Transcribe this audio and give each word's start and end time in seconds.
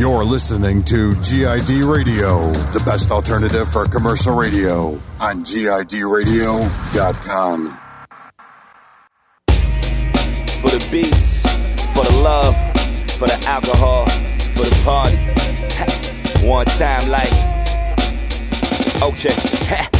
You're 0.00 0.24
listening 0.24 0.82
to 0.84 1.12
GID 1.16 1.84
Radio, 1.84 2.50
the 2.72 2.82
best 2.86 3.10
alternative 3.10 3.70
for 3.70 3.86
commercial 3.86 4.34
radio 4.34 4.98
on 5.20 5.44
GIDradio.com. 5.44 7.78
For 10.62 10.70
the 10.70 10.88
beats, 10.90 11.42
for 11.92 12.02
the 12.02 12.18
love, 12.22 12.56
for 13.18 13.28
the 13.28 13.38
alcohol, 13.46 14.06
for 14.54 14.64
the 14.64 14.74
party. 14.86 15.18
One 16.46 16.64
time, 16.64 17.10
like, 17.10 17.30
okay. 19.02 19.99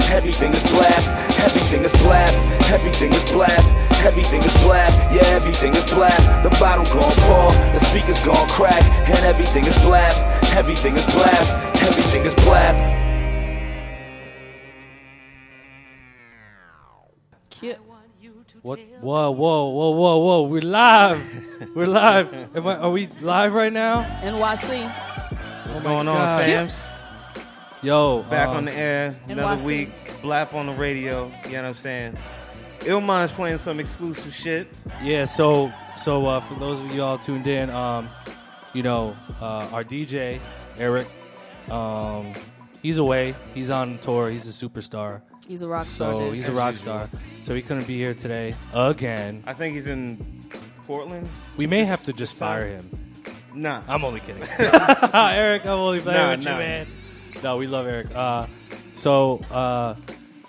everything 0.11 0.51
is 0.53 0.63
blap, 0.63 1.03
everything 1.45 1.83
is 1.83 1.93
blap, 1.93 2.33
everything 2.71 3.11
is 3.13 3.23
blap, 3.25 3.63
everything 4.05 4.41
is 4.43 4.53
blap, 4.65 4.91
yeah 5.15 5.25
everything 5.39 5.73
is 5.75 5.85
blap. 5.85 6.21
The 6.43 6.49
bottle 6.59 6.85
gon' 6.85 7.11
pour, 7.25 7.51
the 7.73 7.79
speakers 7.89 8.19
gon' 8.21 8.47
crack, 8.49 8.83
and 9.09 9.25
everything 9.25 9.65
is 9.65 9.75
blap, 9.77 10.13
everything 10.55 10.95
is 10.95 11.05
blap, 11.05 11.45
everything 11.87 12.25
is 12.25 12.35
blap. 12.35 12.75
What? 18.61 18.79
Whoa, 19.01 19.31
whoa, 19.31 19.69
whoa, 19.69 19.89
whoa, 19.91 20.17
whoa! 20.17 20.41
We're 20.43 20.61
live. 20.61 21.19
We're 21.75 21.87
live. 21.87 22.31
Am 22.55 22.67
I, 22.67 22.77
are 22.77 22.91
we 22.91 23.07
live 23.21 23.53
right 23.53 23.73
now? 23.73 24.03
NYC. 24.21 24.85
What's 24.85 25.79
Oh 25.79 25.79
my 25.79 25.79
going 25.81 26.07
on, 26.07 26.15
God. 26.15 26.43
fams? 26.43 26.90
Yo, 27.83 28.21
Back 28.23 28.49
um, 28.49 28.57
on 28.57 28.65
the 28.65 28.73
air, 28.73 29.15
another 29.27 29.61
NYC. 29.61 29.65
week. 29.65 29.89
Blap 30.21 30.53
on 30.53 30.67
the 30.67 30.73
radio. 30.73 31.31
You 31.45 31.53
know 31.53 31.61
what 31.63 31.67
I'm 31.69 31.73
saying? 31.75 32.17
Illmind's 32.81 33.31
playing 33.31 33.57
some 33.57 33.79
exclusive 33.79 34.33
shit. 34.33 34.67
Yeah, 35.01 35.25
so 35.25 35.71
so 35.97 36.27
uh, 36.27 36.39
for 36.41 36.53
those 36.55 36.79
of 36.79 36.93
y'all 36.93 37.17
tuned 37.17 37.47
in, 37.47 37.69
um, 37.71 38.07
you 38.73 38.83
know, 38.83 39.15
uh, 39.41 39.67
our 39.71 39.83
DJ 39.83 40.39
Eric, 40.77 41.07
um, 41.71 42.33
he's 42.83 42.99
away. 42.99 43.35
He's 43.55 43.71
on 43.71 43.97
tour. 43.99 44.29
He's 44.29 44.47
a 44.47 44.65
superstar. 44.67 45.21
He's 45.47 45.63
a 45.63 45.67
rock 45.67 45.85
star. 45.87 46.11
So 46.13 46.19
dude. 46.27 46.35
he's 46.35 46.47
a 46.47 46.51
rock 46.51 46.73
usual. 46.73 47.07
star. 47.07 47.09
So 47.41 47.55
he 47.55 47.63
couldn't 47.63 47.87
be 47.87 47.97
here 47.97 48.13
today 48.13 48.53
again. 48.75 49.43
I 49.47 49.53
think 49.53 49.73
he's 49.73 49.87
in 49.87 50.23
Portland. 50.85 51.27
We 51.57 51.65
may 51.65 51.83
have 51.85 52.03
to 52.03 52.13
just 52.13 52.35
fire 52.35 52.67
him. 52.67 52.87
Nah. 53.55 53.81
I'm 53.87 54.05
only 54.05 54.19
kidding. 54.21 54.43
Eric, 55.13 55.65
I'm 55.65 55.71
only 55.79 55.99
playing 55.99 56.17
Nah, 56.19 56.29
with 56.31 56.39
you, 56.45 56.45
nah. 56.51 56.57
man. 56.57 56.87
No, 57.43 57.57
we 57.57 57.65
love 57.65 57.87
Eric. 57.87 58.15
Uh, 58.15 58.45
so 58.93 59.37
uh, 59.51 59.95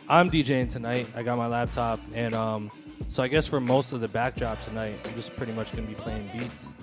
I'm 0.09 0.31
DJing 0.31 0.71
tonight. 0.71 1.07
I 1.17 1.23
got 1.23 1.39
my 1.39 1.47
laptop, 1.47 2.01
and 2.15 2.35
um, 2.35 2.71
so 3.09 3.23
I 3.23 3.29
guess 3.29 3.47
for 3.47 3.61
most 3.61 3.93
of 3.93 4.01
the 4.01 4.09
backdrop 4.09 4.61
tonight, 4.61 4.99
I'm 5.05 5.15
just 5.15 5.35
pretty 5.37 5.53
much 5.53 5.75
gonna 5.75 5.87
be 5.87 5.95
playing 5.95 6.29
beats, 6.33 6.75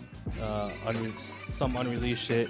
uh, 0.42 0.72
some 1.18 1.76
unreleased 1.76 2.24
shit, 2.24 2.50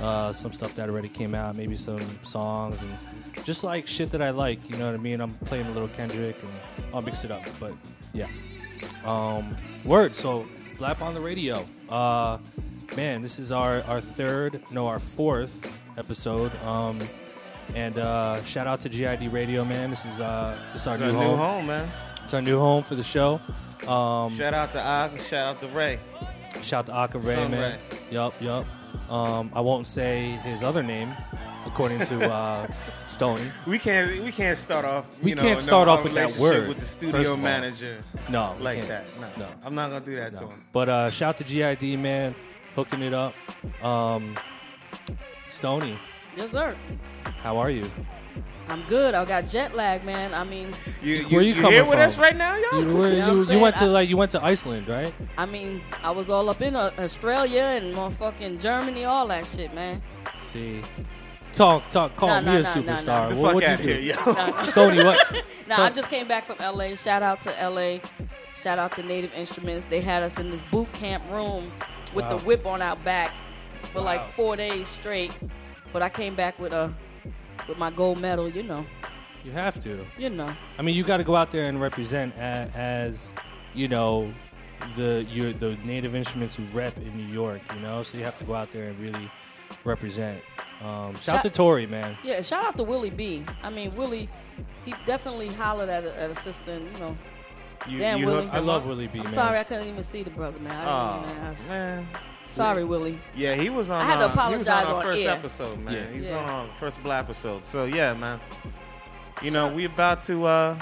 uh, 0.00 0.32
some 0.32 0.52
stuff 0.52 0.74
that 0.74 0.88
already 0.88 1.08
came 1.08 1.34
out, 1.34 1.54
maybe 1.54 1.76
some 1.76 2.04
songs, 2.24 2.80
and 2.82 3.44
just 3.44 3.62
like 3.62 3.86
shit 3.86 4.10
that 4.10 4.20
I 4.20 4.30
like. 4.30 4.68
You 4.68 4.76
know 4.76 4.86
what 4.86 4.98
I 4.98 5.02
mean? 5.02 5.20
I'm 5.20 5.34
playing 5.44 5.66
a 5.66 5.70
little 5.70 5.88
Kendrick, 5.88 6.36
and 6.42 6.52
I'll 6.92 7.02
mix 7.02 7.24
it 7.24 7.30
up. 7.30 7.44
But 7.60 7.72
yeah. 8.12 8.26
Um, 9.04 9.56
word. 9.84 10.16
So, 10.16 10.46
Blap 10.76 11.00
on 11.00 11.14
the 11.14 11.20
radio. 11.20 11.64
Uh, 11.88 12.38
man, 12.96 13.22
this 13.22 13.38
is 13.38 13.52
our, 13.52 13.82
our 13.84 14.00
third, 14.00 14.60
no, 14.70 14.86
our 14.88 14.98
fourth 14.98 15.85
episode. 15.96 16.52
Um, 16.62 17.00
and 17.74 17.98
uh, 17.98 18.42
shout 18.44 18.66
out 18.66 18.80
to 18.82 18.88
GID 18.88 19.32
Radio, 19.32 19.64
man. 19.64 19.90
This 19.90 20.04
is 20.04 20.20
uh, 20.20 20.56
this 20.72 20.82
is 20.82 20.88
our 20.88 20.98
new, 20.98 21.06
our 21.06 21.12
home. 21.12 21.30
new 21.30 21.36
home, 21.36 21.66
man. 21.66 21.90
It's 22.24 22.34
our 22.34 22.42
new 22.42 22.58
home 22.58 22.82
for 22.82 22.94
the 22.94 23.02
show. 23.04 23.40
Um, 23.86 24.34
Shout 24.36 24.54
out 24.54 24.72
to 24.72 24.80
Og, 24.84 25.20
shout 25.20 25.46
out 25.56 25.60
to 25.60 25.68
Ray. 25.68 25.98
shout 26.62 26.88
out 26.88 27.10
to 27.10 27.18
Aka 27.18 27.20
Ray, 27.28 27.34
Son 27.34 27.50
man. 27.50 27.60
Ray. 27.90 27.98
Yup, 28.10 28.34
yup. 28.40 28.66
Um, 29.10 29.50
I 29.54 29.60
won't 29.60 29.86
say 29.86 30.30
his 30.42 30.64
other 30.64 30.82
name, 30.82 31.12
according 31.66 32.00
to 32.06 32.28
uh, 32.32 32.66
Stony. 33.06 33.44
We 33.66 33.78
can't 33.78 34.24
we 34.24 34.32
can't 34.32 34.58
start 34.58 34.84
off. 34.84 35.04
We 35.22 35.34
know, 35.34 35.42
can't 35.42 35.60
start 35.60 35.88
our 35.88 35.98
off 35.98 36.04
with 36.04 36.14
that 36.14 36.36
word, 36.36 36.68
with 36.68 36.78
the 36.80 36.86
studio 36.86 37.32
all. 37.32 37.36
manager 37.36 37.98
No, 38.28 38.56
like 38.60 38.86
that. 38.88 39.04
No, 39.20 39.28
No. 39.44 39.48
I'm 39.64 39.74
not 39.74 39.90
gonna 39.90 40.04
do 40.04 40.16
that 40.16 40.32
to 40.38 40.48
him. 40.48 40.62
But 40.72 40.88
uh, 40.88 41.10
shout 41.10 41.36
to 41.38 41.44
GID, 41.44 41.98
man, 41.98 42.34
hooking 42.74 43.02
it 43.02 43.12
up. 43.14 43.34
Um, 43.84 44.36
Stony, 45.60 45.98
yes, 46.36 46.50
sir. 46.50 46.76
how 47.42 47.56
are 47.56 47.70
you? 47.70 47.90
I'm 48.68 48.82
good. 48.90 49.14
I 49.14 49.24
got 49.24 49.48
jet 49.48 49.74
lag, 49.74 50.04
man. 50.04 50.34
I 50.34 50.44
mean, 50.44 50.68
You, 51.00 51.22
Where 51.28 51.40
you 51.40 51.54
you 51.54 51.54
coming 51.54 51.72
here 51.72 51.82
with 51.84 51.92
from? 51.92 52.00
us 52.00 52.18
right 52.18 52.36
now, 52.36 52.56
y'all? 52.56 52.82
You, 52.82 52.94
were, 52.94 53.08
You 53.10 53.18
know 53.20 53.34
you, 53.36 53.52
you 53.52 53.58
went 53.58 53.76
to? 53.76 53.84
I- 53.84 53.88
like 53.88 54.08
you 54.10 54.18
went 54.18 54.32
to 54.32 54.44
Iceland, 54.44 54.86
right? 54.86 55.14
I 55.38 55.46
mean, 55.46 55.80
I 56.02 56.10
was 56.10 56.28
all 56.30 56.50
up 56.50 56.60
in 56.60 56.76
uh, 56.76 56.90
Australia 56.98 57.62
and 57.62 57.94
motherfucking 57.94 58.60
Germany, 58.60 59.04
all 59.06 59.26
that 59.28 59.46
shit, 59.46 59.72
man. 59.72 60.02
See, 60.42 60.82
talk, 61.54 61.88
talk, 61.88 62.14
call 62.16 62.28
Nah, 62.28 62.40
me 62.40 62.44
nah, 62.46 62.52
a 62.58 62.62
nah, 62.62 62.74
nah, 62.74 62.80
nah. 62.82 62.96
superstar. 63.00 63.28
The 63.30 63.36
What- 63.36 63.46
fuck 63.46 63.54
what'd 63.54 63.70
out 63.70 63.78
you 63.80 63.86
here, 63.94 63.96
do? 64.14 64.20
yo. 64.26 64.32
Nah, 64.32 64.46
nah. 64.50 64.62
Stony, 64.66 65.04
what? 65.04 65.32
Nah, 65.68 65.76
So- 65.76 65.82
I 65.84 65.90
just 65.90 66.10
came 66.10 66.28
back 66.28 66.44
from 66.44 66.58
LA. 66.58 66.96
Shout 66.96 67.22
out 67.22 67.40
to 67.42 67.50
LA. 67.70 68.00
Shout 68.54 68.78
out 68.78 68.92
to 68.96 69.02
Native 69.02 69.32
Instruments. 69.32 69.86
They 69.86 70.00
had 70.00 70.22
us 70.22 70.38
in 70.38 70.50
this 70.50 70.60
boot 70.70 70.92
camp 70.92 71.22
room 71.30 71.72
with 72.14 72.24
Wow. 72.26 72.36
the 72.36 72.44
whip 72.44 72.66
on 72.66 72.82
our 72.82 72.96
back 72.96 73.32
for 73.92 74.00
like 74.00 74.30
four 74.32 74.56
days 74.56 74.88
straight. 74.88 75.36
But 75.92 76.02
I 76.02 76.08
came 76.08 76.34
back 76.34 76.58
with 76.58 76.72
a 76.72 76.92
with 77.68 77.78
my 77.78 77.90
gold 77.90 78.20
medal. 78.20 78.48
You 78.48 78.62
know, 78.62 78.84
You 79.44 79.52
have 79.52 79.80
to. 79.80 80.04
you 80.18 80.30
know. 80.30 80.52
I 80.78 80.82
mean, 80.82 80.94
you 80.94 81.04
got 81.04 81.18
to 81.18 81.24
go 81.24 81.36
out 81.36 81.50
there 81.50 81.68
and 81.68 81.80
represent 81.80 82.34
a, 82.36 82.70
as, 82.74 83.30
you 83.74 83.88
know, 83.88 84.32
the 84.96 85.24
you 85.28 85.52
the 85.52 85.76
native 85.84 86.14
instruments 86.14 86.56
who 86.56 86.64
rep 86.72 86.96
in 86.98 87.16
New 87.16 87.32
York. 87.32 87.60
You 87.74 87.80
know, 87.80 88.02
so 88.02 88.18
you 88.18 88.24
have 88.24 88.36
to 88.38 88.44
go 88.44 88.54
out 88.54 88.72
there 88.72 88.88
and 88.88 88.98
really 89.00 89.30
represent. 89.84 90.40
Um, 90.82 91.14
shout, 91.14 91.22
Shout- 91.22 91.42
to 91.44 91.50
Tori, 91.50 91.86
man. 91.86 92.18
Yeah, 92.22 92.42
shout 92.42 92.62
out 92.64 92.76
to 92.76 92.82
Willie 92.82 93.08
B. 93.08 93.42
I 93.62 93.70
mean, 93.70 93.94
Willie, 93.96 94.28
he 94.84 94.94
definitely 95.06 95.48
hollered 95.48 95.88
at 95.88 96.04
a, 96.04 96.20
at 96.20 96.30
a 96.30 96.34
sister. 96.34 96.72
and, 96.72 96.92
You 96.92 96.98
know, 97.00 97.16
You, 97.88 97.98
Damn, 97.98 98.18
you 98.20 98.26
Willie. 98.26 98.42
hooked 98.42 98.54
I 98.54 98.58
love? 98.58 98.84
Willie 98.86 99.06
B, 99.06 99.20
I'm 99.20 99.24
man. 99.24 99.32
sorry 99.32 99.58
I 99.58 99.64
couldn't 99.64 99.88
even 99.88 100.02
see 100.02 100.22
the 100.22 100.28
brother, 100.30 100.58
man. 100.60 100.72
I 100.72 100.84
Oh 100.86 101.20
didn't 101.20 101.30
even 101.36 101.44
ask. 101.46 101.68
man. 101.68 102.08
Sorry, 102.46 102.84
Willie. 102.84 103.18
Yeah, 103.34 103.54
he 103.54 103.70
was 103.70 103.90
on. 103.90 104.00
I 104.00 104.04
had 104.04 104.18
to 104.18 104.24
uh, 104.26 104.48
he 104.50 104.56
was 104.58 104.68
on 104.68 104.74
apologize 104.82 104.86
our 104.88 104.94
on 104.96 105.02
first 105.02 105.22
air. 105.24 105.30
episode, 105.32 105.78
man. 105.80 105.94
Yeah. 105.94 106.10
He 106.12 106.18
was 106.20 106.28
Yeah. 106.28 106.38
on 106.38 106.48
our 106.48 106.68
first 106.78 107.02
Blap 107.02 107.20
episode. 107.20 107.64
So 107.64 107.84
yeah, 107.84 108.14
man. 108.14 108.40
You 109.42 109.50
know, 109.50 109.68
we 109.72 109.84
about 109.84 110.22
to 110.22 110.44
uh, 110.46 110.78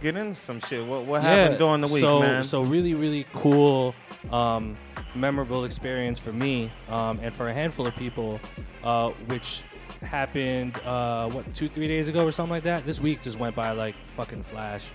get 0.00 0.16
into 0.16 0.34
some 0.34 0.60
shit. 0.60 0.86
What 0.86 1.04
what 1.06 1.22
happened 1.22 1.58
during 1.58 1.80
the 1.80 1.88
week, 1.88 2.02
so, 2.02 2.20
man? 2.20 2.44
So 2.44 2.62
really, 2.62 2.94
really 2.94 3.26
cool, 3.32 3.94
um, 4.30 4.76
memorable 5.14 5.64
experience 5.64 6.18
for 6.18 6.32
me 6.32 6.70
um, 6.88 7.18
and 7.22 7.34
for 7.34 7.48
a 7.48 7.52
handful 7.54 7.86
of 7.86 7.96
people, 7.96 8.38
uh, 8.84 9.10
which 9.26 9.62
happened 10.02 10.78
uh, 10.84 11.28
what 11.30 11.52
two, 11.54 11.66
three 11.66 11.88
days 11.88 12.08
ago 12.08 12.24
or 12.24 12.30
something 12.30 12.50
like 12.52 12.64
that. 12.64 12.84
This 12.86 13.00
week 13.00 13.22
just 13.22 13.38
went 13.38 13.56
by 13.56 13.72
like 13.72 13.94
fucking 14.04 14.42
flash. 14.42 14.86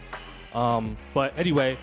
Um, 0.54 0.98
but 1.14 1.38
anyway, 1.38 1.78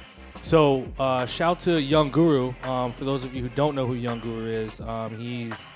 so 0.47 0.87
uh, 1.01 1.27
shout 1.27 1.59
to 1.59 1.83
Young 1.83 2.09
Guru. 2.11 2.55
Um, 2.63 2.93
for 2.93 3.05
those 3.05 3.25
of 3.25 3.35
you 3.35 3.43
who 3.43 3.49
don't 3.49 3.75
know 3.75 3.85
who 3.85 3.95
Young 3.95 4.21
Guru 4.21 4.47
is, 4.47 4.79
um, 4.81 5.17
he's 5.17 5.73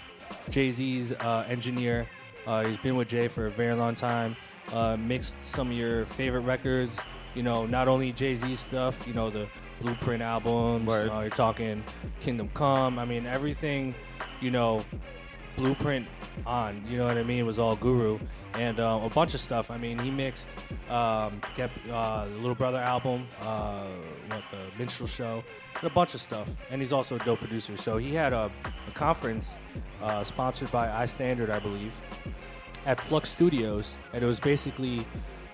Jay 0.48 0.70
Z's 0.70 1.12
uh, 1.12 1.44
engineer. 1.48 2.06
Uh, 2.46 2.64
he's 2.64 2.76
been 2.76 2.94
with 2.94 3.08
Jay 3.08 3.26
for 3.26 3.48
a 3.48 3.50
very 3.50 3.74
long 3.74 3.96
time. 3.96 4.36
Uh, 4.72 4.96
mixed 4.96 5.42
some 5.42 5.72
of 5.72 5.76
your 5.76 6.06
favorite 6.06 6.42
records. 6.42 7.00
You 7.34 7.42
know, 7.42 7.66
not 7.66 7.88
only 7.88 8.12
Jay 8.12 8.36
Z 8.36 8.54
stuff. 8.54 9.08
You 9.08 9.14
know, 9.14 9.28
the 9.28 9.48
Blueprint 9.80 10.22
albums. 10.22 10.86
Word. 10.86 11.10
Uh, 11.10 11.20
you're 11.20 11.30
talking 11.30 11.82
Kingdom 12.20 12.48
Come. 12.54 12.98
I 13.00 13.04
mean, 13.04 13.26
everything. 13.26 13.92
You 14.40 14.52
know, 14.52 14.84
Blueprint 15.60 16.06
on. 16.46 16.82
You 16.88 16.96
know 16.96 17.06
what 17.06 17.18
I 17.18 17.22
mean? 17.22 17.38
It 17.38 17.46
was 17.46 17.58
all 17.58 17.76
Guru 17.76 18.18
and 18.54 18.80
uh, 18.80 19.00
a 19.02 19.10
bunch 19.10 19.34
of 19.34 19.40
stuff. 19.40 19.70
I 19.70 19.76
mean, 19.76 19.98
he 19.98 20.10
mixed 20.10 20.48
um, 20.88 21.40
kept 21.54 21.74
uh, 21.90 22.24
the 22.24 22.36
Little 22.36 22.54
Brother 22.54 22.78
album, 22.78 23.26
uh, 23.42 23.84
what 24.28 24.42
the 24.50 24.78
Minstrel 24.78 25.06
Show, 25.06 25.44
and 25.76 25.84
a 25.84 25.92
bunch 25.92 26.14
of 26.14 26.20
stuff. 26.20 26.48
And 26.70 26.80
he's 26.80 26.92
also 26.92 27.16
a 27.16 27.18
dope 27.18 27.40
producer. 27.40 27.76
So 27.76 27.98
he 27.98 28.14
had 28.14 28.32
a, 28.32 28.50
a 28.88 28.90
conference 28.92 29.56
uh, 30.02 30.24
sponsored 30.24 30.72
by 30.72 30.88
iStandard, 31.04 31.50
I 31.50 31.58
believe, 31.58 31.94
at 32.86 32.98
Flux 32.98 33.28
Studios, 33.28 33.98
and 34.14 34.22
it 34.22 34.26
was 34.26 34.40
basically 34.40 35.06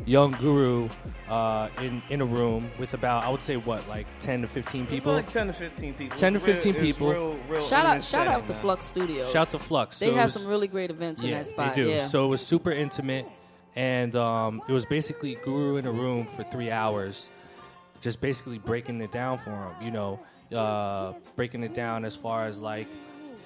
young 0.04 0.32
guru 0.32 0.88
uh, 1.28 1.68
in 1.80 2.02
in 2.10 2.20
a 2.20 2.24
room 2.24 2.70
with 2.78 2.94
about 2.94 3.24
I 3.24 3.30
would 3.30 3.42
say 3.42 3.56
what 3.56 3.86
like 3.88 4.06
ten 4.20 4.42
to 4.42 4.46
fifteen 4.48 4.82
It's 4.82 4.90
people. 4.92 5.12
like 5.14 5.30
ten 5.30 5.46
to 5.46 5.52
fifteen 5.52 5.94
people. 5.94 6.16
10 6.16 6.32
to 6.34 6.36
It's 6.38 6.46
real- 6.46 6.54
15 6.56 6.74
people. 6.74 7.10
Real, 7.10 7.38
real 7.48 7.62
Shout 7.66 7.86
out, 7.86 8.04
shout 8.04 8.26
out 8.26 8.32
setting, 8.32 8.46
to 8.48 8.52
man. 8.52 8.62
Flux 8.62 8.86
Studios. 8.86 9.30
Shout 9.32 9.48
out 9.48 9.50
to 9.52 9.58
Flux. 9.58 9.98
They 9.98 10.06
So 10.06 10.14
have 10.14 10.24
was- 10.24 10.34
some 10.42 10.50
really 10.50 10.68
great 10.68 10.90
events 10.90 11.24
in 11.24 11.30
that 11.30 11.46
spot. 11.46 11.74
They 11.74 11.82
do. 11.84 11.88
Yeah. 11.90 12.06
So 12.06 12.24
it 12.24 12.28
was 12.28 12.40
super 12.44 12.70
intimate, 12.72 13.26
and 13.74 14.14
um, 14.16 14.62
it 14.68 14.72
was 14.72 14.84
basically 14.86 15.36
Guru 15.44 15.76
in 15.76 15.86
a 15.86 15.92
room 15.92 16.26
for 16.26 16.44
three 16.44 16.70
hours, 16.70 17.30
just 18.00 18.20
basically 18.20 18.58
breaking 18.58 19.00
it 19.00 19.12
down 19.12 19.38
for 19.38 19.50
him. 19.50 19.72
You 19.82 19.90
know, 19.92 20.20
uh, 20.56 21.14
breaking 21.36 21.62
it 21.64 21.74
down 21.74 22.04
as 22.04 22.14
far 22.14 22.46
as 22.46 22.60
like 22.60 22.86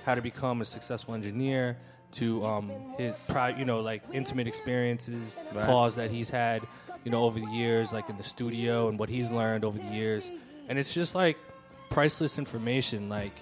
how 0.05 0.15
to 0.15 0.23
become 0.23 0.61
a 0.61 0.65
successful 0.65 1.15
engineer, 1.15 1.77
to 2.13 2.45
um, 2.45 2.71
his 2.99 3.15
pri- 3.29 3.57
you 3.59 3.65
know 3.65 3.81
like 3.81 4.03
intimate 4.13 4.47
experiences, 4.49 5.43
Right. 5.55 5.67
pause 5.67 5.97
that 5.97 6.11
he's 6.11 6.31
had, 6.31 6.63
you 7.05 7.11
know, 7.11 7.25
over 7.25 7.39
the 7.41 7.47
years, 7.51 7.93
like 7.93 8.09
in 8.09 8.17
the 8.17 8.23
studio, 8.23 8.89
and 8.89 8.99
what 8.99 9.09
he's 9.09 9.31
learned 9.31 9.65
over 9.65 9.79
the 9.79 9.89
years, 9.89 10.31
and 10.69 10.79
it's 10.79 10.93
just 10.95 11.15
like 11.15 11.37
priceless 11.91 12.39
information, 12.39 13.09
like 13.09 13.33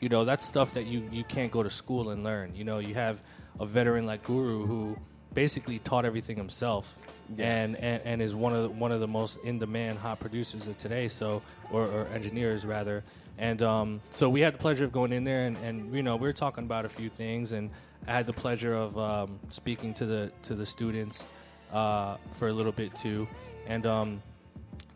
you 0.00 0.08
know 0.08 0.24
that's 0.24 0.44
stuff 0.44 0.72
that 0.74 0.84
you 0.86 1.08
you 1.12 1.24
can't 1.24 1.50
go 1.52 1.62
to 1.62 1.70
school 1.70 2.10
and 2.10 2.24
learn. 2.24 2.54
You 2.54 2.64
know 2.64 2.78
you 2.78 2.94
have 2.94 3.22
a 3.60 3.66
veteran 3.66 4.06
like 4.06 4.22
guru 4.24 4.66
who 4.66 4.96
basically 5.32 5.78
taught 5.80 6.04
everything 6.04 6.36
himself 6.36 6.96
and, 7.38 7.76
and 7.76 8.02
and 8.04 8.22
is 8.22 8.34
one 8.36 8.52
of 8.54 8.62
the, 8.62 8.68
one 8.68 8.92
of 8.92 9.00
the 9.00 9.08
most 9.08 9.38
in 9.44 9.58
demand 9.58 9.98
hot 9.98 10.20
producers 10.20 10.68
of 10.68 10.76
today 10.78 11.08
so 11.08 11.42
or, 11.72 11.82
or 11.86 12.06
engineers 12.14 12.64
rather. 12.66 13.02
And 13.36 13.60
um, 13.62 14.00
so 14.10 14.28
we 14.30 14.42
had 14.42 14.54
the 14.54 14.58
pleasure 14.58 14.84
of 14.84 14.92
going 14.92 15.12
in 15.12 15.24
there 15.24 15.44
and, 15.44 15.56
and 15.58 15.92
you 15.94 16.02
know 16.02 16.14
we 16.16 16.26
were 16.28 16.32
talking 16.32 16.64
about 16.64 16.84
a 16.84 16.88
few 16.88 17.08
things 17.08 17.52
and 17.52 17.70
I 18.06 18.12
had 18.12 18.26
the 18.26 18.32
pleasure 18.32 18.74
of 18.74 18.98
um, 18.98 19.38
speaking 19.48 19.94
to 19.94 20.06
the 20.06 20.32
to 20.42 20.54
the 20.54 20.66
students 20.66 21.26
uh, 21.72 22.16
for 22.32 22.48
a 22.48 22.52
little 22.52 22.72
bit 22.72 22.94
too 22.94 23.26
and 23.66 23.86
um, 23.86 24.22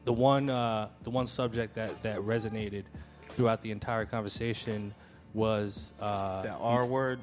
the 0.05 0.13
one 0.13 0.51
uh, 0.51 0.89
the 1.03 1.11
one 1.11 1.27
subject 1.27 1.75
that 1.75 2.03
that 2.03 2.19
resonated 2.21 2.85
throughout 3.31 3.61
the 3.61 3.71
entire 3.71 4.05
conversation 4.05 4.95
was 5.35 5.93
uh, 6.01 6.43
That 6.43 6.57
R 6.61 6.87
word. 6.87 7.21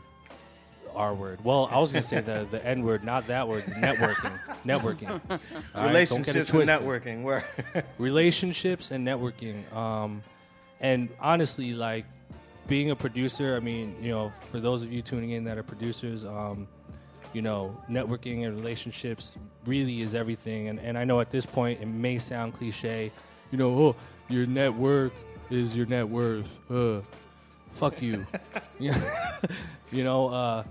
R 0.96 1.14
word. 1.14 1.44
Well, 1.44 1.68
I 1.72 1.80
was 1.80 1.92
gonna 1.92 2.04
say 2.04 2.22
the 2.22 2.48
the 2.50 2.66
N 2.66 2.84
word, 2.84 3.04
not 3.04 3.28
that 3.28 3.48
word. 3.48 3.64
Networking, 3.66 4.40
networking, 4.64 5.20
All 5.30 5.40
right? 5.88 6.08
Don't 6.10 6.26
get 6.26 6.36
it 6.38 6.54
Relationships 6.54 6.54
and 6.54 6.70
networking. 6.70 7.24
Where 7.24 7.44
relationships 7.98 8.92
and 8.92 9.06
networking. 9.06 9.72
Um, 9.74 10.24
and 10.80 11.10
honestly, 11.20 11.74
like 11.74 12.06
being 12.68 12.92
a 12.92 12.96
producer, 12.96 13.56
I 13.56 13.60
mean, 13.60 13.96
you 14.02 14.12
know, 14.12 14.32
for 14.52 14.60
those 14.60 14.84
of 14.84 14.92
you 14.92 15.02
tuning 15.02 15.32
in 15.32 15.44
that 15.46 15.58
are 15.58 15.64
producers, 15.64 16.26
um, 16.26 16.68
you 17.34 17.42
know, 17.42 17.78
networking 17.90 18.46
and 18.46 18.56
relationships 18.56 19.38
really 19.66 20.02
is 20.02 20.16
everything. 20.16 20.70
And, 20.70 20.80
and 20.80 20.98
I 20.98 21.04
know 21.04 21.20
at 21.20 21.32
this 21.32 21.46
point 21.46 21.82
it 21.82 21.88
may 21.88 22.18
sound 22.18 22.54
cliche, 22.54 23.12
you 23.52 23.58
know, 23.58 23.70
oh, 23.78 23.96
your 24.30 24.46
network 24.46 25.14
is 25.50 25.76
your 25.76 25.86
net 25.86 26.08
worth. 26.08 26.60
Uh, 26.72 27.02
fuck 27.72 28.02
you. 28.02 28.26
you 28.80 30.04
know, 30.04 30.30
uh, 30.30 30.64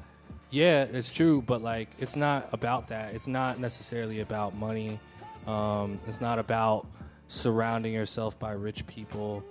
yeah, 0.50 0.84
it's 0.84 1.12
true, 1.12 1.42
but 1.42 1.62
like, 1.62 1.88
it's 1.98 2.16
not 2.16 2.48
about 2.52 2.88
that. 2.88 3.14
It's 3.14 3.26
not 3.26 3.58
necessarily 3.58 4.20
about 4.20 4.54
money. 4.54 4.98
Um, 5.46 6.00
it's 6.06 6.20
not 6.20 6.38
about 6.38 6.86
surrounding 7.28 7.92
yourself 7.92 8.38
by 8.38 8.52
rich 8.52 8.86
people 8.86 9.44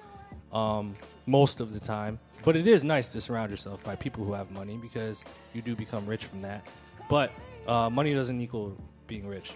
um, 0.51 0.95
most 1.25 1.59
of 1.59 1.73
the 1.73 1.79
time. 1.79 2.19
But 2.43 2.55
it 2.55 2.67
is 2.67 2.83
nice 2.83 3.11
to 3.13 3.21
surround 3.21 3.51
yourself 3.51 3.83
by 3.83 3.95
people 3.95 4.23
who 4.25 4.33
have 4.33 4.51
money 4.51 4.77
because 4.77 5.23
you 5.53 5.61
do 5.61 5.75
become 5.75 6.05
rich 6.05 6.25
from 6.25 6.41
that. 6.41 6.65
But 7.09 7.31
uh, 7.67 7.89
money 7.89 8.13
doesn't 8.13 8.39
equal 8.41 8.75
being 9.07 9.27
rich. 9.27 9.53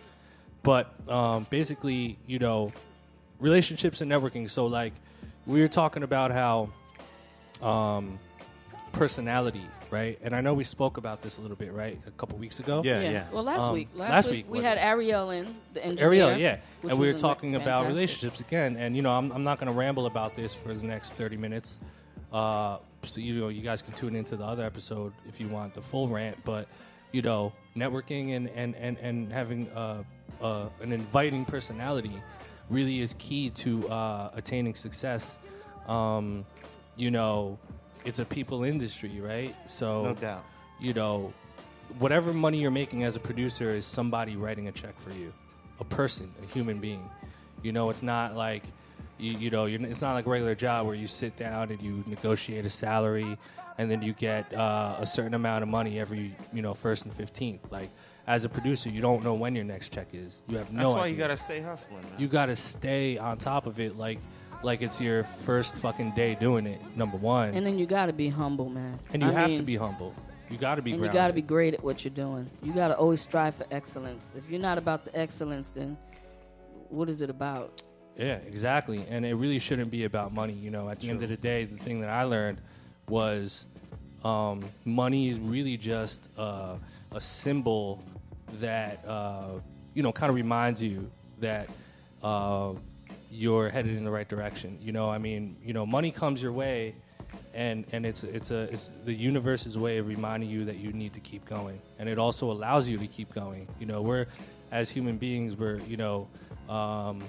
But 0.64 0.94
um, 1.10 1.46
basically, 1.50 2.18
you 2.28 2.40
know, 2.40 2.72
relationships 3.40 4.02
and 4.02 4.12
networking. 4.12 4.50
So, 4.50 4.66
like, 4.68 4.94
we 5.46 5.62
were 5.62 5.68
talking 5.68 6.04
about 6.04 6.32
how 6.32 6.70
um, 7.62 8.20
personality, 8.94 9.66
right? 9.92 10.18
And 10.22 10.34
I 10.34 10.42
know 10.42 10.54
we 10.54 10.64
spoke 10.64 10.98
about 10.98 11.22
this 11.22 11.38
a 11.38 11.42
little 11.42 11.56
bit, 11.58 11.74
right, 11.74 12.00
a 12.08 12.12
couple 12.12 12.38
weeks 12.38 12.60
ago. 12.60 12.82
Yeah, 12.84 13.02
yeah. 13.02 13.26
Well, 13.32 13.44
last 13.44 13.68
Um, 13.68 13.74
week, 13.74 13.90
last, 13.96 14.12
last 14.12 14.30
week, 14.30 14.46
week, 14.46 14.60
we 14.60 14.64
had 14.64 14.78
it? 14.78 14.82
Ariel 14.84 15.30
in 15.32 15.54
the 15.74 15.84
engineer. 15.84 16.06
Ariel, 16.08 16.38
yeah, 16.38 16.58
and 16.84 16.98
we 17.00 17.08
were 17.08 17.14
a- 17.14 17.18
talking 17.18 17.56
about 17.56 17.66
fantastic. 17.66 17.90
relationships 17.90 18.40
again. 18.40 18.76
And 18.78 18.96
you 18.96 19.02
know, 19.02 19.12
I'm, 19.12 19.32
I'm 19.32 19.44
not 19.44 19.60
going 19.60 19.72
to 19.72 19.78
ramble 19.78 20.06
about 20.06 20.36
this 20.36 20.54
for 20.56 20.74
the 20.74 20.86
next 20.86 21.14
30 21.14 21.38
minutes. 21.38 21.80
Uh, 22.32 22.78
so 23.04 23.22
you 23.22 23.36
know, 23.40 23.48
you 23.50 23.62
guys 23.62 23.82
can 23.82 23.94
tune 23.94 24.16
into 24.16 24.36
the 24.36 24.44
other 24.44 24.64
episode 24.64 25.14
if 25.28 25.40
you 25.40 25.48
want 25.48 25.74
the 25.74 25.82
full 25.82 26.08
rant. 26.08 26.38
But 26.44 26.68
you 27.12 27.22
know, 27.22 27.54
networking 27.76 28.36
and 28.36 28.50
and 28.50 28.76
and 28.76 28.98
and 29.00 29.32
having 29.32 29.70
uh, 29.70 30.04
uh, 30.42 30.66
an 30.82 30.92
inviting 30.92 31.46
personality 31.46 32.22
really 32.70 33.00
is 33.00 33.16
key 33.18 33.50
to 33.52 33.88
uh, 33.90 34.32
attaining 34.36 34.76
success. 34.76 35.38
Um, 35.88 36.46
you 36.98 37.12
know, 37.12 37.58
it's 38.04 38.20
a 38.20 38.26
people 38.26 38.64
industry, 38.66 39.22
right? 39.22 39.56
So 39.70 40.04
No 40.04 40.14
doubt. 40.14 40.44
you 40.80 40.94
know, 40.94 41.32
whatever 42.00 42.34
money 42.34 42.60
you're 42.60 42.72
making 42.72 43.04
as 43.04 43.16
a 43.16 43.20
producer 43.20 43.70
is 43.70 43.86
somebody 43.86 44.36
writing 44.36 44.68
a 44.68 44.72
check 44.74 45.00
for 45.00 45.12
you, 45.12 45.32
a 45.80 45.86
person, 45.86 46.30
a 46.44 46.48
human 46.54 46.80
being. 46.80 47.10
You 47.64 47.72
know, 47.72 47.90
it's 47.90 48.04
not 48.04 48.36
like 48.36 48.64
you, 49.19 49.31
you 49.38 49.50
know, 49.50 49.66
you're, 49.66 49.81
it's 49.86 50.02
not 50.02 50.14
like 50.14 50.25
a 50.25 50.30
regular 50.30 50.56
job 50.56 50.86
where 50.86 50.96
you 50.96 51.08
sit 51.08 51.36
down 51.36 51.72
and 51.72 51.81
you 51.81 52.04
negotiate 52.08 52.66
a 52.66 52.69
salary 52.69 53.38
and 53.78 53.90
then 53.90 54.02
you 54.02 54.14
get 54.14 54.54
uh, 54.54 54.96
a 55.00 55.06
certain 55.06 55.34
amount 55.34 55.64
of 55.64 55.69
money 55.69 56.00
every, 56.00 56.36
you 56.54 56.62
know, 56.62 56.74
first 56.74 57.06
and 57.06 57.14
fifteenth. 57.14 57.62
Like 57.72 57.90
as 58.25 58.46
a 58.46 58.50
producer, 58.50 58.90
you 58.90 59.02
don't 59.02 59.24
know 59.24 59.34
when 59.34 59.56
your 59.56 59.66
next 59.66 59.90
check 59.94 60.08
is. 60.14 60.44
You 60.48 60.58
have 60.58 60.72
no 60.72 60.80
That's 60.80 60.90
why 60.92 61.00
idea. 61.02 61.12
you 61.14 61.18
gotta 61.18 61.38
stay 61.38 61.62
hustling. 61.62 62.02
Man. 62.04 62.12
you 62.18 62.28
gotta 62.28 62.56
stay 62.56 63.18
on 63.18 63.38
top 63.38 63.68
of 63.68 63.80
it, 63.80 63.98
like 63.98 64.19
like 64.64 64.81
it's 64.81 65.00
your 65.00 65.24
first 65.24 65.75
fucking 65.78 66.12
day 66.12 66.36
doing 66.36 66.66
it. 66.66 66.81
Number 66.96 67.18
one, 67.18 67.50
And 67.54 67.66
then 67.66 67.78
you 67.78 67.86
got 67.86 68.08
to 68.08 68.14
be 68.14 68.28
humble, 68.30 68.69
man. 68.69 69.00
and 69.14 69.22
you 69.22 69.30
I 69.30 69.31
have 69.31 69.56
to 69.56 69.62
be 69.62 69.75
humble. 69.75 70.16
You 70.50 70.58
got 70.58 70.75
to 70.75 70.81
be. 70.81 70.94
And 70.94 71.04
you 71.04 71.12
got 71.12 71.28
to 71.28 71.34
be 71.34 71.42
great 71.42 71.74
at 71.74 71.84
what 71.84 72.04
you're 72.04 72.14
doing. 72.14 72.50
You 72.64 72.74
got 72.74 72.88
to 72.88 72.98
always 72.98 73.22
strive 73.22 73.56
for 73.56 73.66
excellence. 73.69 74.34
If 74.36 74.50
you're 74.50 74.62
not 74.62 74.78
about 74.78 75.06
the 75.06 75.16
excellence, 75.18 75.69
then 75.69 75.98
what 76.90 77.10
is 77.10 77.22
it 77.22 77.30
about? 77.30 77.84
Yeah, 78.18 78.40
exactly. 78.48 79.06
And 79.10 79.25
it 79.25 79.36
really 79.36 79.60
shouldn't 79.60 79.92
be 79.92 80.06
about 80.06 80.34
money. 80.34 80.54
You 80.54 80.72
know, 80.72 80.90
at 80.90 81.00
the 81.00 81.10
end 81.10 81.22
of 81.22 81.30
the 81.30 81.38
day, 81.38 81.66
the 81.66 81.78
thing 81.78 82.02
that 82.02 82.10
I 82.10 82.24
learned 82.24 82.60
was 83.08 83.68
um, 84.24 84.66
money 84.86 85.30
is 85.30 85.40
really 85.40 85.78
just 85.78 86.30
uh, 86.38 86.75
a 87.12 87.22
symbol 87.22 88.04
that, 88.60 89.08
uh, 89.08 89.60
you 89.94 90.02
know, 90.02 90.12
kind 90.12 90.30
of 90.30 90.36
reminds 90.36 90.81
you 90.81 91.10
that 91.40 91.69
uh, 92.24 92.74
you're 93.30 93.69
headed 93.69 93.96
in 93.96 94.04
the 94.04 94.12
right 94.12 94.28
direction. 94.28 94.80
You 94.81 94.92
know, 94.94 95.10
I 95.10 95.19
mean, 95.19 95.56
you 95.64 95.74
know, 95.74 95.86
money 95.86 96.12
comes 96.12 96.42
your 96.42 96.52
way. 96.52 96.96
And, 97.54 97.86
and 97.92 98.06
it's 98.06 98.24
it's 98.24 98.52
a 98.52 98.72
it's 98.72 98.94
the 99.04 99.14
universe's 99.14 99.78
way 99.78 99.98
of 99.98 100.08
reminding 100.08 100.50
you 100.50 100.64
that 100.66 100.78
you 100.78 100.94
need 100.94 101.14
to 101.14 101.19
keep 101.19 101.44
going, 101.46 101.81
and 101.98 102.08
it 102.08 102.19
also 102.19 102.52
allows 102.52 102.88
you 102.88 102.97
to 103.00 103.07
keep 103.07 103.33
going. 103.33 103.68
You 103.80 103.88
know, 103.88 104.02
we're 104.02 104.28
as 104.71 104.92
human 104.92 105.18
beings, 105.18 105.56
we're 105.56 105.80
you 105.80 105.97
know, 105.97 106.28
um, 106.69 107.24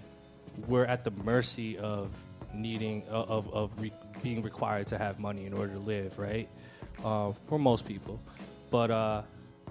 we're 0.67 0.85
at 0.85 1.05
the 1.05 1.11
mercy 1.11 1.79
of 1.79 2.11
needing 2.55 3.05
of 3.09 3.53
of 3.55 3.71
re- 3.81 3.93
being 4.23 4.43
required 4.43 4.87
to 4.89 4.99
have 4.99 5.19
money 5.19 5.47
in 5.47 5.53
order 5.53 5.73
to 5.75 5.79
live, 5.79 6.19
right? 6.19 6.49
Uh, 7.05 7.33
for 7.45 7.59
most 7.59 7.85
people, 7.87 8.19
but 8.71 8.91
uh, 8.91 9.23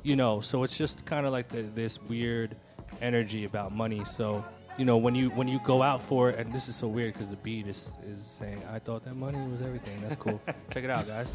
you 0.04 0.16
know, 0.16 0.40
so 0.40 0.64
it's 0.64 0.78
just 0.78 1.04
kind 1.06 1.26
of 1.26 1.34
like 1.34 1.50
the, 1.50 1.64
this 1.64 2.02
weird 2.04 2.56
energy 3.02 3.44
about 3.44 3.74
money. 3.76 4.06
So 4.06 4.46
you 4.78 4.86
know, 4.86 4.96
when 4.98 5.16
you 5.16 5.30
when 5.32 5.48
you 5.48 5.60
go 5.66 5.82
out 5.82 6.02
for 6.02 6.30
it, 6.30 6.40
and 6.40 6.54
this 6.54 6.70
is 6.70 6.76
so 6.76 6.88
weird 6.88 7.14
because 7.14 7.30
the 7.30 7.36
beat 7.38 7.68
is 7.68 7.92
is 8.04 8.24
saying, 8.24 8.62
"I 8.72 8.80
thought 8.80 9.04
that 9.04 9.16
money 9.16 9.40
was 9.50 9.62
everything." 9.62 10.00
That's 10.02 10.16
cool. 10.16 10.40
Check 10.70 10.84
it 10.86 10.90
out, 10.90 11.06
guys. 11.08 11.28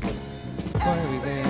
Everything. 0.80 1.46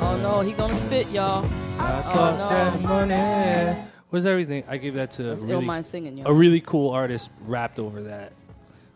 Oh 0.00 0.16
no, 0.20 0.40
he 0.40 0.52
gonna 0.52 0.74
spit, 0.74 1.08
y'all. 1.10 1.44
I 1.78 1.98
Oh, 2.06 2.12
thought 2.14 2.38
no. 2.38 2.48
that 2.48 2.82
money 2.82 3.82
was 4.10 4.26
everything. 4.26 4.64
I 4.68 4.78
gave 4.78 4.94
that 4.94 5.10
to 5.12 5.22
That's 5.24 5.42
a 5.42 5.46
really, 5.46 5.64
mind 5.64 5.84
singing, 5.84 6.18
y'all. 6.18 6.28
a 6.28 6.32
really 6.32 6.60
cool 6.60 6.90
artist 6.90 7.30
rapped 7.46 7.78
over 7.78 8.02
that. 8.02 8.32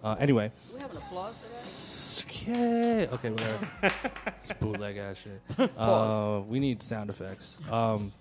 Uh, 0.03 0.17
anyway. 0.19 0.51
we 0.75 0.81
have 0.81 0.91
an 0.91 0.97
applause 0.97 2.25
Yeah. 2.47 3.07
Okay, 3.13 3.31
whatever. 3.31 3.69
it's 4.41 4.53
bootleg 4.55 4.97
ass 4.97 5.19
shit. 5.19 5.71
Uh, 5.79 6.41
we 6.49 6.59
need 6.59 6.83
sound 6.83 7.11
effects. 7.11 7.57
Um, 7.71 8.13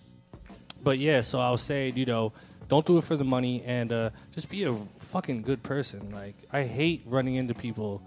but 0.83 0.99
yeah, 0.99 1.21
so 1.21 1.39
I'll 1.39 1.57
say, 1.57 1.91
you 1.95 2.05
know, 2.05 2.33
don't 2.67 2.85
do 2.85 2.97
it 2.97 3.03
for 3.03 3.15
the 3.15 3.23
money 3.23 3.63
and 3.65 3.91
uh, 3.91 4.09
just 4.33 4.49
be 4.49 4.63
a 4.63 4.77
fucking 4.99 5.41
good 5.41 5.61
person. 5.63 6.09
Like, 6.11 6.35
I 6.51 6.63
hate 6.63 7.03
running 7.05 7.35
into 7.35 7.53
people 7.53 8.01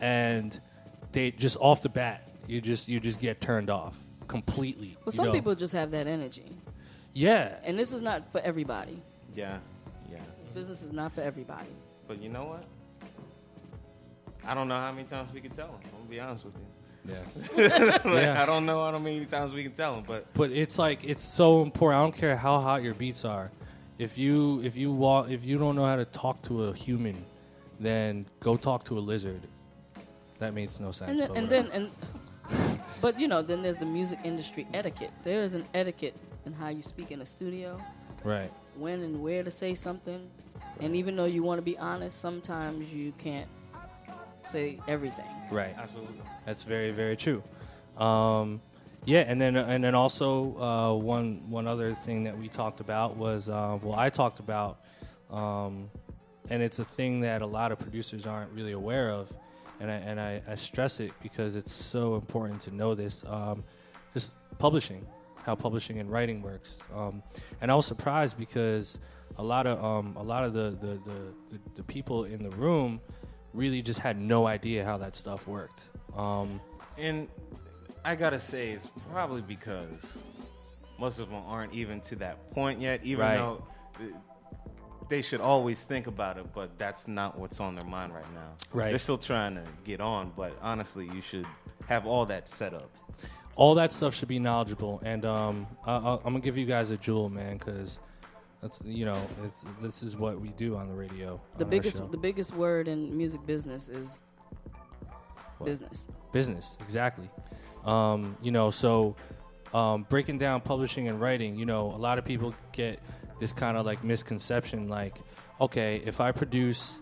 and 0.00 0.58
they 1.12 1.30
just 1.30 1.56
off 1.60 1.82
the 1.82 1.88
bat, 1.88 2.22
you 2.46 2.60
just 2.60 2.88
you 2.88 3.00
just 3.00 3.20
get 3.20 3.40
turned 3.40 3.70
off 3.70 3.98
completely. 4.28 4.96
Well, 5.04 5.12
some 5.12 5.26
know? 5.26 5.32
people 5.32 5.54
just 5.54 5.72
have 5.72 5.90
that 5.92 6.06
energy, 6.06 6.52
yeah, 7.16 7.56
and 7.64 7.78
this 7.78 7.94
is 7.94 8.02
not 8.02 8.30
for 8.30 8.42
everybody. 8.42 9.00
Yeah, 9.34 9.58
yeah. 10.10 10.18
This 10.42 10.52
business 10.52 10.82
is 10.82 10.92
not 10.92 11.14
for 11.14 11.22
everybody. 11.22 11.70
But 12.06 12.20
you 12.20 12.28
know 12.28 12.44
what? 12.44 12.64
I 14.44 14.54
don't 14.54 14.68
know 14.68 14.78
how 14.78 14.92
many 14.92 15.08
times 15.08 15.32
we 15.32 15.40
can 15.40 15.50
tell 15.50 15.68
them. 15.68 15.80
I'm 15.84 15.90
gonna 15.90 16.10
be 16.10 16.20
honest 16.20 16.44
with 16.44 16.54
you. 16.60 17.14
yeah. 17.56 17.98
Like, 18.04 18.22
Yeah. 18.22 18.42
I 18.42 18.44
don't 18.44 18.66
know 18.66 18.84
how 18.84 18.98
many 18.98 19.24
times 19.24 19.54
we 19.54 19.62
can 19.62 19.72
tell 19.72 19.94
them, 19.94 20.04
but 20.06 20.26
But 20.34 20.50
it's 20.50 20.78
like 20.78 21.04
it's 21.04 21.24
so 21.24 21.62
important. 21.62 21.98
I 21.98 22.02
don't 22.04 22.16
care 22.16 22.36
how 22.36 22.60
hot 22.60 22.82
your 22.82 22.92
beats 22.94 23.24
are. 23.24 23.50
if 23.98 24.18
you 24.18 24.60
if 24.62 24.76
you 24.76 24.92
walk 24.92 25.30
if 25.30 25.42
you 25.42 25.56
don't 25.56 25.74
know 25.74 25.86
how 25.86 25.96
to 25.96 26.04
talk 26.04 26.42
to 26.42 26.64
a 26.64 26.74
human, 26.74 27.16
then 27.80 28.26
go 28.40 28.58
talk 28.58 28.84
to 28.84 28.98
a 28.98 29.00
lizard. 29.12 29.40
That 30.38 30.52
makes 30.52 30.78
no 30.78 30.92
sense. 30.92 31.10
And 31.12 31.18
then, 31.18 31.28
but 31.28 31.38
and 31.38 31.48
then, 31.48 31.66
and 31.72 31.90
but 33.00 33.18
you 33.18 33.26
know, 33.26 33.40
then 33.40 33.62
there's 33.62 33.78
the 33.78 33.86
music 33.86 34.18
industry 34.22 34.66
etiquette. 34.74 35.12
There 35.24 35.42
is 35.42 35.54
an 35.54 35.64
etiquette 35.72 36.14
in 36.46 36.52
how 36.52 36.68
you 36.68 36.82
speak 36.82 37.10
in 37.10 37.20
a 37.20 37.26
studio, 37.26 37.78
right. 38.24 38.50
when 38.76 39.02
and 39.02 39.22
where 39.22 39.42
to 39.42 39.50
say 39.50 39.74
something, 39.74 40.30
and 40.80 40.96
even 40.96 41.16
though 41.16 41.24
you 41.26 41.42
want 41.42 41.58
to 41.58 41.62
be 41.62 41.76
honest, 41.76 42.20
sometimes 42.20 42.92
you 42.92 43.12
can't 43.18 43.48
say 44.42 44.78
everything. 44.88 45.26
Right. 45.50 45.74
Absolutely. 45.76 46.22
That's 46.44 46.62
very 46.62 46.92
very 46.92 47.16
true. 47.16 47.42
Um, 47.98 48.60
yeah, 49.04 49.20
and 49.20 49.40
then 49.40 49.56
and 49.56 49.84
then 49.84 49.94
also 49.94 50.56
uh, 50.58 50.94
one 50.94 51.48
one 51.48 51.66
other 51.66 51.94
thing 51.94 52.24
that 52.24 52.36
we 52.36 52.48
talked 52.48 52.80
about 52.80 53.16
was 53.16 53.48
uh, 53.48 53.78
well 53.82 53.98
I 53.98 54.10
talked 54.10 54.40
about, 54.40 54.80
um, 55.30 55.88
and 56.50 56.62
it's 56.62 56.78
a 56.78 56.84
thing 56.84 57.20
that 57.20 57.42
a 57.42 57.46
lot 57.46 57.70
of 57.72 57.78
producers 57.78 58.26
aren't 58.26 58.50
really 58.52 58.72
aware 58.72 59.10
of, 59.10 59.32
and 59.80 59.90
I, 59.90 59.94
and 59.94 60.20
I, 60.20 60.42
I 60.48 60.54
stress 60.56 60.98
it 61.00 61.12
because 61.22 61.54
it's 61.54 61.72
so 61.72 62.16
important 62.16 62.60
to 62.62 62.74
know 62.74 62.94
this. 62.94 63.24
Um, 63.28 63.62
just 64.12 64.32
publishing, 64.58 65.06
how 65.46 65.54
publishing 65.54 66.00
and 66.00 66.10
writing 66.10 66.42
works, 66.42 66.80
um, 66.94 67.22
and 67.60 67.70
I 67.70 67.76
was 67.76 67.86
surprised 67.86 68.36
because 68.36 68.98
a 69.38 69.42
lot 69.44 69.66
of 69.68 69.82
um, 69.82 70.16
a 70.16 70.22
lot 70.22 70.42
of 70.44 70.52
the 70.52 70.76
the, 70.80 70.98
the, 71.10 71.58
the 71.76 71.82
people 71.84 72.24
in 72.24 72.42
the 72.42 72.50
room 72.50 73.00
really 73.54 73.80
just 73.80 74.00
had 74.00 74.20
no 74.20 74.46
idea 74.46 74.84
how 74.84 74.98
that 74.98 75.14
stuff 75.16 75.46
worked. 75.46 75.84
Um, 76.16 76.60
And 76.98 77.28
I 78.04 78.14
gotta 78.16 78.38
say, 78.40 78.72
it's 78.72 78.88
probably 79.12 79.40
because 79.40 80.04
most 80.98 81.18
of 81.20 81.30
them 81.30 81.42
aren't 81.46 81.72
even 81.72 82.00
to 82.02 82.16
that 82.16 82.50
point 82.50 82.80
yet. 82.80 83.00
Even 83.04 83.20
Right. 83.20 83.36
though 83.36 83.62
th- 83.98 84.14
they 85.08 85.22
should 85.22 85.40
always 85.40 85.84
think 85.84 86.06
about 86.08 86.36
it, 86.38 86.52
but 86.52 86.76
that's 86.78 87.06
not 87.06 87.38
what's 87.38 87.60
on 87.60 87.76
their 87.76 87.84
mind 87.84 88.12
right 88.12 88.34
now. 88.34 88.50
Right. 88.72 88.90
They're 88.90 88.98
still 88.98 89.16
trying 89.18 89.54
to 89.54 89.62
get 89.84 90.00
on, 90.00 90.32
but 90.36 90.52
honestly, 90.60 91.08
you 91.14 91.22
should 91.22 91.46
have 91.86 92.04
all 92.06 92.26
that 92.26 92.48
set 92.48 92.74
up. 92.74 92.90
All 93.56 93.74
that 93.74 93.92
stuff 93.92 94.14
should 94.14 94.28
be 94.28 94.38
knowledgeable. 94.38 95.00
And 95.04 95.24
um, 95.24 95.66
I, 95.84 95.96
I, 95.96 96.12
I'm 96.16 96.22
gonna 96.24 96.40
give 96.40 96.56
you 96.56 96.66
guys 96.66 96.90
a 96.90 96.96
jewel, 96.96 97.28
man, 97.28 97.56
because 97.56 98.00
that's 98.62 98.80
you 98.84 99.04
know 99.04 99.20
it's, 99.44 99.64
this 99.82 100.02
is 100.02 100.16
what 100.16 100.40
we 100.40 100.50
do 100.50 100.76
on 100.76 100.88
the 100.88 100.94
radio. 100.94 101.40
The 101.58 101.64
biggest, 101.64 102.10
the 102.10 102.18
biggest 102.18 102.54
word 102.54 102.86
in 102.86 103.16
music 103.16 103.44
business 103.46 103.88
is 103.88 104.20
What? 105.58 105.66
business. 105.66 106.08
business 106.32 106.76
exactly. 106.80 107.28
Um, 107.84 108.36
you 108.42 108.50
know, 108.50 108.70
so 108.70 109.16
um, 109.72 110.06
breaking 110.08 110.38
down 110.38 110.60
publishing 110.60 111.08
and 111.08 111.20
writing, 111.20 111.56
you 111.56 111.66
know, 111.66 111.92
a 111.92 111.98
lot 111.98 112.18
of 112.18 112.24
people 112.24 112.54
get 112.72 113.00
this 113.38 113.52
kind 113.52 113.76
of 113.76 113.86
like 113.86 114.02
misconception, 114.02 114.88
like, 114.88 115.18
okay, 115.60 116.02
if 116.04 116.20
I 116.20 116.32
produce 116.32 117.00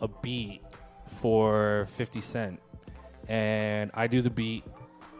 a 0.00 0.08
beat 0.08 0.62
for 1.08 1.86
50 1.90 2.20
Cent 2.20 2.60
and 3.28 3.90
I 3.94 4.06
do 4.08 4.20
the 4.20 4.30
beat 4.30 4.64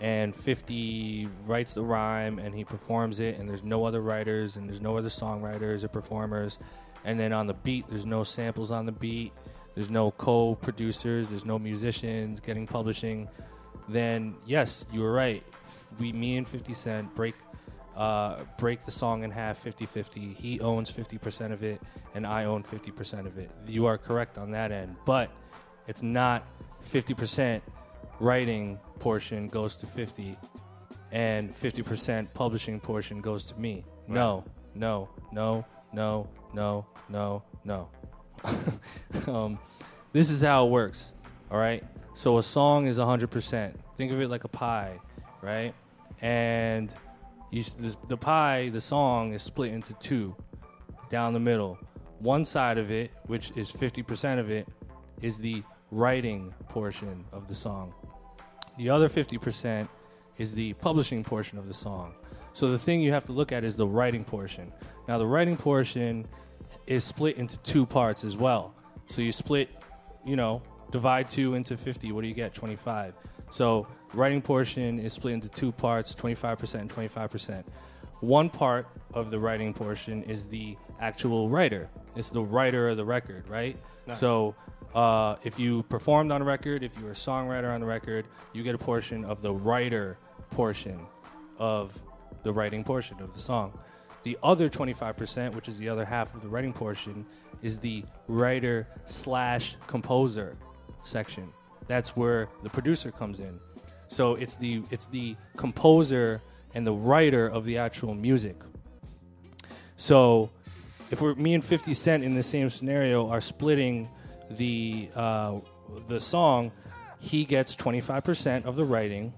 and 0.01 0.35
50 0.35 1.29
writes 1.47 1.75
the 1.75 1.83
rhyme 1.83 2.39
and 2.39 2.55
he 2.55 2.65
performs 2.65 3.21
it 3.21 3.39
and 3.39 3.49
there's 3.49 3.65
no 3.65 3.85
other 3.85 4.01
writers 4.01 4.57
and 4.57 4.69
there's 4.69 4.81
no 4.81 4.97
other 4.97 5.09
songwriters 5.09 5.85
or 5.85 5.89
performers. 5.89 6.59
And 7.05 7.19
then 7.19 7.33
on 7.33 7.47
the 7.47 7.55
beat 7.55 7.89
there's 7.89 8.07
no 8.07 8.23
samples 8.23 8.71
on 8.71 8.87
the 8.87 8.93
beat. 8.93 9.33
There's 9.75 9.91
no 9.91 10.11
co-producers. 10.11 11.29
There's 11.29 11.45
no 11.45 11.59
musicians 11.59 12.41
getting 12.41 12.67
publishing. 12.67 13.29
Then 13.89 14.37
yes 14.45 14.85
you 14.93 15.01
were 15.01 15.13
right. 15.13 15.43
We 15.99 16.13
me 16.13 16.37
and 16.37 16.47
50 16.47 16.75
cent 16.75 17.15
break 17.15 17.35
uh, 17.97 18.45
break 18.59 18.85
the 18.85 18.91
song 18.91 19.25
in 19.25 19.31
half 19.31 19.65
50-50 19.65 20.37
he 20.37 20.61
owns 20.61 20.93
50% 20.93 21.51
of 21.51 21.63
it 21.63 21.81
and 22.15 22.27
i 22.27 22.45
own 22.45 22.63
50% 22.63 23.27
of 23.27 23.39
it. 23.39 23.51
You 23.67 23.87
are 23.87 23.97
correct 23.97 24.37
on 24.37 24.51
that 24.51 24.73
end. 24.73 24.97
But 25.07 25.31
it's 25.89 26.03
not 26.03 26.47
50% 26.85 27.63
writing 28.21 28.79
portion 28.99 29.49
goes 29.49 29.77
to 29.77 29.87
50 29.87 30.37
and 31.13 31.55
50% 31.55 32.33
publishing 32.35 32.81
portion 32.81 33.21
goes 33.21 33.45
to 33.47 33.59
me. 33.59 33.85
No, 34.09 34.45
no, 34.75 35.09
no, 35.33 35.65
no, 35.93 36.29
no, 36.53 36.87
no, 37.09 37.43
no. 37.65 37.89
um, 39.27 39.59
this 40.13 40.31
is 40.31 40.43
how 40.43 40.67
it 40.67 40.71
works. 40.71 41.13
All 41.51 41.59
right. 41.59 41.83
So 42.15 42.39
a 42.39 42.43
song 42.43 42.87
is 42.87 42.99
100%. 42.99 43.75
Think 43.97 44.13
of 44.13 44.21
it 44.21 44.29
like 44.29 44.45
a 44.45 44.49
pie, 44.49 44.99
right? 45.43 45.75
And 46.21 46.93
you, 47.51 47.63
the, 47.63 47.97
the 48.09 48.17
pie, 48.17 48.71
the 48.71 48.81
song 48.81 49.33
is 49.35 49.43
split 49.43 49.73
into 49.73 49.95
two 49.95 50.35
down 51.11 51.33
the 51.33 51.41
middle. 51.41 51.79
One 52.19 52.45
side 52.45 52.79
of 52.79 52.91
it, 52.91 53.11
which 53.27 53.53
is 53.57 53.71
50% 53.71 54.39
of 54.39 54.51
it, 54.51 54.67
is 55.23 55.39
the 55.39 55.63
writing 55.91 56.53
portion 56.69 57.25
of 57.33 57.49
the 57.49 57.55
song. 57.55 57.95
The 58.77 58.91
other 58.91 59.09
50% 59.09 59.89
is 60.39 60.55
the 60.55 60.75
publishing 60.75 61.25
portion 61.25 61.59
of 61.59 61.67
the 61.67 61.75
song. 61.75 62.15
So 62.53 62.71
the 62.71 62.79
thing 62.79 63.01
you 63.01 63.13
have 63.13 63.27
to 63.27 63.33
look 63.33 63.53
at 63.53 63.65
is 63.65 63.77
the 63.77 63.87
writing 63.87 64.25
portion. 64.25 64.73
Now, 65.09 65.19
the 65.19 65.27
writing 65.27 65.57
portion 65.57 66.27
is 66.87 67.05
split 67.05 67.37
into 67.37 67.59
two 67.59 67.87
parts 67.87 68.25
as 68.25 68.37
well. 68.37 68.75
So 69.09 69.23
you 69.23 69.33
split, 69.33 69.71
you 70.25 70.37
know, 70.37 70.63
divide 70.91 71.31
two 71.31 71.55
into 71.55 71.77
50. 71.77 72.13
What 72.13 72.23
do 72.23 72.29
you 72.29 72.35
get? 72.35 72.55
25. 72.55 73.15
So 73.51 73.87
writing 74.13 74.43
portion 74.43 74.99
is 74.99 75.13
split 75.13 75.35
into 75.35 75.49
two 75.49 75.73
parts 75.73 76.15
25% 76.15 76.75
and 76.81 76.91
25%. 76.91 77.65
One 78.21 78.49
part 78.51 78.89
of 79.13 79.31
the 79.31 79.39
writing 79.39 79.73
portion 79.75 80.23
is 80.25 80.49
the 80.49 80.77
actual 81.01 81.49
writer, 81.49 81.89
it's 82.17 82.31
the 82.31 82.43
writer 82.43 82.89
of 82.89 82.97
the 82.97 83.05
record, 83.05 83.47
right? 83.49 83.77
So 84.15 84.55
uh, 84.95 85.37
if 85.45 85.59
you 85.59 85.83
performed 85.85 86.33
on 86.33 86.43
a 86.43 86.45
record, 86.45 86.83
if 86.83 86.97
you 86.97 87.05
were 87.05 87.11
a 87.11 87.15
songwriter 87.15 87.73
on 87.73 87.81
the 87.81 87.87
record, 87.87 88.27
you 88.53 88.63
get 88.63 88.75
a 88.75 88.79
portion 88.79 89.25
of 89.25 89.43
the 89.43 89.53
writer 89.53 90.19
portion 90.51 90.99
of 91.59 91.99
the 92.43 92.53
writing 92.53 92.85
portion 92.85 93.21
of 93.21 93.35
the 93.35 93.41
song. 93.41 93.79
The 94.23 94.39
other 94.43 94.69
25%, 94.69 95.55
which 95.55 95.69
is 95.69 95.79
the 95.79 95.89
other 95.89 96.05
half 96.05 96.35
of 96.35 96.43
the 96.43 96.49
writing 96.49 96.73
portion, 96.73 97.25
is 97.63 97.79
the 97.79 98.05
writer 98.27 98.89
slash 99.05 99.77
composer 99.87 100.57
section. 101.03 101.53
That's 101.87 102.17
where 102.17 102.49
the 102.63 102.71
producer 102.71 103.13
comes 103.13 103.41
in. 103.41 103.61
So 104.09 104.35
it's 104.35 104.57
the 104.57 104.83
it's 104.91 105.07
the 105.07 105.37
composer 105.57 106.41
and 106.75 106.87
the 106.87 106.93
writer 106.93 107.47
of 107.47 107.65
the 107.65 107.79
actual 107.79 108.15
music. 108.15 108.57
So 109.97 110.51
if 111.11 111.21
we're 111.21 111.35
me 111.35 111.55
and 111.55 111.65
50 111.65 111.95
Cent 111.95 112.25
in 112.25 112.35
the 112.35 112.43
same 112.43 112.71
scenario 112.71 113.29
are 113.31 113.41
splitting 113.41 114.09
the 114.51 115.09
uh, 115.15 115.61
the 116.09 116.21
song, 116.21 116.73
he 117.19 117.45
gets 117.45 117.75
25% 117.77 118.65
of 118.65 118.77
the 118.77 118.85
writing, 118.85 119.33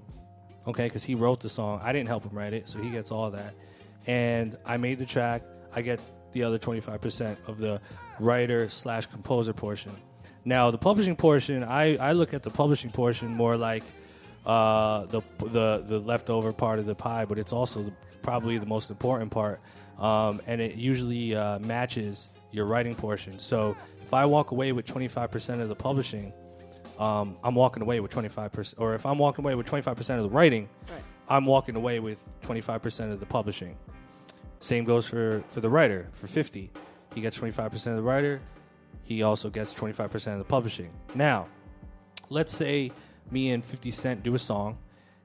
okay, 0.66 0.84
because 0.84 1.04
he 1.04 1.14
wrote 1.14 1.40
the 1.40 1.48
song. 1.48 1.80
I 1.82 1.92
didn't 1.92 2.08
help 2.08 2.24
him 2.24 2.36
write 2.36 2.52
it, 2.52 2.68
so 2.68 2.78
he 2.80 2.90
gets 2.90 3.10
all 3.10 3.30
that. 3.30 3.54
And 4.06 4.56
I 4.64 4.76
made 4.76 4.98
the 4.98 5.06
track. 5.06 5.42
I 5.74 5.82
get 5.82 6.00
the 6.32 6.42
other 6.42 6.58
25% 6.58 7.36
of 7.46 7.58
the 7.58 7.80
writer 8.18 8.68
slash 8.68 9.06
composer 9.06 9.52
portion. 9.52 9.92
Now 10.44 10.70
the 10.70 10.78
publishing 10.78 11.16
portion, 11.16 11.62
I, 11.62 11.96
I 11.96 12.12
look 12.12 12.32
at 12.34 12.42
the 12.42 12.50
publishing 12.50 12.90
portion 12.90 13.28
more 13.28 13.56
like 13.56 13.84
uh, 14.46 15.04
the 15.06 15.20
the 15.38 15.84
the 15.86 16.00
leftover 16.00 16.52
part 16.52 16.78
of 16.78 16.86
the 16.86 16.94
pie, 16.94 17.24
but 17.24 17.38
it's 17.38 17.52
also 17.52 17.82
the, 17.82 17.92
probably 18.22 18.56
the 18.58 18.66
most 18.66 18.88
important 18.88 19.30
part, 19.30 19.60
um, 19.98 20.40
and 20.46 20.60
it 20.60 20.76
usually 20.76 21.34
uh, 21.34 21.58
matches 21.58 22.30
your 22.50 22.64
writing 22.64 22.94
portion. 22.94 23.38
So 23.38 23.76
if 24.08 24.14
I 24.14 24.24
walk 24.24 24.52
away 24.52 24.72
with 24.72 24.86
25% 24.86 25.60
of 25.60 25.68
the 25.68 25.74
publishing, 25.74 26.32
um, 26.98 27.36
I'm 27.44 27.54
walking 27.54 27.82
away 27.82 28.00
with 28.00 28.10
25%, 28.10 28.72
or 28.78 28.94
if 28.94 29.04
I'm 29.04 29.18
walking 29.18 29.44
away 29.44 29.54
with 29.54 29.66
25% 29.66 30.16
of 30.16 30.22
the 30.22 30.30
writing, 30.30 30.66
Right. 30.90 31.02
I'm 31.28 31.44
walking 31.44 31.76
away 31.76 32.00
with 32.00 32.18
25% 32.40 33.12
of 33.12 33.20
the 33.20 33.26
publishing. 33.26 33.76
Same 34.60 34.84
goes 34.84 35.06
for, 35.06 35.44
for 35.48 35.60
the 35.60 35.68
writer. 35.68 36.08
For 36.12 36.26
50, 36.26 36.70
he 37.14 37.20
gets 37.20 37.38
25% 37.38 37.74
of 37.88 37.96
the 37.96 38.02
writer. 38.02 38.40
He 39.02 39.22
also 39.22 39.50
gets 39.50 39.74
25% 39.74 40.32
of 40.32 40.38
the 40.38 40.44
publishing. 40.44 40.90
Now, 41.14 41.46
let's 42.30 42.56
say 42.56 42.90
me 43.30 43.50
and 43.50 43.62
50 43.62 43.90
Cent 43.90 44.22
do 44.22 44.34
a 44.34 44.38
song, 44.38 44.78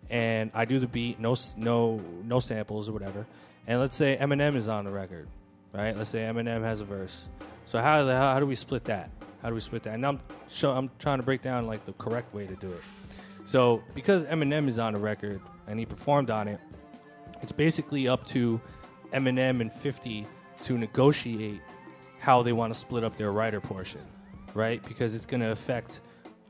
and 0.10 0.52
I 0.54 0.66
do 0.66 0.80
the 0.80 0.88
beat, 0.88 1.22
no 1.22 1.36
no 1.56 2.02
no 2.26 2.42
samples 2.42 2.90
or 2.90 2.92
whatever. 2.92 3.26
And 3.66 3.80
let's 3.80 3.96
say 3.96 4.18
Eminem 4.20 4.58
is 4.58 4.68
on 4.68 4.84
the 4.84 4.92
record, 4.92 5.30
right? 5.74 5.98
Let's 5.98 6.10
say 6.10 6.20
Eminem 6.20 6.62
has 6.62 6.82
a 6.82 6.86
verse. 6.86 7.28
So 7.66 7.82
how 7.82 8.04
the 8.04 8.16
how, 8.16 8.34
how 8.34 8.40
do 8.40 8.46
we 8.46 8.56
split 8.56 8.86
that? 8.86 9.10
How 9.42 9.50
do 9.50 9.56
we 9.56 9.62
split 9.62 9.84
that? 9.84 9.96
And 9.96 10.06
I'm 10.06 10.20
show, 10.50 10.72
I'm 10.72 10.90
trying 11.00 11.18
to 11.18 11.24
break 11.24 11.42
down 11.42 11.68
like 11.68 11.86
the 11.86 11.94
correct 11.94 12.34
way 12.34 12.48
to 12.48 12.56
do 12.56 12.72
it. 12.72 12.82
So 13.46 13.84
because 13.94 14.24
Eminem 14.26 14.68
is 14.68 14.80
on 14.80 14.94
the 14.94 15.00
record 15.00 15.42
and 15.68 15.78
he 15.78 15.86
performed 15.86 16.30
on 16.30 16.48
it, 16.48 16.60
it's 17.42 17.52
basically 17.52 18.08
up 18.08 18.26
to 18.28 18.62
Eminem 19.12 19.60
and 19.60 19.72
50 19.72 20.26
to 20.64 20.78
negotiate 20.78 21.62
how 22.20 22.42
they 22.42 22.54
want 22.54 22.72
to 22.72 22.80
split 22.80 23.04
up 23.04 23.18
their 23.18 23.34
writer 23.34 23.60
portion, 23.60 24.00
right? 24.54 24.82
Because 24.88 25.14
it's 25.14 25.26
going 25.26 25.42
to 25.42 25.52
affect 25.52 26.00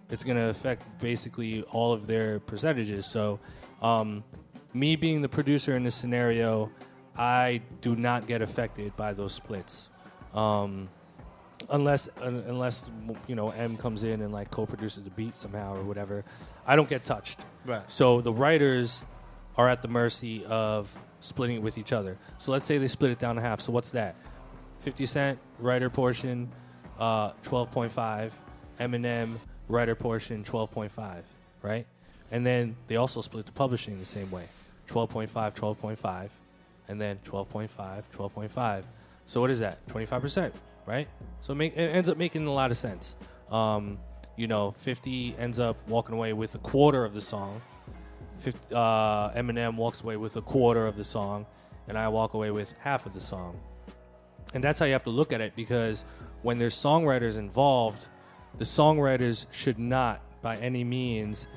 it's 0.10 0.24
going 0.24 0.38
to 0.38 0.50
affect 0.50 0.84
basically 1.00 1.64
all 1.72 1.92
of 1.92 2.06
their 2.06 2.40
percentages. 2.42 3.08
So, 3.08 3.40
um, 3.82 4.24
me 4.74 4.96
being 4.96 5.24
the 5.24 5.30
producer 5.30 5.76
in 5.76 5.84
this 5.84 5.96
scenario, 5.96 6.70
I 7.18 7.62
do 7.82 7.96
not 7.96 8.28
get 8.28 8.42
affected 8.42 8.96
by 8.96 9.14
those 9.14 9.34
splits. 9.34 9.90
Um, 10.34 10.90
unless 11.70 12.10
un- 12.22 12.44
unless 12.48 12.92
you 13.28 13.36
know 13.36 13.50
M 13.52 13.78
comes 13.78 14.04
in 14.04 14.22
and 14.22 14.34
like 14.34 14.52
co-produces 14.52 15.04
the 15.04 15.10
beat 15.12 15.36
somehow 15.36 15.76
or 15.76 15.84
whatever, 15.84 16.24
I 16.66 16.76
don't 16.76 16.90
get 16.90 17.04
touched. 17.04 17.40
Right. 17.66 17.90
So 17.90 18.22
the 18.22 18.34
writers 18.34 19.06
are 19.58 19.70
at 19.70 19.82
the 19.82 19.88
mercy 19.88 20.44
of 20.46 20.96
splitting 21.20 21.58
it 21.58 21.62
with 21.62 21.78
each 21.78 21.94
other. 21.94 22.18
So 22.38 22.52
let's 22.52 22.66
say 22.66 22.78
they 22.78 22.88
split 22.88 23.12
it 23.12 23.20
down 23.20 23.36
to 23.36 23.42
half. 23.42 23.62
So 23.62 23.72
what's 23.72 23.92
that? 23.92 24.16
50 24.80 25.06
Cent 25.06 25.40
writer 25.60 25.90
portion, 25.90 26.52
uh, 27.00 27.32
12.5. 27.44 28.34
Eminem 28.80 29.38
writer 29.70 29.96
portion, 29.96 30.44
12.5. 30.44 31.22
Right. 31.62 31.86
And 32.32 32.46
then 32.46 32.76
they 32.88 32.96
also 32.96 33.22
split 33.22 33.46
the 33.46 33.52
publishing 33.52 34.00
the 34.00 34.06
same 34.06 34.30
way, 34.32 34.46
12.5, 34.88 35.30
12.5, 35.56 36.30
and 36.94 37.02
then 37.02 37.18
12.5, 37.26 38.04
12.5. 38.16 38.84
So 39.26 39.42
what 39.42 39.50
is 39.50 39.60
that? 39.60 39.86
25%, 39.88 40.52
right? 40.86 41.08
So 41.42 41.54
it, 41.54 41.56
make, 41.56 41.76
it 41.76 41.90
ends 41.90 42.08
up 42.08 42.18
making 42.18 42.46
a 42.46 42.54
lot 42.54 42.70
of 42.70 42.78
sense. 42.78 43.16
Um, 43.52 43.98
you 44.38 44.46
know, 44.46 44.72
50 44.72 45.36
ends 45.40 45.60
up 45.60 45.76
walking 45.88 46.14
away 46.14 46.34
with 46.34 46.54
a 46.54 46.60
quarter 46.60 47.04
of 47.04 47.16
the 47.16 47.22
song. 47.22 47.62
50, 48.38 48.76
uh, 48.76 49.32
Eminem 49.32 49.76
walks 49.76 50.04
away 50.04 50.18
with 50.18 50.36
a 50.36 50.42
quarter 50.42 50.86
of 50.86 50.96
the 50.96 51.04
song, 51.04 51.48
and 51.88 51.98
I 51.98 52.08
walk 52.10 52.36
away 52.36 52.52
with 52.52 52.72
half 52.80 53.08
of 53.08 53.14
the 53.14 53.20
song. 53.20 53.60
And 54.54 54.64
that's 54.64 54.80
how 54.80 54.86
you 54.86 54.94
have 54.94 55.04
to 55.06 55.10
look 55.10 55.34
at 55.34 55.42
it 55.42 55.56
because 55.56 56.06
when 56.44 56.60
there's 56.60 56.76
songwriters 56.76 57.40
involved, 57.40 58.08
the 58.60 58.66
songwriters 58.66 59.48
should 59.50 59.80
not, 59.80 60.22
by 60.44 60.58
any 60.58 60.84
means, 60.84 61.48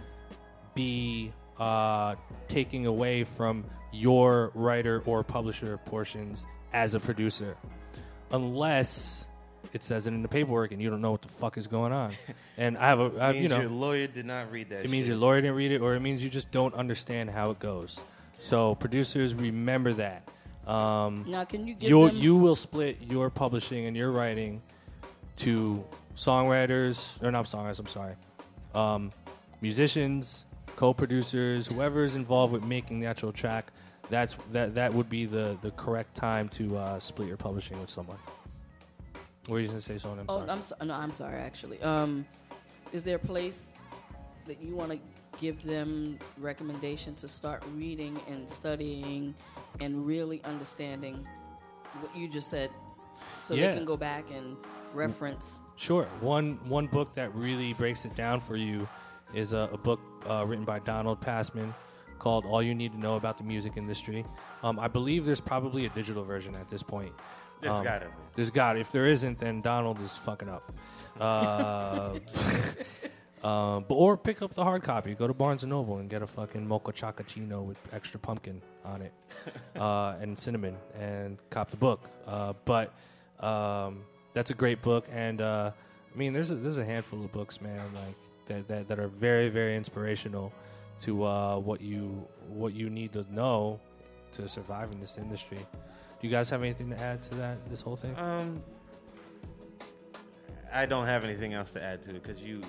be 0.74 1.30
uh, 1.58 2.14
taking 2.48 2.86
away 2.86 3.24
from 3.24 3.66
your 3.96 4.50
writer 4.54 5.02
or 5.06 5.22
publisher 5.24 5.78
portions 5.78 6.46
as 6.72 6.94
a 6.94 7.00
producer, 7.00 7.56
unless 8.30 9.28
it 9.72 9.82
says 9.82 10.06
it 10.06 10.12
in 10.14 10.22
the 10.22 10.28
paperwork 10.28 10.72
and 10.72 10.80
you 10.80 10.88
don't 10.90 11.00
know 11.00 11.10
what 11.10 11.22
the 11.22 11.28
fuck 11.28 11.58
is 11.58 11.66
going 11.66 11.92
on. 11.92 12.12
And 12.58 12.78
I 12.78 12.86
have 12.86 13.00
a, 13.00 13.12
I, 13.20 13.32
means 13.32 13.42
you 13.42 13.48
know, 13.50 13.60
your 13.60 13.68
lawyer 13.68 14.06
did 14.06 14.24
not 14.24 14.50
read 14.50 14.70
that. 14.70 14.82
it 14.82 14.88
means 14.88 15.06
your 15.06 15.18
lawyer 15.18 15.42
didn't 15.42 15.56
read 15.56 15.72
it, 15.72 15.82
or 15.82 15.94
it 15.94 16.00
means 16.00 16.24
you 16.24 16.30
just 16.30 16.50
don't 16.50 16.72
understand 16.74 17.28
how 17.28 17.50
it 17.50 17.58
goes. 17.58 18.00
So 18.38 18.76
producers, 18.76 19.34
remember 19.34 19.92
that. 19.92 20.26
Um, 20.66 21.24
Now, 21.28 21.44
can 21.44 21.66
you 21.66 21.74
give 21.74 21.90
you 21.90 22.06
them? 22.06 22.16
you 22.16 22.34
will 22.34 22.56
split 22.56 23.02
your 23.02 23.28
publishing 23.28 23.84
and 23.84 23.94
your 23.94 24.10
writing 24.10 24.62
to 25.36 25.84
songwriters 26.16 27.22
or 27.22 27.30
not 27.30 27.44
songwriters. 27.44 27.78
I'm 27.78 27.86
sorry, 27.86 28.14
um, 28.74 29.12
musicians, 29.60 30.46
co-producers, 30.76 31.66
whoever 31.66 32.04
is 32.04 32.16
involved 32.16 32.54
with 32.54 32.64
making 32.64 33.00
the 33.00 33.06
actual 33.06 33.32
track. 33.32 33.70
That's 34.08 34.36
that 34.52 34.74
that 34.74 34.92
would 34.92 35.08
be 35.08 35.26
the 35.26 35.56
the 35.62 35.70
correct 35.72 36.14
time 36.14 36.48
to 36.50 36.76
uh, 36.76 37.00
split 37.00 37.28
your 37.28 37.36
publishing 37.36 37.80
with 37.80 37.90
someone. 37.90 38.18
Were 39.48 39.60
you 39.60 39.66
gonna 39.66 39.80
say 39.80 39.98
something? 39.98 40.20
I'm 40.20 40.26
oh, 40.28 40.38
sorry. 40.38 40.50
I'm 40.50 40.62
so, 40.62 40.76
no, 40.84 40.94
I'm 40.94 41.12
sorry. 41.12 41.36
Actually, 41.36 41.80
um, 41.82 42.26
is 42.92 43.02
there 43.02 43.16
a 43.16 43.20
place 43.20 43.74
that 44.46 44.62
you 44.62 44.74
want 44.74 44.92
to 44.92 44.98
give 45.40 45.62
them 45.62 46.18
recommendation 46.38 47.14
to 47.16 47.28
start 47.28 47.62
reading 47.74 48.18
and 48.28 48.48
studying 48.48 49.34
and 49.80 50.06
really 50.06 50.42
understanding 50.44 51.26
what 52.00 52.16
you 52.16 52.28
just 52.28 52.48
said, 52.48 52.70
so 53.40 53.54
Yeah. 53.54 53.68
they 53.68 53.76
can 53.76 53.84
go 53.84 53.96
back 53.96 54.30
and 54.30 54.56
reference? 54.94 55.60
Sure. 55.76 56.06
One 56.20 56.58
one 56.68 56.86
book 56.86 57.12
that 57.14 57.34
really 57.34 57.72
breaks 57.74 58.04
it 58.04 58.14
down 58.14 58.40
for 58.40 58.56
you 58.56 58.88
is 59.34 59.52
a, 59.52 59.68
a 59.72 59.76
book 59.76 60.00
uh, 60.28 60.44
written 60.46 60.64
by 60.64 60.78
Donald 60.78 61.20
Passman 61.20 61.74
called 62.18 62.44
"All 62.44 62.62
You 62.62 62.74
Need 62.74 62.92
to 62.92 62.98
Know 62.98 63.16
About 63.16 63.38
the 63.38 63.44
Music 63.44 63.74
Industry." 63.76 64.24
Um, 64.62 64.78
I 64.78 64.88
believe 64.88 65.24
there's 65.24 65.40
probably 65.40 65.86
a 65.86 65.88
digital 65.90 66.24
version 66.24 66.54
at 66.56 66.68
this 66.68 66.82
point. 66.82 67.12
There's 67.60 67.76
Um, 67.76 67.84
gotta 67.84 68.06
be. 68.06 68.12
There's 68.34 68.50
got. 68.50 68.76
If 68.76 68.92
there 68.92 69.06
isn't, 69.06 69.38
then 69.38 69.62
Donald 69.62 70.00
is 70.00 70.16
fucking 70.18 70.48
up. 70.48 70.72
Uh, 71.18 72.18
um, 73.46 73.84
but 73.88 73.94
or 73.94 74.16
pick 74.16 74.42
up 74.42 74.54
the 74.54 74.62
hard 74.64 74.82
copy. 74.82 75.14
Go 75.14 75.26
to 75.26 75.34
Barnes 75.34 75.62
and 75.62 75.70
Noble 75.70 75.98
and 75.98 76.08
get 76.10 76.22
a 76.22 76.26
fucking 76.26 76.66
mocha 76.66 76.92
chocachino 76.92 77.64
with 77.64 77.78
extra 77.92 78.20
pumpkin 78.20 78.60
on 78.84 79.02
it 79.02 79.12
uh, 79.80 80.16
and 80.20 80.38
cinnamon, 80.38 80.76
and 80.98 81.38
cop 81.50 81.70
the 81.70 81.76
book. 81.76 82.08
Uh, 82.26 82.52
but 82.64 82.92
um, 83.40 84.02
that's 84.32 84.50
a 84.50 84.54
great 84.54 84.82
book, 84.82 85.06
and 85.10 85.40
uh, 85.40 85.70
I 86.14 86.18
mean, 86.18 86.32
there's 86.32 86.50
a, 86.50 86.54
there's 86.56 86.78
a 86.78 86.84
handful 86.84 87.24
of 87.24 87.32
books, 87.32 87.60
man, 87.60 87.80
like 87.94 88.14
that, 88.46 88.68
that 88.68 88.88
that 88.88 88.98
are 88.98 89.08
very 89.08 89.48
very 89.48 89.76
inspirational 89.76 90.52
to 91.00 91.24
uh, 91.24 91.58
what 91.58 91.80
you 91.80 92.26
what 92.48 92.72
you 92.74 92.88
need 92.90 93.12
to 93.12 93.26
know 93.32 93.80
to 94.32 94.48
survive 94.48 94.90
in 94.92 95.00
this 95.00 95.18
industry. 95.18 95.58
Do 96.20 96.26
you 96.26 96.30
guys 96.30 96.48
have 96.50 96.62
anything 96.62 96.90
to 96.90 96.98
add 96.98 97.22
to 97.24 97.34
that? 97.36 97.58
This 97.68 97.80
whole 97.82 97.96
thing? 97.96 98.16
Um, 98.18 98.62
I 100.72 100.86
don't 100.86 101.06
have 101.06 101.24
anything 101.24 101.52
else 101.54 101.72
to 101.74 101.82
add 101.82 102.02
to 102.02 102.10
it 102.10 102.22
because 102.22 102.40
you 102.40 102.62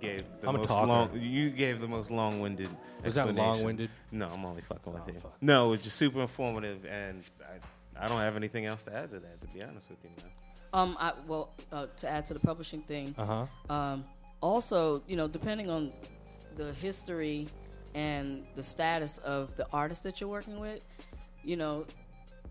gave 0.00 0.24
the 0.40 0.48
I'm 0.48 0.56
most 0.56 0.68
talker. 0.68 0.86
long. 0.86 1.10
You 1.14 1.50
gave 1.50 1.80
the 1.80 1.88
most 1.88 2.10
long-winded. 2.10 2.68
Was 3.04 3.14
that 3.14 3.28
explanation. 3.28 3.56
long-winded? 3.58 3.90
No, 4.10 4.28
I'm 4.32 4.44
only 4.44 4.62
fucking 4.62 4.92
with 4.92 5.02
Oh, 5.06 5.12
you. 5.12 5.20
fuck. 5.20 5.36
No, 5.40 5.66
it 5.68 5.70
was 5.70 5.82
just 5.82 5.96
super 5.96 6.20
informative, 6.22 6.84
and 6.86 7.22
I, 7.96 8.04
I 8.04 8.08
don't 8.08 8.18
have 8.18 8.36
anything 8.36 8.66
else 8.66 8.84
to 8.84 8.94
add 8.94 9.10
to 9.10 9.20
that. 9.20 9.40
To 9.40 9.46
be 9.48 9.62
honest 9.62 9.88
with 9.90 9.98
you, 10.02 10.10
man. 10.18 10.30
Um, 10.72 10.96
I, 10.98 11.12
well, 11.26 11.50
uh, 11.70 11.86
to 11.98 12.08
add 12.08 12.24
to 12.26 12.34
the 12.34 12.40
publishing 12.40 12.82
thing, 12.82 13.14
Uh 13.18 13.24
huh. 13.26 13.46
um, 13.74 14.04
also, 14.40 15.02
you 15.06 15.16
know, 15.16 15.28
depending 15.28 15.68
on 15.70 15.92
the 16.56 16.72
history 16.74 17.46
and 17.94 18.44
the 18.56 18.62
status 18.62 19.18
of 19.18 19.54
the 19.56 19.66
artist 19.72 20.02
that 20.04 20.20
you're 20.20 20.30
working 20.30 20.58
with, 20.60 20.84
you 21.44 21.56
know, 21.56 21.84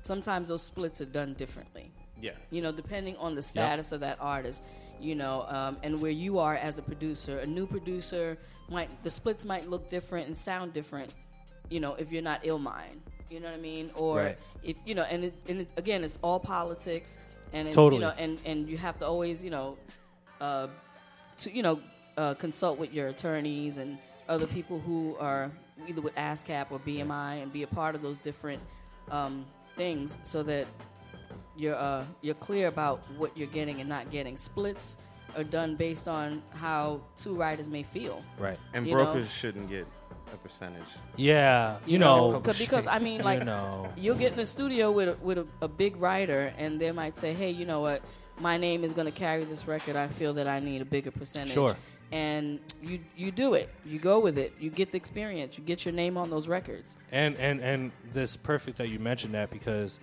sometimes 0.01 0.49
those 0.49 0.61
splits 0.63 1.01
are 1.01 1.05
done 1.05 1.33
differently. 1.33 1.91
Yeah. 2.21 2.31
You 2.51 2.61
know, 2.61 2.71
depending 2.71 3.15
on 3.17 3.35
the 3.35 3.41
status 3.41 3.91
of 3.91 3.99
that 4.01 4.17
artist, 4.19 4.63
you 4.99 5.15
know, 5.15 5.45
um, 5.49 5.77
and 5.81 5.99
where 6.01 6.11
you 6.11 6.37
are 6.37 6.55
as 6.55 6.77
a 6.77 6.81
producer. 6.83 7.39
A 7.39 7.45
new 7.45 7.65
producer 7.65 8.37
might 8.69 8.89
the 9.03 9.09
splits 9.09 9.43
might 9.45 9.67
look 9.69 9.89
different 9.89 10.27
and 10.27 10.37
sound 10.37 10.73
different. 10.73 11.15
You 11.69 11.79
know, 11.79 11.95
if 11.95 12.11
you're 12.11 12.21
not 12.21 12.41
ill 12.43 12.59
mind. 12.59 13.01
you 13.29 13.39
know 13.39 13.47
what 13.49 13.57
I 13.57 13.61
mean, 13.61 13.89
or 13.95 14.17
Right. 14.17 14.37
if 14.61 14.75
you 14.85 14.93
know, 14.93 15.03
and 15.03 15.23
it, 15.23 15.33
and 15.47 15.61
it, 15.61 15.69
again, 15.77 16.03
it's 16.03 16.19
all 16.21 16.37
politics, 16.39 17.17
and 17.53 17.65
it's 17.67 17.75
Totally. 17.75 17.95
you 17.95 18.01
know, 18.01 18.13
and 18.17 18.37
and 18.45 18.69
you 18.69 18.77
have 18.77 18.99
to 18.99 19.05
always, 19.07 19.41
you 19.43 19.49
know, 19.51 19.77
uh, 20.41 20.67
to 21.37 21.55
you 21.55 21.63
know, 21.63 21.79
uh, 22.17 22.33
consult 22.35 22.77
with 22.77 22.93
your 22.93 23.07
attorneys 23.07 23.77
and 23.77 23.97
other 24.27 24.47
people 24.47 24.79
who 24.79 25.15
are 25.19 25.51
either 25.87 26.01
with 26.01 26.15
ASCAP 26.15 26.67
or 26.71 26.79
BMI 26.79 27.41
and 27.41 27.51
be 27.51 27.63
a 27.63 27.67
part 27.67 27.95
of 27.95 28.01
those 28.01 28.17
different 28.17 28.61
um, 29.09 29.45
things 29.75 30.17
so 30.23 30.43
that 30.43 30.67
you're 31.55 31.75
uh, 31.75 32.05
you're 32.21 32.35
clear 32.35 32.67
about 32.67 33.01
what 33.17 33.35
you're 33.37 33.47
getting 33.47 33.79
and 33.79 33.89
not 33.89 34.09
getting. 34.09 34.37
Splits 34.37 34.97
are 35.35 35.43
done 35.43 35.75
based 35.75 36.07
on 36.07 36.41
how 36.51 37.01
two 37.17 37.35
writers 37.35 37.67
may 37.67 37.83
feel. 37.83 38.23
Right. 38.37 38.59
And 38.73 38.85
You 38.85 38.95
know? 38.95 39.05
brokers 39.05 39.31
shouldn't 39.31 39.69
get 39.69 39.87
a 40.33 40.37
percentage. 40.37 40.83
Yeah. 41.15 41.77
You, 41.85 41.99
know. 41.99 42.39
Cause, 42.41 42.57
because 42.57 42.87
I 42.87 42.99
mean, 42.99 43.21
like 43.23 43.39
you 43.39 43.45
know. 43.45 43.89
you'll 43.95 44.15
get 44.15 44.31
in 44.31 44.37
the 44.37 44.45
studio 44.45 44.91
with 44.91 45.09
a, 45.09 45.17
with 45.21 45.37
a, 45.37 45.47
a 45.61 45.67
big 45.67 45.97
writer, 45.97 46.53
and 46.57 46.79
they 46.79 46.91
might 46.91 47.17
say, 47.17 47.33
"Hey, 47.33 47.51
you 47.51 47.65
know 47.65 47.81
what? 47.81 48.01
My 48.39 48.57
name 48.57 48.83
is 48.83 48.93
going 48.93 49.05
to 49.05 49.11
carry 49.11 49.43
this 49.43 49.67
record. 49.67 49.95
I 49.95 50.07
feel 50.07 50.33
that 50.33 50.47
I 50.47 50.59
need 50.59 50.81
a 50.81 50.85
bigger 50.85 51.11
percentage." 51.11 51.53
Sure. 51.53 51.75
And 52.11 52.59
you 52.81 52.99
you 53.15 53.31
do 53.31 53.53
it. 53.53 53.69
You 53.85 53.99
go 53.99 54.19
with 54.19 54.37
it. 54.37 54.59
You 54.59 54.69
get 54.69 54.91
the 54.91 54.97
experience. 54.97 55.57
You 55.57 55.63
get 55.63 55.85
your 55.85 55.93
name 55.93 56.17
on 56.17 56.29
those 56.29 56.47
records. 56.47 56.95
And 57.11 57.35
and 57.37 57.61
and 57.61 57.91
this 58.11 58.35
perfect 58.35 58.77
that 58.77 58.89
you 58.89 58.99
mentioned 58.99 59.33
that 59.33 59.49
because 59.49 59.99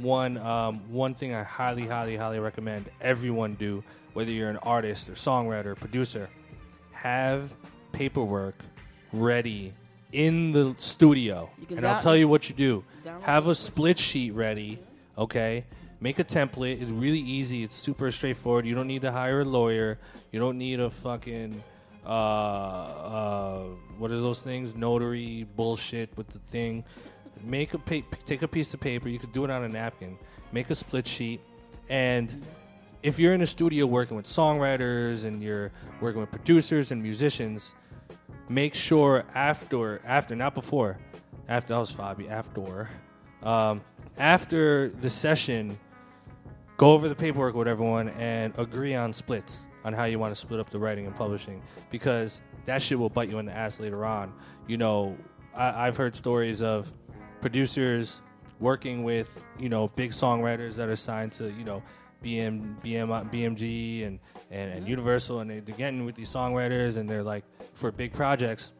one 0.00 0.38
um, 0.38 0.80
one 0.90 1.14
thing 1.14 1.34
I 1.34 1.42
highly 1.42 1.86
highly 1.86 2.16
highly 2.16 2.38
recommend 2.38 2.90
everyone 3.00 3.54
do 3.54 3.84
whether 4.14 4.30
you're 4.30 4.50
an 4.50 4.56
artist 4.58 5.08
or 5.08 5.12
songwriter 5.12 5.66
or 5.66 5.74
producer 5.74 6.28
have 6.92 7.54
paperwork 7.92 8.54
ready 9.12 9.74
in 10.12 10.52
the 10.52 10.74
studio 10.78 11.50
You 11.58 11.66
can 11.66 11.78
and 11.78 11.86
I'll 11.86 12.00
tell 12.00 12.16
you 12.16 12.28
what 12.28 12.48
you 12.48 12.54
do 12.54 12.84
download 13.04 13.22
have 13.22 13.44
the 13.44 13.50
a 13.50 13.54
split 13.54 13.98
sheet 13.98 14.32
ready 14.32 14.78
okay 15.18 15.64
make 16.02 16.18
a 16.18 16.24
template 16.24 16.82
it's 16.82 16.90
really 16.90 17.20
easy 17.20 17.62
it's 17.62 17.76
super 17.76 18.10
straightforward 18.10 18.66
you 18.66 18.74
don't 18.74 18.88
need 18.88 19.02
to 19.02 19.12
hire 19.12 19.40
a 19.40 19.44
lawyer 19.44 19.98
you 20.32 20.40
don't 20.40 20.58
need 20.58 20.80
a 20.80 20.90
fucking 20.90 21.62
uh, 22.04 22.08
uh, 22.08 23.62
what 23.98 24.10
are 24.10 24.18
those 24.20 24.42
things? 24.42 24.74
Notary 24.74 25.46
bullshit 25.56 26.10
with 26.16 26.28
the 26.28 26.38
thing. 26.50 26.84
Make 27.44 27.74
a 27.74 27.78
pa- 27.78 28.16
take 28.26 28.42
a 28.42 28.48
piece 28.48 28.74
of 28.74 28.80
paper. 28.80 29.08
You 29.08 29.18
could 29.18 29.32
do 29.32 29.44
it 29.44 29.50
on 29.50 29.64
a 29.64 29.68
napkin. 29.68 30.18
Make 30.52 30.70
a 30.70 30.74
split 30.74 31.06
sheet, 31.06 31.40
and 31.88 32.42
if 33.02 33.18
you're 33.18 33.34
in 33.34 33.42
a 33.42 33.46
studio 33.46 33.86
working 33.86 34.16
with 34.16 34.26
songwriters 34.26 35.24
and 35.24 35.42
you're 35.42 35.72
working 36.00 36.20
with 36.20 36.30
producers 36.30 36.92
and 36.92 37.02
musicians, 37.02 37.74
make 38.48 38.74
sure 38.74 39.24
after 39.34 40.00
after 40.04 40.36
not 40.36 40.54
before 40.54 40.98
after 41.48 41.74
that 41.74 41.80
was 41.80 41.92
Fabi 41.92 42.30
after 42.30 42.88
um, 43.42 43.80
after 44.18 44.88
the 44.88 45.10
session 45.10 45.76
go 46.76 46.92
over 46.92 47.08
the 47.08 47.14
paperwork 47.14 47.54
with 47.54 47.68
everyone 47.68 48.08
and 48.10 48.52
agree 48.58 48.94
on 48.94 49.12
splits 49.12 49.66
on 49.84 49.92
how 49.92 50.04
you 50.04 50.18
want 50.18 50.32
to 50.32 50.36
split 50.40 50.60
up 50.60 50.70
the 50.70 50.78
writing 50.78 51.06
and 51.06 51.14
publishing 51.14 51.62
because 51.90 52.40
that 52.64 52.80
shit 52.80 52.98
will 52.98 53.10
bite 53.10 53.28
you 53.28 53.38
in 53.38 53.46
the 53.46 53.52
ass 53.52 53.80
later 53.80 54.04
on. 54.04 54.32
You 54.68 54.76
know, 54.76 55.16
I, 55.54 55.88
I've 55.88 55.96
heard 55.96 56.14
stories 56.14 56.62
of 56.62 56.92
producers 57.40 58.20
working 58.60 59.02
with 59.02 59.44
you 59.58 59.68
know 59.68 59.88
big 59.88 60.12
songwriters 60.12 60.74
that 60.76 60.88
are 60.88 60.96
signed 60.96 61.32
to 61.32 61.50
you 61.52 61.64
know 61.64 61.82
BM, 62.22 62.80
BM, 62.82 63.30
BMG 63.30 64.06
and, 64.06 64.20
and, 64.50 64.70
and 64.70 64.80
mm-hmm. 64.80 64.90
Universal, 64.90 65.40
and 65.40 65.50
they- 65.50 65.60
they're 65.60 65.76
getting 65.76 66.04
with 66.04 66.14
these 66.14 66.32
songwriters, 66.32 66.96
and 66.96 67.08
they're 67.10 67.22
like 67.22 67.44
for 67.74 67.90
big 67.90 68.12
projects, 68.12 68.72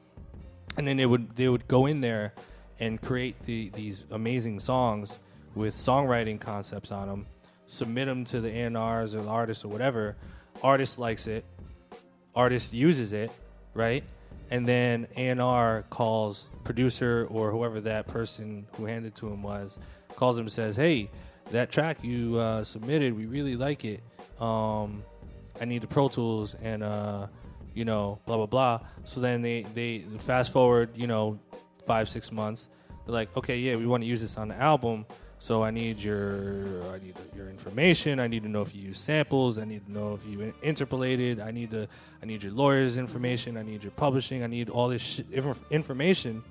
and 0.77 0.87
then 0.87 0.97
they 0.97 1.07
would 1.07 1.35
they 1.37 1.49
would 1.49 1.67
go 1.69 1.87
in 1.87 2.01
there 2.01 2.35
and 2.81 3.01
create 3.01 3.41
the, 3.45 3.71
these 3.71 4.07
amazing 4.11 4.59
songs 4.59 5.19
with 5.55 5.75
songwriting 5.75 6.41
concepts 6.41 6.91
on 6.91 7.09
them, 7.09 7.27
submit 7.67 8.07
them 8.07 8.25
to 8.27 8.41
the 8.41 8.49
A&Rs 8.49 9.15
or 9.15 9.23
the 9.23 9.29
artists 9.29 9.65
or 9.65 9.69
whatever. 9.69 10.17
Artist 10.63 10.99
likes 10.99 11.27
it, 11.27 11.45
artist 12.35 12.75
uses 12.75 13.13
it, 13.13 13.31
right? 13.75 14.05
And 14.51 14.69
then 14.69 15.07
A&R 15.17 15.85
calls 15.89 16.49
producer 16.65 17.27
or 17.31 17.51
whoever 17.51 17.81
that 17.83 18.07
person 18.07 18.67
who 18.77 18.85
handed 18.85 19.15
to 19.17 19.29
him 19.29 19.43
was, 19.43 19.79
calls 20.15 20.37
him 20.37 20.45
and 20.45 20.53
says, 20.53 20.77
"Hey, 20.77 21.11
that 21.51 21.71
track 21.71 22.05
you 22.05 22.37
uh, 22.37 22.63
submitted, 22.63 23.17
we 23.17 23.27
really 23.27 23.57
like 23.57 23.85
it. 23.85 24.03
Um, 24.41 25.03
I 25.61 25.65
need 25.65 25.81
the 25.83 25.87
Pro 25.87 26.09
Tools 26.09 26.55
and 26.63 26.83
uh, 26.83 27.29
you 27.75 27.85
know, 27.85 28.19
blah 28.27 28.37
blah 28.37 28.47
blah." 28.47 28.81
So 29.05 29.21
then 29.21 29.41
they 29.41 29.63
they 29.75 30.05
fast 30.19 30.53
forward, 30.53 30.91
you 30.95 31.07
know, 31.07 31.39
five 31.87 32.09
six 32.09 32.31
months. 32.31 32.69
They're 33.07 33.15
like, 33.15 33.35
"Okay, 33.37 33.59
yeah, 33.59 33.77
we 33.77 33.87
want 33.87 34.03
to 34.03 34.07
use 34.07 34.21
this 34.21 34.37
on 34.37 34.49
the 34.49 34.57
album." 34.57 35.07
So 35.43 35.65
I 35.65 35.73
need 35.73 35.99
your 35.99 36.85
I 36.95 36.99
need 37.01 37.17
your 37.35 37.51
information. 37.51 38.21
I 38.21 38.29
need 38.29 38.45
to 38.45 38.49
know 38.49 38.63
if 38.63 38.73
you 38.77 38.83
use 38.83 39.01
samples. 39.01 39.59
I 39.59 39.65
need 39.65 39.85
to 39.87 39.93
know 39.93 40.15
if 40.15 40.25
you 40.25 40.55
interpolated. 40.63 41.41
I 41.41 41.51
need 41.51 41.73
to 41.73 41.89
I 42.23 42.27
need 42.27 42.45
your 42.45 42.53
lawyer's 42.53 42.97
information. 42.97 43.57
I 43.57 43.63
need 43.65 43.83
your 43.83 43.91
publishing. 43.91 44.45
I 44.45 44.47
need 44.47 44.71
all 44.71 44.87
this 44.89 45.03
sh- 45.03 45.23
inf- 45.33 45.61
information. 45.73 46.45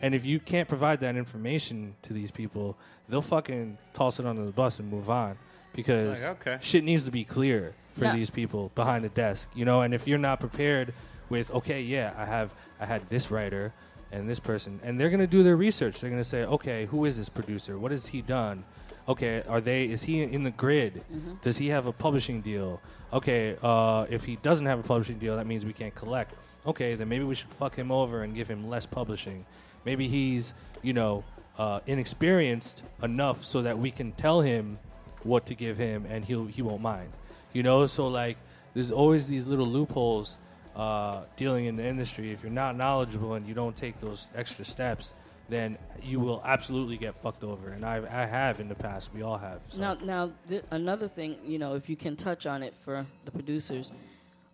And 0.00 0.14
if 0.14 0.24
you 0.24 0.38
can't 0.38 0.68
provide 0.68 1.00
that 1.00 1.16
information 1.16 1.96
to 2.02 2.12
these 2.12 2.30
people, 2.30 2.78
they'll 3.08 3.20
fucking 3.20 3.76
toss 3.94 4.20
it 4.20 4.26
under 4.26 4.44
the 4.44 4.52
bus 4.52 4.78
and 4.78 4.88
move 4.88 5.10
on 5.10 5.36
because 5.74 6.22
Like, 6.22 6.46
okay. 6.46 6.58
shit 6.60 6.84
needs 6.84 7.06
to 7.06 7.10
be 7.10 7.24
clear 7.24 7.74
for 7.94 8.04
Yeah. 8.04 8.14
these 8.14 8.30
people 8.30 8.70
behind 8.76 9.04
the 9.04 9.08
desk, 9.08 9.50
you 9.56 9.64
know. 9.64 9.80
And 9.80 9.92
if 9.92 10.06
you're 10.06 10.18
not 10.18 10.38
prepared 10.38 10.94
with, 11.30 11.50
okay, 11.50 11.82
yeah, 11.82 12.14
I 12.16 12.26
have 12.26 12.54
I 12.78 12.86
had 12.86 13.08
this 13.08 13.28
writer 13.28 13.72
and 14.12 14.28
this 14.28 14.40
person, 14.40 14.80
and 14.82 14.98
they're 14.98 15.10
gonna 15.10 15.26
do 15.26 15.42
their 15.42 15.56
research. 15.56 16.00
They're 16.00 16.10
gonna 16.10 16.24
say, 16.24 16.44
okay, 16.44 16.86
who 16.86 17.04
is 17.04 17.16
this 17.16 17.28
producer? 17.28 17.78
What 17.78 17.90
has 17.90 18.06
he 18.06 18.22
done? 18.22 18.64
Okay, 19.08 19.42
are 19.48 19.60
they? 19.60 19.84
Is 19.84 20.02
he 20.02 20.22
in 20.22 20.42
the 20.44 20.50
grid? 20.50 21.02
Does 21.42 21.58
he 21.58 21.68
have 21.68 21.86
a 21.86 21.92
publishing 21.92 22.40
deal? 22.42 22.80
Okay, 23.12 23.56
uh, 23.62 24.06
if 24.08 24.24
he 24.24 24.36
doesn't 24.36 24.66
have 24.66 24.78
a 24.78 24.82
publishing 24.82 25.18
deal, 25.18 25.36
that 25.36 25.46
means 25.46 25.66
we 25.66 25.72
can't 25.72 25.94
collect. 25.94 26.34
Okay, 26.66 26.94
then 26.94 27.08
maybe 27.08 27.24
we 27.24 27.34
should 27.34 27.50
fuck 27.50 27.74
him 27.74 27.90
over 27.90 28.22
and 28.22 28.34
give 28.34 28.48
him 28.48 28.68
less 28.68 28.86
publishing. 28.86 29.44
Maybe 29.84 30.06
he's, 30.06 30.54
you 30.82 30.92
know, 30.92 31.24
uh, 31.58 31.80
inexperienced 31.86 32.84
enough 33.02 33.44
so 33.44 33.62
that 33.62 33.78
we 33.78 33.90
can 33.90 34.12
tell 34.12 34.40
him 34.40 34.78
what 35.22 35.46
to 35.46 35.54
give 35.54 35.76
him 35.76 36.06
and 36.08 36.24
he'll 36.24 36.46
he 36.46 36.62
won't 36.62 36.82
mind. 36.82 37.10
You 37.52 37.62
know, 37.62 37.86
so 37.86 38.08
like 38.08 38.36
there's 38.74 38.90
always 38.90 39.26
these 39.26 39.46
little 39.46 39.66
loopholes 39.66 40.38
uh, 40.76 41.22
dealing 41.36 41.66
in 41.66 41.76
the 41.76 41.86
industry. 41.86 42.30
If 42.30 42.42
you're 42.42 42.52
not 42.52 42.76
knowledgeable 42.76 43.34
and 43.34 43.46
you 43.46 43.54
don't 43.54 43.76
take 43.76 44.00
those 44.00 44.30
extra 44.34 44.64
steps, 44.64 45.14
then 45.48 45.76
you 46.02 46.20
will 46.20 46.40
absolutely 46.44 46.96
get 46.96 47.20
fucked 47.20 47.42
over. 47.42 47.70
And 47.70 47.84
I, 47.84 47.96
I 47.96 48.26
have 48.26 48.60
in 48.60 48.68
the 48.68 48.74
past. 48.74 49.12
We 49.12 49.22
all 49.22 49.36
have. 49.36 49.60
So. 49.68 49.80
Now, 49.80 49.94
now 49.94 50.32
th- 50.48 50.64
another 50.70 51.08
thing, 51.08 51.36
you 51.44 51.58
know, 51.58 51.74
if 51.74 51.88
you 51.88 51.96
can 51.96 52.16
touch 52.16 52.46
on 52.46 52.62
it 52.62 52.74
for 52.84 53.04
the 53.24 53.30
producers, 53.30 53.90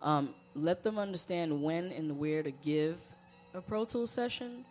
um, 0.01 0.33
let 0.55 0.83
them 0.83 0.97
understand 0.97 1.63
when 1.63 1.91
and 1.91 2.17
where 2.17 2.41
to 2.41 2.51
give 2.51 2.97
a 3.53 3.61
Pro 3.61 3.85
Tools 3.85 4.11
session. 4.11 4.65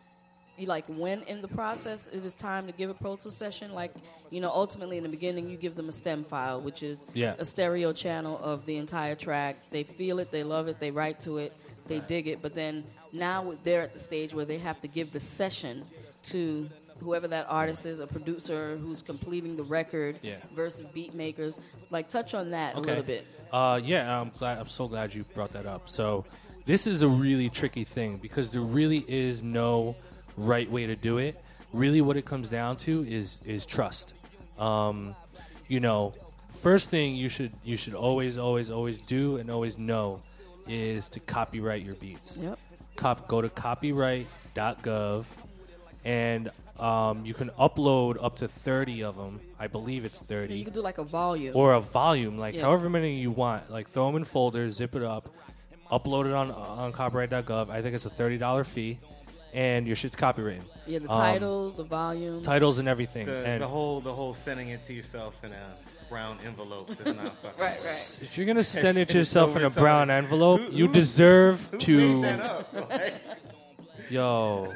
You 0.57 0.67
like 0.67 0.85
when 0.89 1.23
in 1.23 1.43
the 1.43 1.49
process 1.49 2.09
it 2.09 2.25
is 2.25 2.35
time 2.35 2.67
to 2.67 2.73
give 2.73 2.89
a 2.89 2.95
Pro 2.95 3.17
Tools 3.17 3.37
session. 3.37 3.73
Like, 3.75 3.93
you 4.31 4.41
know, 4.41 4.51
ultimately 4.51 4.97
in 4.97 5.03
the 5.03 5.09
beginning, 5.09 5.51
you 5.51 5.57
give 5.59 5.75
them 5.77 5.89
a 5.89 5.93
stem 5.93 6.25
file, 6.25 6.61
which 6.61 6.83
is 6.83 7.05
Yeah. 7.15 7.35
a 7.39 7.45
stereo 7.45 7.93
channel 7.93 8.39
of 8.43 8.65
the 8.65 8.77
entire 8.79 9.15
track. 9.15 9.57
They 9.71 9.83
feel 9.83 10.19
it, 10.19 10.31
they 10.31 10.45
love 10.45 10.69
it, 10.69 10.81
they 10.81 10.91
write 10.91 11.21
to 11.21 11.39
it, 11.39 11.53
they 11.89 12.01
dig 12.01 12.27
it. 12.27 12.41
But 12.41 12.55
then 12.55 12.85
now 13.13 13.53
they're 13.65 13.83
at 13.83 13.93
the 13.93 13.99
stage 13.99 14.33
where 14.33 14.47
they 14.47 14.59
have 14.59 14.81
to 14.81 14.89
give 14.89 15.13
the 15.13 15.21
session 15.21 15.85
to 16.25 16.71
whoever 17.01 17.29
that 17.29 17.45
artist 17.51 17.85
is, 17.85 18.01
a 18.01 18.07
producer 18.07 18.79
who's 18.79 19.03
completing 19.03 19.57
the 19.57 19.63
record 19.65 20.19
Yeah. 20.23 20.37
versus 20.55 20.89
beat 20.89 21.15
makers. 21.15 21.61
Like, 21.91 22.09
touch 22.09 22.33
on 22.33 22.51
that 22.53 22.75
Okay. 22.77 22.81
a 22.81 22.95
little 22.95 23.05
bit. 23.05 23.27
Uh, 23.53 23.79
yeah, 23.85 24.19
I'm 24.19 24.31
glad. 24.31 24.59
I'm 24.59 24.67
so 24.67 24.89
glad 24.89 25.15
you 25.15 25.25
brought 25.35 25.53
that 25.53 25.67
up. 25.67 25.91
So, 25.91 26.25
this 26.65 26.87
is 26.87 27.03
a 27.03 27.09
really 27.09 27.51
tricky 27.51 27.85
thing 27.85 28.17
because 28.17 28.51
there 28.51 28.63
really 28.63 29.05
is 29.07 29.43
no 29.43 29.95
right 30.37 30.71
way 30.71 30.87
to 30.87 30.97
do 30.97 31.19
it. 31.19 31.41
Really, 31.73 32.01
what 32.01 32.17
it 32.17 32.25
comes 32.25 32.49
down 32.49 32.77
to 32.79 33.05
is 33.09 33.41
is 33.45 33.67
trust. 33.67 34.15
Um, 34.59 35.15
you 35.69 35.81
know, 35.81 36.15
first 36.61 36.91
thing 36.91 37.17
you 37.17 37.29
should 37.29 37.53
you 37.65 37.77
should 37.77 37.95
always 37.95 38.39
always 38.39 38.71
always 38.71 38.99
do 39.01 39.37
and 39.37 39.51
always 39.51 39.77
know 39.79 40.23
is 40.69 41.09
to 41.11 41.21
copyright 41.21 41.83
your 41.83 41.95
beats. 41.97 42.39
Yep. 42.39 42.59
Cop, 42.97 43.29
go 43.29 43.41
to 43.43 43.49
copyright.gov 43.51 45.27
and 46.05 46.51
um, 46.79 47.25
you 47.27 47.35
can 47.35 47.51
upload 47.51 48.23
up 48.23 48.37
to 48.37 48.49
30 48.49 49.03
of 49.05 49.17
them. 49.17 49.41
I 49.59 49.67
believe 49.67 50.05
it's 50.05 50.19
30 50.21 50.55
You 50.57 50.65
can 50.65 50.73
do 50.75 50.81
like 50.83 50.99
a 50.99 51.05
volume. 51.05 51.55
or 51.57 51.75
a 51.75 51.81
volume, 51.81 52.39
like 52.39 52.55
Yeah. 52.55 52.63
however 52.63 52.89
many 52.91 53.17
you 53.19 53.31
want. 53.31 53.71
Like 53.71 53.89
throw 53.89 54.07
them 54.07 54.17
in 54.17 54.25
folders, 54.25 54.75
zip 54.77 54.95
it 54.97 55.03
up, 55.03 55.29
upload 55.91 56.27
it 56.27 56.33
on 56.33 56.51
on 56.51 56.93
copyright.gov. 56.93 57.71
I 57.71 57.83
think 57.83 57.95
it's 57.95 58.07
a 58.07 58.11
thirty 58.11 58.39
dollar 58.39 58.65
fee, 58.65 58.99
and 59.57 59.87
your 59.87 59.97
shit's 59.97 60.15
copywritten. 60.15 60.63
yeah, 60.87 60.99
the 61.01 61.09
um, 61.11 61.17
titles, 61.17 61.75
the 61.75 61.83
volumes. 61.83 62.43
Titles 62.43 62.79
and 62.79 62.87
everything. 62.89 63.27
The, 63.27 63.45
and 63.47 63.61
the 63.63 63.67
whole 63.67 64.01
the 64.01 64.13
whole 64.13 64.35
sending 64.35 64.69
it 64.69 64.83
to 64.85 64.93
yourself 64.93 65.35
in 65.43 65.51
a 65.53 65.75
brown 66.09 66.39
envelope 66.47 66.95
does 66.97 67.15
not 67.17 67.35
fuck. 67.43 67.59
Right, 67.59 67.63
right. 67.85 68.19
if 68.23 68.37
you're 68.37 68.47
gonna 68.47 68.63
send 68.63 68.97
it 68.99 69.01
shit 69.01 69.09
to 69.09 69.19
is 69.19 69.23
yourself 69.29 69.53
so 69.53 69.59
in 69.59 69.65
a 69.65 69.71
retarded. 69.71 69.81
brown 69.81 70.11
envelope, 70.11 70.61
Who- 70.61 70.77
you 70.77 70.87
who- 70.87 70.93
deserve 70.93 71.67
Who 71.73 71.79
to. 71.79 72.21
made 72.21 72.25
that 72.25 72.41
up? 72.41 72.75
Like, 72.91 73.15
Yo, 74.11 74.73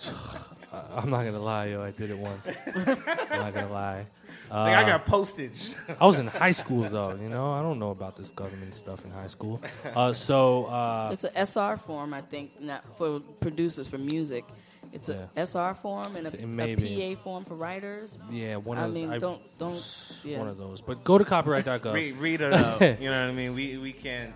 I'm 0.72 1.10
not 1.10 1.24
gonna 1.24 1.38
lie, 1.40 1.66
yo. 1.66 1.82
I 1.82 1.90
did 1.90 2.10
it 2.10 2.16
once. 2.18 2.46
I'm 2.74 2.84
not 2.86 3.52
gonna 3.54 3.70
lie. 3.72 4.06
Uh, 4.50 4.54
like, 4.62 4.76
I 4.76 4.84
got 4.84 5.06
postage. 5.06 5.74
I 6.00 6.04
was 6.06 6.18
in 6.18 6.26
high 6.26 6.50
school 6.50 6.82
though, 6.82 7.14
you 7.22 7.28
know. 7.28 7.52
I 7.52 7.62
don't 7.62 7.78
know 7.78 7.90
about 7.90 8.16
this 8.16 8.30
government 8.30 8.74
stuff 8.74 9.04
in 9.04 9.10
high 9.10 9.28
school. 9.28 9.60
Uh, 9.94 10.12
so 10.12 10.64
uh, 10.66 11.10
It's 11.12 11.24
a 11.24 11.30
SR 11.46 11.76
form, 11.76 12.12
I 12.14 12.20
think, 12.22 12.60
not 12.60 12.82
for 12.98 13.20
producers 13.40 13.86
for 13.86 13.98
music. 13.98 14.44
It's 14.92 15.08
a 15.08 15.28
Yeah. 15.36 15.42
SR 15.44 15.74
form 15.74 16.16
and 16.16 16.26
a, 16.26 16.64
a. 16.72 17.14
PA 17.14 17.22
form 17.22 17.44
for 17.44 17.54
writers. 17.54 18.18
yeah, 18.30 18.56
one 18.56 18.76
I 18.76 18.86
of 18.86 18.94
those. 18.94 19.02
I 19.04 19.06
mean, 19.08 19.20
don't 19.20 19.58
don't. 19.58 20.20
Yeah. 20.24 20.38
one 20.38 20.48
of 20.48 20.58
those. 20.58 20.80
But 20.80 21.04
go 21.04 21.16
to 21.16 21.24
copyright.gov. 21.24 21.92
read, 21.94 22.16
read 22.16 22.40
it 22.40 22.52
up. 22.52 22.80
You 23.00 23.08
know 23.10 23.20
what 23.20 23.30
I 23.30 23.32
mean? 23.32 23.54
We 23.54 23.76
we 23.78 23.92
can't 23.92 24.32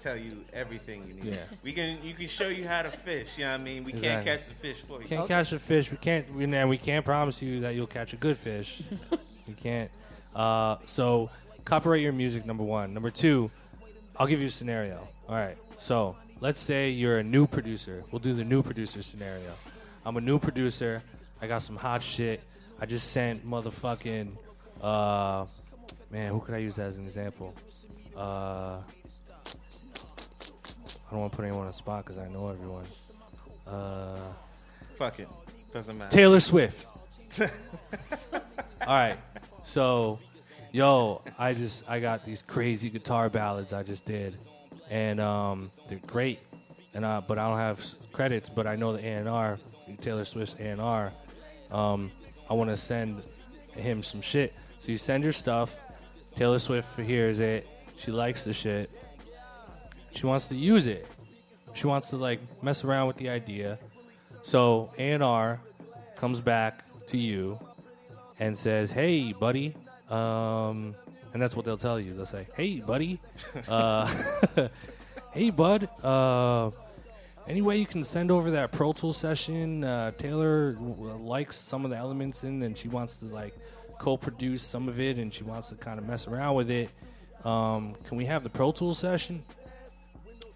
tell 0.00 0.16
you 0.16 0.44
everything 0.52 1.06
you 1.06 1.14
need. 1.14 1.34
Yeah. 1.34 1.44
We 1.62 1.72
can 1.72 1.98
you 2.02 2.12
can 2.14 2.26
show 2.26 2.48
you 2.48 2.66
how 2.66 2.82
to 2.82 2.90
fish. 2.90 3.28
You 3.36 3.44
know 3.44 3.52
what 3.52 3.60
I 3.60 3.64
mean? 3.64 3.84
We 3.84 3.92
can't 3.92 4.24
catch 4.26 4.46
the 4.46 4.54
fish 4.54 4.78
for 4.88 5.00
you. 5.00 5.06
Can't 5.06 5.20
Okay. 5.22 5.34
catch 5.34 5.52
a 5.52 5.58
fish. 5.60 5.90
We 5.92 5.96
can't. 5.98 6.34
We, 6.34 6.42
and 6.44 6.68
we 6.68 6.76
can't 6.78 7.04
promise 7.04 7.40
you 7.40 7.60
that 7.60 7.76
you'll 7.76 7.86
catch 7.86 8.12
a 8.14 8.16
good 8.16 8.36
fish. 8.36 8.82
you 9.46 9.54
can't. 9.54 9.90
Uh, 10.34 10.76
so 10.84 11.30
copyright 11.64 12.02
your 12.02 12.12
music. 12.12 12.44
Number 12.46 12.64
one. 12.64 12.94
Number 12.94 13.10
two. 13.10 13.50
I'll 14.16 14.26
give 14.26 14.40
you 14.40 14.46
a 14.46 14.50
scenario. 14.50 15.08
All 15.28 15.34
right. 15.34 15.56
So 15.78 16.16
let's 16.40 16.60
say 16.60 16.90
you're 16.90 17.18
a 17.18 17.22
new 17.22 17.46
producer. 17.46 18.04
We'll 18.10 18.20
do 18.20 18.32
the 18.32 18.44
new 18.44 18.62
producer 18.62 19.02
scenario. 19.02 19.52
I'm 20.04 20.16
a 20.16 20.20
new 20.20 20.38
producer. 20.38 21.02
I 21.40 21.46
got 21.46 21.62
some 21.62 21.76
hot 21.76 22.02
shit. 22.02 22.40
I 22.80 22.86
just 22.86 23.12
sent 23.12 23.48
motherfucking. 23.48 24.28
Uh, 24.80 25.46
man, 26.10 26.30
who 26.30 26.40
could 26.40 26.54
I 26.54 26.58
use 26.58 26.78
as 26.78 26.98
an 26.98 27.04
example? 27.04 27.54
Uh, 28.16 28.78
I 31.06 31.10
don't 31.10 31.20
want 31.20 31.32
to 31.32 31.36
put 31.36 31.44
anyone 31.44 31.62
on 31.62 31.66
the 31.68 31.72
spot 31.72 32.04
because 32.04 32.18
I 32.18 32.28
know 32.28 32.48
everyone. 32.48 32.84
Uh, 33.66 34.16
Fuck 34.98 35.20
it. 35.20 35.28
Doesn't 35.72 35.96
matter. 35.96 36.14
Taylor 36.14 36.40
Swift. 36.40 36.86
All 37.40 37.48
right. 38.86 39.16
So, 39.64 40.20
yo, 40.72 41.22
I 41.38 41.54
just 41.54 41.88
I 41.88 41.98
got 41.98 42.24
these 42.24 42.42
crazy 42.42 42.90
guitar 42.90 43.30
ballads 43.30 43.72
I 43.72 43.82
just 43.82 44.04
did, 44.04 44.36
and 44.90 45.18
um, 45.20 45.70
they're 45.88 45.98
great. 46.06 46.38
And 46.92 47.02
uh, 47.02 47.22
but 47.26 47.38
I 47.38 47.48
don't 47.48 47.58
have 47.58 47.82
credits, 48.12 48.50
but 48.50 48.66
I 48.66 48.76
know 48.76 48.92
the 48.92 49.04
A 49.04 49.12
and 49.12 49.28
R, 49.28 49.58
Taylor 50.02 50.26
Swift's 50.26 50.54
A 50.60 50.64
and 50.64 50.82
R. 50.82 51.12
Um, 51.70 52.12
I 52.48 52.52
want 52.52 52.68
to 52.70 52.76
send 52.76 53.22
him 53.72 54.02
some 54.02 54.20
shit. 54.20 54.52
So 54.78 54.92
you 54.92 54.98
send 54.98 55.24
your 55.24 55.32
stuff. 55.32 55.80
Taylor 56.36 56.58
Swift 56.58 57.00
hears 57.00 57.40
it. 57.40 57.66
She 57.96 58.10
likes 58.10 58.44
the 58.44 58.52
shit. 58.52 58.90
She 60.10 60.26
wants 60.26 60.48
to 60.48 60.56
use 60.56 60.86
it. 60.86 61.06
She 61.72 61.86
wants 61.86 62.10
to 62.10 62.18
like 62.18 62.40
mess 62.62 62.84
around 62.84 63.06
with 63.06 63.16
the 63.16 63.30
idea. 63.30 63.78
So 64.42 64.92
A&R 64.98 65.58
comes 66.16 66.42
back 66.42 66.84
to 67.06 67.16
you 67.16 67.58
and 68.38 68.56
says, 68.56 68.92
"Hey, 68.92 69.32
buddy," 69.32 69.74
um, 70.10 70.94
and 71.32 71.42
that's 71.42 71.56
what 71.56 71.64
they'll 71.64 71.76
tell 71.76 71.98
you. 71.98 72.14
They'll 72.14 72.26
say, 72.26 72.46
"Hey, 72.54 72.80
buddy, 72.80 73.20
uh, 73.68 74.12
hey, 75.32 75.50
bud, 75.50 75.88
uh, 76.02 76.70
any 77.46 77.62
way 77.62 77.76
you 77.76 77.86
can 77.86 78.02
send 78.02 78.30
over 78.30 78.50
that 78.52 78.72
Pro 78.72 78.92
Tool 78.92 79.12
session? 79.12 79.84
Uh, 79.84 80.10
Taylor 80.12 80.72
w- 80.72 81.16
likes 81.16 81.56
some 81.56 81.84
of 81.84 81.90
the 81.90 81.96
elements 81.96 82.44
in, 82.44 82.62
and 82.62 82.76
she 82.76 82.88
wants 82.88 83.16
to 83.18 83.26
like 83.26 83.54
co-produce 83.98 84.62
some 84.62 84.88
of 84.88 85.00
it 85.00 85.18
and 85.18 85.32
she 85.32 85.44
wants 85.44 85.68
to 85.70 85.76
kind 85.76 85.98
of 85.98 86.06
mess 86.06 86.26
around 86.26 86.54
with 86.54 86.70
it, 86.70 86.90
um, 87.44 87.94
can 88.04 88.16
we 88.16 88.24
have 88.24 88.42
the 88.42 88.50
Pro 88.50 88.72
Tools 88.72 88.98
session? 88.98 89.42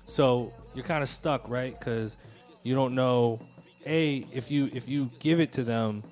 So 0.06 0.52
you're 0.74 0.84
kind 0.84 1.02
of 1.02 1.08
stuck, 1.08 1.48
right? 1.48 1.78
Because 1.78 2.16
you 2.62 2.74
don't 2.74 2.94
know. 2.94 3.40
A, 3.86 4.26
if 4.32 4.50
you 4.50 4.68
if 4.74 4.88
you 4.88 5.10
give 5.18 5.40
it 5.40 5.52
to 5.52 5.64
them, 5.64 6.02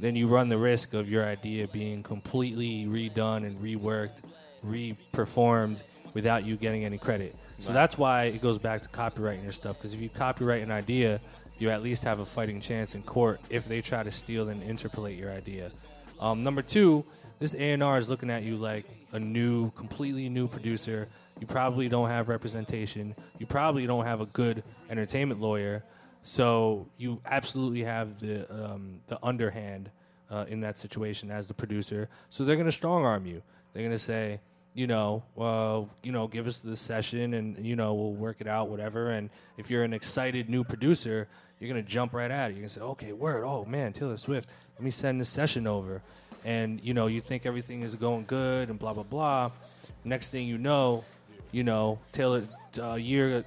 then 0.00 0.16
you 0.16 0.26
run 0.26 0.48
the 0.48 0.58
risk 0.58 0.94
of 0.94 1.08
your 1.08 1.24
idea 1.24 1.68
being 1.68 2.02
completely 2.02 2.86
redone 2.86 3.46
and 3.46 3.60
reworked, 3.60 4.22
re-performed 4.62 5.82
without 6.14 6.44
you 6.44 6.56
getting 6.56 6.84
any 6.84 6.98
credit. 6.98 7.36
So 7.58 7.72
that's 7.72 7.98
why 7.98 8.24
it 8.24 8.40
goes 8.40 8.58
back 8.58 8.82
to 8.82 8.88
copyrighting 8.88 9.42
your 9.42 9.52
stuff. 9.52 9.76
Because 9.76 9.92
if 9.92 10.00
you 10.00 10.08
copyright 10.08 10.62
an 10.62 10.70
idea, 10.70 11.20
you 11.58 11.68
at 11.68 11.82
least 11.82 12.02
have 12.04 12.20
a 12.20 12.26
fighting 12.26 12.58
chance 12.60 12.94
in 12.94 13.02
court 13.02 13.40
if 13.50 13.68
they 13.68 13.82
try 13.82 14.02
to 14.02 14.10
steal 14.10 14.48
and 14.48 14.62
interpolate 14.62 15.18
your 15.18 15.30
idea. 15.30 15.70
Um, 16.18 16.42
number 16.42 16.62
two, 16.62 17.04
this 17.38 17.54
A&R 17.54 17.98
is 17.98 18.08
looking 18.08 18.30
at 18.30 18.42
you 18.42 18.56
like 18.56 18.86
a 19.12 19.20
new, 19.20 19.70
completely 19.72 20.28
new 20.30 20.48
producer. 20.48 21.06
You 21.38 21.46
probably 21.46 21.88
don't 21.88 22.08
have 22.08 22.28
representation. 22.28 23.14
You 23.38 23.46
probably 23.46 23.86
don't 23.86 24.06
have 24.06 24.22
a 24.22 24.26
good 24.26 24.62
entertainment 24.88 25.40
lawyer. 25.40 25.84
So 26.22 26.86
you 26.96 27.20
absolutely 27.26 27.82
have 27.84 28.20
the 28.20 28.50
um, 28.52 29.00
the 29.06 29.18
underhand 29.22 29.90
uh, 30.30 30.44
in 30.48 30.60
that 30.60 30.78
situation 30.78 31.30
as 31.30 31.46
the 31.46 31.54
producer. 31.54 32.08
So 32.28 32.44
they're 32.44 32.56
going 32.56 32.66
to 32.66 32.72
strong 32.72 33.04
arm 33.04 33.26
you. 33.26 33.42
They're 33.72 33.82
going 33.82 33.94
to 33.94 33.98
say, 33.98 34.40
you 34.74 34.86
know, 34.86 35.22
well, 35.34 35.88
you 36.02 36.12
know, 36.12 36.28
give 36.28 36.46
us 36.46 36.60
the 36.60 36.76
session 36.76 37.34
and 37.34 37.64
you 37.64 37.74
know 37.74 37.94
we'll 37.94 38.12
work 38.12 38.36
it 38.40 38.46
out, 38.46 38.68
whatever. 38.68 39.10
And 39.10 39.30
if 39.56 39.70
you're 39.70 39.82
an 39.82 39.92
excited 39.92 40.48
new 40.48 40.62
producer, 40.62 41.28
you're 41.58 41.68
gonna 41.68 41.82
jump 41.82 42.14
right 42.14 42.30
at 42.30 42.50
it. 42.50 42.54
You're 42.54 42.62
gonna 42.62 42.68
say, 42.70 42.80
okay, 42.80 43.12
word, 43.12 43.44
oh 43.44 43.64
man, 43.64 43.92
Taylor 43.92 44.16
Swift, 44.16 44.48
let 44.76 44.84
me 44.84 44.90
send 44.90 45.20
this 45.20 45.28
session 45.28 45.66
over. 45.66 46.02
And 46.44 46.80
you 46.82 46.94
know, 46.94 47.08
you 47.08 47.20
think 47.20 47.46
everything 47.46 47.82
is 47.82 47.94
going 47.94 48.24
good 48.26 48.70
and 48.70 48.78
blah 48.78 48.92
blah 48.92 49.02
blah. 49.02 49.50
Next 50.04 50.30
thing 50.30 50.46
you 50.46 50.56
know, 50.56 51.04
you 51.50 51.64
know, 51.64 51.98
Taylor 52.12 52.44
a 52.78 52.98
year 52.98 53.44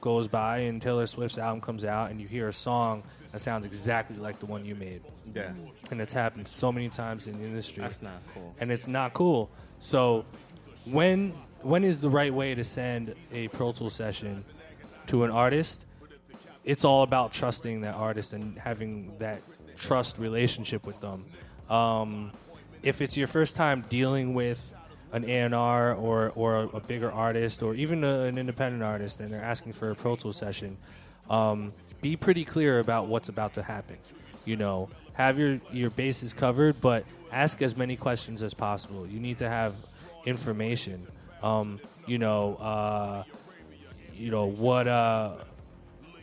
goes 0.00 0.28
by 0.28 0.58
and 0.58 0.80
Taylor 0.80 1.06
Swift's 1.06 1.38
album 1.38 1.60
comes 1.60 1.84
out 1.84 2.10
and 2.10 2.20
you 2.20 2.28
hear 2.28 2.48
a 2.48 2.52
song 2.52 3.02
that 3.32 3.40
sounds 3.40 3.64
exactly 3.64 4.16
like 4.16 4.38
the 4.38 4.46
one 4.46 4.64
you 4.64 4.74
made. 4.74 5.02
Yeah. 5.34 5.52
And 5.90 6.00
it's 6.00 6.12
happened 6.12 6.46
so 6.46 6.70
many 6.70 6.88
times 6.88 7.26
in 7.26 7.38
the 7.38 7.44
industry. 7.44 7.82
That's 7.82 8.02
not 8.02 8.20
cool. 8.34 8.54
And 8.60 8.70
it's 8.70 8.86
not 8.86 9.14
cool. 9.14 9.50
So 9.80 10.24
when 10.84 11.32
when 11.62 11.84
is 11.84 12.00
the 12.00 12.10
right 12.10 12.34
way 12.34 12.54
to 12.54 12.64
send 12.64 13.14
a 13.32 13.48
Pro 13.48 13.72
Tool 13.72 13.90
session 13.90 14.44
to 15.06 15.24
an 15.24 15.30
artist? 15.30 15.86
It's 16.64 16.84
all 16.84 17.02
about 17.02 17.32
trusting 17.32 17.80
that 17.82 17.94
artist 17.94 18.32
and 18.32 18.58
having 18.58 19.16
that 19.18 19.42
trust 19.76 20.18
relationship 20.18 20.86
with 20.86 21.00
them. 21.00 21.24
Um, 21.70 22.32
if 22.82 23.00
it's 23.00 23.16
your 23.16 23.28
first 23.28 23.56
time 23.56 23.84
dealing 23.88 24.34
with 24.34 24.72
an 25.12 25.28
A&R 25.28 25.94
or, 25.94 26.32
or 26.34 26.70
a 26.72 26.80
bigger 26.80 27.10
artist 27.12 27.62
or 27.62 27.74
even 27.74 28.02
a, 28.04 28.20
an 28.22 28.38
independent 28.38 28.82
artist 28.82 29.20
and 29.20 29.32
they're 29.32 29.42
asking 29.42 29.72
for 29.72 29.90
a 29.90 29.94
Pro 29.94 30.16
Tool 30.16 30.32
session, 30.32 30.76
um, 31.30 31.72
be 32.00 32.16
pretty 32.16 32.44
clear 32.44 32.78
about 32.78 33.06
what's 33.08 33.28
about 33.28 33.54
to 33.54 33.62
happen. 33.62 33.96
You 34.44 34.56
know, 34.56 34.88
have 35.14 35.38
your, 35.38 35.60
your 35.70 35.90
bases 35.90 36.32
covered, 36.32 36.80
but 36.80 37.04
ask 37.30 37.62
as 37.62 37.76
many 37.76 37.96
questions 37.96 38.42
as 38.42 38.54
possible. 38.54 39.06
You 39.06 39.20
need 39.20 39.38
to 39.38 39.48
have 39.48 39.74
information. 40.24 41.06
Um, 41.42 41.80
you 42.06 42.18
know, 42.18 42.56
uh, 42.56 43.24
you 44.14 44.30
know 44.30 44.46
what? 44.46 44.88
Uh, 44.88 45.34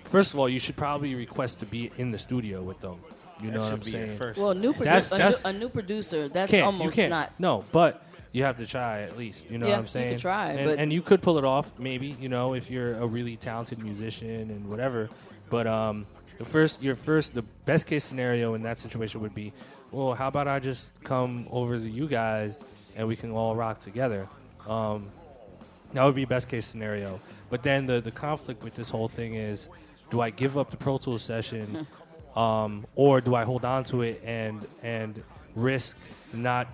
first 0.06 0.34
of 0.34 0.39
all, 0.39 0.49
you 0.49 0.60
should 0.60 0.75
probably 0.75 1.15
request 1.15 1.60
to 1.60 1.65
be 1.65 1.91
in 1.97 2.12
the 2.12 2.17
studio 2.17 2.62
with 2.62 2.80
them. 2.80 2.97
You 3.41 3.52
That 3.52 3.58
know 3.58 3.63
what 3.63 3.73
I'm 3.73 3.82
saying? 3.82 4.17
first- 4.17 4.39
Well, 4.39 4.52
a 4.52 4.56
new, 4.56 4.73
produ- 4.73 4.84
That's- 5.10 5.43
a, 5.45 5.54
new, 5.54 5.58
a 5.58 5.60
new 5.60 5.69
producer, 5.69 6.28
that's 6.28 6.54
almost 6.56 6.97
you 6.97 7.08
not. 7.08 7.39
No, 7.39 7.63
but 7.71 8.04
you 8.31 8.43
have 8.43 8.57
to 8.57 8.65
try 8.65 9.01
at 9.01 9.17
least. 9.17 9.49
You 9.49 9.57
know 9.57 9.65
Yeah, 9.65 9.71
what 9.73 9.77
I'm 9.79 9.83
could 9.85 9.89
saying? 9.91 10.19
try, 10.19 10.51
and, 10.51 10.69
but- 10.69 10.79
and 10.79 10.93
you 10.93 11.01
could 11.01 11.21
pull 11.21 11.37
it 11.37 11.45
off, 11.45 11.71
maybe. 11.79 12.15
You 12.19 12.29
know, 12.29 12.53
if 12.53 12.69
you're 12.69 12.93
a 12.95 13.05
really 13.07 13.35
talented 13.37 13.79
musician 13.83 14.49
and 14.51 14.69
whatever. 14.69 15.09
But 15.49 15.65
um, 15.67 16.05
the 16.37 16.45
first, 16.45 16.81
your 16.83 16.95
first, 16.95 17.33
the 17.33 17.41
best 17.65 17.85
case 17.87 18.03
scenario 18.03 18.53
in 18.53 18.61
that 18.63 18.77
situation 18.79 19.21
would 19.21 19.33
be, 19.33 19.51
well, 19.91 20.13
how 20.13 20.27
about 20.27 20.47
I 20.47 20.59
just 20.59 20.91
come 21.03 21.47
over 21.49 21.79
to 21.79 21.89
you 21.89 22.07
guys 22.07 22.63
and 22.95 23.07
we 23.07 23.15
can 23.15 23.31
all 23.31 23.55
rock 23.55 23.79
together. 23.79 24.27
Um, 24.67 25.07
that 25.93 26.03
would 26.03 26.13
be 26.15 26.25
best 26.25 26.47
case 26.49 26.65
scenario. 26.67 27.19
But 27.49 27.63
then 27.63 27.87
the 27.87 27.99
the 27.99 28.11
conflict 28.11 28.63
with 28.63 28.75
this 28.75 28.91
whole 28.91 29.07
thing 29.07 29.33
is, 29.33 29.69
do 30.11 30.21
I 30.21 30.29
give 30.29 30.55
up 30.55 30.69
the 30.69 30.77
Pro 30.77 30.99
Tools 30.99 31.23
session, 31.23 31.87
um, 32.35 32.85
or 32.95 33.21
do 33.21 33.33
I 33.33 33.43
hold 33.43 33.65
on 33.65 33.83
to 33.85 34.03
it 34.03 34.21
and 34.23 34.63
and 34.83 35.23
risk 35.55 35.97
not 36.31 36.67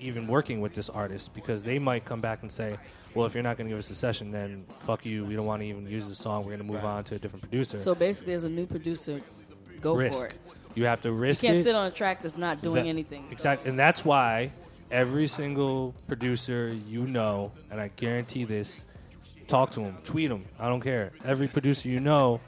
even 0.00 0.26
working 0.26 0.60
with 0.60 0.74
this 0.74 0.88
artist 0.88 1.34
because 1.34 1.62
they 1.62 1.78
might 1.78 2.04
come 2.04 2.20
back 2.20 2.42
and 2.42 2.50
say, 2.50 2.78
well, 3.14 3.26
if 3.26 3.34
you're 3.34 3.42
not 3.42 3.56
going 3.56 3.66
to 3.68 3.72
give 3.72 3.78
us 3.78 3.90
a 3.90 3.94
session, 3.94 4.30
then 4.30 4.64
fuck 4.80 5.04
you. 5.04 5.24
We 5.24 5.34
don't 5.34 5.46
want 5.46 5.62
to 5.62 5.66
even 5.68 5.86
use 5.86 6.06
the 6.08 6.14
song. 6.14 6.42
We're 6.44 6.56
going 6.56 6.66
to 6.66 6.72
move 6.72 6.84
on 6.84 7.04
to 7.04 7.16
a 7.16 7.18
different 7.18 7.42
producer. 7.42 7.80
So 7.80 7.94
basically, 7.94 8.34
as 8.34 8.44
a 8.44 8.50
new 8.50 8.66
producer, 8.66 9.20
go 9.80 9.94
risk. 9.94 10.20
for 10.20 10.26
it. 10.26 10.38
You 10.74 10.84
have 10.86 11.00
to 11.02 11.12
risk. 11.12 11.42
You 11.42 11.48
can't 11.48 11.58
it. 11.58 11.64
sit 11.64 11.74
on 11.74 11.86
a 11.86 11.90
track 11.90 12.22
that's 12.22 12.38
not 12.38 12.62
doing 12.62 12.84
That- 12.84 12.88
anything. 12.90 13.26
Exactly, 13.30 13.70
and 13.70 13.78
that's 13.78 14.04
why 14.04 14.52
every 14.90 15.26
single 15.26 15.94
producer 16.06 16.74
you 16.86 17.06
know, 17.06 17.52
and 17.70 17.80
I 17.80 17.90
guarantee 17.96 18.44
this, 18.44 18.86
talk 19.48 19.70
to 19.72 19.80
them, 19.80 19.98
tweet 20.04 20.28
them. 20.28 20.44
I 20.58 20.68
don't 20.68 20.80
care. 20.80 21.12
Every 21.24 21.48
producer 21.48 21.88
you 21.88 22.00
know 22.00 22.40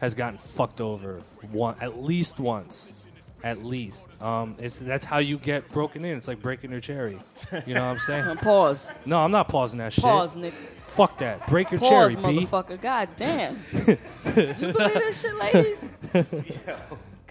has 0.00 0.14
gotten 0.14 0.38
fucked 0.38 0.80
over 0.80 1.20
one, 1.52 1.76
at 1.80 2.02
least 2.02 2.40
once, 2.40 2.92
at 3.42 3.64
least. 3.64 4.08
Um, 4.22 4.56
it's 4.58 4.78
that's 4.78 5.04
how 5.04 5.18
you 5.18 5.38
get 5.38 5.70
broken 5.72 6.04
in. 6.04 6.16
It's 6.16 6.28
like 6.28 6.40
breaking 6.42 6.70
your 6.70 6.80
cherry. 6.80 7.18
You 7.66 7.74
know 7.74 7.80
what 7.84 7.90
I'm 7.90 7.98
saying? 7.98 8.24
Uh, 8.28 8.34
Pause. 8.36 8.90
No, 9.06 9.18
I'm 9.18 9.30
not 9.30 9.48
pausing 9.48 9.78
that 9.78 9.92
shit. 9.92 10.04
Pause, 10.04 10.36
Nick. 10.36 10.54
Fuck 10.86 11.18
that. 11.18 11.46
Break 11.46 11.70
your 11.70 11.80
Pause, 11.80 12.14
cherry, 12.16 12.34
B. 12.34 12.46
motherfucker. 12.46 12.80
God 12.80 13.08
damn. 13.16 13.56
you 13.72 13.96
believe 14.26 14.94
this 14.94 15.20
shit, 15.22 15.34
ladies? 15.36 15.84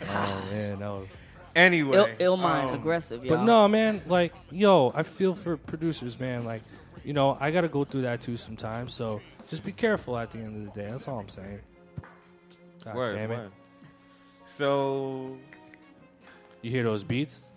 Oh 0.02 0.46
man, 0.52 0.80
that 0.80 0.90
was. 0.90 1.08
Anyway, 1.56 1.98
Ill, 1.98 2.08
ill 2.20 2.38
mind, 2.38 2.70
um, 2.70 2.76
aggressive, 2.76 3.26
y'all. 3.26 3.38
But 3.38 3.46
no, 3.46 3.68
man, 3.68 4.00
like, 4.06 4.32
yo, 4.52 4.92
I 4.94 5.02
feel 5.02 5.34
for 5.34 5.58
producers, 5.58 6.20
man. 6.20 6.46
Like, 6.46 6.62
you 7.04 7.14
know, 7.14 7.36
I 7.40 7.50
got 7.50 7.62
to 7.62 7.68
go 7.68 7.84
through 7.84 8.04
that 8.04 8.22
too 8.22 8.38
sometimes. 8.38 8.94
So 8.94 9.22
just 9.50 9.64
be 9.66 9.72
careful 9.72 10.16
at 10.18 10.30
the 10.30 10.38
end 10.38 10.68
of 10.68 10.72
the 10.72 10.80
day. 10.80 10.92
That's 10.92 11.08
all 11.08 11.18
I'm 11.18 11.30
saying. 11.30 11.60
God 12.86 12.96
Word, 12.96 13.16
damn 13.16 13.32
it. 13.32 13.38
word. 13.38 13.52
So, 14.46 15.36
You 16.62 16.72
hear 16.72 16.84
those 16.84 17.04
beats? 17.04 17.54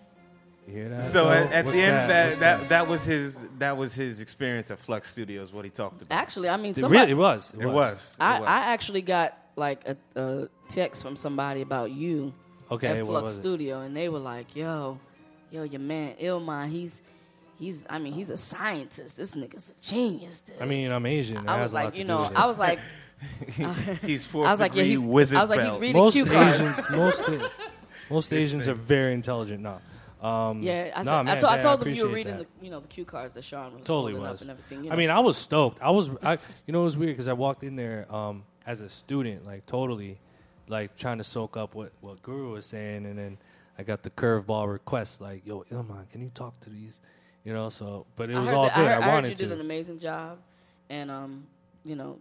You 0.66 0.74
hear 0.74 0.88
that? 0.90 1.06
so 1.06 1.28
at, 1.30 1.50
at 1.52 1.64
the 1.66 1.80
end, 1.80 2.10
that 2.10 2.26
What's 2.28 2.38
that, 2.40 2.68
that 2.68 2.86
was 2.88 3.04
his 3.04 3.44
that 3.58 3.76
was 3.76 3.94
his 3.94 4.20
experience 4.20 4.70
at 4.70 4.78
Flux 4.78 5.10
Studios. 5.10 5.52
What 5.52 5.64
he 5.64 5.70
talked 5.70 6.02
about. 6.02 6.14
Actually, 6.16 6.48
I 6.48 6.56
mean, 6.56 6.72
It 6.72 6.76
somebody. 6.76 7.00
really, 7.00 7.12
it 7.12 7.16
was. 7.16 7.54
It, 7.54 7.62
It 7.62 7.66
was. 7.68 8.16
It 8.18 8.22
I. 8.22 8.38
I 8.38 8.58
actually 8.72 9.02
got 9.02 9.36
like 9.56 9.86
a, 9.88 9.96
a 10.20 10.48
text 10.68 11.02
from 11.02 11.16
somebody 11.16 11.62
about 11.62 11.90
you 11.90 12.32
Okay, 12.70 12.86
at 12.86 12.96
what 12.98 13.06
Flux 13.06 13.22
was 13.24 13.38
it? 13.38 13.40
Studio, 13.40 13.80
and 13.80 13.96
they 13.96 14.08
were 14.08 14.20
like, 14.20 14.54
"Yo, 14.54 15.00
yo, 15.50 15.64
your 15.64 15.80
man 15.80 16.14
Ilma, 16.18 16.68
he's 16.68 17.02
he's 17.58 17.84
I 17.90 17.98
mean, 17.98 18.12
he's 18.12 18.30
a 18.30 18.36
scientist. 18.36 19.16
This 19.16 19.34
nigga's 19.34 19.70
a 19.76 19.82
genius." 19.82 20.42
Dude. 20.42 20.56
I 20.60 20.66
mean, 20.66 20.92
I'm 20.92 21.04
Asian. 21.06 21.38
It 21.38 21.48
I 21.48 21.56
has 21.58 21.62
was 21.64 21.72
a 21.72 21.74
lot 21.74 21.84
like, 21.86 21.92
to 21.94 21.98
you 21.98 22.04
do 22.04 22.08
know, 22.08 22.18
with 22.18 22.30
it. 22.30 22.36
I 22.36 22.46
was 22.46 22.58
like, 22.60 22.78
He's 24.02 24.24
fourth 24.26 24.46
I 24.48 24.50
was 24.52 24.60
like, 24.60 24.72
yeah, 24.74 24.82
degree 24.82 24.90
he's. 24.96 25.04
wizard 25.04 25.38
I 25.38 25.40
was 25.40 25.50
like, 25.50 25.60
he's 25.60 25.68
belt. 25.70 25.80
reading 25.80 25.96
most 25.96 26.12
cue 26.14 26.24
cards. 26.26 26.60
Asians, 26.60 26.90
most 26.90 27.24
most 28.10 28.32
Asians 28.32 28.66
thing. 28.66 28.72
are 28.72 28.76
very 28.76 29.12
intelligent. 29.14 29.62
No, 29.62 29.80
um, 30.26 30.62
Yeah, 30.62 30.90
I, 30.94 31.02
said, 31.02 31.10
nah, 31.10 31.18
I, 31.18 31.22
man, 31.22 31.38
told, 31.38 31.52
I 31.52 31.58
told 31.60 31.80
them 31.80 31.92
you 31.94 32.06
were 32.08 32.14
reading 32.14 32.38
that. 32.38 32.46
the, 32.60 32.64
you 32.64 32.70
know, 32.70 32.80
the 32.80 32.88
cue 32.88 33.04
cards 33.04 33.34
that 33.34 33.44
Sean 33.44 33.76
was 33.78 33.86
totally 33.86 34.12
holding 34.12 34.30
was. 34.30 34.42
up 34.42 34.48
and 34.48 34.50
everything. 34.50 34.84
You 34.84 34.90
I 34.92 34.96
mean, 34.96 35.10
I 35.10 35.20
was 35.20 35.36
stoked. 35.36 35.80
I 35.82 35.90
was, 35.90 36.10
I, 36.22 36.32
you 36.66 36.72
know, 36.72 36.82
it 36.82 36.84
was 36.84 36.96
weird 36.98 37.12
because 37.12 37.28
I 37.28 37.32
walked 37.32 37.62
in 37.64 37.76
there 37.76 38.06
um, 38.14 38.42
as 38.66 38.80
a 38.80 38.88
student, 38.88 39.46
like 39.46 39.64
totally, 39.66 40.18
like 40.68 40.96
trying 40.96 41.18
to 41.18 41.24
soak 41.24 41.56
up 41.56 41.74
what 41.74 41.92
what 42.00 42.22
Guru 42.22 42.52
was 42.52 42.66
saying, 42.66 43.06
and 43.06 43.18
then 43.18 43.38
I 43.78 43.82
got 43.82 44.02
the 44.02 44.10
curveball 44.10 44.70
request, 44.70 45.20
like, 45.20 45.46
"Yo, 45.46 45.64
Illmind, 45.72 46.10
can 46.10 46.20
you 46.20 46.30
talk 46.34 46.58
to 46.60 46.70
these?" 46.70 47.00
You 47.44 47.54
know, 47.54 47.70
so 47.70 48.04
but 48.16 48.28
it 48.30 48.34
was 48.36 48.52
all 48.52 48.64
that- 48.64 48.74
good. 48.76 48.86
I, 48.86 48.92
heard, 48.92 48.92
I, 48.92 48.98
I 48.98 49.00
heard 49.10 49.12
wanted 49.14 49.28
you 49.30 49.34
did 49.36 49.48
to. 49.48 49.54
an 49.54 49.60
amazing 49.62 49.98
job, 49.98 50.38
and 50.90 51.10
um, 51.10 51.46
you 51.84 51.96
know, 51.96 52.18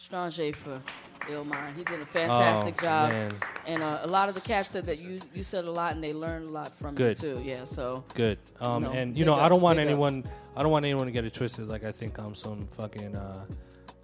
Strange 0.00 0.54
for 0.56 0.80
Illmind, 1.28 1.76
he 1.76 1.84
did 1.84 2.00
a 2.00 2.06
fantastic 2.06 2.74
Oh, 2.78 2.82
job. 2.86 3.10
man. 3.10 3.30
And 3.66 3.82
uh, 3.82 4.00
a 4.02 4.06
lot 4.06 4.30
of 4.30 4.34
the 4.34 4.40
cats 4.40 4.70
said 4.70 4.86
that 4.86 4.98
you 4.98 5.20
you 5.34 5.42
said 5.42 5.66
a 5.66 5.70
lot, 5.70 5.92
and 5.92 6.02
they 6.02 6.14
learned 6.14 6.48
a 6.48 6.52
lot 6.52 6.76
from 6.78 6.94
Good. 6.94 7.22
you 7.22 7.34
too. 7.36 7.42
Yeah, 7.44 7.64
so 7.64 8.02
Good. 8.14 8.38
Um, 8.60 8.84
know, 8.84 8.90
and 8.92 9.16
you 9.16 9.26
know, 9.26 9.34
I 9.34 9.50
don't 9.50 9.60
want 9.60 9.76
big 9.76 9.84
ups. 9.86 9.90
anyone. 9.92 10.24
I 10.56 10.62
don't 10.62 10.72
want 10.72 10.86
anyone 10.86 11.04
to 11.04 11.12
get 11.12 11.24
it 11.26 11.34
twisted. 11.34 11.68
Like 11.68 11.84
I 11.84 11.92
think 11.92 12.18
I'm 12.18 12.34
some 12.34 12.66
fucking 12.68 13.14
uh, 13.14 13.44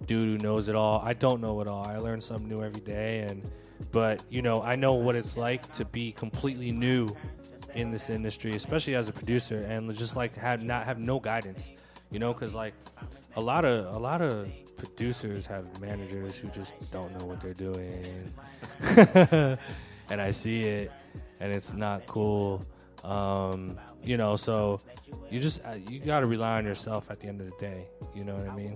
dude 0.05 0.29
who 0.29 0.37
knows 0.37 0.69
it 0.69 0.75
all. 0.75 1.01
I 1.03 1.13
don't 1.13 1.41
know 1.41 1.59
it 1.61 1.67
all. 1.67 1.85
I 1.85 1.97
learn 1.97 2.21
something 2.21 2.47
new 2.47 2.63
every 2.63 2.81
day, 2.81 3.21
and 3.21 3.41
but 3.91 4.21
you 4.29 4.43
know, 4.43 4.61
I 4.61 4.75
know 4.75 4.93
what 4.93 5.15
it's 5.15 5.35
like 5.35 5.69
to 5.73 5.83
be 5.85 6.11
completely 6.11 6.71
new 6.71 7.09
in 7.73 7.89
this 7.89 8.11
industry, 8.11 8.53
especially 8.55 8.93
as 8.95 9.09
a 9.09 9.13
producer, 9.13 9.65
and 9.67 9.91
just 9.97 10.15
like 10.15 10.35
have 10.35 10.61
not 10.61 10.85
have 10.85 10.99
no 10.99 11.19
guidance. 11.19 11.71
You 12.11 12.19
know, 12.19 12.33
because 12.33 12.53
like 12.53 12.75
a 13.35 13.41
lot 13.41 13.65
of 13.65 13.93
a 13.95 13.97
lot 13.97 14.21
of 14.21 14.47
producers 14.77 15.45
have 15.45 15.79
managers 15.81 16.37
who 16.37 16.47
just 16.49 16.73
don't 16.91 17.17
know 17.17 17.25
what 17.25 17.41
they're 17.41 17.53
doing, 17.53 18.31
and 20.09 20.21
I 20.21 20.31
see 20.31 20.63
it, 20.63 20.91
and 21.39 21.53
it's 21.53 21.73
not 21.73 22.05
cool. 22.07 22.65
Um, 23.03 23.79
you 24.03 24.17
know, 24.17 24.35
so 24.35 24.81
you 25.29 25.39
just 25.39 25.63
uh, 25.65 25.75
you 25.89 25.99
got 25.99 26.21
to 26.21 26.25
rely 26.25 26.57
on 26.57 26.65
yourself 26.65 27.09
at 27.11 27.19
the 27.19 27.27
end 27.27 27.41
of 27.41 27.47
the 27.47 27.57
day. 27.57 27.87
You 28.15 28.23
know 28.23 28.35
what 28.35 28.49
I 28.49 28.55
mean? 28.55 28.75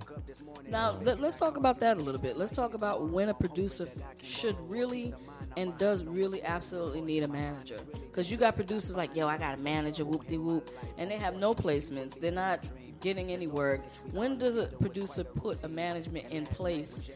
Now 0.68 0.98
let, 1.02 1.20
us 1.20 1.36
talk 1.36 1.56
about 1.56 1.80
that 1.80 1.96
a 1.96 2.00
little 2.00 2.20
bit. 2.20 2.36
Let's 2.36 2.52
talk 2.52 2.74
about 2.74 3.08
when 3.08 3.28
a 3.28 3.34
producer 3.34 3.88
should 4.22 4.56
really 4.70 5.14
and 5.56 5.76
does 5.78 6.04
really 6.04 6.42
absolutely 6.42 7.00
need 7.00 7.22
a 7.22 7.28
manager. 7.28 7.78
Because 7.92 8.30
you 8.30 8.36
got 8.36 8.56
producers 8.56 8.96
like, 8.96 9.14
yo, 9.16 9.26
I 9.26 9.38
got 9.38 9.58
a 9.58 9.62
manager, 9.62 10.04
whoop 10.04 10.26
de 10.26 10.38
whoop, 10.38 10.70
and 10.98 11.10
they 11.10 11.16
have 11.16 11.36
no 11.36 11.54
placements. 11.54 12.18
They're 12.18 12.30
not 12.30 12.64
getting 13.02 13.30
any 13.32 13.46
work. 13.46 13.82
When 14.12 14.38
does 14.38 14.56
a 14.56 14.66
producer 14.66 15.24
put 15.24 15.62
a 15.64 15.68
management 15.68 16.30
in 16.30 16.46
place 16.46 17.08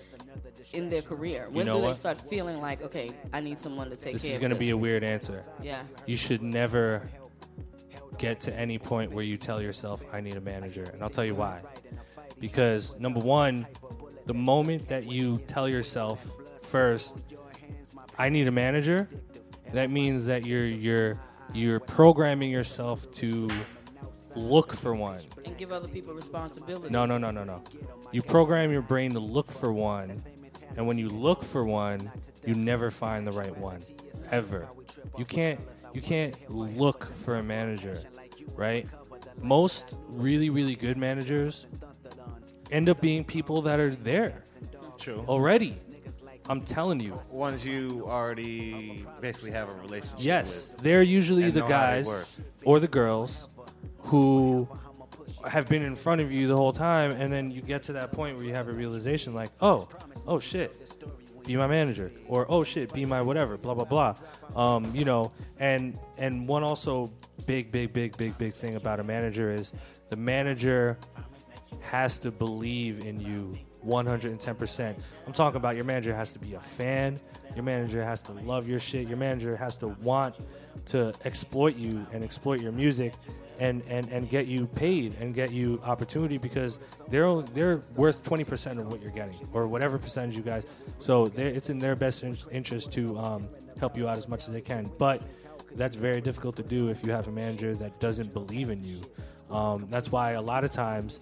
in 0.73 0.91
their 0.91 1.03
career? 1.03 1.47
When 1.49 1.67
You 1.67 1.73
know 1.73 1.81
do 1.81 1.87
they 1.87 1.95
start 1.95 2.21
feeling 2.29 2.61
like, 2.61 2.83
okay, 2.83 3.13
I 3.33 3.41
need 3.41 3.59
someone 3.61 3.89
to 3.91 3.97
take 3.97 4.15
This 4.15 4.23
care 4.23 4.31
This 4.31 4.33
is 4.33 4.39
going 4.39 4.53
to 4.53 4.59
be 4.59 4.71
a 4.71 4.77
weird 4.77 5.05
answer. 5.05 5.45
yeah. 5.63 5.83
You 6.07 6.17
should 6.17 6.43
never 6.43 7.09
get 8.19 8.41
to 8.41 8.55
any 8.55 8.79
point 8.79 9.13
where 9.13 9.25
you 9.25 9.37
tell 9.37 9.63
yourself, 9.63 10.03
I 10.13 10.21
need 10.21 10.37
a 10.37 10.41
manager. 10.41 10.85
And 10.93 11.03
I'll 11.03 11.11
tell 11.11 11.25
you 11.25 11.35
why. 11.35 11.61
Because, 12.39 12.99
number 12.99 13.21
one, 13.21 13.67
the 14.27 14.35
moment 14.35 14.89
that 14.89 15.11
you 15.11 15.39
tell 15.47 15.69
yourself 15.69 16.27
first, 16.63 17.17
I 18.19 18.29
need 18.29 18.49
a 18.49 18.51
manager, 18.51 19.09
that 19.73 19.91
means 19.91 20.27
that 20.27 20.45
you're, 20.47 20.65
you're, 20.67 21.21
you're 21.53 21.81
programming 21.81 22.51
yourself 22.51 23.11
to 23.13 23.51
look 24.37 24.75
for 24.75 24.95
one. 24.95 25.21
And 25.45 25.57
give 25.57 25.73
other 25.73 25.89
people 25.89 26.15
responsibility. 26.15 26.91
No, 26.91 27.07
no, 27.07 27.19
no, 27.19 27.31
no, 27.31 27.45
no. 27.45 27.63
You 28.13 28.23
program 28.23 28.71
your 28.71 28.83
brain 28.83 29.13
to 29.13 29.21
look 29.21 29.51
for 29.51 29.73
one, 29.73 30.23
and 30.77 30.87
when 30.87 30.99
you 30.99 31.09
look 31.09 31.43
for 31.43 31.65
one, 31.65 32.11
you 32.45 32.55
never 32.55 32.91
find 32.91 33.27
the 33.27 33.33
right 33.33 33.57
one, 33.57 33.81
ever. 34.31 34.69
You 35.19 35.25
can't, 35.25 35.59
you 35.93 36.01
can't 36.01 36.35
look 36.51 37.05
for 37.15 37.37
a 37.37 37.43
manager, 37.43 38.03
right? 38.55 38.87
Most 39.41 39.97
really, 40.09 40.51
really 40.51 40.75
good 40.75 40.97
managers 40.97 41.67
end 42.71 42.89
up 42.89 43.01
being 43.01 43.25
people 43.25 43.63
that 43.63 43.79
are 43.81 43.95
there 43.95 44.43
True. 44.99 45.25
already. 45.29 45.79
I'm 46.49 46.61
telling 46.61 47.01
you. 47.01 47.21
Ones 47.31 47.65
you 47.65 48.05
already 48.07 49.05
basically 49.21 49.51
have 49.51 49.69
a 49.69 49.75
relationship 49.75 50.17
Yes, 50.19 50.71
with. 50.73 50.83
they're 50.83 51.03
usually 51.03 51.51
the 51.51 51.61
know 51.61 51.67
how 51.67 51.91
they 51.91 52.03
guys 52.03 52.25
or 52.65 52.79
the 52.79 52.87
girls 52.87 53.49
who 53.99 54.69
have 55.49 55.69
been 55.69 55.83
in 55.83 55.95
front 55.95 56.21
of 56.21 56.33
you 56.33 56.47
the 56.47 56.57
whole 56.57 56.73
time, 56.73 57.13
and 57.13 57.33
then 57.33 57.51
you 57.51 57.63
get 57.63 57.83
to 57.85 57.93
that 57.95 58.13
point 58.13 58.37
where 58.37 58.45
you 58.45 58.55
have 58.55 58.69
a 58.69 58.73
realization 58.73 59.35
like, 59.35 59.51
oh, 59.61 59.89
oh 60.27 60.39
shit, 60.39 60.73
be 61.47 61.57
my 61.57 61.67
manager, 61.67 62.11
or 62.29 62.47
oh 62.49 62.65
shit, 62.65 62.93
be 62.93 63.05
my 63.05 63.23
whatever, 63.23 63.57
blah 63.57 63.75
blah 63.75 63.85
blah. 63.85 64.15
Um, 64.57 64.95
you 64.95 65.05
know, 65.05 65.33
and 65.59 65.99
and 66.19 66.49
one 66.49 66.63
also 66.63 67.13
big, 67.47 67.71
big, 67.71 67.93
big, 67.93 68.17
big, 68.17 68.37
big 68.39 68.55
thing 68.55 68.77
about 68.77 69.01
a 69.01 69.05
manager 69.05 69.53
is 69.53 69.73
the 70.09 70.17
manager 70.17 70.99
has 71.81 72.19
to 72.19 72.31
believe 72.31 73.05
in 73.05 73.21
you 73.21 73.57
110%. 73.87 74.97
I'm 75.27 75.33
talking 75.33 75.57
about 75.57 75.77
your 75.77 75.85
manager 75.85 76.15
has 76.15 76.33
to 76.33 76.39
be 76.39 76.55
a 76.55 76.61
fan. 76.61 77.21
Your 77.55 77.63
manager 77.63 78.05
has 78.05 78.21
to 78.23 78.33
love 78.33 78.69
your 78.69 78.81
shit. 78.81 79.07
Your 79.07 79.17
manager 79.17 79.57
has 79.57 79.77
to 79.79 79.89
want 79.89 80.35
to 80.87 81.13
exploit 81.25 81.77
you 81.77 82.05
and 82.13 82.25
exploit 82.25 82.61
your 82.61 82.73
music 82.73 83.15
and, 83.59 83.83
and, 83.89 84.09
and 84.11 84.29
get 84.29 84.47
you 84.47 84.67
paid 84.67 85.15
and 85.21 85.35
get 85.35 85.53
you 85.53 85.81
opportunity 85.85 86.39
because 86.39 86.79
they're 87.09 87.43
they're 87.55 87.83
worth 87.95 88.23
20% 88.23 88.79
of 88.79 88.87
what 88.89 89.01
you're 89.01 89.11
getting 89.11 89.37
or 89.53 89.67
whatever 89.67 89.99
percentage 89.99 90.37
you 90.37 90.43
guys. 90.43 90.67
So 90.99 91.33
it's 91.37 91.71
in 91.71 91.79
their 91.79 91.97
best 91.97 92.23
in- 92.23 92.37
interest 92.51 92.93
to 92.93 93.19
um, 93.19 93.49
help 93.79 93.97
you 93.97 94.09
out 94.09 94.17
as 94.17 94.29
much 94.29 94.47
as 94.47 94.53
they 94.53 94.61
can. 94.61 94.91
But 94.99 95.23
that's 95.75 95.97
very 95.97 96.21
difficult 96.21 96.57
to 96.57 96.63
do 96.63 96.89
if 96.89 97.05
you 97.05 97.13
have 97.13 97.29
a 97.29 97.33
manager 97.33 97.75
that 97.75 97.99
doesn't 98.01 98.33
believe 98.33 98.71
in 98.71 98.85
you. 98.85 99.01
Um, 99.51 99.87
that's 99.89 100.11
why 100.11 100.33
a 100.33 100.43
lot 100.43 100.65
of 100.65 100.73
times 100.73 101.21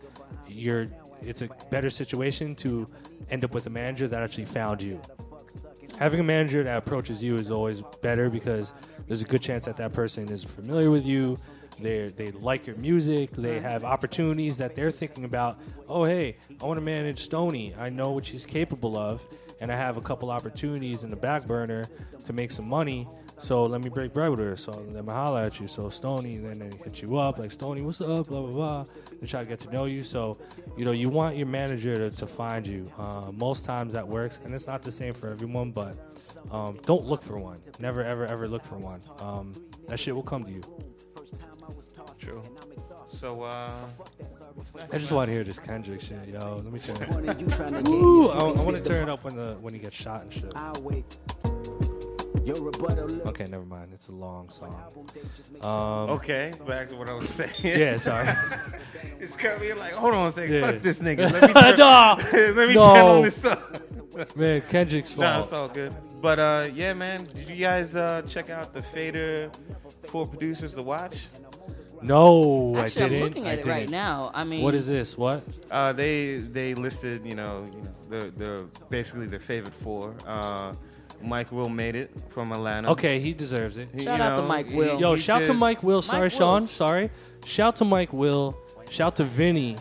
you're 0.49 0.89
it's 1.23 1.43
a 1.43 1.49
better 1.71 1.91
situation 1.91 2.55
to 2.57 2.87
end 3.31 3.45
up 3.45 3.55
with 3.55 3.67
a 3.67 3.71
manager 3.71 4.07
that 4.09 4.23
actually 4.23 4.45
found 4.45 4.83
you. 4.83 5.01
Having 5.99 6.21
a 6.21 6.25
manager 6.25 6.63
that 6.63 6.77
approaches 6.77 7.23
you 7.23 7.37
is 7.37 7.51
always 7.51 7.83
better 8.03 8.29
because 8.29 8.73
there's 9.07 9.23
a 9.23 9.25
good 9.25 9.41
chance 9.41 9.65
that 9.65 9.77
that 9.77 9.93
person 9.93 10.29
is 10.29 10.43
familiar 10.43 10.91
with 10.91 11.07
you. 11.07 11.39
They 11.81 12.09
they 12.09 12.29
like 12.31 12.67
your 12.67 12.77
music. 12.77 13.31
They 13.33 13.61
have 13.61 13.85
opportunities 13.85 14.57
that 14.59 14.75
they're 14.75 14.91
thinking 14.91 15.25
about. 15.25 15.59
Oh, 15.89 16.05
hey, 16.05 16.37
I 16.61 16.65
want 16.65 16.79
to 16.79 16.85
manage 16.85 17.21
Stony. 17.21 17.75
I 17.79 17.89
know 17.91 18.13
what 18.13 18.25
she's 18.25 18.47
capable 18.47 18.97
of, 18.97 19.23
and 19.61 19.73
I 19.73 19.77
have 19.77 19.97
a 19.97 20.01
couple 20.01 20.31
opportunities 20.31 21.05
in 21.05 21.11
the 21.11 21.17
back 21.17 21.47
burner 21.47 21.89
to 22.25 22.33
make 22.33 22.51
some 22.51 22.69
money. 22.69 23.07
So 23.39 23.65
let 23.65 23.81
me 23.83 23.91
break 23.91 24.13
bread 24.13 24.31
with 24.31 24.39
her. 24.39 24.57
So 24.57 24.73
let 24.93 25.05
me 25.05 25.13
holler 25.13 25.41
at 25.41 25.61
you. 25.61 25.67
So 25.67 25.89
Stony, 25.89 26.37
then 26.37 26.59
they 26.59 26.77
hit 26.85 27.03
you 27.03 27.19
up 27.19 27.39
like 27.39 27.51
Stony, 27.51 27.83
what's 27.83 28.01
up? 28.01 28.29
Blah 28.29 28.41
blah 28.43 28.53
blah. 28.53 28.85
And 29.21 29.29
try 29.29 29.43
to 29.43 29.49
get 29.49 29.59
to 29.61 29.73
know 29.73 29.85
you. 29.85 30.03
So 30.03 30.39
you 30.77 30.85
know 30.85 30.93
you 30.93 31.09
want 31.09 31.37
your 31.37 31.47
manager 31.47 31.97
to, 31.97 32.17
to 32.17 32.27
find 32.27 32.67
you. 32.67 32.91
Uh, 32.99 33.33
most 33.33 33.65
times 33.65 33.93
that 33.95 34.07
works, 34.07 34.41
and 34.45 34.55
it's 34.55 34.67
not 34.67 34.83
the 34.83 34.93
same 34.93 35.13
for 35.13 35.29
everyone. 35.29 35.73
But 35.73 35.97
um, 36.51 36.79
don't 36.87 37.05
look 37.05 37.23
for 37.23 37.39
one. 37.39 37.59
Never 37.79 38.03
ever 38.05 38.25
ever 38.27 38.49
look 38.49 38.65
for 38.65 38.79
one. 38.79 39.01
Um, 39.19 39.55
that 39.89 39.99
shit 39.99 40.15
will 40.15 40.23
come 40.23 40.45
to 40.45 40.51
you. 40.53 40.63
True. 42.25 42.41
So, 43.21 43.43
uh, 43.43 43.71
I 44.91 44.99
just 44.99 45.13
want 45.13 45.29
to 45.29 45.33
hear 45.33 45.45
this 45.45 45.59
Kendrick 45.59 46.01
shit, 46.01 46.27
yo. 46.29 46.57
Let 46.57 46.73
me 46.73 46.79
turn 46.79 46.97
it. 47.03 47.09
One 47.11 47.29
of 47.29 47.41
you 47.41 47.47
tryna 47.47 47.85
get 47.85 47.89
Ooh, 47.89 48.31
I, 48.31 48.39
I 48.39 48.63
want 48.63 48.77
to 48.77 48.83
turn 48.83 49.03
it 49.03 49.09
up 49.13 49.25
when 49.25 49.37
the 49.37 49.57
when 49.61 49.75
he 49.75 49.81
gets 49.81 49.97
shot 49.97 50.23
and 50.23 50.33
shit. 50.33 50.53
I'll 50.57 50.81
wait. 50.81 51.05
Your 52.45 52.57
rebuttal 52.63 53.07
look. 53.09 53.27
Okay, 53.27 53.47
never 53.47 53.65
mind. 53.65 53.91
It's 53.93 54.09
a 54.09 54.13
long 54.13 54.49
song. 54.49 54.75
Um, 55.61 56.11
okay, 56.17 56.55
back 56.67 56.89
to 56.89 56.97
what 56.97 57.09
I 57.11 57.15
was 57.15 57.31
saying. 57.31 57.51
Yeah, 57.63 57.97
sorry. 57.99 58.29
it's 59.21 59.37
got 59.37 59.61
me 59.61 59.73
like, 59.75 59.93
hold 59.93 60.15
on 60.15 60.27
a 60.29 60.33
second. 60.33 60.55
Yeah. 60.55 60.71
Fuck 60.71 60.81
this 60.81 60.99
nigga. 61.01 61.31
Let 61.33 61.43
me 61.43 61.53
turn, 61.55 61.79
no, 61.79 62.17
let 62.55 62.69
me 62.69 62.75
No. 62.75 62.95
turn 62.95 63.07
on 63.07 63.23
this 63.23 63.43
song. 63.43 63.59
man, 64.37 64.63
Kendrick's 64.63 65.13
fault. 65.13 65.21
Nah, 65.25 65.33
fault. 65.33 65.45
it's 65.45 65.53
all 65.53 65.69
good. 65.69 65.95
But 66.21 66.39
uh, 66.39 66.69
yeah, 66.73 66.95
man, 66.95 67.27
did 67.27 67.49
you 67.51 67.57
guys 67.57 67.97
uh, 67.97 68.23
check 68.27 68.49
out 68.51 68.73
the 68.73 68.83
Fader 68.83 69.51
for 70.09 70.27
producers 70.27 70.75
to 70.75 70.83
watch? 70.83 71.29
No, 72.05 72.77
Actually, 72.77 73.03
I 73.03 73.05
I'm 73.07 73.31
didn't. 73.33 73.47
I 73.47 73.53
it 73.53 73.67
right 73.67 73.79
didn't. 73.81 73.91
now. 73.93 74.31
I 74.35 74.45
mean, 74.45 74.63
What 74.63 74.75
is 74.75 74.87
this? 74.87 75.17
What? 75.19 75.43
Uh, 75.71 75.93
they 75.93 76.37
they 76.39 76.75
listed, 76.75 77.25
you 77.27 77.35
know, 77.35 77.67
you 77.73 77.83
know, 77.83 77.91
the 78.11 78.31
the 78.45 78.65
basically 78.91 79.27
their 79.27 79.41
favorite 79.41 79.75
four. 79.75 80.15
Uh, 80.27 80.73
Mike 81.23 81.51
Will 81.53 81.69
made 81.71 81.97
it 81.97 82.11
from 82.31 82.53
Atlanta. 82.53 82.91
Okay, 82.91 83.19
he 83.19 83.33
deserves 83.33 83.79
it. 83.79 83.89
Shout 83.97 84.19
you 84.19 84.25
out 84.25 84.37
to 84.37 84.43
know, 84.43 84.49
Mike 84.49 84.69
he- 84.69 84.77
Will. 84.77 85.01
Yo, 85.01 85.15
he 85.15 85.21
shout 85.21 85.41
to 85.43 85.47
did- 85.49 85.57
Mike 85.57 85.83
Will. 85.83 86.03
Sorry, 86.03 86.23
Mike 86.25 86.33
Sean. 86.33 86.61
Wills. 86.63 86.71
Sorry. 86.71 87.11
Shout 87.45 87.77
to 87.77 87.85
Mike 87.85 88.13
Will. 88.13 88.55
Shout 88.91 89.17
to 89.17 89.25
Vinny 89.25 89.77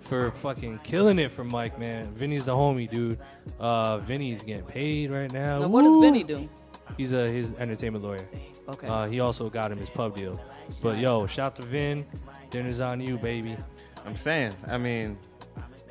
for 0.00 0.32
fucking 0.32 0.78
killing 0.82 1.18
it 1.20 1.30
for 1.30 1.44
Mike, 1.44 1.78
man. 1.78 2.12
Vinny's 2.14 2.46
the 2.46 2.52
homie, 2.52 2.90
dude. 2.90 3.18
Uh, 3.60 3.98
Vinny's 3.98 4.42
getting 4.42 4.64
paid 4.64 5.10
right 5.12 5.32
now. 5.32 5.60
Now, 5.60 5.68
what 5.68 5.82
does 5.84 5.92
Woo! 5.94 6.00
Vinny 6.00 6.24
do? 6.24 6.48
He's 6.96 7.12
a 7.12 7.30
his 7.30 7.52
entertainment 7.58 8.04
lawyer. 8.04 8.24
Okay. 8.68 8.86
Uh, 8.86 9.06
he 9.06 9.20
also 9.20 9.48
got 9.48 9.72
him 9.72 9.78
his 9.78 9.90
pub 9.90 10.16
deal. 10.16 10.38
But 10.82 10.98
yo, 10.98 11.26
shout 11.26 11.56
to 11.56 11.62
Vin. 11.62 12.04
Dinner's 12.50 12.80
on 12.80 13.00
you, 13.00 13.16
baby. 13.18 13.56
I'm 14.04 14.16
saying, 14.16 14.54
I 14.66 14.78
mean, 14.78 15.18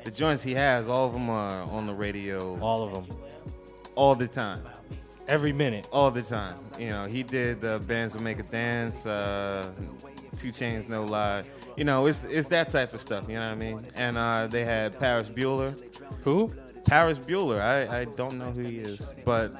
the 0.04 0.10
joints 0.10 0.42
he 0.42 0.54
has, 0.54 0.88
all 0.88 1.06
of 1.06 1.12
them 1.12 1.28
are 1.30 1.62
on 1.64 1.86
the 1.86 1.94
radio 1.94 2.58
All 2.60 2.82
of 2.82 2.92
them. 2.92 3.16
all 3.94 4.14
the 4.14 4.28
time. 4.28 4.62
Every 5.26 5.52
minute. 5.52 5.86
all 5.92 6.10
the 6.10 6.22
time. 6.22 6.58
You 6.78 6.88
know, 6.88 7.06
he 7.06 7.22
did 7.22 7.60
the 7.60 7.80
bands 7.86 8.14
will 8.14 8.22
make 8.22 8.38
a 8.38 8.44
dance, 8.44 9.04
uh, 9.04 9.70
2 10.36 10.48
Chainz, 10.48 10.88
No 10.88 11.04
Lie. 11.04 11.42
You 11.76 11.84
know, 11.84 12.06
it's 12.06 12.24
it's 12.24 12.48
that 12.48 12.70
type 12.70 12.94
of 12.94 13.00
stuff. 13.00 13.24
You 13.28 13.34
know 13.34 13.46
what 13.46 13.52
I 13.52 13.54
mean? 13.56 13.86
And 13.94 14.16
uh, 14.16 14.46
they 14.46 14.64
had 14.64 14.98
Paris 14.98 15.28
Bueller. 15.28 15.78
Who? 16.24 16.50
Paris 16.84 17.18
Bueller. 17.18 17.60
I, 17.60 18.00
I 18.00 18.04
don't 18.04 18.38
know 18.38 18.50
who 18.50 18.62
he 18.62 18.78
is, 18.78 19.06
but 19.24 19.52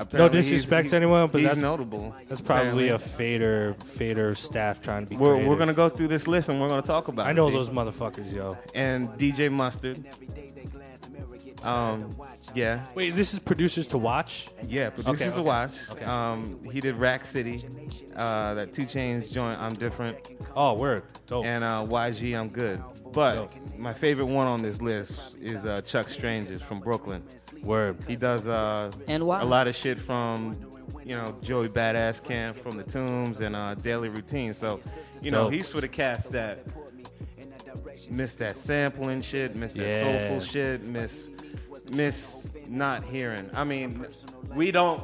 No 0.00 0.04
apparently 0.04 0.40
disrespect 0.40 0.90
to 0.90 0.96
anyone, 0.96 1.28
but 1.28 1.40
he's 1.40 1.48
that's 1.50 1.60
notable. 1.60 2.14
that's 2.26 2.40
probably 2.40 2.88
a 2.88 2.98
fader 2.98 3.74
fader 3.84 4.34
staff 4.34 4.80
trying 4.80 5.04
to 5.04 5.10
be. 5.10 5.16
We're, 5.16 5.32
we're 5.32 5.40
creative. 5.40 5.58
gonna 5.58 5.74
go 5.74 5.88
through 5.90 6.08
this 6.08 6.26
list 6.26 6.48
and 6.48 6.58
we're 6.58 6.70
gonna 6.70 6.80
talk 6.80 7.08
about. 7.08 7.26
I 7.26 7.32
it, 7.32 7.34
know 7.34 7.50
those 7.50 7.68
motherfuckers, 7.68 8.34
yo. 8.34 8.56
And 8.74 9.10
DJ 9.10 9.52
Mustard. 9.52 10.02
Um, 11.62 12.16
yeah, 12.54 12.86
Wait, 12.94 13.14
this 13.14 13.34
is 13.34 13.40
producers 13.40 13.86
to 13.88 13.98
watch. 13.98 14.48
yeah. 14.66 14.88
Producers 14.88 15.26
okay. 15.28 15.36
to 15.36 15.42
watch. 15.42 15.90
Okay. 15.90 16.04
Um, 16.06 16.58
he 16.72 16.80
did 16.80 16.96
Rack 16.96 17.26
City. 17.26 17.62
Uh, 18.16 18.54
that 18.54 18.72
2 18.72 18.84
Chainz 18.84 19.30
joint. 19.30 19.60
I'm 19.60 19.74
different. 19.74 20.16
Oh, 20.56 20.72
word, 20.72 21.02
dope. 21.26 21.44
and 21.44 21.62
uh, 21.62 21.84
YG, 21.86 22.34
I'm 22.38 22.48
good. 22.48 22.82
But 23.12 23.34
Dope. 23.34 23.78
my 23.78 23.92
favorite 23.92 24.26
one 24.26 24.46
on 24.46 24.62
this 24.62 24.80
list 24.80 25.20
is 25.40 25.66
uh, 25.66 25.82
Chuck 25.82 26.08
Strangers 26.08 26.62
from 26.62 26.80
Brooklyn. 26.80 27.22
Word. 27.62 27.96
He 28.08 28.16
does 28.16 28.46
uh, 28.48 28.90
And 29.08 29.24
why? 29.26 29.40
a 29.40 29.44
lot 29.44 29.66
of 29.68 29.74
shit 29.76 29.98
from, 29.98 30.56
you 31.04 31.16
know, 31.16 31.36
Joey 31.42 31.68
Badass 31.68 32.22
Camp 32.22 32.56
from 32.56 32.76
the 32.76 32.82
Tombs 32.84 33.40
and 33.40 33.54
uh, 33.56 33.74
Daily 33.74 34.08
Routine. 34.08 34.54
So, 34.54 34.80
you 35.20 35.30
know, 35.30 35.44
Dope. 35.44 35.52
he's 35.52 35.68
for 35.68 35.80
the 35.80 35.88
cast 35.88 36.32
that 36.32 36.58
miss 38.10 38.34
that 38.36 38.56
sampling 38.56 39.22
shit, 39.22 39.54
miss 39.56 39.74
that 39.74 39.82
Yeah. 39.86 40.00
soulful 40.28 40.40
shit, 40.40 40.82
miss 40.84 41.30
miss 41.92 42.48
not 42.68 43.04
hearing. 43.04 43.50
I 43.52 43.64
mean, 43.64 44.06
we 44.54 44.70
don't 44.70 45.02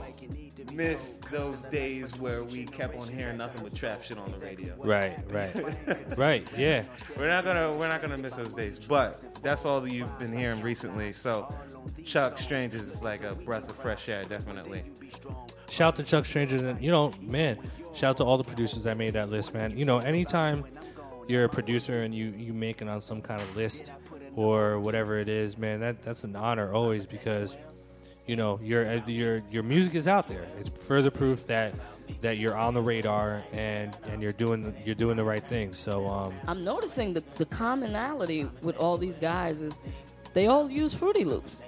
miss 0.72 1.18
those 1.30 1.62
days 1.62 2.10
where 2.18 2.44
we 2.44 2.64
kept 2.64 2.96
on 2.96 3.08
hearing 3.08 3.36
nothing 3.36 3.62
but 3.62 3.74
trap 3.74 4.02
shit 4.02 4.18
on 4.18 4.30
the 4.32 4.38
radio. 4.38 4.74
Right, 4.78 5.18
right, 5.30 5.54
right. 6.18 6.48
Yeah. 6.56 6.84
We're 7.16 7.28
not 7.28 7.44
gonna 7.44 7.74
we're 7.74 7.88
not 7.88 8.02
gonna 8.02 8.18
miss 8.18 8.36
those 8.36 8.54
days. 8.54 8.78
But 8.78 9.42
that's 9.42 9.64
all 9.64 9.80
that 9.80 9.92
you've 9.92 10.18
been 10.18 10.32
hearing 10.32 10.60
recently. 10.62 11.12
So 11.12 11.52
Chuck 12.04 12.38
Strangers 12.38 12.82
is 12.82 13.02
like 13.02 13.22
a 13.22 13.34
breath 13.34 13.68
of 13.68 13.76
fresh 13.76 14.08
air, 14.08 14.24
definitely. 14.24 14.82
Shout 15.68 15.96
to 15.96 16.02
Chuck 16.04 16.24
Strangers 16.24 16.62
and 16.62 16.80
you 16.82 16.90
know, 16.90 17.12
man, 17.20 17.58
shout 17.94 18.16
to 18.18 18.24
all 18.24 18.38
the 18.38 18.44
producers 18.44 18.84
that 18.84 18.96
made 18.96 19.14
that 19.14 19.30
list, 19.30 19.54
man. 19.54 19.76
You 19.76 19.84
know, 19.84 19.98
anytime 19.98 20.64
you're 21.28 21.44
a 21.44 21.48
producer 21.48 22.02
and 22.02 22.14
you 22.14 22.32
you 22.36 22.52
make 22.52 22.82
it 22.82 22.88
on 22.88 23.00
some 23.00 23.20
kind 23.20 23.40
of 23.40 23.56
list 23.56 23.90
or 24.36 24.78
whatever 24.78 25.18
it 25.18 25.28
is, 25.28 25.58
man, 25.58 25.80
that 25.80 26.02
that's 26.02 26.24
an 26.24 26.36
honor 26.36 26.72
always 26.72 27.06
because 27.06 27.56
you 28.26 28.36
know 28.36 28.58
your 28.62 28.94
your 29.06 29.42
your 29.50 29.62
music 29.62 29.94
is 29.94 30.08
out 30.08 30.28
there. 30.28 30.46
It's 30.60 30.70
further 30.86 31.10
proof 31.10 31.46
that 31.46 31.74
that 32.20 32.38
you're 32.38 32.56
on 32.56 32.74
the 32.74 32.82
radar 32.82 33.42
and 33.52 33.96
and 34.08 34.22
you're 34.22 34.32
doing 34.32 34.74
you're 34.84 34.94
doing 34.94 35.16
the 35.16 35.24
right 35.24 35.42
thing. 35.42 35.72
So 35.72 36.06
um, 36.06 36.34
I'm 36.46 36.64
noticing 36.64 37.12
the, 37.14 37.22
the 37.36 37.46
commonality 37.46 38.48
with 38.62 38.76
all 38.78 38.96
these 38.96 39.18
guys 39.18 39.62
is 39.62 39.78
they 40.32 40.46
all 40.46 40.70
use 40.70 40.92
Fruity 40.94 41.24
Loops. 41.24 41.62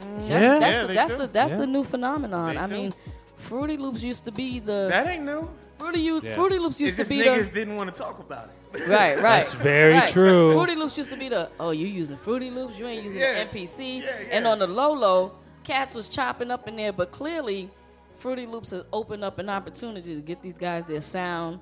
That's, 0.00 0.28
Yeah. 0.28 0.58
that's, 0.58 0.74
Yeah, 0.76 0.86
the, 0.86 0.92
that's 0.94 1.12
the 1.14 1.26
that's 1.28 1.52
Yeah. 1.52 1.58
the 1.58 1.66
new 1.66 1.84
phenomenon. 1.84 2.54
They 2.54 2.60
I 2.60 2.66
do. 2.66 2.72
mean, 2.74 2.94
Fruity 3.36 3.76
Loops 3.76 4.02
used 4.02 4.24
to 4.24 4.32
be 4.32 4.58
the 4.60 4.88
That 4.90 5.06
ain't 5.06 5.24
new. 5.24 5.48
Fruity, 5.78 6.00
U- 6.00 6.20
Yeah. 6.22 6.34
Fruity 6.34 6.58
Loops 6.58 6.74
It's 6.76 6.80
used 6.80 6.96
to 6.96 7.02
just 7.02 7.10
be 7.10 7.18
niggas 7.18 7.24
the 7.24 7.30
niggas 7.50 7.54
didn't 7.54 7.76
want 7.76 7.92
to 7.94 7.96
talk 8.00 8.18
about 8.18 8.50
it. 8.74 8.80
right, 8.88 9.14
right. 9.16 9.22
That's 9.22 9.54
very 9.54 9.94
right. 9.94 10.08
true. 10.10 10.52
Fruity 10.52 10.74
Loops 10.74 10.96
used 10.98 11.10
to 11.10 11.16
be 11.16 11.28
the 11.28 11.48
oh 11.60 11.70
you 11.70 11.86
using 11.86 12.16
Fruity 12.16 12.50
Loops, 12.50 12.78
you 12.78 12.86
ain't 12.86 13.04
using 13.04 13.20
Yeah. 13.20 13.44
the 13.44 13.50
MPC, 13.58 14.02
Yeah, 14.02 14.10
and 14.32 14.46
on 14.46 14.58
the 14.58 14.66
low 14.66 14.92
low, 14.92 15.32
cats 15.68 15.94
was 15.94 16.08
chopping 16.08 16.50
up 16.50 16.66
in 16.66 16.76
there, 16.76 16.92
but 16.92 17.10
clearly, 17.12 17.70
Fruity 18.16 18.46
Loops 18.46 18.70
has 18.72 18.84
opened 18.92 19.22
up 19.22 19.38
an 19.38 19.48
opportunity 19.48 20.14
to 20.14 20.20
get 20.22 20.42
these 20.42 20.58
guys 20.58 20.84
their 20.86 21.00
sound 21.02 21.60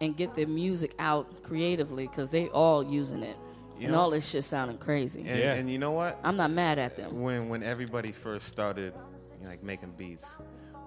and 0.00 0.16
get 0.16 0.34
their 0.34 0.46
music 0.48 0.94
out 0.98 1.42
creatively 1.44 2.06
because 2.08 2.28
they 2.28 2.48
all 2.48 2.82
using 2.84 3.22
it, 3.22 3.36
You 3.78 3.84
and 3.84 3.92
know- 3.92 4.00
all 4.00 4.10
this 4.10 4.28
shit 4.28 4.44
sounding 4.44 4.76
crazy. 4.78 5.20
And, 5.20 5.38
Yeah. 5.38 5.54
and 5.54 5.70
you 5.70 5.78
know 5.78 5.92
what? 5.92 6.18
I'm 6.24 6.36
not 6.36 6.50
mad 6.50 6.78
at 6.78 6.96
them. 6.96 7.22
When 7.22 7.48
when 7.48 7.62
everybody 7.62 8.12
first 8.12 8.48
started, 8.48 8.92
you 9.38 9.44
know, 9.44 9.50
like 9.50 9.62
making 9.62 9.92
beats, 9.96 10.26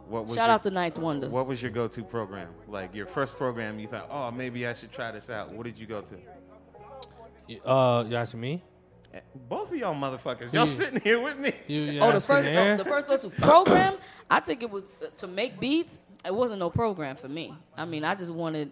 what 0.07 0.25
was 0.25 0.35
Shout 0.35 0.47
your, 0.47 0.53
out 0.55 0.63
to 0.63 0.69
Ninth 0.71 0.97
Wonder. 0.97 1.29
what 1.29 1.47
was 1.47 1.61
your 1.61 1.71
go-to 1.71 2.03
program? 2.03 2.49
Like 2.67 2.93
your 2.93 3.07
first 3.07 3.37
program, 3.37 3.79
you 3.79 3.87
thought, 3.87 4.07
oh, 4.11 4.29
maybe 4.31 4.67
I 4.67 4.73
should 4.73 4.91
try 4.91 5.11
this 5.11 5.29
out. 5.29 5.51
What 5.53 5.65
did 5.65 5.77
you 5.79 5.85
go 5.87 6.01
to? 6.01 6.15
uh, 7.69 8.03
you 8.07 8.15
asking 8.15 8.41
me? 8.41 8.61
Both 9.49 9.71
of 9.71 9.77
y'all 9.77 9.95
motherfuckers, 9.95 10.51
y'all 10.53 10.61
You- 10.61 10.67
sitting 10.67 10.99
here 11.01 11.19
with 11.21 11.39
me. 11.39 11.51
You, 11.67 11.81
you 11.81 11.99
Oh, 12.01 12.11
the 12.11 12.19
first 12.19 12.47
Air? 12.47 12.77
the 12.77 12.85
first 12.85 13.07
go 13.07 13.17
to 13.17 13.29
program. 13.29 13.95
I 14.29 14.39
think 14.39 14.61
it 14.61 14.69
was 14.69 14.91
uh, 15.01 15.07
to 15.17 15.27
make 15.27 15.59
beats. 15.59 15.99
It 16.25 16.33
wasn't 16.33 16.59
no 16.59 16.69
program 16.69 17.15
for 17.15 17.29
me. 17.29 17.53
I 17.75 17.85
mean, 17.85 18.03
I 18.03 18.15
just 18.15 18.31
wanted. 18.31 18.71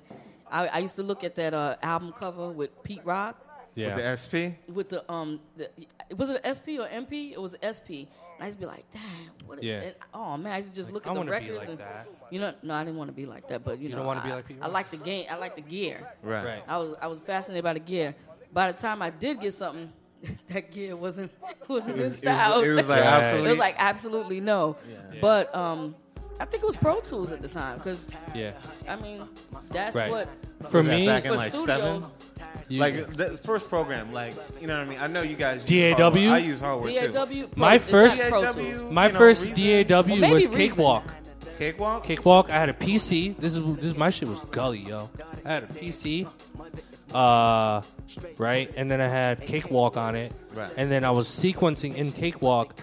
I, 0.51 0.67
I 0.67 0.77
used 0.79 0.95
to 0.97 1.03
look 1.03 1.23
at 1.23 1.35
that 1.35 1.53
uh, 1.53 1.75
album 1.81 2.13
cover 2.19 2.49
with 2.49 2.83
Pete 2.83 3.01
Rock 3.03 3.41
yeah. 3.75 3.95
The 3.95 4.15
SP. 4.15 4.35
with 4.73 4.89
the 4.89 5.09
um. 5.11 5.39
The, 5.57 5.69
was 6.15 6.29
it 6.29 6.41
SP 6.45 6.79
or 6.79 6.87
MP? 6.87 7.31
It 7.33 7.41
was 7.41 7.55
SP. 7.59 8.07
And 8.35 8.43
I 8.43 8.45
used 8.47 8.57
to 8.59 8.65
be 8.65 8.67
like, 8.67 8.85
damn, 8.91 9.01
what 9.47 9.59
is 9.59 9.65
Yeah. 9.65 9.81
and, 9.81 9.95
oh 10.13 10.35
man, 10.37 10.51
I 10.53 10.57
used 10.57 10.69
to 10.69 10.75
just 10.75 10.91
look 10.91 11.07
I 11.07 11.09
at 11.09 11.13
the 11.13 11.19
wanna 11.19 11.31
be 11.31 11.47
records 11.47 11.57
like 11.59 11.69
and 11.69 11.77
that. 11.79 12.07
you 12.29 12.39
know, 12.39 12.53
no, 12.63 12.73
I 12.73 12.83
didn't 12.83 12.97
want 12.97 13.07
to 13.09 13.13
be 13.15 13.25
like 13.25 13.47
that, 13.47 13.63
but 13.63 13.79
you, 13.79 13.85
You 13.85 13.89
know, 13.91 13.97
don't 13.99 14.07
wanna 14.07 14.23
be 14.23 14.31
I, 14.31 14.35
like 14.35 14.47
Pete 14.47 14.57
I 14.59 14.65
Rock? 14.65 14.73
like 14.73 14.89
the 14.91 14.97
game. 14.97 15.25
I 15.29 15.35
like 15.37 15.55
the 15.55 15.61
gear. 15.61 16.05
Right. 16.21 16.45
Right. 16.45 16.63
I 16.67 16.77
was 16.77 16.97
I 17.01 17.07
was 17.07 17.19
fascinated 17.19 17.63
by 17.63 17.73
the 17.73 17.79
gear. 17.79 18.13
By 18.51 18.71
the 18.71 18.77
time 18.77 19.01
I 19.01 19.09
did 19.09 19.39
get 19.41 19.53
something, 19.53 19.91
that 20.49 20.71
gear 20.71 20.95
wasn't 20.95 21.31
wasn't 21.67 21.99
in 21.99 22.13
style. 22.15 22.61
It 22.61 22.73
was 22.73 22.87
like 22.87 23.01
Right. 23.01 23.07
absolutely. 23.07 23.47
It 23.47 23.51
was 23.51 23.59
like 23.59 23.75
absolutely 23.77 24.39
no. 24.41 24.77
Yeah. 24.89 25.19
But 25.21 25.53
um, 25.55 25.95
I 26.39 26.45
think 26.45 26.63
it 26.63 26.65
was 26.65 26.75
Pro 26.77 26.99
Tools 27.01 27.31
at 27.31 27.41
the 27.41 27.47
time 27.47 27.77
because 27.77 28.09
yeah. 28.33 28.53
I 28.87 28.95
mean 28.95 29.27
that's 29.69 29.95
Right. 29.95 30.11
what 30.11 30.29
For 30.69 30.77
Was 30.79 30.87
that 30.87 30.91
me, 30.99 31.05
back 31.07 31.25
in 31.25 31.31
for 31.31 31.37
like 31.37 31.53
studios. 31.53 31.65
seven. 32.03 32.11
you- 32.69 32.79
Like 32.79 33.13
the 33.13 33.37
first 33.43 33.69
program, 33.69 34.11
like 34.13 34.35
you 34.59 34.67
know 34.67 34.77
what 34.77 34.85
I 34.87 34.89
mean. 34.89 34.99
I 34.99 35.07
know 35.07 35.21
you 35.21 35.35
guys. 35.35 35.69
use 35.69 35.95
DAW? 35.97 36.03
hardware. 36.03 36.29
I 36.31 36.37
use 36.39 36.59
hardware 36.59 37.01
too. 37.07 37.11
DAW. 37.11 37.47
My 37.55 37.77
first- 37.77 38.19
not 38.19 38.29
Pro 38.29 38.41
DAW. 38.43 38.51
Tools. 38.53 38.91
my 38.91 39.07
you 39.07 39.13
know, 39.13 39.17
first 39.19 39.45
Reason? 39.45 39.87
DAW 39.87 40.01
Well, 40.21 40.33
was 40.33 40.47
Cakewalk. 40.47 41.13
Cakewalk. 41.57 42.03
Cakewalk. 42.03 42.49
I 42.49 42.53
had 42.59 42.67
a 42.69 42.73
PC. 42.73 43.37
This 43.39 43.53
is 43.57 43.61
this 43.77 43.95
my 43.95 44.09
shit 44.09 44.27
was 44.27 44.39
gully, 44.51 44.79
yo. 44.79 45.09
I 45.45 45.53
had 45.53 45.63
a 45.63 45.67
PC. 45.67 46.27
Uh, 47.13 47.81
right, 48.37 48.71
and 48.75 48.89
then 48.89 49.01
I 49.01 49.07
had 49.07 49.41
Cakewalk 49.41 49.97
on 49.97 50.15
it, 50.15 50.31
Right. 50.53 50.71
and 50.77 50.91
then 50.91 51.03
I 51.03 51.11
was 51.11 51.27
sequencing 51.27 51.95
in 51.95 52.11
Cakewalk 52.11 52.75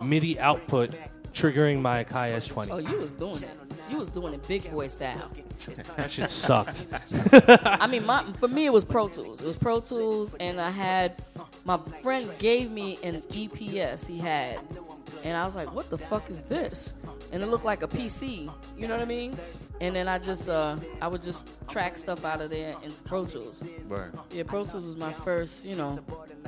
MIDI 0.00 0.38
output, 0.40 0.94
triggering 1.32 1.80
my 1.80 2.04
Akai 2.04 2.36
S20. 2.36 2.68
Oh, 2.70 2.78
you 2.78 2.98
was 2.98 3.14
doing 3.14 3.42
it. 3.42 3.50
You 3.88 3.96
was 3.98 4.10
doing 4.10 4.32
it 4.34 4.46
big 4.48 4.70
boy 4.70 4.86
style. 4.88 5.30
That 5.96 6.10
shit 6.10 6.30
sucked. 6.30 6.86
I 7.32 7.86
mean, 7.86 8.06
my, 8.06 8.24
for 8.38 8.48
me, 8.48 8.66
it 8.66 8.72
was 8.72 8.84
Pro 8.84 9.08
Tools. 9.08 9.40
It 9.40 9.46
was 9.46 9.56
Pro 9.56 9.80
Tools, 9.80 10.34
and 10.40 10.60
I 10.60 10.70
had 10.70 11.22
my 11.64 11.78
friend 12.02 12.30
gave 12.38 12.70
me 12.70 12.98
an 13.02 13.16
EPS 13.16 14.06
he 14.06 14.18
had, 14.18 14.60
and 15.22 15.36
I 15.36 15.44
was 15.44 15.54
like, 15.54 15.72
"What 15.74 15.90
the 15.90 15.98
fuck 15.98 16.30
is 16.30 16.42
this?" 16.44 16.94
And 17.32 17.42
it 17.42 17.46
looked 17.46 17.64
like 17.64 17.82
a 17.82 17.88
PC. 17.88 18.50
You 18.76 18.88
know 18.88 18.94
what 18.94 19.02
I 19.02 19.06
mean? 19.06 19.38
And 19.82 19.96
then 19.96 20.06
I 20.06 20.20
just, 20.20 20.48
uh, 20.48 20.76
I 21.00 21.08
would 21.08 21.24
just 21.24 21.44
track 21.68 21.98
stuff 21.98 22.24
out 22.24 22.40
of 22.40 22.50
there 22.50 22.76
into 22.84 23.02
Pro 23.02 23.26
Tools. 23.26 23.64
Right. 23.88 24.10
Yeah, 24.30 24.44
Pro 24.44 24.64
Tools 24.64 24.86
was 24.86 24.96
my 24.96 25.12
first, 25.12 25.64
you 25.64 25.74
know, 25.74 25.98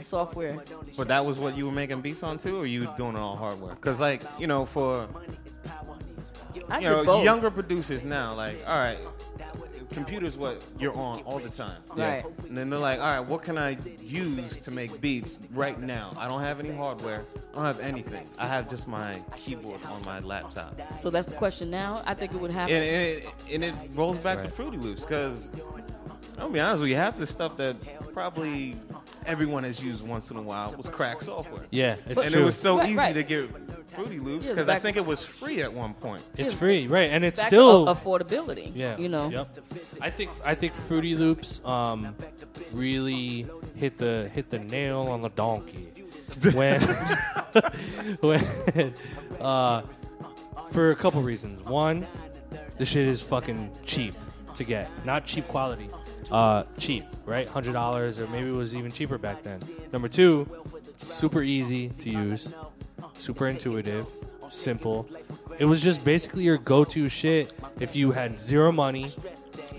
software. 0.00 0.62
But 0.96 1.08
that 1.08 1.26
was 1.26 1.40
what 1.40 1.56
you 1.56 1.66
were 1.66 1.72
making 1.72 2.00
beats 2.00 2.22
on 2.22 2.38
too, 2.38 2.60
or 2.60 2.64
you 2.64 2.88
doing 2.96 3.16
it 3.16 3.18
on 3.18 3.36
hardware? 3.36 3.74
Because 3.74 3.98
like 3.98 4.22
you 4.38 4.46
know, 4.46 4.66
for 4.66 5.08
you 6.54 6.60
did 6.60 6.82
know 6.82 7.22
younger 7.24 7.50
producers 7.50 8.04
now, 8.04 8.34
like 8.34 8.58
all 8.68 8.78
right, 8.78 8.98
computers 9.94 10.36
what 10.36 10.60
you're 10.78 10.94
on 10.94 11.20
all 11.22 11.38
the 11.38 11.48
time. 11.48 11.80
Right. 11.96 12.24
And 12.46 12.56
then 12.56 12.68
they're 12.68 12.78
like, 12.78 12.98
all 12.98 13.06
right, 13.06 13.20
what 13.20 13.42
can 13.42 13.56
I 13.56 13.78
use 14.02 14.58
to 14.58 14.70
make 14.70 15.00
beats 15.00 15.38
right 15.52 15.80
now? 15.80 16.14
I 16.18 16.28
don't 16.28 16.40
have 16.40 16.60
any 16.60 16.70
hardware. 16.70 17.24
I 17.52 17.56
don't 17.56 17.64
have 17.64 17.80
anything. 17.80 18.28
I 18.36 18.48
have 18.48 18.68
just 18.68 18.88
my 18.88 19.22
keyboard 19.36 19.82
on 19.84 20.02
my 20.02 20.20
laptop. 20.20 20.80
So 20.98 21.10
that's 21.10 21.26
the 21.26 21.36
question 21.36 21.70
now. 21.70 22.02
I 22.04 22.14
think 22.14 22.34
it 22.34 22.40
would 22.40 22.50
happen. 22.50 22.74
And, 22.74 22.84
and, 22.84 23.02
it, 23.02 23.26
and 23.50 23.64
it 23.64 23.74
rolls 23.94 24.18
back 24.18 24.42
to 24.42 24.50
Fruity 24.50 24.76
Loops 24.76 25.02
because 25.02 25.50
I'll 26.38 26.50
be 26.50 26.60
honest 26.60 26.80
with 26.80 26.90
you, 26.90 26.96
half 26.96 27.16
the 27.16 27.26
stuff 27.26 27.56
that 27.58 27.76
probably 28.12 28.76
everyone 29.26 29.64
has 29.64 29.80
used 29.82 30.06
once 30.06 30.30
in 30.30 30.36
a 30.36 30.42
while 30.42 30.74
was 30.76 30.88
crack 30.88 31.22
software. 31.22 31.64
Yeah, 31.70 31.96
it's 32.06 32.24
and 32.24 32.32
true. 32.32 32.42
it 32.42 32.44
was 32.44 32.56
so 32.56 32.78
Right, 32.78 32.88
easy 32.88 32.96
right. 32.98 33.14
to 33.14 33.22
get 33.22 33.50
Fruity 33.94 34.18
Loops 34.18 34.48
because 34.48 34.68
I 34.68 34.78
think 34.78 34.96
it 34.96 35.06
was 35.06 35.22
free 35.22 35.62
at 35.62 35.72
one 35.72 35.94
point. 35.94 36.24
it's 36.36 36.52
free, 36.52 36.86
right? 36.88 37.10
And 37.10 37.24
it's 37.24 37.38
Back 37.40 37.48
still 37.48 37.86
to 37.86 37.92
affordability. 37.92 38.72
Yeah. 38.74 38.96
You 38.98 39.08
know. 39.08 39.28
Yep. 39.28 39.58
I 40.00 40.10
think 40.10 40.30
I 40.44 40.54
think 40.54 40.74
Fruity 40.74 41.14
Loops 41.14 41.60
um, 41.64 42.14
really 42.72 43.46
hit 43.76 43.96
the 43.98 44.30
hit 44.34 44.50
the 44.50 44.58
nail 44.58 45.02
on 45.02 45.20
the 45.22 45.28
donkey 45.30 45.88
when 46.52 46.80
when 48.20 48.94
uh, 49.40 49.82
for 50.72 50.90
a 50.90 50.96
couple 50.96 51.22
reasons. 51.22 51.62
One, 51.62 52.06
the 52.78 52.84
shit 52.84 53.06
is 53.06 53.22
fucking 53.22 53.70
cheap 53.84 54.14
to 54.56 54.64
get, 54.64 54.88
not 55.04 55.24
cheap 55.24 55.46
quality. 55.48 55.88
Uh, 56.30 56.64
cheap, 56.78 57.04
right? 57.26 57.46
Hundred 57.48 57.72
dollars, 57.72 58.18
or 58.18 58.26
maybe 58.28 58.48
it 58.48 58.52
was 58.52 58.74
even 58.74 58.90
cheaper 58.92 59.18
back 59.18 59.42
then. 59.42 59.60
Number 59.92 60.08
two, 60.08 60.48
super 61.02 61.42
easy 61.42 61.88
to 61.88 62.10
use, 62.10 62.52
super 63.16 63.48
intuitive, 63.48 64.08
simple. 64.48 65.08
It 65.58 65.64
was 65.66 65.82
just 65.82 66.02
basically 66.04 66.42
your 66.44 66.58
go-to 66.58 67.08
shit 67.08 67.52
if 67.78 67.94
you 67.94 68.10
had 68.12 68.40
zero 68.40 68.72
money, 68.72 69.12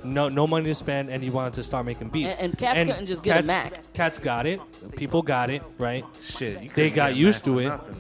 no 0.04 0.30
no 0.30 0.48
money 0.48 0.66
to 0.68 0.76
spend, 0.76 1.10
and 1.10 1.24
you 1.24 1.32
wanted 1.32 1.54
to 1.54 1.64
start 1.64 1.86
making 1.86 2.10
beats. 2.10 2.38
And- 2.38 2.52
and 2.52 2.58
cats 2.58 2.84
couldn't 2.84 3.08
just 3.08 3.24
get 3.24 3.44
a 3.44 3.48
Mac. 3.48 3.94
Cats 3.94 4.18
got 4.20 4.46
it. 4.46 4.62
People 4.96 5.22
got 5.22 5.50
it, 5.50 5.64
right? 5.78 6.06
Shit, 6.24 6.62
you 6.64 6.70
They 6.70 6.90
got 6.90 7.16
used 7.16 7.44
to 7.46 7.60
it. 7.60 7.66
nothing. 7.66 7.96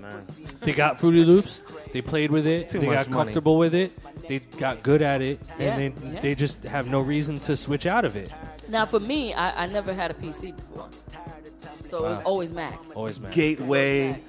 They 0.61 0.71
got 0.71 0.99
Fruity 0.99 1.23
Loops. 1.25 1.63
They 1.95 2.01
played 2.01 2.29
with 2.29 2.45
it. 2.45 2.67
They 2.67 2.79
got 2.87 3.07
money. 3.09 3.23
comfortable 3.23 3.57
with 3.57 3.73
it. 3.73 3.93
They 4.27 4.39
got 4.39 4.83
good 4.83 5.01
at 5.01 5.21
it, 5.21 5.39
Yeah, 5.57 5.77
and 5.77 5.79
they 5.79 6.07
yeah. 6.13 6.19
they 6.19 6.35
just 6.35 6.61
have 6.65 6.87
no 6.89 6.99
reason 6.99 7.39
to 7.47 7.55
switch 7.55 7.85
out 7.85 8.03
of 8.03 8.17
it. 8.17 8.31
Now, 8.67 8.85
for 8.85 8.99
me, 8.99 9.33
I, 9.33 9.63
I 9.63 9.67
never 9.67 9.93
had 9.93 10.11
a 10.11 10.13
PC 10.13 10.53
before, 10.57 10.89
so 11.79 11.99
it 11.99 12.09
was 12.09 12.19
always 12.19 12.51
Mac. 12.51 12.77
Always, 12.95 13.17
man. 13.17 13.31
Gateway. 13.31 14.21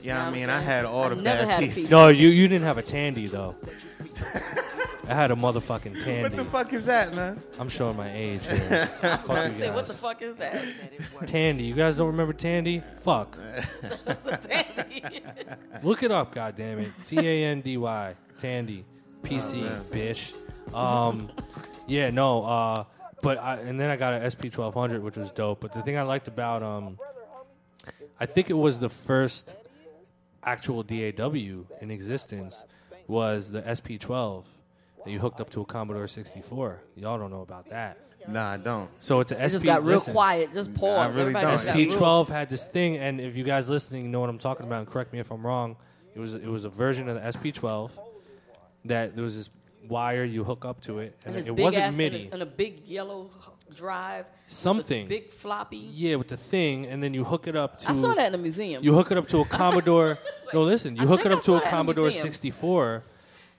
Yeah, 0.00 0.14
Know 0.14 0.20
I 0.20 0.24
what 0.28 0.32
mean, 0.34 0.48
I'm 0.48 0.60
I 0.60 0.62
had 0.62 0.86
all 0.86 1.02
I've 1.04 1.16
the 1.18 1.22
never 1.22 1.42
bad 1.44 1.48
had 1.56 1.62
a 1.62 1.66
pieces. 1.66 1.88
PC. 1.88 1.90
No, 1.90 2.08
you 2.08 2.28
you 2.30 2.48
didn't 2.48 2.64
have 2.64 2.78
a 2.78 2.82
Tandy 2.82 3.26
though. 3.26 3.54
I 5.10 5.14
had 5.14 5.32
a 5.32 5.34
motherfucking 5.34 6.04
tandy. 6.04 6.22
What 6.30 6.36
the 6.36 6.44
fuck 6.44 6.72
is 6.72 6.86
that, 6.86 7.12
man? 7.14 7.42
I'm 7.58 7.68
showing 7.68 7.96
my 7.96 8.12
age. 8.14 8.46
Here. 8.46 8.86
Fuck 8.86 9.26
you 9.26 9.34
I 9.34 9.52
say, 9.52 9.70
what 9.72 9.86
the 9.86 9.92
fuck 9.92 10.22
is 10.22 10.36
that? 10.36 10.64
Tandy. 11.26 11.64
You 11.64 11.74
guys 11.74 11.96
don't 11.96 12.06
remember 12.06 12.32
Tandy? 12.32 12.80
Fuck. 13.00 13.36
Look 15.82 16.04
it 16.04 16.12
up, 16.12 16.32
goddammit. 16.32 16.92
T 17.06 17.18
A 17.18 17.44
N 17.46 17.60
D 17.60 17.76
Y. 17.76 18.14
Tandy. 18.38 18.84
PC, 19.24 19.62
man. 19.62 19.80
bitch. 19.90 20.32
Um, 20.72 21.28
yeah, 21.88 22.10
no. 22.10 22.44
Uh, 22.44 22.84
but 23.20 23.38
I, 23.38 23.56
and 23.56 23.80
then 23.80 23.90
I 23.90 23.96
got 23.96 24.14
an 24.14 24.30
SP 24.30 24.46
twelve 24.52 24.74
hundred, 24.74 25.02
which 25.02 25.16
was 25.16 25.32
dope. 25.32 25.60
But 25.60 25.72
the 25.72 25.82
thing 25.82 25.98
I 25.98 26.02
liked 26.02 26.28
about 26.28 26.62
um, 26.62 26.96
I 28.20 28.26
think 28.26 28.48
it 28.48 28.54
was 28.54 28.78
the 28.78 28.88
first 28.88 29.56
actual 30.44 30.84
DAW 30.84 31.64
in 31.80 31.90
existence 31.90 32.64
was 33.08 33.50
the 33.50 33.62
SP12 33.62 34.44
that 35.04 35.10
you 35.10 35.18
hooked 35.18 35.40
up 35.40 35.50
to 35.50 35.60
a 35.60 35.64
Commodore 35.64 36.06
64. 36.06 36.82
Y'all 36.96 37.18
don't 37.18 37.30
know 37.30 37.42
about 37.42 37.68
that. 37.70 37.98
Nah, 38.28 38.52
I 38.52 38.56
don't. 38.58 38.90
So 39.02 39.20
it's 39.20 39.32
an 39.32 39.40
It 39.40 39.48
SP. 39.48 39.52
just 39.52 39.64
got 39.64 39.82
real 39.82 39.94
listen, 39.96 40.12
quiet. 40.12 40.52
Just 40.52 40.74
pause. 40.74 40.98
I 40.98 41.08
really 41.08 41.20
Everybody 41.22 41.46
don't. 41.46 41.54
just 41.54 41.64
got 41.66 41.76
real- 41.76 41.88
SP12 41.90 42.28
had 42.28 42.50
this 42.50 42.66
thing, 42.66 42.96
and 42.98 43.18
if 43.20 43.34
you 43.34 43.44
guys 43.44 43.70
listening 43.70 44.10
know 44.10 44.20
what 44.20 44.28
I'm 44.28 44.36
talking 44.38 44.66
about, 44.66 44.80
and 44.80 44.86
correct 44.90 45.12
me 45.12 45.18
if 45.20 45.30
I'm 45.30 45.44
wrong, 45.44 45.76
it 46.14 46.20
was 46.20 46.34
it 46.34 46.46
was 46.46 46.64
a 46.64 46.68
version 46.68 47.08
of 47.08 47.14
the 47.14 47.22
SP12 47.26 47.92
that 48.84 49.14
there 49.14 49.24
was 49.24 49.36
this 49.36 49.50
wire 49.88 50.24
you 50.24 50.44
hook 50.44 50.64
up 50.66 50.80
to 50.82 50.98
it, 50.98 51.16
and, 51.24 51.34
And 51.34 51.48
it 51.48 51.56
wasn't 51.56 51.84
ass, 51.86 51.96
MIDI. 51.96 52.24
And, 52.24 52.34
and 52.34 52.42
a 52.42 52.46
big 52.46 52.86
yellow 52.86 53.30
h- 53.38 53.76
drive. 53.76 54.26
with 54.26 54.52
Something. 54.52 55.08
Big 55.08 55.30
floppy. 55.32 55.78
yeah, 55.78 56.16
with 56.16 56.28
the 56.28 56.36
thing, 56.36 56.86
and 56.86 57.02
then 57.02 57.14
you 57.14 57.24
hook 57.24 57.46
it 57.48 57.56
up 57.56 57.78
to. 57.78 57.90
I 57.90 57.94
saw 57.94 58.14
that 58.14 58.26
in 58.26 58.32
the 58.32 58.38
museum. 58.38 58.84
You 58.84 58.92
hook 58.92 59.10
it 59.10 59.16
up 59.16 59.28
to 59.28 59.38
a 59.40 59.44
Commodore. 59.46 60.18
no, 60.52 60.62
listen. 60.64 60.94
You 60.96 61.02
I 61.04 61.06
hook 61.06 61.24
it 61.24 61.32
up 61.32 61.42
saw 61.42 61.52
to 61.52 61.52
a 61.52 61.54
that 61.60 61.64
in 61.64 61.70
the 61.70 61.76
Commodore 61.76 62.04
museum. 62.04 62.22
64, 62.22 63.02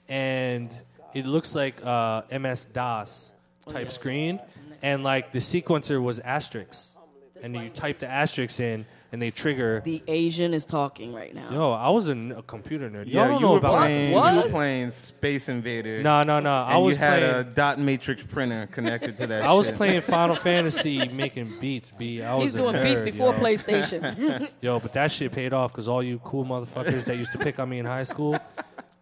and 0.08 0.70
it 1.14 1.26
looks 1.26 1.54
like 1.54 1.84
uh, 1.84 2.22
MS 2.30 2.66
DOS 2.72 3.32
type 3.68 3.84
yes. 3.84 3.94
screen, 3.94 4.40
and 4.82 5.02
like 5.04 5.32
the 5.32 5.38
sequencer 5.38 6.02
was 6.02 6.18
asterisks, 6.20 6.96
and 7.42 7.54
you 7.56 7.68
type 7.68 7.98
the 7.98 8.08
asterisks 8.08 8.60
in, 8.60 8.86
and 9.12 9.20
they 9.20 9.30
trigger. 9.30 9.82
the 9.84 10.02
Asian 10.08 10.54
is 10.54 10.64
talking 10.64 11.12
right 11.12 11.34
now. 11.34 11.50
Yo, 11.50 11.70
I 11.72 11.90
was 11.90 12.08
a, 12.08 12.12
n- 12.12 12.32
a 12.34 12.42
computer 12.42 12.88
nerd. 12.88 13.04
Yeah, 13.06 13.20
Y'all 13.20 13.28
don't 13.28 13.34
you 13.34 13.46
know 13.46 13.52
were 13.52 13.58
about 13.58 13.78
playing. 13.78 14.12
What? 14.12 14.34
You 14.34 14.42
were 14.42 14.48
playing 14.48 14.90
Space 14.90 15.48
Invader. 15.50 16.02
No, 16.02 16.22
no, 16.22 16.40
no. 16.40 16.50
I 16.50 16.76
and 16.76 16.84
was 16.84 16.94
you 16.94 16.98
had 17.00 17.18
playing. 17.20 17.34
a 17.34 17.44
dot 17.44 17.78
matrix 17.78 18.22
printer 18.24 18.68
connected 18.72 19.18
to 19.18 19.26
that. 19.26 19.42
I 19.44 19.52
was 19.52 19.66
shit. 19.66 19.74
playing 19.76 20.00
Final 20.16 20.34
Fantasy, 20.34 21.06
making 21.08 21.52
beats. 21.60 21.90
B. 21.90 22.22
I 22.22 22.34
was 22.34 22.44
He's 22.44 22.54
a 22.54 22.58
doing 22.58 22.82
beats 22.82 23.02
before 23.02 23.34
yo. 23.34 23.40
PlayStation. 23.40 24.48
Yo, 24.62 24.80
but 24.80 24.92
that 24.94 25.12
shit 25.12 25.30
paid 25.32 25.52
off 25.52 25.72
because 25.72 25.88
all 25.88 26.02
you 26.02 26.18
cool 26.20 26.44
motherfuckers 26.44 27.04
that 27.04 27.16
used 27.18 27.32
to 27.32 27.38
pick 27.38 27.58
on 27.58 27.68
me 27.68 27.80
in 27.80 27.84
high 27.86 28.04
school, 28.04 28.38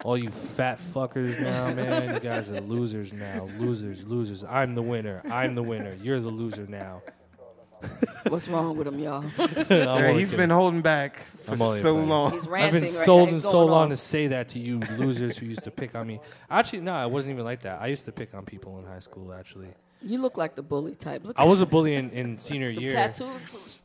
all 0.05 0.17
you 0.17 0.31
fat 0.31 0.79
fuckers 0.79 1.39
now, 1.41 1.73
man, 1.75 2.15
you 2.15 2.21
guys 2.21 2.51
are 2.51 2.61
losers 2.61 3.13
now. 3.13 3.49
Losers, 3.59 4.03
losers. 4.05 4.45
I'm 4.45 4.75
the 4.75 4.83
winner. 4.83 5.23
I'm 5.31 5.55
the 5.55 5.63
winner. 5.63 5.95
You're 6.03 6.21
the 6.21 6.29
loser 6.31 6.67
now. 6.67 7.03
What's 8.29 8.47
wrong 8.49 8.77
with 8.77 8.87
him, 8.87 8.99
y'all? 8.99 9.25
I'm 9.39 9.49
Yeah, 9.71 9.85
only 9.87 10.13
he's 10.19 10.31
kidding. 10.31 10.37
been 10.45 10.51
holding 10.51 10.83
back 10.83 11.21
for 11.45 11.53
I'm 11.53 11.63
only 11.63 11.81
so 11.81 11.95
playing. 11.95 12.09
long. 12.11 12.33
He's 12.33 12.47
I've 12.47 12.73
been 12.73 12.83
right 12.83 12.91
sold 12.91 13.21
now. 13.21 13.25
and 13.29 13.35
He's 13.37 13.45
so 13.45 13.53
going 13.53 13.71
long 13.71 13.85
off. 13.85 13.91
to 13.91 13.97
say 13.97 14.27
that 14.29 14.51
to 14.51 14.59
you 14.59 14.81
losers 14.99 15.39
who 15.39 15.47
used 15.47 15.65
to 15.65 15.71
pick 15.71 15.95
on 15.95 16.07
me. 16.07 16.21
Actually, 16.51 16.81
no, 16.81 17.03
it 17.07 17.11
wasn't 17.11 17.33
even 17.33 17.45
like 17.47 17.63
that. 17.63 17.81
I 17.81 17.87
used 17.87 18.05
to 18.05 18.13
pick 18.13 18.35
on 18.35 18.45
people 18.45 18.79
in 18.79 18.85
high 18.85 18.99
school. 18.99 19.33
Actually, 19.33 19.69
You 20.03 20.19
look 20.21 20.37
like 20.37 20.55
the 20.57 20.63
bully 20.63 20.95
type. 20.95 21.25
Look 21.25 21.39
I 21.41 21.45
at 21.45 21.49
was 21.49 21.63
a 21.63 21.67
bully 21.67 21.95
in, 21.95 22.11
in 22.11 22.37
senior 22.39 22.75
the 22.75 22.83
year. 22.83 22.91
tattoos. 22.93 23.43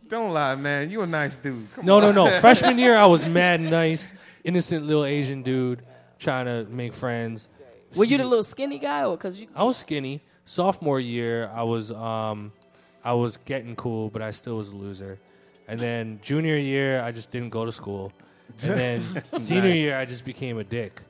Don't 0.10 0.32
lie, 0.32 0.56
man. 0.56 0.90
You 0.90 1.02
a 1.02 1.08
nice 1.08 1.38
dude. 1.38 1.66
Come 1.76 1.86
No, 1.86 1.96
on. 1.98 2.02
no, 2.02 2.26
no. 2.26 2.40
Freshman 2.42 2.78
year, 2.78 2.98
I 2.98 3.06
was 3.06 3.26
mad 3.26 3.62
nice, 3.62 4.14
innocent 4.44 4.86
little 4.88 5.06
Asian 5.06 5.42
dude 5.42 5.84
trying 6.26 6.46
to 6.46 6.66
make 6.76 6.94
friends. 6.94 7.48
Were 7.96 8.04
you 8.04 8.18
the 8.18 8.26
little 8.26 8.44
skinny 8.44 8.80
guy, 8.80 9.06
or 9.06 9.16
because 9.16 9.40
you? 9.40 9.48
I 9.56 9.64
was 9.64 9.78
skinny. 9.78 10.22
Sophomore 10.44 11.00
year, 11.00 11.50
I 11.54 11.64
was 11.64 11.92
um, 11.92 12.52
I 13.04 13.14
was 13.14 13.38
getting 13.38 13.76
cool, 13.76 14.10
but 14.10 14.22
I 14.22 14.32
still 14.32 14.58
was 14.58 14.70
a 14.70 14.76
loser. 14.76 15.18
And 15.68 15.80
then 15.80 16.20
junior 16.22 16.58
year, 16.58 17.02
I 17.02 17.12
just 17.12 17.32
didn't 17.32 17.50
go 17.50 17.66
to 17.66 17.72
school. 17.72 18.12
And 18.64 18.74
then 18.84 19.24
senior 19.40 19.70
Nice. 19.70 19.76
year, 19.78 19.98
I 19.98 20.06
just 20.06 20.24
became 20.26 20.58
a 20.60 20.64
dick. 20.64 21.02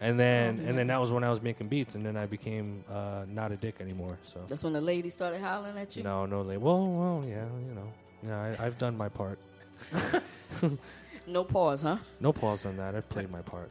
And 0.00 0.18
then 0.18 0.58
and 0.66 0.78
then 0.78 0.86
that 0.86 1.00
was 1.00 1.10
when 1.10 1.24
I 1.24 1.30
was 1.30 1.42
making 1.42 1.68
beats, 1.68 1.94
and 1.94 2.04
then 2.06 2.16
I 2.16 2.26
became 2.26 2.84
uh, 2.90 3.24
not 3.28 3.52
a 3.52 3.56
dick 3.56 3.76
anymore. 3.80 4.16
So 4.22 4.38
That's 4.48 4.64
when 4.64 4.72
the 4.72 4.80
lady 4.80 5.10
started 5.10 5.40
howling 5.40 5.76
at 5.76 5.96
you. 5.96 6.02
no, 6.02 6.24
no, 6.26 6.38
like 6.40 6.60
well, 6.60 6.86
well, 7.00 7.22
yeah, 7.26 7.44
you 7.66 7.74
know, 7.74 7.92
yeah, 8.26 8.56
I, 8.58 8.64
I've 8.66 8.78
done 8.78 8.96
my 8.96 9.08
part. 9.08 9.38
No 11.26 11.44
pause, 11.44 11.82
huh? 11.82 11.98
No 12.18 12.32
pause 12.32 12.66
on 12.66 12.76
that. 12.78 12.94
I've 12.96 13.08
played 13.08 13.30
my 13.30 13.42
part. 13.42 13.70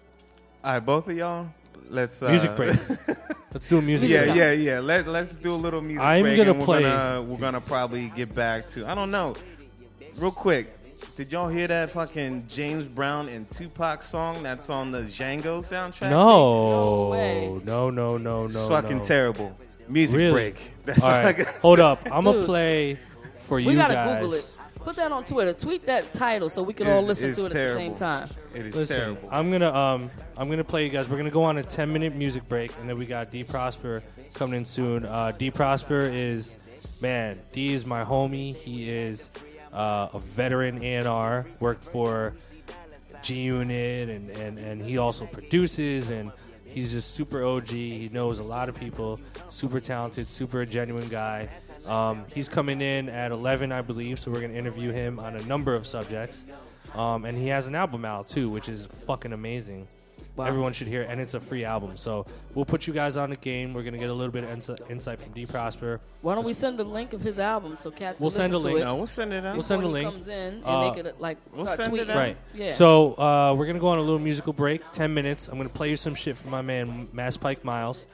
All 0.64 0.74
right, 0.74 0.80
both 0.80 1.08
of 1.08 1.16
y'all. 1.16 1.48
Let's 1.90 2.22
uh, 2.22 2.30
Music 2.30 2.56
break. 2.56 2.76
Let's 3.54 3.68
do 3.68 3.80
a 3.80 3.82
music 3.82 4.10
Yeah, 4.12 4.26
break. 4.26 4.36
yeah, 4.36 4.52
yeah. 4.52 4.80
Let 4.80 5.08
Let's 5.08 5.36
do 5.36 5.54
a 5.54 5.56
little 5.56 5.82
music 5.82 6.04
I'm 6.04 6.22
break, 6.22 6.38
gonna 6.38 6.52
and 6.52 6.60
we're 6.60 6.66
play- 6.66 6.84
Gonna, 6.84 7.22
we're 7.24 7.38
gonna 7.40 7.62
probably 7.62 8.10
get 8.16 8.36
back 8.36 8.68
to. 8.70 8.86
I 8.86 8.94
don't 8.94 9.10
know. 9.10 9.36
Real 10.18 10.32
quick, 10.32 10.68
did 11.16 11.32
y'all 11.32 11.48
hear 11.48 11.66
that 11.68 11.90
fucking 11.92 12.46
James 12.48 12.86
Brown 12.88 13.28
and 13.30 13.50
Tupac 13.50 14.04
song 14.04 14.44
that's 14.44 14.70
on 14.70 14.92
the 14.92 15.02
Django 15.02 15.62
soundtrack? 15.64 16.12
No, 16.12 16.70
No 16.70 17.10
way. 17.10 17.62
no, 17.64 17.90
no, 17.90 18.18
no, 18.18 18.46
it's 18.46 18.56
fucking 18.56 18.98
no. 18.98 19.04
terrible. 19.04 19.58
Music 19.88 20.18
Really? 20.18 20.32
break. 20.34 20.74
That's 20.86 21.02
All 21.02 21.10
all 21.10 21.16
I 21.16 21.24
right, 21.24 21.38
gotta 21.38 21.60
hold 21.60 21.80
up. 21.80 22.08
I'm 22.12 22.22
gonna 22.24 22.44
play 22.44 23.00
for 23.40 23.56
We 23.56 23.64
you 23.70 23.74
gotta 23.76 23.96
guys. 23.96 24.56
Google 24.80 24.92
it. 24.92 24.96
Put 24.96 24.96
that 25.02 25.12
on 25.12 25.24
Twitter. 25.24 25.54
Tweet 25.54 25.86
that 25.86 26.14
title 26.14 26.50
so 26.50 26.64
we 26.64 26.74
can 26.74 26.88
all 26.88 27.02
listen 27.02 27.34
to 27.34 27.46
it 27.46 27.56
at 27.56 27.68
the 27.68 27.74
same 27.74 27.96
time. 27.96 28.30
It 28.54 28.68
is 28.68 28.76
Listen, 28.76 28.98
terrible. 28.98 29.30
I'm 29.32 29.52
gonna 29.52 29.74
um, 29.74 30.12
I'm 30.38 30.50
gonna 30.50 30.64
play 30.64 30.84
you 30.84 30.90
guys. 30.90 31.10
We're 31.10 31.18
gonna 31.18 31.30
go 31.30 31.44
on 31.44 31.58
a 31.58 31.64
10 31.64 31.92
minute 31.92 32.16
music 32.16 32.48
break, 32.50 32.72
and 32.80 32.90
then 32.90 32.98
we 32.98 33.06
got 33.06 33.32
D 33.32 33.44
Prosper 33.44 34.04
coming 34.34 34.60
in 34.60 34.66
soon. 34.66 35.06
Uh, 35.06 35.32
D 35.38 35.52
Prosper 35.52 36.02
is, 36.02 36.58
man, 37.02 37.40
D 37.52 37.74
is 37.74 37.86
my 37.86 38.04
homie. 38.04 38.56
He 38.56 38.90
is 38.90 39.30
uh, 39.74 40.10
a 40.14 40.20
veteran 40.20 40.84
A&R, 40.84 41.46
worked 41.60 41.84
for 41.84 42.34
G 43.22 43.42
Unit, 43.42 44.10
and, 44.10 44.30
and 44.32 44.58
and 44.58 44.82
he 44.82 44.98
also 44.98 45.26
produces 45.26 46.10
and. 46.10 46.32
He's 46.72 46.92
just 46.92 47.16
super 47.16 47.44
OG. 47.44 47.70
He 47.70 48.12
knows 48.14 48.38
a 48.38 48.44
lot 48.44 48.70
of 48.70 48.76
people. 48.76 49.20
Super 49.50 49.80
talented, 49.80 50.30
super 50.30 50.68
genuine 50.68 51.08
guy. 51.10 51.50
Um, 51.88 52.26
he's 52.34 52.50
coming 52.50 52.82
in 52.82 53.10
at 53.10 53.32
11, 53.32 53.72
I 53.72 53.82
believe. 53.82 54.20
So 54.20 54.32
we're 54.32 54.42
gonna 54.42 54.54
interview 54.54 54.92
him 54.92 55.20
on 55.20 55.36
a 55.36 55.42
number 55.44 55.76
of 55.76 55.86
subjects. 55.88 56.46
Um, 56.96 57.26
and 57.26 57.38
he 57.38 57.48
has 57.50 57.68
an 57.68 57.76
album 57.76 58.04
out 58.06 58.28
too, 58.28 58.50
which 58.50 58.68
is 58.70 58.86
fucking 58.86 59.34
amazing. 59.34 59.88
Wow. 60.36 60.46
Everyone 60.46 60.72
should 60.72 60.88
hear, 60.88 61.02
it, 61.02 61.10
and 61.10 61.20
it's 61.20 61.34
a 61.34 61.40
free 61.40 61.66
album. 61.66 61.98
So 61.98 62.26
we'll 62.56 62.64
put 62.66 62.88
you 62.88 62.94
guys 62.94 63.18
on 63.18 63.30
the 63.30 63.36
game. 63.36 63.74
We're 63.74 63.84
gonna 63.84 63.98
get 63.98 64.10
a 64.10 64.14
little 64.14 64.32
bit 64.32 64.44
of 64.46 64.50
insi- 64.52 64.90
insight 64.90 65.20
from 65.20 65.34
D 65.34 65.46
Prosper. 65.46 66.00
Why 66.22 66.34
don't 66.34 66.46
we 66.46 66.54
send 66.54 66.78
the 66.80 66.86
link 66.86 67.12
of 67.14 67.20
his 67.22 67.40
album 67.40 67.76
so 67.76 67.92
cats 67.92 68.18
can 68.18 68.24
We'll 68.24 68.30
send 68.32 68.54
a 68.56 68.58
to 68.60 68.64
link. 68.66 68.80
it 68.80 68.84
no, 68.86 68.96
we'll 68.96 69.08
send 69.08 69.34
it 69.34 69.46
out. 69.46 69.54
We'll 69.56 69.64
send 69.64 69.84
a 69.84 69.88
link. 69.88 70.10
comes 70.10 70.28
in 70.30 70.54
and 70.56 70.64
Uh, 70.66 70.90
they 70.94 71.02
could 71.02 71.20
like 71.20 71.38
we'll 71.54 71.66
start 71.66 71.78
send 71.78 71.94
it 71.98 72.08
tweeting. 72.08 72.12
out. 72.12 72.16
Right. 72.18 72.38
Yeah. 72.54 72.72
So 72.72 73.14
uh, 73.16 73.56
we're 73.58 73.66
gonna 73.66 73.80
go 73.80 73.90
on 73.90 73.98
a 73.98 74.02
little 74.02 74.20
musical 74.20 74.54
break, 74.54 74.82
ten 74.94 75.14
minutes. 75.14 75.48
I'm 75.50 75.58
gonna 75.58 75.68
play 75.68 75.90
you 75.90 75.96
some 75.98 76.16
shit 76.16 76.38
from 76.38 76.52
my 76.52 76.62
man 76.62 77.08
Masspike 77.14 77.64
Miles. 77.66 78.06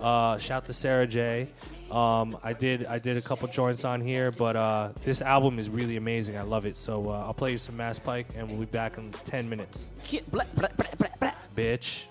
Uh, 0.00 0.38
shout 0.38 0.64
to 0.66 0.72
Sarah 0.72 1.06
J. 1.06 1.48
Um, 1.94 2.36
I 2.42 2.52
did 2.54 2.86
I 2.86 2.98
did 2.98 3.16
a 3.16 3.22
couple 3.22 3.46
joints 3.46 3.84
on 3.84 4.00
here, 4.00 4.32
but 4.32 4.56
uh, 4.56 4.88
this 5.04 5.22
album 5.22 5.60
is 5.60 5.70
really 5.70 5.96
amazing. 5.96 6.36
I 6.36 6.42
love 6.42 6.66
it. 6.66 6.76
So 6.76 7.08
uh, 7.08 7.22
I'll 7.24 7.34
play 7.34 7.52
you 7.52 7.58
some 7.58 7.76
Masspike, 7.76 8.36
and 8.36 8.48
we'll 8.48 8.58
be 8.58 8.66
back 8.66 8.98
in 8.98 9.12
ten 9.24 9.48
minutes, 9.48 9.90
blah, 10.32 10.42
blah, 10.56 10.68
blah, 10.76 10.86
blah, 10.98 11.08
blah. 11.20 11.32
bitch. 11.54 12.06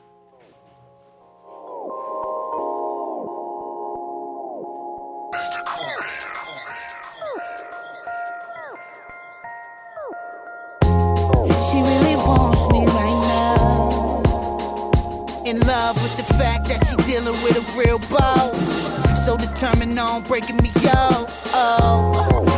She 11.68 11.82
really 11.82 12.16
wants 12.16 12.62
me 12.72 12.86
right 12.88 13.20
now. 13.28 14.22
In 15.46 15.60
love 15.68 16.02
with 16.02 16.16
the 16.16 16.34
fact 16.36 16.70
that 16.70 16.80
she 16.88 16.96
dealing 17.12 17.36
with 17.44 17.58
a 17.58 17.78
real 17.78 18.00
boss. 18.10 18.63
So 19.26 19.38
determined 19.38 19.98
on 19.98 20.24
breaking 20.24 20.58
me 20.58 20.70
out. 20.90 21.32
Oh, 21.54 22.12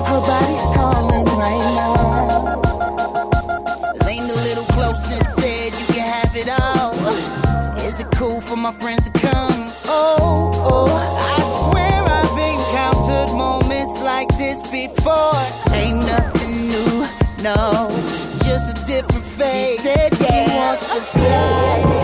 her 0.07 0.20
body's 0.20 0.66
calling 0.76 1.26
right 1.38 1.66
now. 1.76 2.59
Leaned 4.07 4.32
a 4.32 4.36
little 4.47 4.66
closer 4.66 5.13
and 5.13 5.28
said 5.28 5.74
you 5.80 5.86
can 5.93 6.07
have 6.07 6.36
it 6.36 6.49
all. 6.59 6.95
Is 7.86 7.99
it 7.99 8.07
cool 8.16 8.41
for 8.41 8.55
my 8.55 8.72
friends 8.72 9.07
to 9.07 9.11
come? 9.11 9.72
Oh, 9.86 10.51
oh, 10.66 10.89
I 10.89 11.39
swear 11.70 12.01
I've 12.01 12.39
encountered 12.55 13.38
moments 13.38 14.01
like 14.01 14.30
this 14.39 14.59
before. 14.63 15.38
Ain't 15.72 16.03
nothing 16.07 16.68
new, 16.68 17.05
no, 17.43 17.89
just 18.43 18.76
a 18.76 18.86
different 18.88 19.26
phase. 19.26 19.82
She 19.82 19.88
said 19.88 20.18
she 20.18 20.51
wants 20.51 20.88
to 20.91 21.01
fly. 21.01 21.95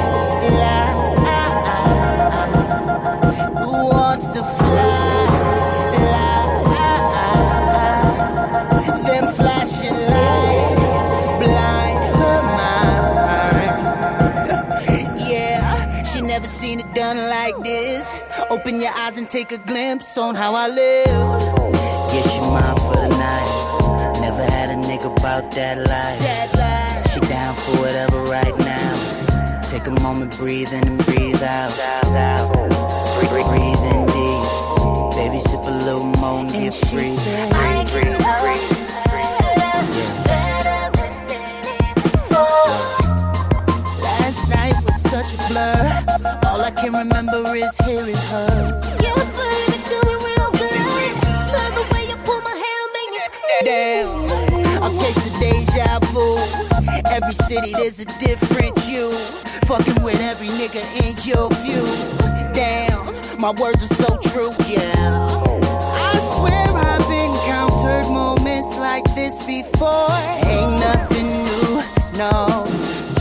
Open 18.71 18.83
your 18.83 18.93
eyes 18.93 19.17
and 19.17 19.27
take 19.27 19.51
a 19.51 19.57
glimpse 19.57 20.17
on 20.17 20.33
how 20.33 20.55
I 20.55 20.69
live. 20.69 21.05
Yeah, 21.05 22.21
she 22.21 22.39
mine 22.39 22.77
for 22.77 22.95
the 22.95 23.09
night. 23.09 24.21
Never 24.21 24.43
had 24.43 24.69
a 24.69 24.75
nigga 24.87 25.13
about 25.19 25.51
that 25.51 25.77
life. 25.77 27.11
She 27.11 27.19
down 27.19 27.53
for 27.53 27.81
whatever 27.81 28.23
right 28.31 28.57
now. 28.59 29.61
Take 29.63 29.87
a 29.87 29.99
moment, 29.99 30.37
breathe 30.37 30.71
in 30.71 30.87
and 30.87 31.05
breathe 31.05 31.43
out. 31.43 31.73
Breathe, 33.19 33.83
in 33.91 34.05
deep. 34.05 35.17
Baby, 35.17 35.41
sip 35.41 35.65
a 35.65 35.83
little 35.83 36.05
more 36.05 36.39
and 36.39 36.49
get 36.49 36.73
free. 36.73 37.17
Breathe, 37.91 38.20
remember 46.89 47.55
is 47.55 47.75
hearing 47.85 48.15
her. 48.15 48.81
Yeah, 48.99 49.15
baby, 49.37 49.77
do 49.89 49.97
me 50.07 50.15
real 50.25 50.51
good. 50.51 51.13
Love 51.53 51.73
the 51.75 51.85
way 51.93 52.07
you 52.09 52.15
pull 52.25 52.41
my 52.41 52.55
hair, 52.63 52.81
make 52.97 53.09
me 53.11 53.19
scream. 53.29 53.63
Damn, 53.63 54.83
a 54.83 54.89
case 54.99 55.17
of 55.17 55.33
deja 55.39 55.99
vu. 56.11 56.37
Every 57.11 57.35
city 57.45 57.73
there's 57.73 57.99
a 57.99 58.05
different 58.19 58.75
you. 58.87 59.11
Fucking 59.67 60.01
with 60.03 60.19
every 60.21 60.47
nigga 60.47 60.81
in 61.03 61.15
your 61.27 61.49
view. 61.61 61.85
Damn, 62.53 63.05
my 63.39 63.51
words 63.51 63.83
are 63.83 63.93
so 63.95 64.17
true, 64.29 64.53
yeah. 64.67 65.37
I 65.63 66.17
swear 66.35 66.67
I've 66.67 67.11
encountered 67.11 68.11
moments 68.11 68.75
like 68.77 69.05
this 69.15 69.37
before. 69.45 70.09
Ain't 70.43 70.79
nothing 70.79 71.27
new, 71.45 71.81
no, 72.17 72.65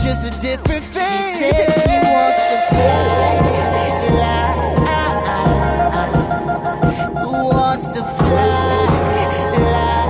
just 0.03 0.25
a 0.25 0.41
different 0.41 0.83
phase. 0.83 1.37
She 1.37 1.51
said 1.51 1.73
she 1.73 1.95
wants 2.51 2.67
to 2.67 2.75
fly, 2.75 3.31
fly. 4.05 4.49
Who 7.23 7.31
wants 7.55 7.85
to 7.87 8.03
fly, 8.03 8.87
fly? 9.55 10.03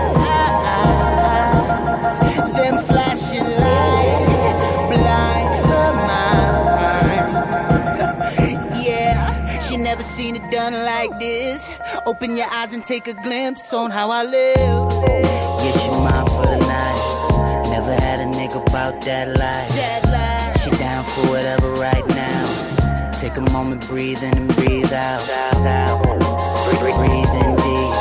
Them 2.58 2.76
flashing 2.84 3.46
lights 3.66 4.44
blind 4.90 5.54
her 5.70 5.92
mind. 6.10 7.30
Yeah, 8.84 9.60
she 9.60 9.78
never 9.78 10.02
seen 10.04 10.36
it 10.36 10.50
done 10.52 10.74
like 10.74 11.18
this. 11.20 11.70
Open 12.06 12.36
your 12.36 12.48
eyes 12.52 12.74
and 12.74 12.84
take 12.84 13.08
a 13.08 13.14
glimpse 13.14 13.72
on 13.74 13.92
how 13.92 14.10
I 14.10 14.24
live. 14.24 14.92
Yeah, 15.64 15.72
she 15.72 15.90
mine 15.90 16.26
for 16.28 16.46
the 16.48 16.58
night. 16.58 17.68
Never 17.70 17.94
had 17.94 18.20
a 18.20 18.26
nigga 18.26 18.68
about 18.68 19.00
that 19.02 19.28
life. 19.28 19.70
That 19.76 20.04
life. 20.06 20.64
She 20.64 20.72
down 20.78 21.04
for 21.06 21.28
whatever 21.30 21.70
right. 21.74 22.11
Take 23.22 23.38
a 23.38 23.42
moment, 23.52 23.88
breathe 23.88 24.24
in 24.24 24.36
and 24.36 24.56
breathe 24.56 24.92
out. 24.92 25.22
Breathe, 26.66 26.82
breathe 26.82 27.34
in 27.46 27.56
deep. 27.62 27.94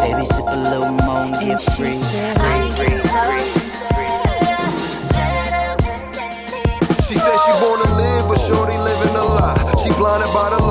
Baby, 0.00 0.24
sip 0.32 0.48
a 0.48 0.56
little 0.56 0.92
more 0.92 1.28
and 1.28 1.36
get 1.44 1.60
free. 1.76 2.00
She 7.04 7.14
said 7.20 7.36
she 7.44 7.52
wanna 7.60 7.96
live, 8.00 8.28
but 8.28 8.38
shorty 8.48 8.78
living 8.78 9.14
a 9.14 9.24
lie. 9.24 9.60
She 9.84 9.90
blinded 9.92 10.32
by 10.32 10.48
the 10.48 10.56
lights 10.56 10.64
and 10.64 10.65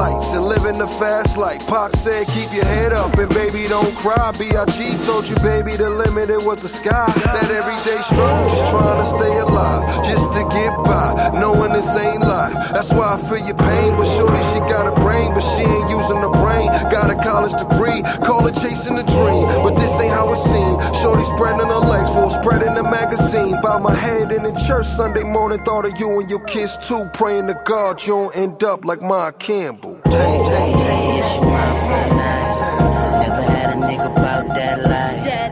living 0.65 0.79
the 0.79 0.87
fast 0.97 1.37
life. 1.37 1.65
Pop 1.67 1.91
said, 1.95 2.25
keep 2.27 2.51
your 2.51 2.65
head 2.65 2.91
up 2.91 3.13
and 3.17 3.29
baby 3.29 3.67
don't 3.67 3.93
cry. 3.95 4.31
B.I.G. 4.37 4.97
told 5.05 5.27
you, 5.29 5.35
baby, 5.37 5.75
the 5.75 5.89
limit 5.89 6.29
it 6.29 6.41
was 6.41 6.61
the 6.61 6.69
sky. 6.69 7.05
That 7.21 7.49
everyday 7.51 8.01
struggle, 8.01 8.49
just 8.49 8.65
trying 8.71 8.97
to 8.97 9.05
stay 9.05 9.37
alive, 9.39 9.83
just 10.05 10.31
to 10.33 10.41
get 10.49 10.73
by, 10.83 11.37
knowing 11.37 11.71
this 11.71 11.85
ain't 11.95 12.21
life. 12.21 12.53
That's 12.73 12.91
why 12.91 13.13
I 13.13 13.17
feel 13.29 13.45
your 13.45 13.57
pain, 13.57 13.93
but 13.93 14.09
shorty 14.17 14.41
she 14.53 14.59
got 14.65 14.89
a 14.89 14.95
brain, 15.01 15.33
but 15.33 15.45
she 15.53 15.61
ain't 15.61 15.89
using 15.89 16.21
the 16.21 16.33
brain. 16.33 16.67
Got 16.89 17.13
a 17.13 17.17
college 17.21 17.53
degree, 17.53 18.01
call 18.25 18.47
it 18.47 18.55
chasing 18.57 18.95
the 18.95 19.05
dream, 19.05 19.45
but 19.61 19.77
this 19.77 19.93
ain't 20.01 20.13
how 20.13 20.33
it 20.33 20.41
seemed. 20.49 20.81
Shorty 20.97 21.25
spreading 21.37 21.67
her 21.67 21.83
legs 21.85 22.09
for 22.09 22.31
spreading 22.41 22.73
the 22.73 22.83
magazine. 22.83 23.53
Bow 23.61 23.77
my 23.79 23.93
head 23.93 24.31
in 24.31 24.41
the 24.41 24.53
church 24.65 24.87
Sunday 24.87 25.23
morning, 25.23 25.61
thought 25.63 25.85
of 25.85 25.93
you 25.99 26.19
and 26.19 26.29
your 26.29 26.43
kids 26.45 26.77
too. 26.87 27.05
Praying 27.13 27.47
to 27.47 27.55
God 27.65 28.01
you 28.01 28.13
don't 28.17 28.35
end 28.35 28.63
up 28.63 28.83
like 28.83 29.01
Ma 29.01 29.29
Campbell. 29.31 29.94
Hey, 30.09 30.37
hey, 30.43 30.71
yeah, 30.71 31.29
she 31.29 31.39
mine 31.41 31.77
for 31.81 31.97
the 32.09 32.15
night. 32.15 33.21
Never 33.21 33.41
had 33.43 33.69
a 33.73 33.77
nigga 33.81 34.11
about. 34.11 34.47
That 34.55 34.81
life. 34.83 35.44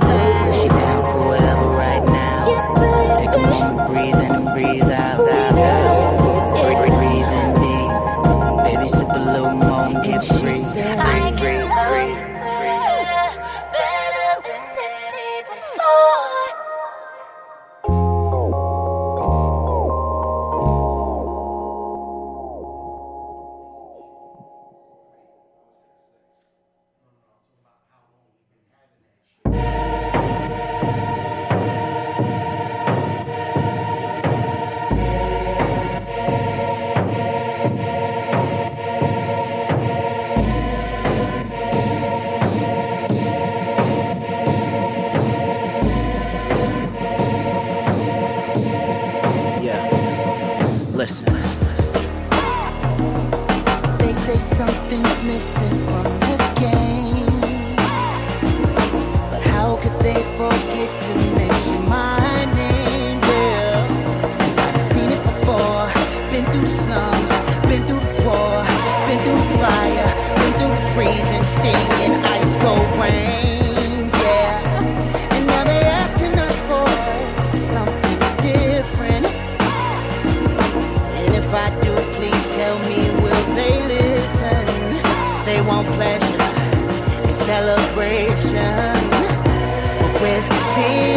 Tears? 90.75 91.12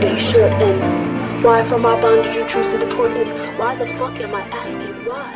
Forever 0.00 0.14
a 0.14 0.18
short? 0.20 0.52
And 0.52 1.44
why 1.44 1.64
from 1.64 1.86
our 1.86 2.00
bond 2.00 2.24
did 2.24 2.34
you 2.34 2.46
choose 2.46 2.72
to 2.72 2.78
deport? 2.78 3.12
And 3.12 3.58
why 3.58 3.76
the 3.76 3.86
fuck 3.86 4.18
am 4.20 4.34
I 4.34 4.42
asking 4.42 5.04
why? 5.06 5.34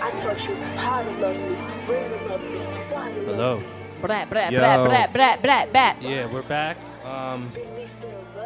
I 0.00 0.10
taught 0.18 0.48
you 0.48 0.54
how 0.76 1.02
to 1.02 1.10
love 1.18 1.36
me, 1.36 1.54
where 1.86 2.08
to 2.08 2.28
love 2.28 2.42
me, 2.42 2.58
why 2.58 3.12
to 3.12 3.18
love 3.20 3.26
Hello. 3.26 3.62
Brat, 4.00 4.30
brat, 4.30 4.52
Yo. 4.52 4.60
brat, 4.60 4.88
brat, 4.88 5.12
brat, 5.12 5.42
brat, 5.42 5.72
brat. 5.72 6.02
Yeah, 6.02 6.26
we're 6.32 6.42
back. 6.42 6.78
Um, 7.04 7.52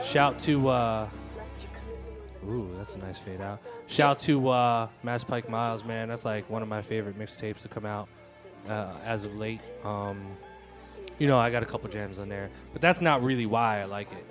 shout 0.03 0.39
to 0.41 0.69
uh, 0.69 1.09
ooh, 2.49 2.69
that's 2.77 2.95
a 2.95 2.99
nice 2.99 3.19
fade 3.19 3.41
out. 3.41 3.61
Shout 3.87 4.19
to 4.21 4.49
uh, 4.49 4.89
Masspike 5.05 5.49
Miles, 5.49 5.85
man. 5.85 6.09
That's 6.09 6.25
like 6.25 6.49
one 6.51 6.63
of 6.63 6.69
my 6.69 6.83
favorite 6.83 7.19
mixtapes 7.19 7.63
to 7.63 7.69
come 7.69 7.87
out 7.87 8.09
uh, 8.69 8.97
as 9.05 9.25
of 9.25 9.37
late. 9.37 9.61
Um, 9.85 10.37
you 11.19 11.27
know, 11.29 11.39
I 11.39 11.51
got 11.51 11.63
a 11.63 11.67
couple 11.67 11.89
jams 11.91 12.19
on 12.19 12.29
there, 12.29 12.51
but 12.73 12.81
that's 12.81 13.01
not 13.01 13.23
really 13.23 13.47
why 13.47 13.81
I 13.81 13.85
like 13.85 14.11
it. 14.13 14.22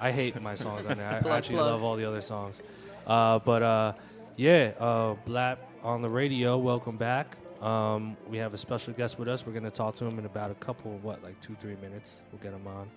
I 0.00 0.10
hate 0.12 0.40
my 0.40 0.54
songs 0.54 0.86
on 0.86 0.98
there. 0.98 1.08
I 1.08 1.18
Plug, 1.22 1.38
actually 1.38 1.56
plug. 1.56 1.70
love 1.72 1.82
all 1.82 1.96
the 1.96 2.04
other 2.04 2.20
songs. 2.20 2.62
Uh, 3.06 3.38
but 3.38 3.62
uh, 3.62 3.92
yeah, 4.36 4.72
uh, 4.78 5.14
Blap 5.26 5.58
on 5.82 6.02
the 6.02 6.08
radio. 6.10 6.56
Welcome 6.58 6.96
back. 6.96 7.36
Um, 7.62 8.16
we 8.28 8.36
have 8.38 8.52
a 8.52 8.58
special 8.58 8.92
guest 8.92 9.18
with 9.18 9.28
us. 9.28 9.46
We're 9.46 9.52
gonna 9.54 9.70
talk 9.70 9.94
to 9.96 10.04
him 10.04 10.18
in 10.18 10.26
about 10.26 10.50
a 10.50 10.54
couple, 10.54 10.94
of 10.94 11.02
what, 11.04 11.22
like 11.22 11.40
two, 11.40 11.54
three 11.60 11.76
minutes. 11.80 12.20
We'll 12.32 12.42
get 12.42 12.52
him 12.52 12.66
on. 12.66 12.88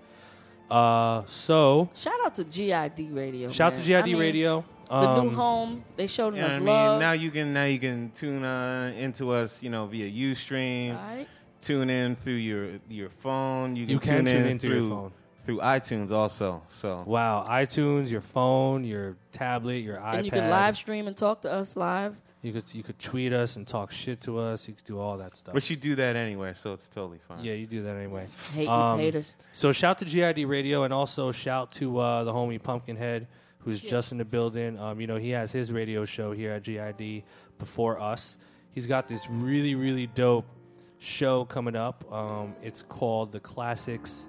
Uh, 0.70 1.24
so 1.28 1.90
Shout 1.96 2.14
out 2.26 2.36
to 2.36 2.44
GID 2.44 3.12
Radio. 3.12 3.50
Shout 3.50 3.74
man. 3.74 3.82
to 3.82 3.88
GID 3.88 3.96
I 3.96 4.04
mean, 4.04 4.18
Radio. 4.20 4.66
the 4.90 5.22
new 5.22 5.30
Um, 5.30 5.36
home. 5.36 5.84
They 5.96 6.08
showed 6.08 6.36
Yeah, 6.36 6.48
us 6.48 6.54
I 6.54 6.58
mean, 6.60 6.68
love. 6.68 7.00
now 7.00 7.14
you 7.14 7.32
can 7.32 7.54
now 7.54 7.64
you 7.66 7.80
can 7.80 8.10
tune 8.12 8.44
uh, 8.44 8.92
into 8.98 9.32
us, 9.32 9.64
you 9.64 9.70
know, 9.70 9.86
via 9.86 10.10
UStream. 10.10 10.98
Alright. 10.98 11.28
Tune 11.62 11.90
in 11.90 12.16
through 12.18 12.34
your 12.34 12.70
your 12.90 13.10
phone. 13.10 13.76
You 13.78 13.86
can, 13.86 13.94
You 13.94 14.00
can 14.00 14.26
tune 14.26 14.36
in 14.36 14.48
into 14.48 14.68
your 14.68 14.78
through 14.80 14.90
phone. 14.90 15.12
Through 15.48 15.60
iTunes 15.60 16.12
also. 16.12 16.62
So 16.70 17.04
Wow, 17.08 17.48
iTunes, 17.50 18.12
your 18.12 18.22
phone, 18.22 18.84
your 18.84 19.16
tablet, 19.32 19.78
your 19.84 19.98
iPad. 19.98 20.14
and 20.18 20.26
you 20.26 20.32
can 20.32 20.50
live 20.52 20.78
stream 20.78 21.08
and 21.08 21.18
talk 21.18 21.42
to 21.42 21.52
us 21.52 21.76
live. 21.76 22.22
You 22.44 22.54
could 22.54 22.72
you 22.76 22.84
could 22.84 23.00
tweet 23.00 23.34
us 23.34 23.56
and 23.56 23.68
talk 23.68 23.92
shit 23.92 24.22
to 24.22 24.38
us. 24.38 24.68
You 24.68 24.76
could 24.76 24.86
do 24.86 25.00
all 25.00 25.18
that 25.18 25.36
stuff. 25.36 25.54
But 25.56 25.68
you 25.70 25.76
do 25.76 25.96
that 25.96 26.16
anyway, 26.16 26.54
so 26.54 26.74
it's 26.74 26.88
totally 26.88 27.18
fine. 27.28 27.44
Yeah, 27.44 27.54
you 27.54 27.66
do 27.66 27.82
that 27.84 27.96
anyway. 27.96 28.28
Hate- 28.54 28.68
Um, 28.68 29.00
haters. 29.00 29.34
So 29.54 29.72
shout 29.72 29.98
to 30.00 30.06
GID 30.06 30.46
Radio 30.48 30.84
and 30.84 30.94
also 30.94 31.32
shout 31.32 31.72
to 31.74 31.98
uh, 31.98 32.24
the 32.26 32.32
homie 32.34 32.62
Pumpkinhead, 32.62 33.28
who's 33.60 33.82
just 33.82 34.12
in 34.12 34.18
the 34.20 34.26
building. 34.26 34.78
Um, 34.80 35.02
you 35.02 35.08
know, 35.08 35.16
he 35.18 35.32
has 35.32 35.52
his 35.52 35.72
radio 35.72 36.06
show 36.06 36.32
here 36.32 36.52
at 36.52 36.64
GID 36.64 37.24
before 37.58 38.00
us. 38.00 38.38
He's 38.72 38.86
got 38.86 39.08
this 39.08 39.28
really 39.30 39.74
really 39.76 40.06
dope 40.08 40.46
show 41.00 41.44
coming 41.46 41.76
up. 41.76 42.06
Um, 42.14 42.56
it's 42.62 42.84
called 42.84 43.32
The 43.32 43.40
Classics, 43.40 44.28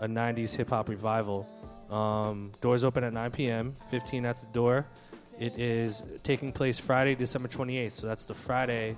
a 0.00 0.06
'90s 0.06 0.54
hip 0.56 0.70
hop 0.70 0.88
revival. 0.88 1.46
Um, 1.90 2.52
doors 2.60 2.84
open 2.84 3.02
at 3.02 3.12
9 3.14 3.30
p.m. 3.30 3.74
15 3.88 4.26
at 4.26 4.38
the 4.40 4.46
door. 4.48 4.86
It 5.38 5.58
is 5.58 6.02
taking 6.22 6.52
place 6.52 6.78
Friday, 6.78 7.14
December 7.14 7.48
28th. 7.48 7.92
So 7.92 8.06
that's 8.06 8.24
the 8.24 8.34
Friday 8.34 8.96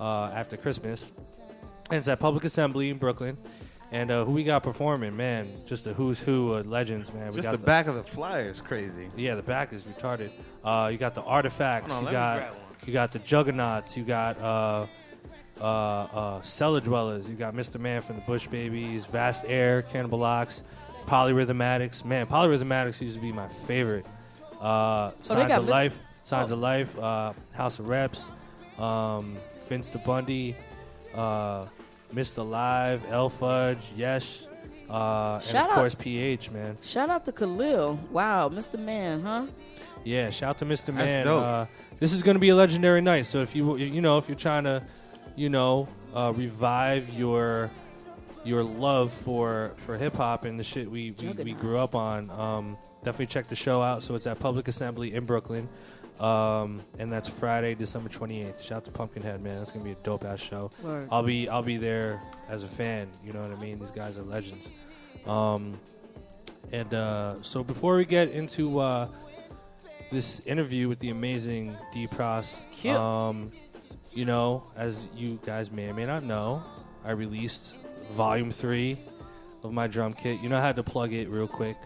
uh, 0.00 0.24
after 0.34 0.56
Christmas. 0.56 1.12
And 1.90 1.98
it's 1.98 2.08
at 2.08 2.18
Public 2.18 2.44
Assembly 2.44 2.90
in 2.90 2.98
Brooklyn. 2.98 3.36
And 3.90 4.10
uh, 4.10 4.24
who 4.24 4.32
we 4.32 4.44
got 4.44 4.62
performing, 4.62 5.16
man? 5.16 5.50
Just 5.64 5.86
a 5.86 5.94
who's 5.94 6.20
who 6.20 6.52
of 6.54 6.66
legends, 6.66 7.12
man. 7.12 7.30
we 7.30 7.36
Just 7.36 7.50
got 7.50 7.58
the 7.58 7.64
back 7.64 7.86
of 7.86 7.94
the 7.94 8.02
flyer 8.02 8.50
is 8.50 8.60
crazy. 8.60 9.08
Yeah, 9.16 9.34
the 9.34 9.42
back 9.42 9.72
is 9.72 9.84
retarded. 9.84 10.30
Uh, 10.62 10.90
you 10.92 10.98
got 10.98 11.14
the 11.14 11.22
artifacts. 11.22 11.92
Hold 11.92 12.08
on, 12.08 12.12
you 12.12 12.18
let 12.18 12.34
me 12.36 12.40
got 12.40 12.50
grab 12.50 12.52
one. 12.52 12.62
you 12.86 12.92
got 12.92 13.12
the 13.12 13.18
juggernauts. 13.20 13.96
You 13.96 14.04
got 14.04 14.38
uh, 14.40 14.86
uh, 15.60 15.64
uh, 15.64 16.40
cellar 16.42 16.80
dwellers. 16.80 17.28
You 17.28 17.34
got 17.36 17.54
Mr. 17.54 17.80
Man 17.80 18.02
from 18.02 18.16
the 18.16 18.22
Bush 18.22 18.46
Babees, 18.48 19.06
Vast 19.06 19.44
Aire, 19.46 19.82
Cannibal 19.82 20.22
Ox, 20.24 20.62
Polyrhythm 21.06 21.62
Addicts. 21.62 22.04
Man, 22.04 22.26
Polyrhythm 22.26 22.70
Addicts 22.70 23.00
used 23.02 23.16
to 23.16 23.20
be 23.22 23.32
my 23.32 23.48
favorite. 23.48 24.06
Uh, 24.60 25.10
Oh, 25.10 25.12
Signs 25.22 25.48
got 25.48 25.60
of 25.60 25.66
Mr. 25.66 25.70
Life, 25.70 26.00
Signs 26.22 26.50
Oh. 26.50 26.54
of 26.54 26.60
Life, 26.60 26.98
uh, 26.98 27.32
House 27.52 27.78
of 27.78 27.88
Reps, 27.88 28.30
um, 28.78 29.36
Vince 29.68 29.90
the 29.90 29.98
Bundy, 29.98 30.56
uh, 31.14 31.66
Mr. 32.14 32.48
Live, 32.48 33.02
L-Fudge, 33.10 33.92
Yesh, 33.96 34.42
uh, 34.90 35.34
and 35.34 35.42
Shout 35.44 35.64
of 35.66 35.70
out- 35.70 35.74
course 35.76 35.94
PH, 35.94 36.50
man. 36.50 36.76
Shout 36.82 37.10
out 37.10 37.24
to 37.26 37.32
Khalil. 37.32 37.98
Wow, 38.10 38.48
Mr. 38.48 38.78
Man, 38.78 39.20
huh? 39.22 39.46
Yeah, 40.04 40.30
shout 40.30 40.50
out 40.50 40.58
to 40.58 40.64
Mr. 40.64 40.86
That's 40.86 40.94
Man. 40.96 41.24
dope. 41.24 41.42
Uh, 41.44 41.66
this 42.00 42.12
is 42.12 42.22
going 42.22 42.36
to 42.36 42.40
be 42.40 42.48
a 42.50 42.54
legendary 42.56 43.00
night. 43.00 43.26
So 43.26 43.42
if 43.42 43.54
you 43.54 43.76
you 43.76 44.00
know 44.00 44.16
if 44.18 44.28
you're 44.28 44.36
trying 44.38 44.64
to, 44.64 44.82
you 45.38 45.48
know, 45.48 45.88
uh, 46.14 46.32
revive 46.34 47.08
your 47.10 47.70
your 48.44 48.62
love 48.64 49.12
for 49.12 49.72
for 49.76 49.96
hip 49.96 50.16
hop 50.16 50.44
and 50.44 50.58
the 50.58 50.64
shit 50.64 50.90
we, 50.90 51.14
we, 51.20 51.28
we 51.44 51.52
grew 51.52 51.78
up 51.78 51.94
on. 51.94 52.30
Um, 52.30 52.76
definitely 53.04 53.26
check 53.26 53.48
the 53.48 53.54
show 53.56 53.80
out. 53.80 54.02
So 54.02 54.14
it's 54.16 54.26
at 54.26 54.38
Public 54.40 54.68
Assembly 54.68 55.14
in 55.14 55.24
Brooklyn. 55.24 55.68
Um, 56.18 56.82
and 56.98 57.12
that's 57.12 57.28
Friday, 57.28 57.76
December 57.76 58.08
28th. 58.08 58.60
Shout 58.60 58.78
out 58.78 58.84
to 58.86 58.90
Pumpkinhead, 58.90 59.40
man. 59.40 59.58
That's 59.58 59.70
gonna 59.70 59.84
be 59.84 59.92
a 59.92 60.02
dope 60.02 60.24
ass 60.24 60.40
show. 60.40 60.72
Word. 60.82 61.08
I'll 61.12 61.22
be 61.22 61.48
I'll 61.48 61.62
be 61.62 61.76
there 61.76 62.20
as 62.48 62.64
a 62.64 62.68
fan. 62.68 63.06
You 63.24 63.32
know 63.32 63.40
what 63.42 63.56
I 63.56 63.60
mean? 63.60 63.78
These 63.78 63.92
guys 63.92 64.18
are 64.18 64.24
legends. 64.24 64.70
Um, 65.26 65.78
and 66.72 66.92
uh, 66.92 67.34
so 67.42 67.62
before 67.62 67.96
we 67.96 68.04
get 68.04 68.30
into 68.32 68.80
uh, 68.80 69.06
this 70.10 70.40
interview 70.44 70.88
with 70.88 70.98
the 70.98 71.10
amazing 71.10 71.76
D 71.92 72.08
Pros, 72.08 72.64
Cute. 72.72 72.96
um, 72.96 73.52
you 74.12 74.24
know, 74.24 74.64
as 74.76 75.06
you 75.14 75.38
guys 75.44 75.70
may 75.70 75.88
or 75.88 75.94
may 75.94 76.06
not 76.06 76.24
know, 76.24 76.62
I 77.04 77.12
released 77.12 77.76
Volume 78.12 78.50
Three 78.50 78.98
of 79.62 79.72
my 79.72 79.86
drum 79.86 80.12
kit. 80.14 80.40
You 80.40 80.48
know, 80.48 80.58
I 80.58 80.60
had 80.60 80.76
to 80.76 80.82
plug 80.82 81.12
it 81.12 81.28
real 81.28 81.48
quick. 81.48 81.76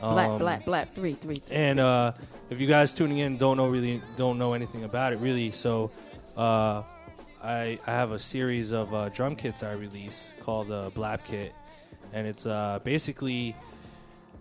Black, 0.00 0.28
Um, 0.28 0.38
black, 0.38 0.64
black. 0.64 0.94
Three, 0.94 1.14
three, 1.14 1.36
three. 1.36 1.56
and 1.56 1.80
uh, 1.80 2.12
if 2.50 2.60
you 2.60 2.66
guys 2.66 2.92
tuning 2.92 3.18
in 3.18 3.38
don't 3.38 3.56
know 3.56 3.66
really 3.68 4.02
don't 4.16 4.38
know 4.38 4.52
anything 4.52 4.84
about 4.84 5.12
it 5.12 5.18
really, 5.20 5.50
so 5.50 5.90
uh, 6.36 6.82
I 7.42 7.78
I 7.86 7.90
have 7.90 8.12
a 8.12 8.18
series 8.18 8.72
of 8.72 8.92
uh, 8.92 9.08
drum 9.08 9.36
kits 9.36 9.62
I 9.62 9.72
release 9.72 10.32
called 10.42 10.68
the 10.68 10.90
Blap 10.90 11.24
Kit, 11.24 11.52
and 12.12 12.26
it's 12.26 12.44
uh, 12.46 12.78
basically 12.84 13.56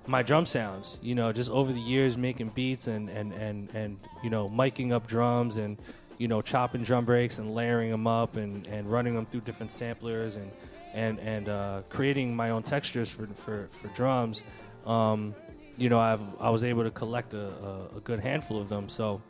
my 0.08 0.24
drum 0.24 0.46
sounds. 0.46 1.00
You 1.02 1.16
know, 1.16 1.32
just 1.32 1.50
over 1.50 1.72
the 1.72 1.80
years 1.80 2.18
making 2.18 2.50
beats 2.50 2.88
and 2.88 3.08
and 3.10 3.32
and 3.34 3.70
and 3.74 3.98
you 4.24 4.30
know 4.30 4.50
miking 4.50 4.92
up 4.92 5.08
drums 5.08 5.56
and 5.58 5.78
you 6.18 6.28
know 6.28 6.42
chopping 6.42 6.84
drum 6.84 7.06
breaks 7.06 7.40
and 7.40 7.54
layering 7.54 7.92
them 7.92 8.08
up 8.08 8.38
and 8.38 8.66
and 8.68 8.92
running 8.92 9.16
them 9.16 9.26
through 9.26 9.42
different 9.42 9.72
samplers 9.72 10.36
and 10.36 10.52
and 10.94 11.20
and 11.20 11.50
uh, 11.50 11.82
creating 11.90 12.36
my 12.36 12.50
own 12.50 12.64
textures 12.64 13.10
for 13.10 13.28
for 13.36 13.70
for 13.72 13.88
drums. 13.90 14.44
Um, 14.86 15.36
you 15.78 15.90
know, 15.90 16.00
I've 16.00 16.22
I 16.40 16.50
was 16.50 16.64
able 16.64 16.84
to 16.84 16.92
collect 16.92 17.34
a, 17.34 17.48
a, 17.48 17.98
a 17.98 18.00
good 18.00 18.22
handful 18.22 18.60
of 18.60 18.70
them. 18.70 18.88
So 18.90 19.22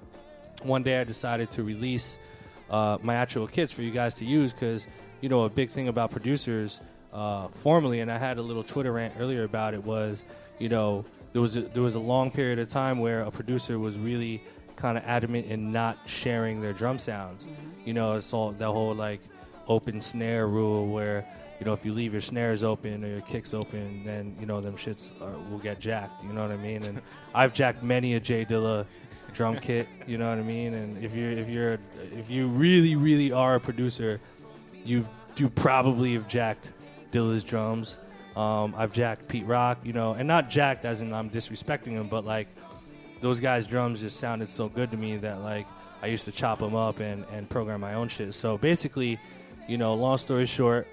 one 0.64 0.84
day 0.84 1.02
I 1.02 1.04
decided 1.04 1.52
to 1.52 1.64
release 1.64 2.20
uh, 2.70 2.98
my 3.02 3.16
actual 3.16 3.48
kits 3.48 3.72
for 3.72 3.82
you 3.82 3.92
guys 3.92 4.16
to 4.16 4.26
use 4.26 4.54
because 4.54 4.88
you 5.22 5.30
know 5.30 5.44
a 5.44 5.50
big 5.50 5.72
thing 5.72 5.88
about 5.88 6.12
producers 6.12 6.82
uh, 7.12 7.48
formally, 7.48 8.00
and 8.00 8.12
I 8.12 8.18
had 8.18 8.38
a 8.38 8.42
little 8.42 8.64
Twitter 8.64 8.92
rant 8.92 9.16
earlier 9.20 9.44
about 9.44 9.74
it 9.74 9.84
was 9.84 10.24
you 10.60 10.70
know 10.70 11.04
there 11.34 11.42
was 11.42 11.58
a, 11.58 11.62
there 11.62 11.84
was 11.84 11.96
a 11.96 12.00
long 12.00 12.32
period 12.32 12.60
of 12.60 12.68
time 12.68 13.00
where 13.00 13.22
a 13.22 13.32
producer 13.32 13.80
was 13.80 13.98
really 13.98 14.44
kind 14.76 14.97
of 14.97 15.03
adamant 15.05 15.47
in 15.47 15.71
not 15.71 15.97
sharing 16.05 16.61
their 16.61 16.73
drum 16.73 16.99
sounds. 16.99 17.49
You 17.86 17.93
know, 17.93 18.13
it's 18.13 18.34
all 18.34 18.51
that 18.51 18.65
whole 18.65 18.93
like 18.93 19.21
open 19.67 20.01
snare 20.01 20.47
rule 20.47 20.88
where 20.88 21.26
you 21.59 21.65
know 21.65 21.73
if 21.73 21.86
you 21.86 21.93
leave 21.93 22.11
your 22.11 22.21
snares 22.21 22.63
open 22.63 23.03
or 23.03 23.07
your 23.07 23.21
kicks 23.21 23.53
open, 23.53 24.03
then 24.05 24.36
you 24.39 24.45
know 24.45 24.61
them 24.61 24.76
shits 24.76 25.11
are, 25.21 25.38
will 25.49 25.59
get 25.59 25.80
jacked. 25.80 26.23
You 26.23 26.34
know 26.34 26.41
what 26.41 26.51
I 26.51 26.57
mean? 26.57 26.84
And 26.84 27.01
I've 27.36 27.53
jacked 27.53 27.84
many 27.84 28.15
a 28.15 28.19
J 28.19 28.45
Dilla 28.45 28.86
drum 29.34 29.57
kit. 29.57 29.88
You 30.07 30.17
know 30.17 30.30
what 30.30 30.39
I 30.39 30.43
mean? 30.43 30.73
And 30.73 31.03
if 31.03 31.13
you're 31.13 31.32
if 31.32 31.49
you're 31.49 31.80
if 32.13 32.30
you 32.30 32.47
really 32.47 32.95
really 32.95 33.32
are 33.32 33.55
a 33.55 33.59
producer, 33.59 34.19
you've 34.84 35.09
you 35.38 35.49
probably 35.49 36.13
have 36.13 36.28
jacked 36.28 36.73
Dilla's 37.11 37.43
drums. 37.43 37.99
Um, 38.36 38.73
I've 38.78 38.91
jacked 38.91 39.30
Pete 39.30 39.45
Rock, 39.45 39.80
you 39.84 39.93
know, 39.93 40.13
and 40.13 40.28
not 40.28 40.49
jacked 40.49 40.84
as 40.84 41.01
in 41.01 41.13
I'm 41.13 41.30
disrespecting 41.30 41.91
him, 41.91 42.09
but 42.09 42.26
like 42.26 42.47
those 43.26 43.39
guys' 43.39 43.65
drums 43.65 44.01
just 44.01 44.19
sounded 44.19 44.51
so 44.51 44.69
good 44.69 44.91
to 44.91 44.97
me 44.97 45.17
that 45.17 45.41
like 45.41 45.65
I 46.03 46.05
used 46.05 46.26
to 46.26 46.32
chop 46.32 46.59
them 46.59 46.76
up 46.76 46.99
and, 46.99 47.26
and 47.32 47.49
program 47.49 47.82
my 47.82 47.95
own 47.95 48.07
shit. 48.07 48.36
So 48.36 48.55
basically, 48.55 49.19
you 49.67 49.80
know, 49.80 49.95
long 49.95 50.19
story 50.19 50.45
short, 50.45 50.88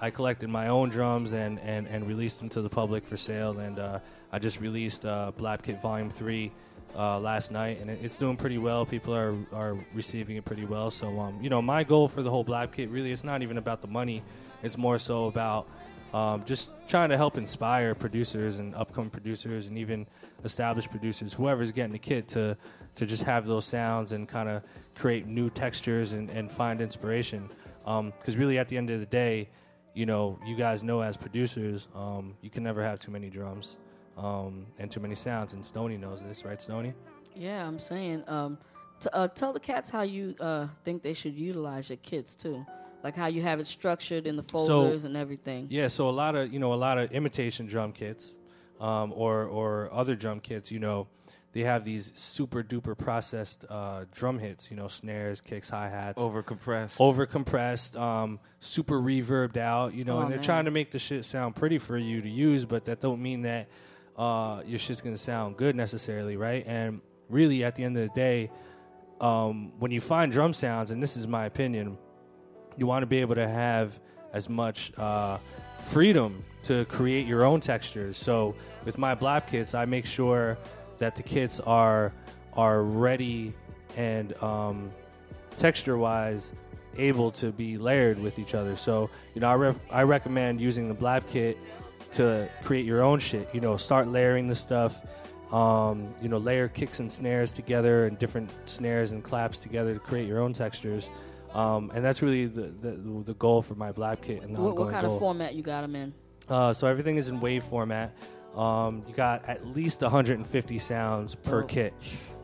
I 0.00 0.10
collected 0.10 0.48
my 0.48 0.68
own 0.68 0.90
drums 0.90 1.32
and, 1.32 1.58
and, 1.58 1.88
and 1.88 2.06
released 2.06 2.38
them 2.38 2.48
to 2.50 2.62
the 2.62 2.68
public 2.68 3.04
for 3.04 3.16
sale. 3.16 3.58
And 3.58 3.80
uh, 3.80 3.98
I 4.30 4.38
just 4.38 4.60
released 4.60 5.04
uh, 5.04 5.32
Blap 5.36 5.64
Kit 5.64 5.82
Volume 5.82 6.08
3 6.08 6.52
uh, 6.94 7.18
last 7.18 7.50
night, 7.50 7.80
and 7.80 7.90
it, 7.90 7.98
it's 8.00 8.16
doing 8.16 8.36
pretty 8.36 8.58
well. 8.58 8.86
People 8.86 9.12
are, 9.16 9.34
are 9.52 9.76
receiving 9.92 10.36
it 10.36 10.44
pretty 10.44 10.64
well. 10.64 10.88
So, 10.88 11.18
um, 11.18 11.42
you 11.42 11.50
know, 11.50 11.60
my 11.60 11.82
goal 11.82 12.06
for 12.06 12.22
the 12.22 12.30
whole 12.30 12.44
Blap 12.44 12.70
Kit 12.70 12.90
really, 12.90 13.10
it's 13.10 13.24
not 13.24 13.42
even 13.42 13.58
about 13.58 13.82
the 13.82 13.88
money. 13.88 14.22
It's 14.62 14.78
more 14.78 15.00
so 15.00 15.26
about 15.26 15.66
um, 16.12 16.44
just 16.44 16.70
trying 16.88 17.08
to 17.08 17.16
help 17.16 17.38
inspire 17.38 17.94
producers 17.94 18.58
and 18.58 18.74
upcoming 18.74 19.10
producers 19.10 19.68
and 19.68 19.78
even 19.78 20.06
established 20.44 20.90
producers, 20.90 21.32
whoever's 21.32 21.72
getting 21.72 21.92
the 21.92 21.98
kit, 21.98 22.28
to 22.28 22.56
to 22.94 23.06
just 23.06 23.22
have 23.22 23.46
those 23.46 23.64
sounds 23.64 24.12
and 24.12 24.28
kind 24.28 24.48
of 24.48 24.62
create 24.94 25.26
new 25.26 25.48
textures 25.48 26.12
and, 26.12 26.28
and 26.30 26.50
find 26.50 26.80
inspiration. 26.80 27.48
Because 27.84 28.36
really, 28.36 28.58
at 28.58 28.68
the 28.68 28.76
end 28.76 28.90
of 28.90 29.00
the 29.00 29.06
day, 29.06 29.48
you 29.94 30.06
know, 30.06 30.38
you 30.44 30.56
guys 30.56 30.82
know 30.82 31.00
as 31.00 31.16
producers, 31.16 31.88
um, 31.94 32.34
you 32.42 32.50
can 32.50 32.62
never 32.62 32.82
have 32.82 32.98
too 32.98 33.10
many 33.10 33.28
drums 33.28 33.76
um, 34.16 34.66
and 34.78 34.90
too 34.90 35.00
many 35.00 35.14
sounds. 35.14 35.54
And 35.54 35.64
Stony 35.64 35.96
knows 35.96 36.22
this, 36.22 36.44
right, 36.44 36.60
Stony? 36.60 36.92
Yeah, 37.34 37.66
I'm 37.66 37.78
saying. 37.78 38.24
Um, 38.26 38.58
t- 39.00 39.08
uh, 39.12 39.28
tell 39.28 39.52
the 39.52 39.60
cats 39.60 39.90
how 39.90 40.02
you 40.02 40.34
uh, 40.40 40.68
think 40.84 41.02
they 41.02 41.14
should 41.14 41.34
utilize 41.34 41.90
your 41.90 41.98
kits 41.98 42.34
too, 42.34 42.64
like 43.02 43.16
how 43.16 43.28
you 43.28 43.42
have 43.42 43.60
it 43.60 43.66
structured 43.66 44.26
in 44.26 44.36
the 44.36 44.42
folders 44.42 45.04
and 45.04 45.16
everything. 45.16 45.66
Yeah, 45.70 45.88
so 45.88 46.08
a 46.08 46.10
lot 46.10 46.34
of 46.36 46.52
you 46.52 46.58
know 46.58 46.72
a 46.72 46.76
lot 46.76 46.98
of 46.98 47.10
imitation 47.12 47.66
drum 47.66 47.92
kits, 47.92 48.34
um, 48.80 49.12
or 49.14 49.44
or 49.44 49.88
other 49.92 50.14
drum 50.14 50.40
kits. 50.40 50.70
You 50.70 50.78
know, 50.78 51.08
they 51.52 51.60
have 51.62 51.84
these 51.84 52.12
super 52.14 52.62
duper 52.62 52.96
processed 52.96 53.64
uh, 53.68 54.04
drum 54.12 54.38
hits. 54.38 54.70
You 54.70 54.76
know, 54.76 54.88
snares, 54.88 55.40
kicks, 55.40 55.68
hi 55.70 55.88
hats, 55.88 56.20
Over 56.20 56.42
compressed. 56.42 56.96
over 57.00 57.26
compressed, 57.26 57.96
um, 57.96 58.38
super 58.60 59.00
reverbed 59.00 59.56
out. 59.56 59.94
You 59.94 60.04
know, 60.04 60.18
Oh, 60.18 60.20
and 60.22 60.30
they're 60.30 60.38
man. 60.38 60.44
trying 60.44 60.64
to 60.66 60.70
make 60.70 60.90
the 60.92 60.98
shit 60.98 61.24
sound 61.24 61.56
pretty 61.56 61.78
for 61.78 61.98
you 61.98 62.22
to 62.22 62.28
use, 62.28 62.64
but 62.64 62.84
that 62.86 63.00
don't 63.00 63.20
mean 63.22 63.42
that 63.42 63.68
uh, 64.16 64.62
your 64.66 64.78
shit's 64.78 65.00
gonna 65.00 65.16
sound 65.16 65.56
good 65.56 65.74
necessarily, 65.74 66.36
right? 66.36 66.64
And 66.66 67.00
really, 67.28 67.64
at 67.64 67.74
the 67.74 67.82
end 67.84 67.96
of 67.96 68.02
the 68.08 68.14
day, 68.14 68.50
um, 69.20 69.72
when 69.78 69.90
you 69.90 70.00
find 70.00 70.30
drum 70.32 70.52
sounds, 70.52 70.90
and 70.90 71.02
this 71.02 71.16
is 71.16 71.26
my 71.28 71.46
opinion, 71.46 71.96
you 72.76 72.86
want 72.86 73.02
to 73.02 73.06
be 73.06 73.18
able 73.18 73.34
to 73.34 73.48
have 73.48 73.98
as 74.32 74.48
much 74.48 74.92
uh, 74.98 75.38
freedom 75.82 76.44
to 76.64 76.84
create 76.86 77.26
your 77.26 77.44
own 77.44 77.60
textures. 77.60 78.16
So 78.16 78.54
with 78.84 78.98
my 78.98 79.14
blap 79.14 79.48
kits, 79.48 79.74
I 79.74 79.84
make 79.84 80.06
sure 80.06 80.58
that 80.98 81.16
the 81.16 81.22
kits 81.22 81.60
are 81.60 82.12
are 82.54 82.82
ready 82.82 83.52
and 83.96 84.40
um, 84.42 84.90
texture 85.56 85.96
wise 85.96 86.52
able 86.98 87.30
to 87.30 87.50
be 87.50 87.78
layered 87.78 88.18
with 88.20 88.38
each 88.38 88.54
other. 88.54 88.76
So 88.76 89.10
you 89.34 89.40
know, 89.40 89.48
I 89.48 89.54
re- 89.54 89.74
I 89.90 90.02
recommend 90.02 90.60
using 90.60 90.88
the 90.88 90.94
blap 90.94 91.26
kit 91.26 91.58
to 92.12 92.48
create 92.62 92.84
your 92.84 93.02
own 93.02 93.18
shit. 93.18 93.48
You 93.52 93.60
know, 93.60 93.76
start 93.76 94.08
layering 94.08 94.48
the 94.48 94.54
stuff. 94.54 95.04
Um, 95.52 96.14
you 96.22 96.30
know, 96.30 96.38
layer 96.38 96.68
kicks 96.68 97.00
and 97.00 97.12
snares 97.12 97.52
together 97.52 98.06
and 98.06 98.18
different 98.18 98.48
snares 98.64 99.12
and 99.12 99.22
claps 99.22 99.58
together 99.58 99.92
to 99.92 100.00
create 100.00 100.26
your 100.26 100.40
own 100.40 100.54
textures. 100.54 101.10
Um, 101.54 101.90
and 101.94 102.02
that's 102.04 102.22
really 102.22 102.46
the, 102.46 102.62
the 102.80 103.22
the 103.24 103.34
goal 103.34 103.60
for 103.62 103.74
my 103.74 103.92
Blap 103.92 104.22
kit. 104.22 104.42
And 104.42 104.56
What, 104.56 104.76
what 104.76 104.90
kind 104.90 105.06
goal. 105.06 105.14
of 105.16 105.20
format 105.20 105.54
you 105.54 105.62
got 105.62 105.82
them 105.82 105.94
in? 105.96 106.14
Uh, 106.48 106.72
so 106.72 106.86
everything 106.86 107.16
is 107.16 107.28
in 107.28 107.40
wave 107.40 107.62
format. 107.64 108.14
Um, 108.56 109.02
you 109.08 109.14
got 109.14 109.44
at 109.48 109.66
least 109.66 110.02
150 110.02 110.78
sounds 110.78 111.34
per 111.34 111.62
kit. 111.62 111.94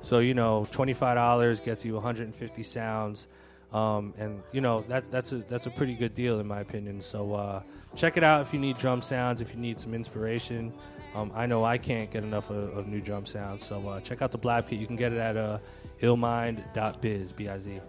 So 0.01 0.19
you 0.21 0.35
know, 0.35 0.67
$25 0.73 1.65
gets 1.65 1.85
you 1.85 1.95
150 1.95 2.63
sounds, 2.63 3.29
um, 3.73 4.15
and 4.19 4.43
you 4.53 4.61
know 4.61 4.83
that 4.89 5.11
that's 5.11 5.33
a 5.33 5.39
that's 5.39 5.67
a 5.67 5.71
pretty 5.71 5.95
good 5.95 6.15
deal 6.15 6.39
in 6.41 6.47
my 6.47 6.61
opinion. 6.61 7.01
So 7.01 7.35
uh, 7.35 7.63
check 7.97 8.17
it 8.17 8.23
out 8.25 8.43
if 8.43 8.53
you 8.53 8.61
need 8.61 8.79
drum 8.79 9.03
sounds, 9.03 9.41
if 9.41 9.53
you 9.55 9.61
need 9.61 9.81
some 9.81 9.95
inspiration. 9.95 10.73
Um, 11.15 11.33
I 11.35 11.47
know 11.47 11.65
I 11.65 11.79
can't 11.79 12.11
get 12.11 12.23
enough 12.23 12.51
of, 12.51 12.77
of 12.77 12.87
new 12.87 13.01
drum 13.01 13.25
sounds, 13.27 13.65
so 13.67 13.89
uh, 13.89 14.01
check 14.01 14.21
out 14.23 14.31
the 14.31 14.39
Blap 14.39 14.69
kit. 14.69 14.79
You 14.79 14.87
can 14.87 14.97
get 14.97 15.13
it 15.13 15.19
at 15.19 15.37
uh, 15.37 15.59
illmind.biz, 16.03 17.33
B-I-Z. 17.33 17.81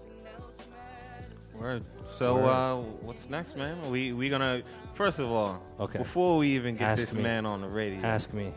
Word. 1.59 1.83
So 2.17 2.35
Word. 2.35 2.43
uh, 2.45 2.75
what's 3.01 3.29
next, 3.29 3.57
man? 3.57 3.77
We 3.91 4.13
we 4.13 4.29
gonna 4.29 4.61
first 4.93 5.19
of 5.19 5.29
all, 5.31 5.61
Okay. 5.79 5.99
before 5.99 6.37
we 6.37 6.49
even 6.49 6.75
get 6.75 6.89
Ask 6.89 7.01
this 7.01 7.15
me. 7.15 7.23
man 7.23 7.45
on 7.45 7.61
the 7.61 7.67
radio, 7.67 7.99
Ask 8.05 8.33
me. 8.33 8.53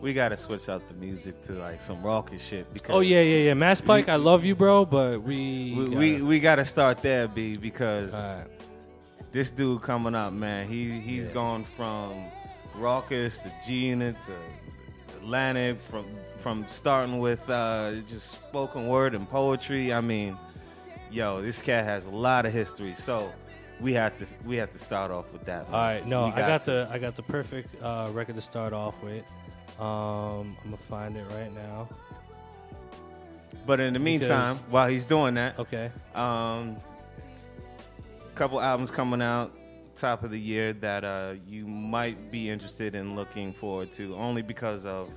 we 0.00 0.12
gotta 0.14 0.36
switch 0.36 0.68
out 0.68 0.86
the 0.88 0.94
music 0.94 1.40
to 1.42 1.52
like 1.52 1.80
some 1.82 2.02
Rawkus 2.02 2.40
shit 2.40 2.72
because 2.72 2.90
Oh 2.94 3.00
yeah, 3.00 3.20
yeah, 3.22 3.38
yeah. 3.48 3.52
Masspike, 3.54 4.08
I 4.08 4.16
love 4.16 4.44
you, 4.44 4.54
bro, 4.56 4.84
but 4.84 5.22
we 5.22 5.74
we, 5.76 5.84
gotta- 5.84 5.96
we 5.96 6.22
we 6.22 6.40
gotta 6.40 6.64
start 6.64 7.02
there, 7.02 7.28
B, 7.28 7.56
because 7.56 8.12
Alright. 8.12 8.46
this 9.32 9.50
dude 9.50 9.82
coming 9.82 10.14
up, 10.14 10.32
man, 10.32 10.68
he 10.68 10.90
he's 11.00 11.26
Yeah. 11.28 11.32
gone 11.34 11.64
from 11.76 12.12
Rawkus 12.78 13.42
to 13.42 13.52
Gina 13.66 14.12
to 14.12 15.16
Atlantic, 15.18 15.80
from 15.90 16.04
from 16.40 16.64
starting 16.68 17.18
with 17.18 17.40
uh, 17.50 17.92
just 18.08 18.30
spoken 18.32 18.86
word 18.86 19.14
and 19.14 19.28
poetry. 19.28 19.92
I 19.92 20.00
mean, 20.00 20.36
yo, 21.10 21.42
this 21.42 21.60
cat 21.62 21.84
has 21.84 22.06
a 22.06 22.10
lot 22.10 22.46
of 22.46 22.52
history, 22.52 22.94
so 22.94 23.32
we 23.80 23.92
have 23.94 24.16
to 24.16 24.26
we 24.44 24.56
have 24.56 24.70
to 24.72 24.78
start 24.78 25.10
off 25.10 25.32
with 25.32 25.44
that. 25.46 25.66
All 25.66 25.72
right, 25.72 26.06
no, 26.06 26.24
We 26.26 26.32
I 26.32 26.36
got 26.48 26.64
to. 26.64 26.70
the 26.70 26.88
I 26.90 26.98
got 26.98 27.14
the 27.16 27.22
perfect 27.22 27.74
uh, 27.82 28.08
record 28.12 28.34
to 28.36 28.40
start 28.40 28.72
off 28.72 29.02
with. 29.02 29.30
Um, 29.78 30.56
I'm 30.62 30.70
gonna 30.70 30.76
find 30.78 31.16
it 31.16 31.26
right 31.32 31.52
now. 31.54 31.88
But 33.66 33.80
in 33.80 33.92
the 33.92 33.98
meantime, 33.98 34.54
Because- 34.54 34.70
while 34.70 34.88
he's 34.88 35.04
doing 35.06 35.34
that, 35.34 35.58
Okay. 35.58 35.90
um, 36.14 36.76
couple 38.34 38.60
albums 38.60 38.90
coming 38.90 39.22
out. 39.22 39.52
top 39.96 40.22
of 40.24 40.30
the 40.30 40.38
year 40.38 40.74
that 40.74 41.04
uh, 41.04 41.32
you 41.48 41.66
might 41.66 42.30
be 42.30 42.50
interested 42.50 42.94
in 42.94 43.16
looking 43.16 43.50
forward 43.54 43.90
to, 43.90 44.14
only 44.16 44.42
because 44.42 44.84
of 44.84 45.08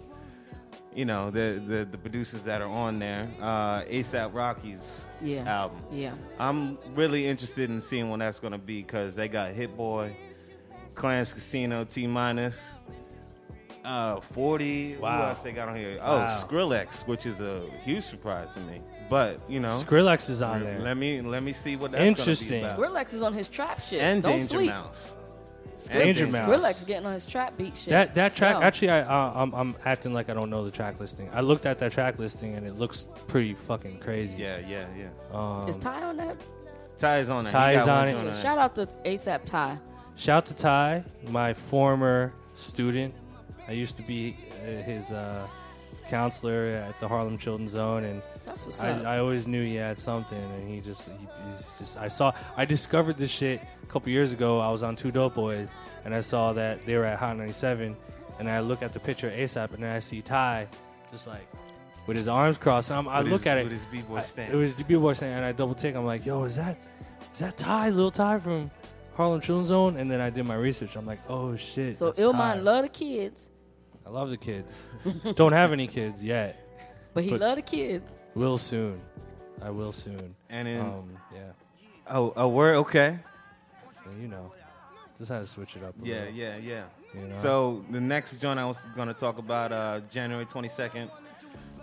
you 0.95 1.05
know 1.05 1.29
the 1.29 1.61
the, 1.67 1.85
the 1.85 1.97
producers 1.97 2.43
that 2.43 2.61
are 2.61 2.67
on 2.69 2.99
there. 2.99 3.27
Uh, 3.41 3.81
ASAP 3.83 4.33
Rocky's 4.33 5.05
Yeah. 5.21 5.43
album. 5.61 5.79
Yeah. 5.91 6.13
I'm 6.39 6.77
really 6.95 7.27
interested 7.27 7.69
in 7.69 7.79
seeing 7.81 8.09
when 8.09 8.19
that's 8.19 8.39
gonna 8.39 8.57
be 8.57 8.81
because 8.81 9.15
they 9.15 9.27
got 9.27 9.51
Hit 9.53 9.75
Boy, 9.77 10.15
Clams 10.95 11.33
Casino, 11.33 11.83
T 11.83 12.07
minus. 12.07 12.55
Uh, 13.85 14.19
40. 14.19 14.93
Who 14.95 15.05
else 15.05 15.39
they 15.39 15.51
got 15.53 15.69
on 15.69 15.75
here? 15.75 15.97
Oh, 16.01 16.17
Wow. 16.17 16.27
Skrillex, 16.27 17.07
which 17.07 17.25
is 17.25 17.39
a 17.39 17.61
huge 17.81 18.03
surprise 18.03 18.53
to 18.53 18.59
me. 18.61 18.81
But 19.09 19.39
you 19.49 19.59
know, 19.61 19.69
Skrillex 19.69 20.29
is 20.29 20.41
on 20.41 20.63
there. 20.63 20.79
Let 20.79 20.97
me 20.97 21.21
let 21.21 21.41
me 21.43 21.53
see 21.53 21.75
what 21.75 21.91
that's 21.91 22.03
Interesting. 22.03 22.61
Gonna 22.61 22.73
be 22.75 22.81
about. 22.83 22.93
Skrillex 23.07 23.13
is 23.13 23.23
on 23.23 23.33
his 23.33 23.47
trap 23.47 23.79
shit. 23.81 24.01
And 24.01 24.21
Don't 24.21 24.33
Danger 24.33 24.47
sleep. 24.47 24.69
Mouse. 24.69 25.15
Danger 25.87 26.23
And 26.25 26.33
Mouse. 26.33 26.49
Skrillex 26.49 26.85
getting 26.85 27.05
on 27.05 27.13
his 27.13 27.25
trap 27.25 27.57
beat 27.57 27.75
shit. 27.75 27.89
That 27.89 28.15
that 28.15 28.35
track 28.35 28.55
Yo. 28.55 28.61
actually, 28.61 28.89
I 28.91 29.01
uh, 29.01 29.33
I'm, 29.35 29.53
I'm 29.53 29.75
acting 29.85 30.13
like 30.13 30.29
I 30.29 30.33
don't 30.33 30.49
know 30.49 30.63
the 30.65 30.71
track 30.71 30.99
listing. 30.99 31.29
I 31.33 31.41
looked 31.41 31.65
at 31.65 31.79
that 31.79 31.91
track 31.91 32.19
listing 32.19 32.55
and 32.55 32.65
it 32.67 32.77
looks 32.77 33.05
pretty 33.27 33.53
fucking 33.53 33.99
crazy. 33.99 34.35
Yeah, 34.37 34.59
yeah, 34.67 34.85
yeah. 34.97 35.07
Um, 35.31 35.67
Is 35.67 35.77
Ty 35.77 36.03
on 36.03 36.17
that? 36.17 36.37
Ty's 36.97 37.29
on 37.29 37.45
it. 37.45 37.49
He 37.49 37.53
Ty's 37.53 37.85
got 37.85 37.89
on 37.89 38.07
it. 38.09 38.11
joint 38.13 38.25
Yeah, 38.25 38.33
shout 38.41 38.57
out 38.57 38.75
to 38.75 38.85
ASAP 39.05 39.45
Ty. 39.45 39.77
Shout 40.15 40.45
to 40.47 40.53
Ty, 40.53 41.03
my 41.29 41.53
former 41.53 42.33
student. 42.55 43.13
I 43.69 43.71
used 43.71 43.95
to 43.97 44.03
be 44.03 44.35
uh, 44.63 44.81
his 44.83 45.11
uh, 45.13 45.47
counselor 46.09 46.65
at 46.65 46.99
the 46.99 47.07
Harlem 47.07 47.37
Children's 47.37 47.71
Zone, 47.71 48.03
and 48.03 48.21
That's 48.49 48.65
what's 48.65 48.81
I, 48.81 48.89
up. 48.91 49.05
I 49.05 49.19
always 49.19 49.45
knew 49.45 49.63
he 49.63 49.75
had 49.75 49.97
something. 49.99 50.37
And 50.41 50.67
he 50.67 50.81
just, 50.81 51.07
he, 51.07 51.11
he's 51.47 51.75
just. 51.77 51.97
I 51.97 52.07
saw, 52.07 52.31
I 52.57 52.65
discovered 52.65 53.15
this 53.15 53.29
shit 53.31 53.61
a 53.83 53.85
couple 53.85 54.11
years 54.11 54.33
ago. 54.33 54.59
I 54.59 54.71
was 54.71 54.81
on 54.81 54.95
Two 54.95 55.11
Dope 55.11 55.35
Boys, 55.35 55.73
and 56.03 56.15
I 56.15 56.19
saw 56.19 56.51
that 56.53 56.81
they 56.81 56.97
were 56.97 57.05
at 57.05 57.19
Hot 57.19 57.37
97, 57.37 57.95
and 58.39 58.49
I 58.49 58.59
look 58.61 58.81
at 58.81 58.91
the 58.91 58.99
picture 58.99 59.27
of 59.27 59.33
ASAP, 59.35 59.73
and 59.75 59.83
then 59.83 59.95
I 59.95 59.99
see 59.99 60.21
Ty, 60.21 60.67
just 61.11 61.27
like 61.27 61.47
with 62.07 62.17
his 62.17 62.27
arms 62.27 62.57
crossed. 62.57 62.89
And 62.89 62.97
I'm, 62.99 63.07
I 63.07 63.21
With 63.21 63.31
look 63.31 63.41
his- 63.41 63.47
at 63.47 63.57
it. 63.59 63.63
with 63.65 63.73
his 63.73 63.85
B-boy 63.85 64.17
I- 64.17 64.21
stance. 64.23 64.51
It 64.51 64.57
was 64.57 64.75
the 64.75 64.83
b-boy 64.83 65.13
stance, 65.13 65.35
and 65.35 65.45
I 65.45 65.51
double 65.51 65.75
take. 65.75 65.95
I'm 65.95 66.05
like, 66.05 66.25
yo, 66.25 66.43
is 66.43 66.55
that, 66.55 66.77
is 67.33 67.39
that 67.41 67.55
Ty, 67.55 67.89
little 67.91 68.09
Ty 68.11 68.39
from 68.39 68.71
Harlem 69.15 69.41
Children's 69.41 69.67
Zone? 69.69 69.95
And 69.97 70.09
then 70.09 70.21
I 70.21 70.31
did 70.31 70.45
my 70.45 70.55
research. 70.55 70.95
I'm 70.95 71.05
like, 71.05 71.19
oh 71.29 71.55
shit. 71.55 71.95
So 71.97 72.05
that's 72.05 72.19
Illmind 72.19 72.63
love 72.63 72.81
the 72.83 72.89
kids, 72.89 73.51
I 74.07 74.09
love 74.09 74.31
the 74.31 74.37
kids. 74.37 74.89
Don't 75.35 75.51
have 75.53 75.71
any 75.71 75.85
kids 75.85 76.23
yet. 76.23 76.65
but 77.13 77.23
he 77.23 77.29
But- 77.29 77.41
love 77.41 77.55
the 77.57 77.61
kids. 77.61 78.15
Will 78.35 78.57
soon. 78.57 78.99
I 79.61 79.69
will 79.69 79.91
soon. 79.91 80.35
And 80.49 80.67
then, 80.67 80.79
um, 80.81 81.09
yeah, 81.33 81.39
oh, 82.09 82.33
a 82.35 82.47
word, 82.47 82.75
okay. 82.77 83.19
so, 84.03 84.09
you 84.21 84.27
know, 84.27 84.51
just 85.17 85.29
had 85.31 85.39
to 85.39 85.47
switch 85.47 85.75
it 85.75 85.83
up. 85.83 85.93
A 86.01 86.05
Yeah, 86.07 86.19
little, 86.21 86.33
yeah, 86.33 86.57
yeah. 86.57 86.83
You 87.13 87.27
know? 87.27 87.35
So 87.41 87.85
the 87.89 87.99
next 87.99 88.37
joint 88.39 88.59
I 88.59 88.65
was 88.65 88.85
going 88.95 89.07
to 89.09 89.13
talk 89.13 89.37
about, 89.37 89.71
uh, 89.71 89.99
January 90.11 90.45
22nd, 90.45 91.09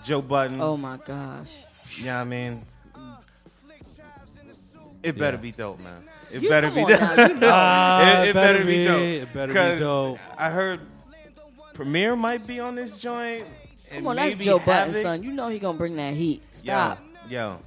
Joe 0.05 0.23
Budden. 0.23 0.61
Oh 0.61 0.77
my 0.77 0.97
gosh. 1.05 1.65
Yeah, 2.01 2.21
I 2.21 2.25
mean, 2.25 2.63
it 5.03 5.19
better 5.19 5.37
Yeah. 5.37 5.43
be 5.43 5.53
dope, 5.53 5.81
man. 5.81 6.05
It 6.33 6.43
You- 6.43 6.49
better 6.49 6.71
be 6.71 6.85
dope. 6.85 7.01
now, 7.01 7.27
you 7.29 7.35
know. 7.41 7.51
Ah, 7.53 8.23
it, 8.23 8.29
it 8.31 8.35
better 8.35 8.65
be 8.65 8.85
dope. 8.85 9.01
It 9.03 9.33
better 9.35 9.53
be 9.53 9.79
dope. 9.81 10.19
I 10.39 10.51
heard 10.51 10.81
Premier 11.75 12.17
might 12.17 12.47
be 12.47 12.59
on 12.61 12.75
this 12.75 12.97
joint. 12.97 13.45
Come 13.93 14.07
on, 14.09 14.17
that's 14.17 14.35
Joe 14.37 14.59
Budden, 14.59 14.89
Havoc. 14.89 15.03
son. 15.03 15.23
You 15.23 15.33
know 15.33 15.49
he 15.49 15.59
gonna 15.59 15.79
bring 15.79 15.97
that 15.97 16.15
heat. 16.15 16.43
Stop. 16.51 16.99
Yo, 17.29 17.31
yo, 17.31 17.61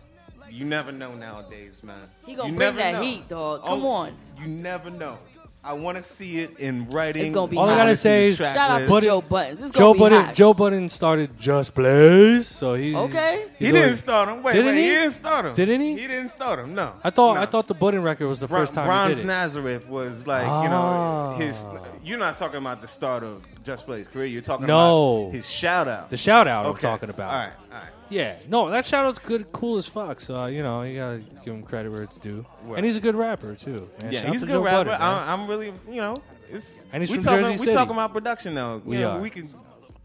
you 0.52 0.66
never 0.66 0.92
know 0.92 1.14
nowadays, 1.16 1.82
man. 1.84 2.10
He 2.26 2.36
gonna 2.36 2.50
You 2.52 2.56
bring 2.56 2.76
that 2.76 2.94
know. 2.96 3.02
heat, 3.02 3.28
dog. 3.28 3.62
Oh, 3.64 3.68
Come 3.68 3.86
Oh, 3.86 3.90
on. 3.90 4.18
You 4.40 4.48
never 4.48 4.90
know. 4.90 5.18
I 5.62 5.74
want 5.74 5.98
to 5.98 6.04
see 6.04 6.40
it 6.40 6.58
in 6.58 6.88
writing. 6.90 7.22
It's 7.26 7.34
gonna 7.34 7.52
be 7.52 7.58
All 7.58 7.68
I 7.68 7.74
hot. 7.74 7.78
gotta 7.80 7.96
say 7.98 8.28
is 8.28 8.38
track 8.38 8.56
Shout 8.56 8.72
out 8.72 8.82
list. 8.84 8.94
to 8.94 9.02
Joe 9.02 9.22
Buddens. 9.22 9.58
This 9.60 9.72
Joe 9.72 9.80
gonna 9.88 9.94
be 9.94 10.00
Budden. 10.00 10.24
hot. 10.24 10.36
Joe 10.36 10.54
Budden 10.54 10.88
started 10.90 11.38
Just 11.38 11.76
Blaze, 11.76 12.48
so 12.48 12.76
he's 12.76 12.96
Okay. 12.96 13.44
He 13.60 13.66
he's 13.66 13.68
didn't 13.74 13.82
always- 13.84 14.00
start 14.00 14.30
him. 14.30 14.42
Wait, 14.42 14.54
Didn't 14.54 14.66
wait, 14.68 14.78
he? 14.78 14.84
he? 14.84 14.96
didn't 14.96 15.12
start 15.12 15.46
him. 15.48 15.54
Didn't 15.56 15.82
he? 15.82 15.92
He 16.00 16.08
didn't 16.08 16.30
start 16.30 16.60
him. 16.60 16.74
No. 16.76 16.94
I 17.04 17.10
thought 17.10 17.36
No. 17.36 17.42
I 17.42 17.46
thought 17.46 17.68
the 17.68 17.74
Budden 17.74 18.02
record 18.04 18.28
was 18.30 18.40
the 18.40 18.48
Bron- 18.48 18.62
first 18.62 18.74
time 18.74 18.88
Bronze 18.88 19.10
he 19.10 19.16
did 19.16 19.24
it. 19.26 19.28
Nazareth 19.28 19.88
was 19.90 20.26
like 20.26 20.46
you 20.46 20.50
Ah. 20.50 21.32
know 21.36 21.36
his. 21.46 21.66
You're 22.06 22.18
not 22.20 22.38
talking 22.38 22.58
about 22.60 22.80
the 22.82 22.88
start 22.88 23.24
of 23.26 23.42
Just 23.66 23.86
Blaze 23.86 24.08
career. 24.08 24.28
You're 24.28 24.42
talking 24.42 24.66
No. 24.66 25.24
about 25.26 25.36
his 25.36 25.50
shout 25.50 25.90
out. 25.90 26.10
The 26.10 26.16
shout 26.18 26.48
out 26.48 26.68
I'm 26.68 26.78
talking 26.78 27.10
about. 27.10 27.32
All 27.34 27.38
right, 27.38 27.52
all 27.74 27.78
right. 27.80 27.90
Yeah, 28.10 28.36
no, 28.48 28.70
that 28.70 28.86
shout 28.86 29.06
out's 29.06 29.20
good, 29.20 29.52
cool 29.52 29.78
as 29.78 29.86
fuck. 29.86 30.20
So 30.20 30.36
uh, 30.40 30.48
you 30.48 30.64
know, 30.64 30.82
you 30.84 30.98
gotta 30.98 31.20
give 31.44 31.54
him 31.54 31.64
credit 31.64 31.92
where 31.92 32.04
it's 32.04 32.18
due. 32.18 32.46
Word. 32.66 32.78
And 32.78 32.86
he's 32.86 32.98
a 32.98 33.02
good 33.02 33.16
rapper 33.16 33.56
too. 33.56 33.88
man. 34.02 34.12
Yeah, 34.12 34.22
Shout 34.24 34.32
he's 34.34 34.44
a 34.44 34.46
good 34.48 34.54
Joe 34.54 34.64
rapper. 34.64 34.90
Budden, 34.90 35.00
man. 35.00 35.02
I, 35.02 35.34
I'm 35.34 35.48
really, 35.48 35.68
you 35.88 35.98
know, 36.02 36.18
it's. 36.50 36.82
And 36.92 37.02
he's 37.04 37.12
we 37.12 37.18
from 37.18 37.26
talking, 37.26 37.46
Jersey 37.46 37.68
We 37.68 37.74
talking 37.74 37.94
about 37.94 38.12
production 38.14 38.56
though. 38.56 38.82
We 38.84 38.98
You 38.98 39.04
know, 39.04 39.12
are. 39.12 39.22
We 39.22 39.30
can 39.30 39.54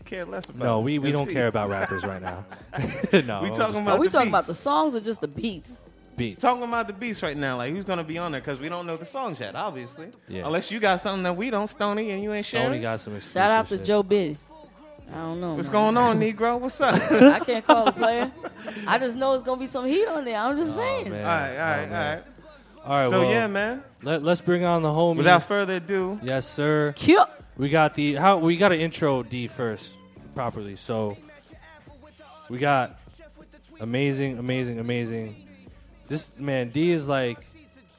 care 0.05 0.25
less 0.27 0.49
about. 0.51 0.65
no, 0.65 0.81
we, 0.81 0.99
we 0.99 1.13
don't 1.13 1.31
care 1.31 1.47
about 1.47 1.71
rappers 1.71 2.05
right 2.05 2.21
now. 2.21 2.45
no, 3.25 3.41
We 3.43 3.49
talking 3.51 3.81
about 3.81 3.97
Are 3.97 3.99
we 3.99 4.09
the 4.09 4.13
talking 4.13 4.29
about 4.29 4.47
the 4.47 4.55
songs 4.55 4.95
or 4.95 5.01
just 5.01 5.21
the 5.23 5.29
beats? 5.29 5.81
beats. 6.17 6.43
Talking 6.43 6.63
about 6.63 6.87
the 6.87 6.93
beats 6.93 7.23
right 7.23 7.37
now, 7.37 7.57
like 7.57 7.73
who's 7.73 7.85
gonna 7.87 8.05
be 8.05 8.19
on 8.19 8.33
there? 8.33 8.41
Because 8.41 8.61
we 8.61 8.69
don't 8.69 8.87
know 8.87 8.97
the 8.99 9.05
songs 9.07 9.41
yet, 9.41 9.57
obviously. 9.57 10.09
Yeah. 10.29 10.47
Unless 10.47 10.71
you 10.71 10.79
got 10.79 11.01
something 11.01 11.25
that 11.25 11.37
we 11.37 11.49
don't, 11.51 11.69
Stony, 11.69 12.11
and 12.11 12.23
you 12.23 12.33
ain't 12.35 12.45
Sony 12.47 12.51
sharing. 12.51 12.83
got 12.83 13.01
some 13.01 13.17
exclusive 13.17 13.33
Shout 13.41 13.51
out 13.51 13.67
to 13.69 13.77
shit. 13.79 13.85
Joe 13.87 14.03
Biz. 14.03 14.51
I 15.13 15.17
don't 15.17 15.41
know. 15.41 15.55
What's 15.55 15.69
man. 15.69 15.73
going 15.73 15.97
on, 15.97 16.21
Negro? 16.21 16.59
What's 16.59 16.81
up? 16.81 16.95
I 17.11 17.39
can't 17.41 17.65
call 17.65 17.89
a 17.89 17.93
player. 17.93 18.33
I 18.87 18.99
just 18.99 19.17
know 19.17 19.35
it's 19.35 19.43
gonna 19.43 19.61
be 19.61 19.67
some 19.67 19.87
heat 19.87 20.07
on 20.07 20.25
there. 20.25 20.37
I'm 20.39 20.57
just 20.57 20.73
Oh, 20.75 20.77
saying. 20.77 21.11
man. 21.11 21.21
all 21.25 21.27
right, 21.27 21.51
all 21.51 21.57
right, 21.57 21.79
Oh, 21.79 21.83
all 21.83 21.89
man. 21.89 22.17
right. 22.17 22.25
All 22.85 22.95
right, 22.97 23.11
so 23.11 23.21
well, 23.23 23.31
yeah, 23.31 23.47
man. 23.47 23.83
Let, 24.03 24.23
let's 24.23 24.41
bring 24.43 24.65
on 24.65 24.83
the 24.83 24.89
homie. 24.91 25.17
Without 25.17 25.45
further 25.45 25.77
ado, 25.77 26.21
yes, 26.23 26.47
sir. 26.47 26.93
Cute. 26.97 27.19
We 27.57 27.69
got 27.71 27.95
the 27.95 28.15
how 28.15 28.39
we 28.39 28.57
got 28.57 28.71
to 28.71 28.79
intro 28.79 29.23
D 29.23 29.47
first 29.49 29.95
properly. 30.35 30.77
So 30.77 31.17
we 32.51 32.59
got 32.59 32.99
amazing, 33.81 34.39
amazing, 34.39 34.81
amazing. 34.81 35.37
This 36.09 36.37
man 36.39 36.69
D 36.71 36.91
is 36.91 37.07
like 37.09 37.39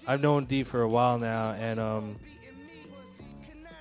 I've 0.06 0.22
known 0.22 0.46
D 0.46 0.64
for 0.64 0.82
a 0.82 0.88
while 0.90 1.18
now, 1.18 1.52
and 1.54 1.80
um, 1.80 2.16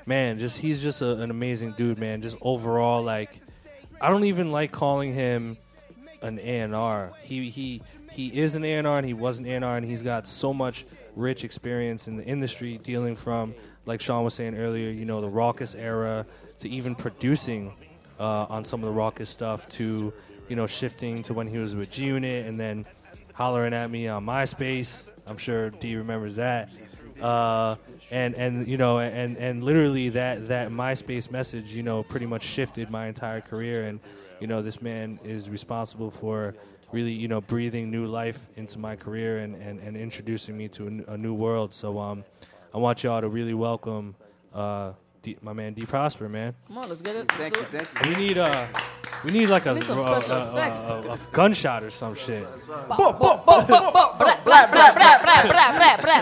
man, 0.07 0.38
just 0.38 0.59
he's 0.59 0.82
just 0.82 1.02
a, 1.02 1.12
an 1.22 1.30
amazing 1.30 1.72
dude, 1.72 1.98
man. 1.98 2.22
Just 2.22 2.36
overall, 2.40 3.02
like 3.02 3.40
I 4.00 4.11
don't 4.11 4.24
even 4.24 4.50
like 4.50 4.72
calling 4.72 5.14
him 5.14 5.57
an 6.22 6.38
A&R. 6.38 7.12
He 7.22 7.50
he 7.50 7.82
he 8.11 8.28
is 8.40 8.55
an 8.55 8.64
A&R 8.64 8.98
and 8.98 9.07
he 9.07 9.14
was 9.14 9.38
an 9.38 9.46
A&R 9.46 9.76
and 9.76 9.86
he's 9.86 10.02
got 10.02 10.26
so 10.28 10.55
much 10.55 10.84
rich 11.16 11.44
experience 11.44 12.09
in 12.09 12.16
the 12.16 12.24
industry 12.24 12.78
dealing 12.82 13.16
from 13.16 13.55
like 13.86 14.00
Sean 14.00 14.24
was 14.24 14.34
saying 14.34 14.57
earlier, 14.57 14.90
you 14.90 15.05
know, 15.05 15.20
the 15.20 15.28
Rawkus 15.28 15.78
era 15.78 16.26
to 16.61 16.68
even 16.68 16.94
producing 16.94 17.74
uh, 18.18 18.46
on 18.48 18.64
some 18.64 18.82
of 18.82 18.94
the 18.94 19.00
Rawkus 19.00 19.26
stuff 19.26 19.68
to 19.70 20.12
you 20.48 20.57
know 20.57 20.66
shifting 20.66 21.22
to 21.24 21.34
when 21.34 21.46
he 21.46 21.59
was 21.59 21.74
with 21.74 21.90
G 21.90 22.05
Unit 22.05 22.46
and 22.46 22.59
then 22.59 22.86
hollering 23.32 23.74
at 23.74 23.90
me 23.90 24.09
on 24.09 24.24
MySpace. 24.24 25.11
I'm 25.26 25.36
sure 25.36 25.70
D 25.70 25.96
remembers 25.96 26.36
that. 26.36 26.70
Uh, 27.20 27.76
and 28.14 28.34
and 28.36 28.68
you 28.68 28.76
know 28.76 29.00
and 29.00 29.36
and 29.38 29.64
literally 29.64 30.08
that 30.08 30.46
that 30.48 30.70
MySpace 30.70 31.30
message 31.32 31.74
you 31.74 31.82
know 31.82 32.04
pretty 32.04 32.26
much 32.26 32.44
shifted 32.44 32.88
my 32.88 33.08
entire 33.08 33.40
career 33.40 33.84
and 33.84 33.98
you 34.40 34.46
know 34.46 34.62
this 34.62 34.80
man 34.80 35.18
is 35.24 35.50
responsible 35.50 36.12
for 36.12 36.54
really 36.92 37.10
you 37.10 37.26
know 37.26 37.40
breathing 37.40 37.90
new 37.90 38.06
life 38.06 38.48
into 38.54 38.78
my 38.78 38.94
career 38.94 39.38
and 39.38 39.56
and, 39.56 39.80
and 39.80 39.96
introducing 39.96 40.56
me 40.56 40.68
to 40.68 41.04
a 41.08 41.16
new, 41.18 41.34
world 41.34 41.74
so 41.74 41.98
um 41.98 42.24
I 42.72 42.78
want 42.78 43.02
y'all 43.02 43.20
to 43.20 43.28
really 43.28 43.54
welcome 43.54 44.14
uh 44.54 44.92
D, 45.22 45.36
my 45.42 45.52
man 45.52 45.74
D 45.74 45.84
Prosper 45.84 46.28
man 46.28 46.54
come 46.68 46.78
on 46.78 46.88
let's 46.88 47.02
get 47.02 47.16
it 47.16 47.28
thank 47.32 47.56
you 47.56 47.62
thank 47.64 47.88
you 48.06 48.10
we 48.10 48.26
need 48.26 48.38
uh 48.38 48.68
we 49.24 49.32
need 49.32 49.48
like 49.48 49.66
a, 49.66 49.74
need 49.74 49.82
a, 49.88 51.12
a, 51.12 51.18
gunshot 51.32 51.82
or 51.82 51.88
some 51.88 52.14
shit. 52.14 52.46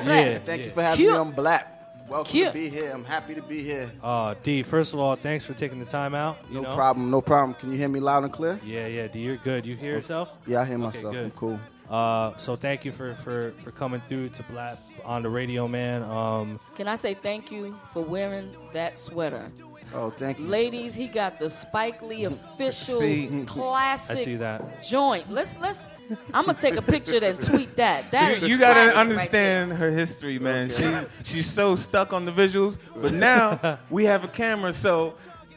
Yeah. 0.06 0.38
Thank 0.38 0.64
you 0.66 0.70
for 0.70 0.82
having 0.82 1.06
me 1.06 1.12
on 1.12 1.32
Blap. 1.32 1.71
Welcome 2.12 2.30
Cute. 2.30 2.48
to 2.48 2.52
be 2.52 2.68
here. 2.68 2.90
I'm 2.92 3.04
happy 3.04 3.34
to 3.34 3.40
be 3.42 3.62
here. 3.62 3.90
uh 4.02 4.34
D 4.42 4.62
first 4.62 4.92
of 4.92 5.00
all 5.00 5.16
thanks 5.16 5.44
for 5.46 5.54
taking 5.54 5.78
the 5.78 5.86
time 5.86 6.14
out 6.14 6.36
No 6.50 6.60
know? 6.60 6.74
problem, 6.74 7.10
no 7.10 7.22
problem. 7.22 7.54
Can 7.54 7.70
you 7.72 7.78
hear 7.78 7.88
me 7.88 8.00
loud 8.00 8.24
and 8.24 8.32
clear? 8.32 8.60
yeah 8.62 8.86
yeah 8.86 9.06
D 9.06 9.20
you're 9.20 9.38
good 9.38 9.64
you 9.64 9.76
hear 9.76 9.92
yourself 9.94 10.30
Yeah, 10.46 10.60
I 10.60 10.64
hear 10.66 10.74
Okay, 10.76 10.84
myself. 10.84 11.14
good. 11.14 11.24
I'm 11.24 11.30
cool. 11.30 11.58
Uh, 11.88 12.36
so 12.36 12.54
thank 12.56 12.84
you 12.84 12.92
for, 12.92 13.14
for, 13.16 13.52
for 13.62 13.70
coming 13.70 14.00
through 14.08 14.28
to 14.30 14.42
Blap 14.44 14.78
on 15.04 15.22
the 15.22 15.28
radio, 15.28 15.68
man. 15.68 16.02
Um, 16.04 16.58
Can 16.74 16.86
I 16.88 16.94
say 16.96 17.12
thank 17.14 17.50
you 17.50 17.76
for 17.92 18.02
wearing 18.02 18.54
that 18.72 18.96
sweater? 18.96 19.50
Oh, 19.94 20.10
thank 20.10 20.38
you. 20.38 20.46
Ladies, 20.46 20.94
he 20.94 21.06
got 21.06 21.38
the 21.38 21.50
Spike 21.50 22.02
Lee 22.02 22.22
mm. 22.22 22.32
official 22.32 23.00
See. 23.00 23.28
Mm, 23.30 23.32
mm. 23.32 23.46
classic 23.46 24.18
I 24.18 24.24
see 24.24 24.36
that. 24.36 24.82
joint. 24.82 25.30
Let's 25.30 25.56
let's. 25.60 25.86
I'm 26.34 26.44
gonna 26.44 26.58
take 26.58 26.76
a 26.76 26.82
picture 26.82 27.20
and 27.22 27.40
tweet 27.40 27.76
that. 27.76 28.04
That 28.10 28.32
is 28.32 28.42
you, 28.42 28.50
you 28.50 28.56
a 28.56 28.58
gotta 28.58 28.74
classic 28.74 28.94
right 28.94 29.00
understand 29.00 29.72
her 29.72 29.90
history, 29.90 30.38
man. 30.38 30.70
She 30.70 30.94
she's 31.24 31.50
so 31.50 31.76
stuck 31.76 32.12
on 32.12 32.24
the 32.24 32.32
visuals, 32.32 32.78
but 32.96 33.12
now 33.12 33.78
we 33.90 34.04
have 34.04 34.24
a 34.24 34.28
camera, 34.28 34.72
so 34.72 35.14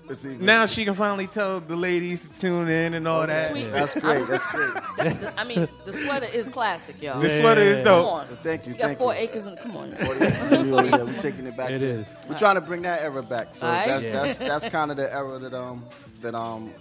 It's 0.08 0.24
even- 0.24 0.46
Now 0.46 0.66
she 0.68 0.86
can 0.86 0.94
finally 0.94 1.26
tell 1.28 1.60
the 1.60 1.76
ladies 1.76 2.22
to 2.22 2.40
tune 2.40 2.70
in 2.70 2.94
and 2.94 3.08
all 3.08 3.26
that. 3.26 3.52
Sweet. 3.52 3.72
That's 3.72 3.98
I 3.98 4.00
great. 4.00 4.18
was- 4.20 4.28
That's 4.28 4.46
great. 4.48 4.74
That- 4.98 5.20
the- 5.22 5.40
I 5.40 5.44
mean, 5.44 5.68
the 5.86 5.94
sweater 5.94 6.28
is 6.34 6.48
classic, 6.50 7.02
y'all. 7.02 7.20
The 7.20 7.30
sweater 7.30 7.62
is 7.62 7.78
Come 7.78 7.84
dope. 7.86 8.08
on. 8.12 8.38
Thank 8.44 8.68
you. 8.68 8.74
You 8.74 8.80
got 8.80 8.98
four 8.98 9.14
you. 9.14 9.22
acres 9.22 9.48
and 9.48 9.58
come 9.58 9.76
on. 9.78 9.92
yeah, 9.92 10.08
we're 11.04 11.14
taking 11.22 11.46
it 11.48 11.58
back. 11.58 11.72
It 11.72 11.80
there. 11.80 12.00
is. 12.00 12.16
We're 12.30 12.38
trying 12.38 12.56
to 12.56 12.62
bring 12.62 12.82
that 12.84 13.02
era 13.02 13.24
back. 13.24 13.56
So 13.56 13.66
Alright. 13.66 13.88
that's, 13.88 14.06
Yeah. 14.06 14.12
that's 14.12 14.38
that's 14.38 14.66
kind 14.70 14.92
of 14.92 14.98
the 14.98 15.12
era 15.14 15.40
that 15.40 15.54
um 15.54 15.86
that 16.22 16.36
um 16.36 16.72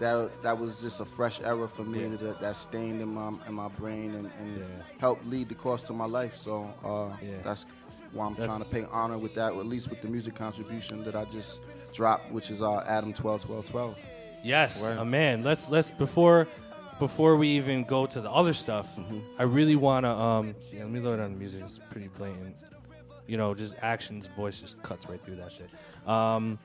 that 0.00 0.42
that 0.42 0.58
was 0.58 0.80
just 0.80 1.00
a 1.00 1.04
fresh 1.04 1.40
era 1.42 1.68
for 1.68 1.84
me 1.84 2.04
that, 2.16 2.40
that 2.40 2.56
stained 2.56 3.00
in 3.02 3.08
my 3.14 3.32
in 3.46 3.54
my 3.54 3.68
brain 3.68 4.14
and, 4.14 4.30
and 4.38 4.58
Yeah. 4.58 4.64
helped 4.98 5.26
lead 5.26 5.48
the 5.50 5.54
course 5.54 5.82
to 5.82 5.92
my 5.92 6.06
life. 6.06 6.36
So 6.36 6.72
uh, 6.84 7.14
Yeah. 7.22 7.36
that's 7.44 7.66
why 8.12 8.26
I'm 8.26 8.34
That's- 8.34 8.46
trying 8.48 8.60
to 8.60 8.64
pay 8.64 8.84
honor 8.90 9.18
with 9.18 9.34
that, 9.34 9.52
or 9.52 9.60
at 9.60 9.66
least 9.66 9.88
with 9.90 10.00
the 10.02 10.08
music 10.08 10.34
contribution 10.34 11.04
that 11.04 11.14
I 11.14 11.24
just 11.26 11.60
dropped, 11.92 12.30
which 12.30 12.50
is 12.50 12.62
uh, 12.62 12.84
ATOM 12.88 13.14
12 13.14 13.44
12 13.44 13.66
12. 13.66 13.98
Yes, 14.42 14.82
Word. 14.82 14.98
uh, 14.98 15.04
man. 15.04 15.44
Let's 15.44 15.68
let's 15.68 15.90
before 15.90 16.48
before 16.98 17.36
we 17.36 17.48
even 17.48 17.84
go 17.84 18.06
to 18.06 18.20
the 18.20 18.30
other 18.30 18.52
stuff, 18.52 18.98
I 19.38 19.42
really 19.44 19.76
want 19.76 20.04
to 20.04 20.10
um 20.10 20.54
yeah, 20.72 20.80
let 20.80 20.90
me 20.90 21.00
load 21.00 21.20
on 21.20 21.32
the 21.32 21.38
music. 21.38 21.62
It's 21.62 21.80
pretty 21.90 22.08
blatant. 22.08 22.56
You 23.26 23.36
know, 23.36 23.54
just 23.54 23.76
actions, 23.80 24.28
voice 24.36 24.60
just 24.60 24.82
cuts 24.82 25.08
right 25.08 25.22
through 25.22 25.36
that 25.36 25.52
shit. 25.52 25.70
Um, 26.08 26.58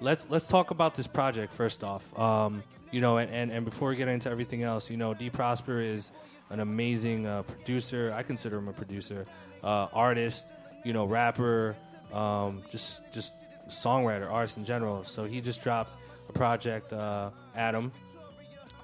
let's 0.00 0.26
let's 0.28 0.46
talk 0.46 0.70
about 0.70 0.94
this 0.94 1.06
project 1.06 1.52
first 1.52 1.82
off. 1.84 2.16
Um, 2.18 2.62
you 2.90 3.00
know, 3.00 3.16
and, 3.16 3.32
and, 3.32 3.50
and 3.50 3.64
before 3.64 3.88
we 3.88 3.96
get 3.96 4.08
into 4.08 4.30
everything 4.30 4.62
else, 4.62 4.90
you 4.90 4.98
know, 4.98 5.14
D 5.14 5.30
Prosper 5.30 5.80
is 5.80 6.12
an 6.50 6.60
amazing 6.60 7.26
uh, 7.26 7.42
producer. 7.42 8.12
I 8.14 8.22
consider 8.22 8.58
him 8.58 8.68
a 8.68 8.72
producer, 8.72 9.26
uh, 9.64 9.88
artist, 9.92 10.52
you 10.84 10.92
know, 10.92 11.06
rapper, 11.06 11.74
um, 12.12 12.62
just 12.70 13.00
just 13.12 13.32
songwriter, 13.72 14.30
artist 14.30 14.56
in 14.56 14.64
general. 14.64 15.04
So 15.04 15.24
he 15.24 15.40
just 15.40 15.62
dropped 15.62 15.96
a 16.28 16.32
project, 16.32 16.92
uh, 16.92 17.30
ATOM, 17.56 17.90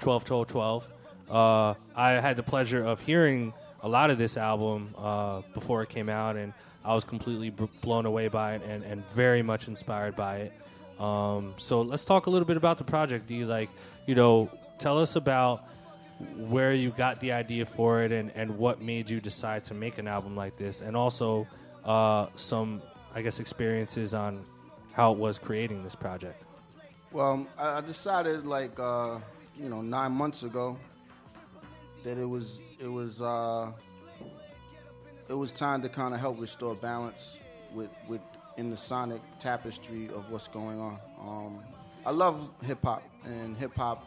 12 0.01 0.25
12 0.25 0.47
12. 0.47 0.91
Uh, 1.31 1.75
I 1.95 2.13
had 2.13 2.37
the 2.37 2.43
pleasure 2.43 2.85
of 2.85 3.01
hearing 3.01 3.53
a 3.83 3.89
lot 3.89 4.11
of 4.11 4.19
this 4.19 4.37
album 4.37 4.95
uh, 4.97 5.43
before 5.55 5.83
it 5.83 5.89
came 5.89 6.09
out, 6.09 6.37
and 6.37 6.53
I 6.85 6.95
was 6.95 7.05
completely 7.05 7.51
b- 7.51 7.69
blown 7.81 8.07
away 8.07 8.29
by 8.29 8.55
it 8.55 8.63
and, 8.63 8.83
and 8.83 9.07
very 9.11 9.43
much 9.43 9.69
inspired 9.69 10.17
by 10.17 10.37
it. 10.39 10.53
Um, 11.01 11.55
so 11.59 11.83
let's 11.83 12.05
talk 12.05 12.27
a 12.27 12.31
little 12.31 12.47
bit 12.47 12.57
about 12.57 12.79
the 12.79 12.85
project. 12.85 13.27
D, 13.27 13.45
like, 13.45 13.69
you 14.07 14.15
know, 14.15 14.51
tell 14.79 14.99
us 14.99 15.17
about 15.17 15.65
where 16.37 16.73
you 16.73 16.91
got 16.91 17.21
the 17.21 17.33
idea 17.33 17.65
for 17.65 18.03
it 18.03 18.11
and, 18.11 18.33
and 18.35 18.59
what 18.59 18.81
made 18.81 19.09
you 19.09 19.21
decide 19.21 19.63
to 19.65 19.75
make 19.75 19.99
an 19.99 20.09
album 20.09 20.35
like 20.35 20.57
this, 20.57 20.81
and 20.81 20.97
also 20.97 21.47
uh, 21.85 22.27
some, 22.37 22.83
I 23.15 23.23
guess, 23.23 23.39
experiences 23.39 24.15
on 24.15 24.45
how 24.99 25.13
it 25.13 25.19
was 25.19 25.39
creating 25.39 25.85
this 25.85 25.95
project. 25.95 26.45
Well, 27.13 27.47
I 27.57 27.79
I 27.79 27.81
decided 27.81 28.45
like 28.45 28.79
uh, 28.79 29.21
you 29.57 29.69
know 29.69 29.81
nine 29.81 30.13
months 30.13 30.43
ago 30.43 30.77
that 32.03 32.19
it 32.19 32.29
was 32.29 32.61
it 32.81 32.89
was 32.89 33.23
uh, 33.23 33.71
it 35.29 35.35
was 35.35 35.53
time 35.53 35.81
to 35.83 35.89
kind 35.89 36.15
of 36.15 36.21
help 36.21 36.41
restore 36.41 36.75
balance 36.75 37.39
with 37.73 37.91
with 38.09 38.21
in 38.57 38.71
the 38.71 38.77
sonic 38.77 39.23
tapestry 39.39 40.09
of 40.09 40.31
what's 40.31 40.49
going 40.49 40.81
on. 40.81 40.99
Um, 41.21 41.61
I 42.05 42.11
love 42.11 42.51
hip 42.65 42.83
hop, 42.83 43.05
and 43.25 43.57
hip 43.57 43.77
hop 43.77 44.05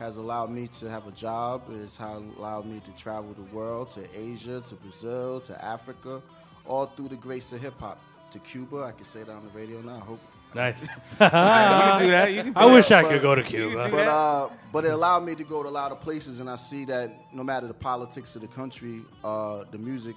has 0.00 0.16
allowed 0.16 0.50
me 0.50 0.66
to 0.80 0.90
have 0.90 1.06
a 1.06 1.12
job. 1.12 1.62
It's 1.80 1.96
how 1.96 2.20
allowed 2.38 2.66
me 2.66 2.80
to 2.80 2.90
travel 2.96 3.32
the 3.34 3.54
world 3.56 3.92
to 3.92 4.02
Asia, 4.18 4.60
to 4.66 4.74
Brazil, 4.74 5.40
to 5.42 5.64
Africa, 5.64 6.20
all 6.66 6.86
through 6.86 7.10
the 7.10 7.16
grace 7.16 7.52
of 7.52 7.60
hip 7.60 7.78
hop. 7.78 8.00
To 8.34 8.40
Cuba, 8.40 8.82
I 8.82 8.90
can 8.90 9.04
say 9.04 9.22
that 9.22 9.30
on 9.30 9.44
the 9.44 9.58
radio 9.58 9.80
now. 9.80 9.96
I 9.96 10.00
hope 10.00 10.20
Nice. 10.54 10.82
you 11.12 11.18
can 11.18 12.00
do 12.00 12.10
that. 12.10 12.32
You 12.32 12.42
can 12.42 12.52
do 12.52 12.58
I 12.58 12.66
wish 12.66 12.88
that. 12.88 13.04
I 13.04 13.08
could 13.08 13.22
go 13.22 13.36
to 13.36 13.44
Cuba. 13.44 13.88
but 13.88 14.08
uh, 14.08 14.48
but 14.72 14.84
it 14.84 14.92
allowed 14.92 15.24
me 15.24 15.36
to 15.36 15.44
go 15.44 15.62
to 15.62 15.68
a 15.68 15.70
lot 15.70 15.92
of 15.92 16.00
places, 16.00 16.40
and 16.40 16.50
I 16.50 16.56
see 16.56 16.84
that 16.86 17.32
no 17.32 17.44
matter 17.44 17.68
the 17.68 17.74
politics 17.74 18.34
of 18.34 18.42
the 18.42 18.48
country, 18.48 19.02
uh, 19.22 19.62
the 19.70 19.78
music 19.78 20.16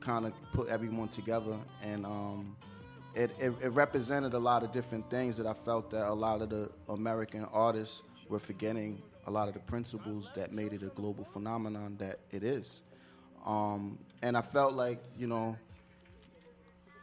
kind 0.00 0.26
of 0.26 0.32
put 0.52 0.68
everyone 0.68 1.08
together, 1.08 1.56
and 1.82 2.06
um, 2.06 2.56
it, 3.16 3.30
it 3.40 3.52
it 3.60 3.70
represented 3.70 4.34
a 4.34 4.38
lot 4.38 4.62
of 4.62 4.70
different 4.70 5.08
things 5.10 5.36
that 5.36 5.46
I 5.46 5.54
felt 5.54 5.90
that 5.90 6.08
a 6.08 6.14
lot 6.14 6.42
of 6.42 6.50
the 6.50 6.70
American 6.88 7.44
artists 7.52 8.02
were 8.28 8.38
forgetting 8.38 9.02
a 9.26 9.30
lot 9.32 9.48
of 9.48 9.54
the 9.54 9.60
principles 9.60 10.30
that 10.36 10.52
made 10.52 10.72
it 10.72 10.82
a 10.84 10.92
global 10.94 11.24
phenomenon 11.24 11.96
that 11.98 12.20
it 12.30 12.44
is, 12.44 12.82
um, 13.44 13.98
and 14.22 14.36
I 14.36 14.42
felt 14.42 14.74
like 14.74 15.00
you 15.16 15.26
know. 15.26 15.56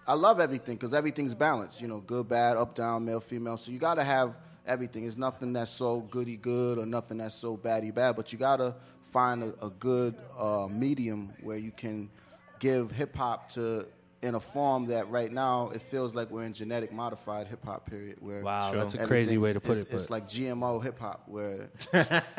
I 0.07 0.13
love 0.13 0.39
everything 0.39 0.75
because 0.75 0.93
everything's 0.93 1.33
balanced. 1.33 1.81
You 1.81 1.87
know, 1.87 1.99
good, 1.99 2.27
bad, 2.29 2.57
up, 2.57 2.75
down, 2.75 3.05
male, 3.05 3.19
female. 3.19 3.57
So 3.57 3.71
you 3.71 3.79
got 3.79 3.95
to 3.95 4.03
have 4.03 4.35
everything. 4.67 5.05
It's 5.05 5.17
nothing 5.17 5.53
that's 5.53 5.71
so 5.71 6.01
goody 6.01 6.37
good 6.37 6.77
or 6.77 6.85
nothing 6.85 7.17
that's 7.17 7.35
so 7.35 7.57
baddie 7.57 7.93
bad. 7.93 8.15
But 8.15 8.31
you 8.31 8.39
got 8.39 8.57
to 8.57 8.75
find 9.11 9.43
a, 9.43 9.65
a 9.65 9.69
good 9.79 10.15
uh, 10.37 10.67
medium 10.69 11.31
where 11.41 11.57
you 11.57 11.71
can 11.71 12.09
give 12.59 12.91
hip 12.91 13.15
hop 13.15 13.49
to 13.49 13.87
in 14.21 14.33
a 14.33 14.39
form 14.39 14.87
that 14.87 15.07
right 15.09 15.31
now 15.31 15.69
it 15.75 15.81
feels 15.81 16.15
like 16.15 16.31
we're 16.31 16.43
in 16.45 16.53
genetic 16.53 16.91
modified 16.91 17.47
hip 17.47 17.63
hop 17.63 17.85
period. 17.89 18.17
Where 18.19 18.41
Wow, 18.41 18.73
that's 18.73 18.93
a 18.95 19.05
crazy 19.05 19.37
way 19.37 19.53
to 19.53 19.59
put 19.59 19.71
everything's- 19.71 19.91
it, 19.91 19.95
It's 19.95 20.03
but- 20.07 20.11
like 20.13 20.27
GMO 20.27 20.83
hip 20.83 20.99
hop 20.99 21.23
where 21.27 21.69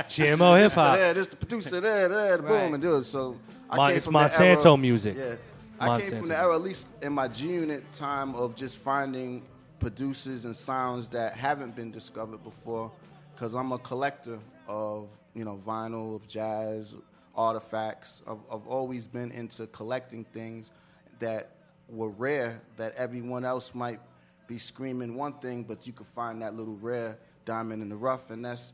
GMO 0.09 0.61
hip 0.61 0.73
hop. 0.73 0.97
Yeah, 0.97 1.13
this 1.13 1.27
the 1.27 1.37
producer 1.37 1.81
there, 1.81 2.09
there, 2.09 2.39
boom, 2.39 2.75
and 2.75 2.83
do 2.83 2.97
it. 2.97 3.05
So 3.05 3.37
I 3.71 3.77
Mon- 3.77 3.89
came 3.91 3.97
it's 3.97 4.07
from 4.07 4.15
the 4.15 4.19
Monsanto 4.21 4.65
era- 4.67 4.77
music. 4.77 5.17
Yeah, 5.19 5.35
I 5.81 6.01
came 6.01 6.11
from 6.19 6.29
the 6.29 6.39
era, 6.39 6.55
at 6.55 6.63
least 6.63 6.89
in 7.03 7.13
my 7.13 7.29
G 7.29 7.49
Unit 7.49 7.85
time, 7.93 8.35
of 8.35 8.57
just 8.57 8.79
finding 8.79 9.45
producers 9.79 10.45
and 10.45 10.57
sounds 10.57 11.09
that 11.09 11.35
haven't 11.35 11.77
been 11.77 11.91
discovered 11.91 12.43
before. 12.43 12.91
Because 13.35 13.55
I'm 13.55 13.73
a 13.73 13.79
collector 13.79 14.39
of 14.67 15.09
you 15.35 15.45
know 15.45 15.61
vinyl, 15.65 16.17
of 16.17 16.27
jazz, 16.27 16.95
artifacts. 17.35 18.23
I've, 18.27 18.39
I've 18.51 18.67
always 18.67 19.07
been 19.07 19.31
into 19.31 19.67
collecting 19.69 20.25
things 20.25 20.71
that 21.19 21.51
were 21.89 22.11
rare 22.11 22.61
that 22.77 22.95
everyone 22.97 23.45
else 23.45 23.75
might 23.75 24.01
be 24.47 24.59
screaming 24.59 25.15
one 25.15 25.35
thing, 25.35 25.63
but 25.63 25.87
you 25.87 25.93
could 25.93 26.07
find 26.07 26.43
that 26.43 26.55
little 26.55 26.77
rare 26.77 27.19
diamond 27.45 27.83
in 27.83 27.89
the 27.89 27.97
rough, 27.97 28.31
and 28.31 28.45
that's 28.45 28.73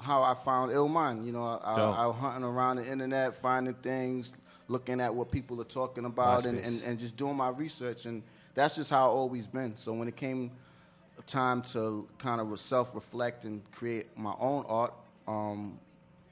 how 0.00 0.22
I 0.22 0.34
found 0.34 0.72
Illmind. 0.72 1.24
You 1.24 1.32
know, 1.32 1.60
I, 1.62 1.76
Dope. 1.76 1.96
I, 1.96 2.02
I 2.02 2.06
was 2.06 2.16
hunting 2.16 2.44
around 2.44 2.76
the 2.76 2.90
internet, 2.90 3.34
finding 3.34 3.74
things, 3.74 4.34
looking 4.68 5.00
at 5.00 5.14
what 5.14 5.30
people 5.30 5.60
are 5.60 5.64
talking 5.64 6.04
about, 6.04 6.46
and, 6.46 6.58
and, 6.58 6.82
and 6.84 6.98
just 6.98 7.16
doing 7.16 7.36
my 7.36 7.48
research, 7.50 8.06
and 8.06 8.22
that's 8.54 8.76
just 8.76 8.90
how 8.90 9.10
I've 9.10 9.16
always 9.16 9.46
been. 9.46 9.76
So 9.76 9.92
when 9.92 10.08
it 10.08 10.16
came 10.16 10.50
time 11.26 11.62
to 11.62 12.08
kind 12.18 12.40
of 12.40 12.58
self-reflect 12.58 13.44
and 13.44 13.62
create 13.72 14.06
my 14.16 14.34
own 14.38 14.64
art, 14.68 14.94
um, 15.28 15.78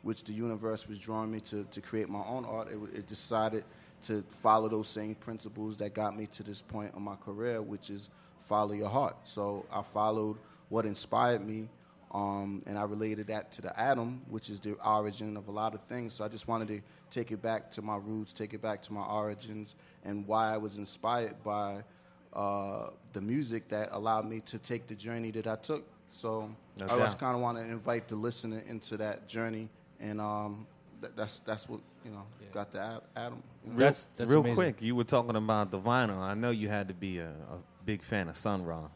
which 0.02 0.24
the 0.24 0.32
universe 0.32 0.88
was 0.88 0.98
drawing 0.98 1.30
me 1.30 1.40
to, 1.40 1.64
to 1.70 1.80
create 1.80 2.08
my 2.08 2.22
own 2.26 2.44
art, 2.44 2.68
it, 2.68 2.78
it 2.98 3.06
decided 3.06 3.64
to 4.02 4.24
follow 4.30 4.68
those 4.68 4.88
same 4.88 5.14
principles 5.14 5.76
that 5.76 5.92
got 5.94 6.16
me 6.16 6.26
to 6.26 6.42
this 6.42 6.62
point 6.62 6.94
in 6.96 7.02
my 7.02 7.16
career, 7.16 7.60
which 7.60 7.90
is 7.90 8.08
follow 8.40 8.72
your 8.72 8.88
heart. 8.88 9.16
So 9.24 9.66
I 9.72 9.82
followed 9.82 10.38
what 10.70 10.86
inspired 10.86 11.46
me, 11.46 11.68
um, 12.12 12.62
and 12.66 12.78
I 12.78 12.82
related 12.82 13.28
that 13.28 13.52
to 13.52 13.62
the 13.62 13.78
atom, 13.80 14.22
which 14.28 14.50
is 14.50 14.60
the 14.60 14.72
origin 14.86 15.36
of 15.36 15.48
a 15.48 15.50
lot 15.52 15.74
of 15.74 15.82
things. 15.82 16.12
So 16.14 16.24
I 16.24 16.28
just 16.28 16.48
wanted 16.48 16.68
to 16.68 16.80
take 17.10 17.30
it 17.30 17.40
back 17.40 17.70
to 17.72 17.82
my 17.82 17.96
roots, 17.98 18.32
take 18.32 18.52
it 18.54 18.62
back 18.62 18.82
to 18.82 18.92
my 18.92 19.02
origins, 19.04 19.76
and 20.04 20.26
why 20.26 20.52
I 20.52 20.56
was 20.56 20.76
inspired 20.76 21.34
by 21.44 21.84
uh, 22.32 22.90
the 23.12 23.20
music 23.20 23.68
that 23.68 23.88
allowed 23.92 24.26
me 24.26 24.40
to 24.40 24.58
take 24.58 24.86
the 24.86 24.94
journey 24.94 25.30
that 25.32 25.46
I 25.46 25.56
took. 25.56 25.84
So 26.10 26.50
No 26.78 26.86
I 26.86 26.98
just 26.98 27.18
kind 27.18 27.34
of 27.36 27.40
want 27.40 27.58
to 27.58 27.64
invite 27.64 28.08
the 28.08 28.16
listener 28.16 28.62
into 28.68 28.96
that 28.96 29.28
journey, 29.28 29.68
and 30.00 30.20
um, 30.20 30.66
th- 31.00 31.12
that's 31.14 31.38
that's 31.40 31.68
what 31.68 31.80
you 32.04 32.10
know 32.10 32.24
got 32.52 32.72
the 32.72 32.80
Ad- 32.80 33.02
ATOM. 33.16 33.42
That's 33.76 34.08
that's 34.16 34.28
Real 34.28 34.40
amazing. 34.40 34.54
quick, 34.56 34.82
you 34.82 34.96
were 34.96 35.04
talking 35.04 35.36
about 35.36 35.70
the 35.70 35.78
vinyl. 35.78 36.18
I 36.18 36.34
know 36.34 36.50
you 36.50 36.68
had 36.68 36.88
to 36.88 36.94
be 36.94 37.18
a, 37.18 37.28
a 37.28 37.58
big 37.84 38.02
fan 38.02 38.28
of 38.28 38.36
Sun 38.36 38.64
Ra. 38.64 38.88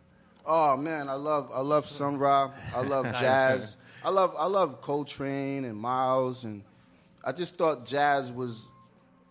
Oh 0.47 0.77
man, 0.77 1.09
I 1.09 1.15
love 1.15 1.51
I 1.55 1.61
love 1.61 1.87
Sun 1.87 2.19
Ra. 2.19 2.51
I 2.75 2.81
love 2.87 3.05
jazz. 3.19 3.77
I 4.05 4.11
love 4.11 4.35
I 4.39 4.47
love 4.47 4.81
Coltrane 4.81 5.65
and 5.65 5.77
Miles, 5.79 6.45
and 6.45 6.63
I 7.25 7.33
just 7.33 7.57
thought 7.57 7.87
jazz 7.87 8.31
was 8.33 8.69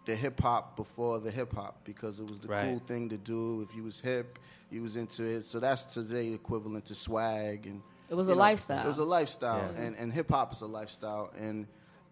the 0.06 0.16
hip 0.16 0.40
hop 0.42 0.76
before 0.76 1.20
the 1.20 1.32
hip 1.32 1.54
hop 1.54 1.78
because 1.86 2.20
it 2.20 2.28
was 2.30 2.40
the 2.40 2.48
Right. 2.50 2.66
cool 2.68 2.80
thing 2.88 3.10
to 3.10 3.18
do. 3.18 3.62
If 3.62 3.76
you 3.76 3.84
was 3.84 4.00
hip, 4.00 4.40
you 4.70 4.82
was 4.82 4.96
into 4.96 5.24
it. 5.24 5.46
So 5.46 5.60
that's 5.60 5.86
today 5.86 6.34
equivalent 6.34 6.86
to 6.88 6.96
swag 6.96 7.68
and. 7.68 7.82
It 8.10 8.16
was 8.16 8.28
a 8.28 8.32
know, 8.34 8.38
lifestyle. 8.40 8.84
It 8.86 8.88
was 8.88 9.00
a 9.00 9.04
lifestyle, 9.06 9.72
Yeah. 9.76 9.82
and, 9.82 9.96
and 9.96 10.14
hip 10.14 10.30
hop 10.30 10.52
is 10.54 10.62
a 10.62 10.68
lifestyle, 10.68 11.32
and 11.40 11.66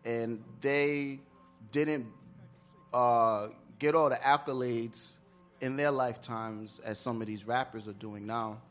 and 0.05 0.43
they 0.61 1.19
didn't 1.71 2.07
uh, 2.93 3.47
get 3.77 3.93
all 3.93 4.09
the 4.09 4.15
accolades 4.15 5.13
in 5.59 5.75
their 5.75 5.91
lifetimes 5.91 6.79
as 6.79 6.97
some 6.99 7.21
of 7.21 7.27
these 7.27 7.45
rappers 7.45 7.87
are 7.87 7.93
doing 7.93 8.25
now. 8.25 8.61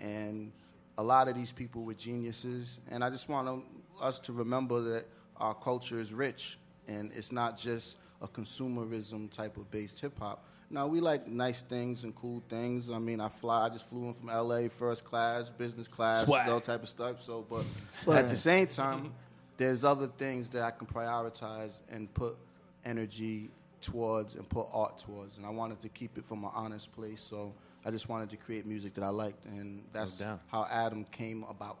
And 0.00 0.52
a 0.96 1.02
lot 1.02 1.28
of 1.28 1.34
these 1.34 1.52
people 1.52 1.84
were 1.84 1.94
geniuses. 1.94 2.80
And 2.90 3.02
I 3.02 3.10
just 3.10 3.28
want 3.28 3.64
us 4.00 4.18
to 4.20 4.32
remember 4.32 4.80
that 4.80 5.06
our 5.36 5.54
culture 5.54 6.00
is 6.00 6.12
rich 6.12 6.58
and 6.86 7.12
it's 7.14 7.32
not 7.32 7.56
just 7.56 7.98
a 8.20 8.28
consumerism 8.28 9.30
type 9.30 9.56
of 9.56 9.70
based 9.70 10.00
hip 10.00 10.18
hop. 10.18 10.44
Now 10.70 10.86
we 10.86 11.00
like 11.00 11.26
nice 11.26 11.62
things 11.62 12.04
and 12.04 12.14
cool 12.14 12.42
things. 12.48 12.90
I 12.90 12.98
mean, 12.98 13.20
I 13.20 13.28
fly. 13.28 13.66
I 13.66 13.68
just 13.70 13.86
flew 13.86 14.06
in 14.08 14.12
from 14.12 14.28
L.A. 14.28 14.68
first 14.68 15.04
class, 15.04 15.48
business 15.48 15.88
class, 15.88 16.24
Swag. 16.24 16.46
that 16.46 16.64
type 16.64 16.82
of 16.82 16.88
stuff. 16.88 17.22
So, 17.22 17.46
but 17.48 17.64
Swag. 17.90 18.18
at 18.18 18.28
the 18.28 18.36
same 18.36 18.66
time, 18.66 18.98
mm-hmm. 18.98 19.08
there's 19.56 19.84
other 19.84 20.08
things 20.08 20.50
that 20.50 20.62
I 20.62 20.70
can 20.70 20.86
prioritize 20.86 21.80
and 21.90 22.12
put 22.12 22.36
energy 22.84 23.50
towards 23.80 24.34
and 24.34 24.46
put 24.48 24.66
art 24.72 24.98
towards. 24.98 25.38
And 25.38 25.46
I 25.46 25.50
wanted 25.50 25.80
to 25.82 25.88
keep 25.88 26.18
it 26.18 26.26
from 26.26 26.44
an 26.44 26.50
honest 26.54 26.92
place. 26.92 27.22
So 27.22 27.54
I 27.84 27.90
just 27.90 28.08
wanted 28.08 28.30
to 28.30 28.36
create 28.36 28.66
music 28.66 28.94
that 28.94 29.04
I 29.04 29.08
liked, 29.08 29.44
and 29.46 29.82
that's 29.92 30.18
doubt. 30.18 30.40
how 30.48 30.64
ATOM 30.64 31.10
came 31.10 31.44
about. 31.48 31.78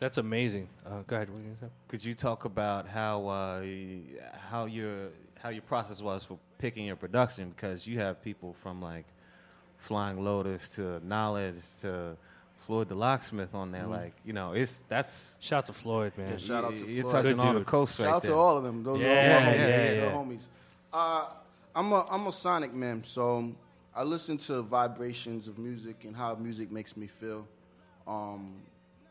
That's 0.00 0.18
amazing. 0.18 0.68
Uh, 0.86 1.02
go 1.06 1.16
ahead. 1.16 1.28
What 1.30 1.42
you? 1.42 1.70
Could 1.88 2.04
you 2.04 2.14
talk 2.14 2.44
about 2.44 2.88
how 2.88 3.26
uh, 3.26 3.62
how 4.50 4.66
your 4.66 5.08
how 5.40 5.48
your 5.50 5.62
process 5.62 6.00
was 6.00 6.24
for 6.24 6.38
picking 6.58 6.86
your 6.86 6.96
production? 6.96 7.50
Because 7.50 7.86
you 7.86 7.98
have 7.98 8.22
people 8.22 8.54
from 8.62 8.80
like 8.80 9.06
Flying 9.76 10.22
Lotus 10.24 10.68
to 10.70 11.00
Knxwledge 11.06 11.80
to 11.80 12.16
Floyd 12.58 12.88
the 12.88 12.94
Locksmith 12.94 13.54
on 13.54 13.70
there. 13.72 13.86
Like 13.86 14.14
you 14.24 14.32
know, 14.32 14.52
it's 14.52 14.82
that's 14.88 15.34
Shout 15.40 15.58
out 15.58 15.66
to 15.66 15.72
Floyd, 15.72 16.12
man. 16.16 16.30
Yeah, 16.32 16.36
shout 16.38 16.64
out 16.64 16.78
to 16.78 16.86
you're 16.86 17.02
Floyd. 17.02 17.12
touching 17.14 17.36
Good 17.36 17.44
all 17.46 17.52
the 17.54 17.58
dude. 17.60 17.66
coast 17.66 17.96
Shout 17.98 18.06
right 18.06 18.14
out 18.14 18.22
there. 18.22 18.30
to 18.32 18.36
all 18.36 18.56
of 18.56 18.62
them. 18.64 18.82
Those 18.84 19.00
Yeah, 19.00 19.08
are 19.08 19.38
all 19.38 19.44
my 19.44 19.54
yeah, 19.54 19.56
homies. 19.56 19.68
yeah, 19.68 19.76
They're 19.76 20.04
yeah. 20.04 20.12
homies. 20.12 20.46
Uh, 20.92 21.26
I'm 21.74 21.92
a 21.92 22.06
I'm 22.10 22.26
a 22.26 22.32
sonic 22.32 22.72
man, 22.74 23.02
so 23.04 23.52
I 23.98 24.04
listen 24.04 24.38
to 24.38 24.62
vibrations 24.62 25.48
of 25.48 25.58
music 25.58 26.04
and 26.04 26.14
how 26.14 26.36
music 26.36 26.70
makes 26.70 26.96
me 26.96 27.08
feel. 27.08 27.48
Um, 28.06 28.62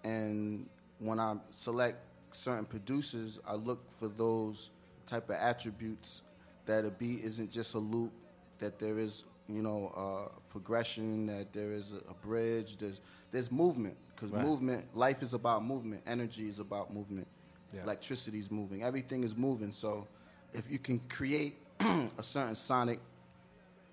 and 0.06 0.70
when 1.00 1.20
I 1.20 1.36
select 1.52 1.98
certain 2.32 2.64
producers, 2.64 3.38
I 3.46 3.56
look 3.56 3.92
for 3.92 4.08
those 4.08 4.70
type 5.06 5.30
of 5.30 5.36
attributes 5.36 6.22
that 6.68 6.86
a 6.86 6.90
beat 6.90 7.22
isn't 7.26 7.52
just 7.52 7.76
a 7.76 7.80
loop, 7.80 8.14
that 8.60 8.80
there 8.80 8.98
is 8.98 9.26
you 9.50 9.62
know 9.62 9.92
uh, 9.94 10.30
progression, 10.50 11.26
that 11.26 11.52
there 11.52 11.74
is 11.74 11.92
a, 11.92 11.98
a 12.10 12.14
bridge, 12.14 12.78
there's 12.78 13.02
there's 13.32 13.52
movement 13.52 13.98
because 14.16 14.32
Right. 14.32 14.42
movement, 14.42 14.96
life 14.96 15.22
is 15.22 15.34
about 15.34 15.66
movement, 15.66 16.02
energy 16.08 16.48
is 16.48 16.62
about 16.62 16.94
movement, 16.94 17.28
Yeah. 17.74 17.84
electricity 17.84 18.40
is 18.40 18.50
moving, 18.50 18.84
everything 18.84 19.26
is 19.26 19.36
moving. 19.36 19.74
So 19.74 20.08
if 20.54 20.72
you 20.72 20.80
can 20.80 21.00
create 21.10 21.58
a 21.82 22.24
certain 22.24 22.56
sonic 22.56 23.02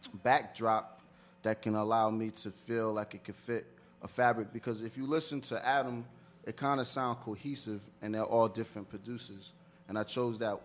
backdrop 0.09 1.01
that 1.43 1.62
can 1.62 1.74
allow 1.74 2.10
me 2.10 2.31
to 2.31 2.51
feel 2.51 2.93
like 2.93 3.14
it 3.14 3.24
could 3.24 3.35
fit 3.35 3.66
a 4.02 4.09
fabric 4.09 4.52
because 4.52 4.82
if 4.82 4.97
you 4.97 5.06
listen 5.06 5.40
to 5.43 5.56
ATOM, 5.56 6.05
it 6.44 6.56
kind 6.56 6.81
of 6.81 6.86
sounds 6.86 7.18
cohesive 7.22 7.81
and 8.02 8.14
they're 8.14 8.22
all 8.22 8.48
different 8.48 8.89
producers. 8.89 9.52
And 9.89 9.98
I 9.98 10.02
chose 10.05 10.39
that 10.39 10.60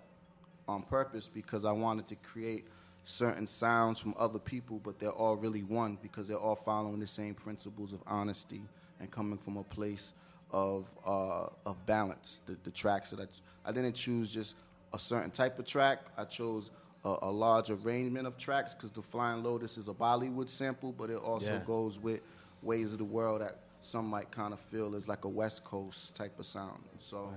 on 0.67 0.83
purpose 0.83 1.27
because 1.27 1.65
I 1.65 1.71
wanted 1.71 2.07
to 2.07 2.15
create 2.15 2.65
certain 3.03 3.47
sounds 3.47 3.99
from 3.99 4.13
other 4.17 4.39
people, 4.39 4.79
but 4.83 4.99
they're 4.99 5.09
all 5.09 5.35
really 5.35 5.63
one 5.63 5.97
because 6.01 6.27
they're 6.27 6.37
all 6.37 6.55
following 6.55 6.99
the 6.99 7.07
same 7.07 7.33
principles 7.33 7.91
of 7.93 7.99
honesty 8.05 8.61
and 8.99 9.09
coming 9.09 9.37
from 9.37 9.57
a 9.57 9.63
place 9.63 10.13
of 10.51 10.89
uh, 11.05 11.47
of 11.65 11.85
balance. 11.85 12.41
The, 12.45 12.57
the 12.63 12.71
tracks 12.71 13.11
that 13.11 13.19
I 13.19 13.25
I 13.69 13.71
didn't 13.71 13.93
choose 13.93 14.33
just 14.33 14.55
a 14.93 14.99
certain 14.99 15.31
type 15.31 15.59
of 15.59 15.65
track. 15.65 15.99
I 16.17 16.23
chose 16.25 16.71
a, 17.05 17.15
a 17.23 17.31
large 17.31 17.69
arrangement 17.71 18.27
of 18.27 18.38
tracks 18.38 18.73
because 18.76 18.91
the 18.91 19.01
Flying 19.01 19.43
Lotus 19.43 19.77
is 19.77 19.88
a 19.88 19.93
Bollywood 19.93 20.49
sample, 20.49 20.91
but 20.91 21.09
it 21.09 21.17
also 21.17 21.53
Yeah. 21.53 21.61
goes 21.65 21.99
with 21.99 22.21
ways 22.61 22.91
of 22.91 22.97
the 22.97 23.05
world 23.05 23.41
that 23.41 23.59
some 23.81 24.05
might 24.07 24.30
kind 24.31 24.53
of 24.53 24.59
feel 24.59 24.93
is 24.95 25.07
like 25.07 25.23
a 25.23 25.30
West 25.30 25.63
Coast 25.63 26.15
type 26.15 26.38
of 26.39 26.45
sound. 26.45 26.84
So 26.99 27.34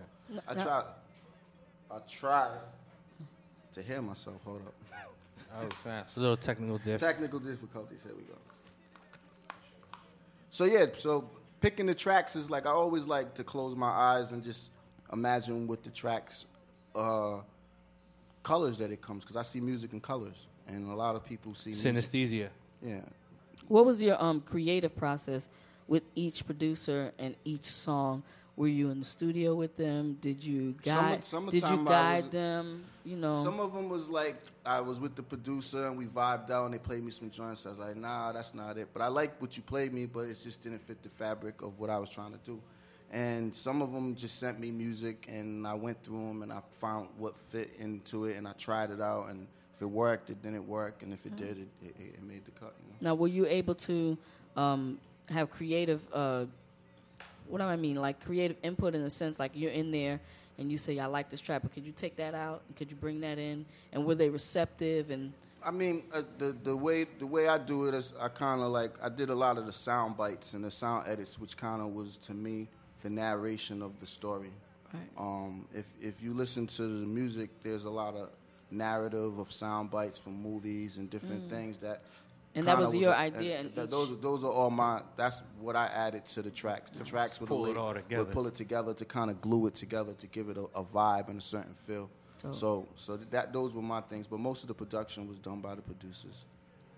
I 0.48 0.54
try 0.54 0.82
I 1.90 1.98
try 2.08 2.50
to 3.72 3.82
hear 3.82 4.02
myself. 4.02 4.42
Hold 4.44 4.62
up. 4.66 4.74
Oh, 5.54 5.68
snaps. 5.82 6.08
It's 6.08 6.16
a 6.16 6.20
little 6.20 6.36
technical 6.36 6.78
diff. 6.78 6.98
Technical 7.00 7.38
difficulties. 7.38 8.02
Here 8.02 8.14
we 8.16 8.22
go. 8.22 8.38
So 10.50 10.64
yeah, 10.64 10.86
so 10.94 11.28
picking 11.60 11.86
the 11.86 11.94
tracks 11.94 12.34
is 12.36 12.50
like 12.50 12.66
I 12.66 12.70
always 12.70 13.06
like 13.06 13.34
to 13.34 13.44
close 13.44 13.76
my 13.76 13.88
eyes 13.88 14.32
and 14.32 14.42
just 14.42 14.70
imagine 15.12 15.66
with 15.66 15.82
the 15.82 15.90
tracks 15.90 16.46
uh, 16.94 17.38
colors 18.42 18.78
that 18.78 18.90
it 18.90 19.00
comes 19.00 19.24
because 19.24 19.36
I 19.36 19.42
see 19.42 19.60
music 19.60 19.92
in 19.92 20.00
colors, 20.00 20.46
and 20.66 20.88
a 20.90 20.94
lot 20.94 21.16
of 21.16 21.24
people 21.24 21.54
see 21.54 21.70
music. 21.70 21.94
Synesthesia. 21.94 22.48
Yeah. 22.84 23.00
What 23.68 23.86
was 23.86 24.02
your 24.02 24.22
um, 24.22 24.40
creative 24.40 24.94
process 24.96 25.48
with 25.86 26.02
each 26.14 26.44
producer 26.44 27.12
and 27.18 27.36
each 27.44 27.66
song? 27.66 28.22
Were 28.54 28.68
you 28.68 28.90
in 28.90 28.98
the 28.98 29.04
studio 29.04 29.54
with 29.54 29.76
them? 29.76 30.18
Did 30.20 30.44
you 30.44 30.74
guide? 30.82 31.24
Summer- 31.24 31.50
did 31.50 31.66
you 31.66 31.84
guide 31.84 32.24
was- 32.24 32.32
them? 32.32 32.84
You 33.04 33.16
know, 33.16 33.42
Some 33.42 33.58
of 33.58 33.72
them 33.72 33.88
was 33.88 34.08
like 34.08 34.36
I 34.64 34.80
was 34.80 35.00
with 35.00 35.16
the 35.16 35.24
producer 35.24 35.88
and 35.88 35.96
we 35.98 36.06
vibed 36.06 36.50
out 36.50 36.66
and 36.66 36.74
they 36.74 36.78
played 36.78 37.02
me 37.02 37.10
some 37.10 37.30
joints. 37.30 37.66
I 37.66 37.70
was 37.70 37.78
like, 37.78 37.96
nah, 37.96 38.30
that's 38.30 38.54
not 38.54 38.78
it. 38.78 38.88
But 38.92 39.02
I 39.02 39.08
like 39.08 39.40
what 39.42 39.56
you 39.56 39.62
played 39.64 39.92
me, 39.92 40.06
but 40.06 40.20
it 40.20 40.38
just 40.40 40.62
didn't 40.62 40.82
fit 40.82 41.02
the 41.02 41.08
fabric 41.08 41.62
of 41.62 41.80
what 41.80 41.90
I 41.90 41.98
was 41.98 42.10
trying 42.10 42.30
to 42.30 42.38
do. 42.44 42.60
And 43.12 43.54
some 43.54 43.82
of 43.82 43.92
them 43.92 44.14
just 44.14 44.38
sent 44.40 44.58
me 44.58 44.70
music 44.70 45.26
and 45.28 45.66
I 45.66 45.74
went 45.74 46.02
through 46.02 46.26
them 46.26 46.42
and 46.42 46.50
I 46.50 46.60
found 46.70 47.08
what 47.18 47.36
fit 47.36 47.70
into 47.78 48.24
it 48.24 48.38
and 48.38 48.48
I 48.48 48.52
tried 48.52 48.90
it 48.90 49.02
out. 49.02 49.28
And 49.28 49.46
if 49.74 49.82
it 49.82 49.86
worked, 49.86 50.30
it 50.30 50.42
didn't 50.42 50.66
work. 50.66 51.02
And 51.02 51.12
if 51.12 51.26
it 51.26 51.36
did, 51.36 51.58
it, 51.58 51.68
it, 51.82 51.94
it 51.98 52.22
made 52.22 52.44
the 52.46 52.52
cut. 52.52 52.74
You 52.80 52.92
know? 52.92 53.10
now 53.10 53.14
were 53.14 53.28
you 53.28 53.46
able 53.46 53.74
to 53.74 54.16
um, 54.56 54.98
have 55.28 55.50
creative? 55.50 56.00
Uh, 56.10 56.46
what 57.48 57.58
do 57.58 57.64
I 57.64 57.76
mean? 57.76 57.96
Like 57.96 58.24
creative 58.24 58.56
input 58.62 58.94
in 58.94 59.02
the 59.02 59.10
sense, 59.10 59.38
like 59.38 59.52
you're 59.54 59.72
in 59.72 59.90
there 59.90 60.18
and 60.58 60.70
you 60.70 60.78
say, 60.78 60.98
"I 60.98 61.06
like 61.06 61.28
this 61.28 61.40
track," 61.40 61.62
but 61.62 61.72
could 61.72 61.84
you 61.84 61.92
take 61.92 62.16
that 62.16 62.34
out? 62.34 62.62
Could 62.76 62.90
you 62.90 62.96
bring 62.96 63.20
that 63.20 63.38
in? 63.38 63.66
And 63.92 64.06
were 64.06 64.14
they 64.14 64.30
receptive? 64.30 65.10
And 65.10 65.32
I 65.62 65.70
mean, 65.70 66.04
uh, 66.14 66.22
the 66.38 66.52
the 66.52 66.76
way 66.76 67.04
the 67.18 67.26
way 67.26 67.48
I 67.48 67.58
do 67.58 67.88
it 67.88 67.94
is 67.94 68.14
I 68.18 68.28
kind 68.28 68.62
of 68.62 68.68
like 68.68 68.92
I 69.02 69.10
did 69.10 69.28
a 69.28 69.34
lot 69.34 69.58
of 69.58 69.66
the 69.66 69.72
sound 69.72 70.16
bites 70.16 70.54
and 70.54 70.64
the 70.64 70.70
sound 70.70 71.08
edits, 71.08 71.38
which 71.38 71.56
kind 71.56 71.82
of 71.82 71.88
was 71.88 72.16
to 72.18 72.34
me 72.34 72.68
the 73.02 73.10
narration 73.10 73.82
of 73.82 73.98
the 74.00 74.06
story. 74.06 74.50
Right. 74.94 75.02
Um, 75.18 75.66
if 75.74 75.92
if 76.00 76.22
you 76.22 76.32
listen 76.34 76.66
to 76.68 76.82
the 76.82 77.06
music, 77.06 77.50
there's 77.62 77.84
a 77.84 77.90
lot 77.90 78.14
of 78.14 78.30
narrative 78.70 79.38
of 79.38 79.52
sound 79.52 79.90
bites 79.90 80.18
from 80.18 80.40
movies 80.42 80.96
and 80.96 81.10
different 81.10 81.46
Mm. 81.46 81.50
things 81.50 81.78
that. 81.78 82.02
And 82.54 82.66
that 82.66 82.72
kinda 82.72 82.84
was 82.86 82.94
your 82.94 83.12
a- 83.12 83.16
idea 83.16 83.60
and 83.60 83.78
in 83.78 83.88
those 83.88 84.10
are- 84.10 84.14
those 84.16 84.44
are 84.44 84.52
all 84.52 84.70
my. 84.70 85.02
That's 85.16 85.42
what 85.58 85.74
I 85.74 85.86
added 85.86 86.26
to 86.26 86.42
the 86.42 86.50
tracks. 86.50 86.90
The 86.90 87.02
tracks 87.04 87.40
would 87.40 87.48
pull 87.48 87.64
it 87.66 87.70
lay- 87.70 87.76
all 87.76 87.94
would 87.94 88.02
together. 88.02 88.24
pull 88.30 88.46
it 88.46 88.54
together 88.54 88.92
to 88.94 89.04
kind 89.06 89.30
of 89.30 89.40
glue 89.40 89.66
it 89.66 89.74
together 89.74 90.12
to 90.14 90.26
give 90.26 90.48
it 90.50 90.56
a, 90.58 90.64
a 90.74 90.84
vibe 90.84 91.28
and 91.28 91.38
a 91.38 91.42
certain 91.42 91.74
feel. 91.74 92.10
Dope. 92.42 92.54
So 92.54 92.88
so 92.94 93.16
that 93.16 93.52
those 93.54 93.74
were 93.74 93.82
my 93.82 94.02
things, 94.02 94.26
but 94.26 94.38
most 94.40 94.62
of 94.64 94.68
the 94.68 94.74
production 94.74 95.26
was 95.28 95.38
done 95.38 95.60
by 95.62 95.74
the 95.74 95.80
producers, 95.82 96.44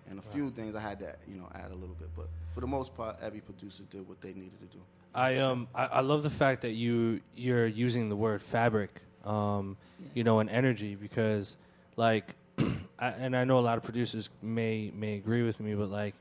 and 0.09 0.19
a 0.19 0.21
few 0.21 0.49
things 0.51 0.75
I 0.75 0.81
had 0.81 0.99
to 0.99 1.15
you 1.27 1.37
know 1.37 1.47
add 1.53 1.71
a 1.71 1.75
little 1.75 1.95
bit, 1.95 2.09
but 2.15 2.27
for 2.53 2.59
the 2.61 2.67
most 2.67 2.93
part, 2.95 3.15
every 3.21 3.39
producer 3.41 3.83
did 3.89 4.05
what 4.07 4.19
they 4.19 4.33
needed 4.33 4.59
to 4.59 4.67
do. 4.77 4.83
I 5.15 5.37
um 5.37 5.67
I, 5.73 5.85
I 5.85 6.01
love 6.01 6.23
the 6.23 6.29
fact 6.29 6.61
that 6.63 6.71
you 6.71 7.21
you're 7.35 7.65
using 7.65 8.09
the 8.09 8.15
word 8.15 8.41
fabric, 8.41 9.01
um, 9.23 9.77
you 10.13 10.23
know, 10.23 10.39
and 10.39 10.49
energy 10.49 10.95
because 10.95 11.57
like, 11.95 12.35
I, 12.99 13.09
and 13.09 13.35
I 13.35 13.45
know 13.45 13.57
a 13.57 13.61
lot 13.61 13.77
of 13.77 13.83
producers 13.83 14.29
may 14.41 14.91
may 14.93 15.15
agree 15.15 15.43
with 15.43 15.59
me, 15.61 15.73
but 15.73 15.89
like, 15.89 16.15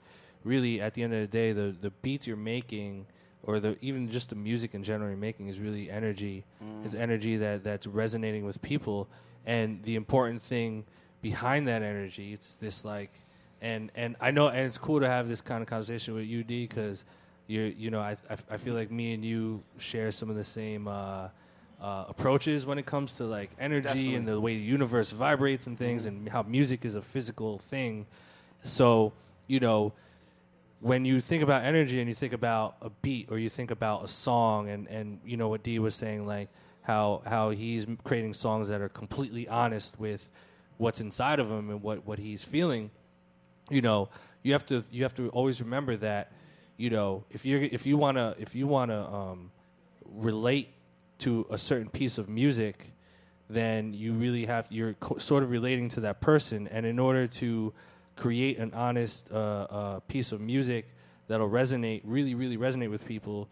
really 0.45 0.81
at 0.81 0.95
the 0.95 1.03
end 1.03 1.13
of 1.13 1.21
the 1.21 1.27
day, 1.27 1.53
the 1.53 1.75
the 1.81 1.91
beats 1.91 2.27
you're 2.27 2.37
making 2.37 3.07
or 3.43 3.61
the 3.61 3.77
even 3.83 4.11
just 4.11 4.31
the 4.31 4.37
music 4.37 4.75
in 4.75 4.83
general 4.83 5.11
you're 5.11 5.19
making 5.19 5.49
is 5.49 5.59
really 5.59 5.91
energy. 5.91 6.45
It's 6.85 6.95
energy 6.95 7.37
that 7.39 7.65
that's 7.65 7.87
resonating 7.87 8.45
with 8.45 8.63
people, 8.63 9.09
and 9.45 9.83
the 9.83 9.97
important 9.97 10.41
thing 10.41 10.85
behind 11.21 11.67
that 11.69 11.83
energy, 11.83 12.33
it's 12.33 12.55
this 12.57 12.85
like 12.85 13.11
and 13.61 13.91
and 13.97 14.15
I 14.21 14.31
know, 14.31 14.49
and 14.49 14.61
it's 14.61 14.79
cool 14.79 15.01
to 15.01 15.09
have 15.09 15.29
this 15.29 15.41
kind 15.41 15.63
of 15.63 15.69
conversation 15.69 16.15
with 16.15 16.25
you, 16.27 16.45
D, 16.45 16.67
because 16.67 17.05
you're, 17.47 17.67
you 17.67 17.91
know, 17.91 18.01
I, 18.01 18.17
I, 18.31 18.37
I 18.51 18.57
feel 18.57 18.75
like 18.75 18.91
me 18.91 19.15
and 19.15 19.25
you 19.25 19.63
share 19.79 20.11
some 20.11 20.31
of 20.31 20.37
the 20.37 20.45
same 20.45 20.89
uh, 20.89 21.29
uh, 21.81 22.05
approaches 22.09 22.65
when 22.67 22.79
it 22.79 22.87
comes 22.87 23.17
to 23.17 23.25
like 23.25 23.51
energy 23.59 23.83
Definitely. 23.83 24.15
and 24.15 24.29
the 24.29 24.41
way 24.41 24.57
the 24.57 24.63
universe 24.63 25.11
vibrates 25.11 25.67
and 25.67 25.79
things, 25.79 26.07
and 26.07 26.29
how 26.29 26.43
music 26.43 26.85
is 26.85 26.97
a 26.97 27.03
physical 27.03 27.59
thing. 27.59 28.07
So, 28.63 29.13
you 29.47 29.61
know, 29.61 29.93
when 30.81 31.05
you 31.05 31.21
think 31.21 31.43
about 31.43 31.65
energy 31.65 32.01
and 32.01 32.09
you 32.09 32.15
think 32.15 32.33
about 32.33 32.77
a 32.83 32.91
beat 32.91 33.29
or 33.31 33.39
you 33.39 33.49
think 33.49 33.71
about 33.71 34.05
a 34.05 34.09
song, 34.09 34.69
and 34.69 34.89
and 34.89 35.21
you 35.25 35.37
know 35.37 35.49
what 35.49 35.63
D 35.63 35.79
was 35.79 35.95
saying, 35.95 36.27
like 36.27 36.49
how 36.85 37.23
how 37.27 37.51
he's 37.51 37.87
creating 38.05 38.33
songs 38.33 38.69
that 38.69 38.81
are 38.81 38.89
completely 38.89 39.49
honest 39.49 39.99
with 39.99 40.31
what's 40.77 41.01
inside 41.01 41.41
of 41.41 41.51
him 41.51 41.71
and 41.71 41.83
what 41.83 42.07
what 42.07 42.19
he's 42.19 42.45
feeling 42.45 42.91
you 43.71 43.81
know 43.81 44.09
you 44.43 44.53
have 44.53 44.67
to 44.67 44.85
you 44.91 45.03
have 45.03 45.15
to 45.15 45.29
always 45.31 45.61
remember 45.61 45.97
that 45.97 46.33
you 46.77 46.91
know 46.91 47.25
if 47.31 47.45
you 47.45 47.69
if 47.73 47.87
you 47.87 47.97
want 47.97 48.17
to 48.17 48.35
if 48.39 48.55
you 48.55 48.67
want 48.67 48.91
to 48.91 48.99
um, 48.99 49.51
relate 50.05 50.69
to 51.19 51.47
a 51.51 51.59
certain 51.59 51.89
piece 51.89 52.19
of 52.19 52.29
music 52.29 52.93
then 53.49 53.93
you 53.93 54.13
really 54.15 54.47
have 54.47 54.67
you're 54.71 54.95
co- 54.95 55.19
sort 55.19 55.43
of 55.43 55.51
relating 55.51 55.89
to 55.89 56.01
that 56.01 56.21
person 56.21 56.67
and 56.69 56.85
in 56.87 56.99
order 56.99 57.27
to 57.27 57.73
create 58.17 58.59
an 58.59 58.73
honest 58.75 59.31
uh, 59.33 59.37
uh, 59.37 60.01
piece 60.01 60.33
of 60.33 60.41
music 60.41 60.87
that'll 61.29 61.49
resonate 61.49 62.01
really 62.05 62.35
really 62.35 62.57
resonate 62.57 62.91
with 62.91 63.05
people 63.07 63.49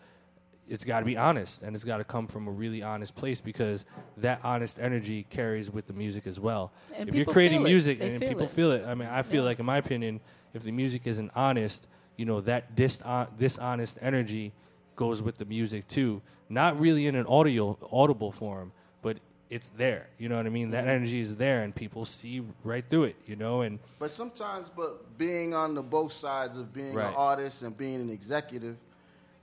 it's 0.68 0.84
got 0.84 1.00
to 1.00 1.04
be 1.04 1.16
honest 1.16 1.62
and 1.62 1.74
it's 1.74 1.84
got 1.84 1.98
to 1.98 2.04
come 2.04 2.26
from 2.26 2.46
a 2.48 2.50
really 2.50 2.82
honest 2.82 3.14
place 3.14 3.40
because 3.40 3.84
that 4.16 4.40
honest 4.42 4.78
energy 4.78 5.26
carries 5.28 5.70
with 5.70 5.86
the 5.86 5.92
music 5.92 6.26
as 6.26 6.38
well. 6.38 6.72
And 6.96 7.08
if 7.08 7.14
you're 7.16 7.26
creating 7.26 7.62
music 7.64 8.00
and 8.00 8.18
feel 8.20 8.28
people 8.28 8.46
it. 8.46 8.50
feel 8.50 8.70
it, 8.70 8.84
I 8.86 8.94
mean, 8.94 9.08
I 9.08 9.22
feel 9.22 9.42
Yeah. 9.42 9.48
like, 9.48 9.58
in 9.58 9.66
my 9.66 9.78
opinion, 9.78 10.20
if 10.54 10.62
the 10.62 10.70
music 10.70 11.02
isn't 11.06 11.30
honest, 11.34 11.88
you 12.16 12.24
know, 12.24 12.40
that 12.42 12.74
dis- 12.76 13.00
dishonest 13.38 13.98
energy 14.00 14.52
goes 14.96 15.22
with 15.22 15.38
the 15.38 15.44
music 15.44 15.88
too. 15.88 16.20
Not 16.48 16.78
really 16.78 17.06
in 17.06 17.14
an 17.14 17.26
audio 17.26 17.78
audible 17.90 18.30
form, 18.30 18.72
but 19.00 19.18
it's 19.50 19.70
there. 19.70 20.08
You 20.18 20.28
know 20.28 20.36
what 20.36 20.46
I 20.46 20.50
mean? 20.50 20.70
That 20.70 20.84
Mhm. 20.84 20.88
energy 20.88 21.20
is 21.20 21.36
there, 21.36 21.62
and 21.62 21.74
people 21.74 22.04
see 22.04 22.42
right 22.64 22.84
through 22.84 23.04
it. 23.04 23.16
You 23.26 23.36
know, 23.36 23.62
and 23.62 23.78
But 23.98 24.10
sometimes, 24.10 24.70
but 24.70 25.18
being 25.18 25.54
on 25.54 25.74
the 25.74 25.82
both 25.82 26.12
sides 26.12 26.58
of 26.58 26.72
being 26.72 26.94
Right. 26.94 27.08
an 27.08 27.14
artist 27.14 27.62
and 27.62 27.76
being 27.76 28.00
an 28.00 28.10
executive, 28.10 28.76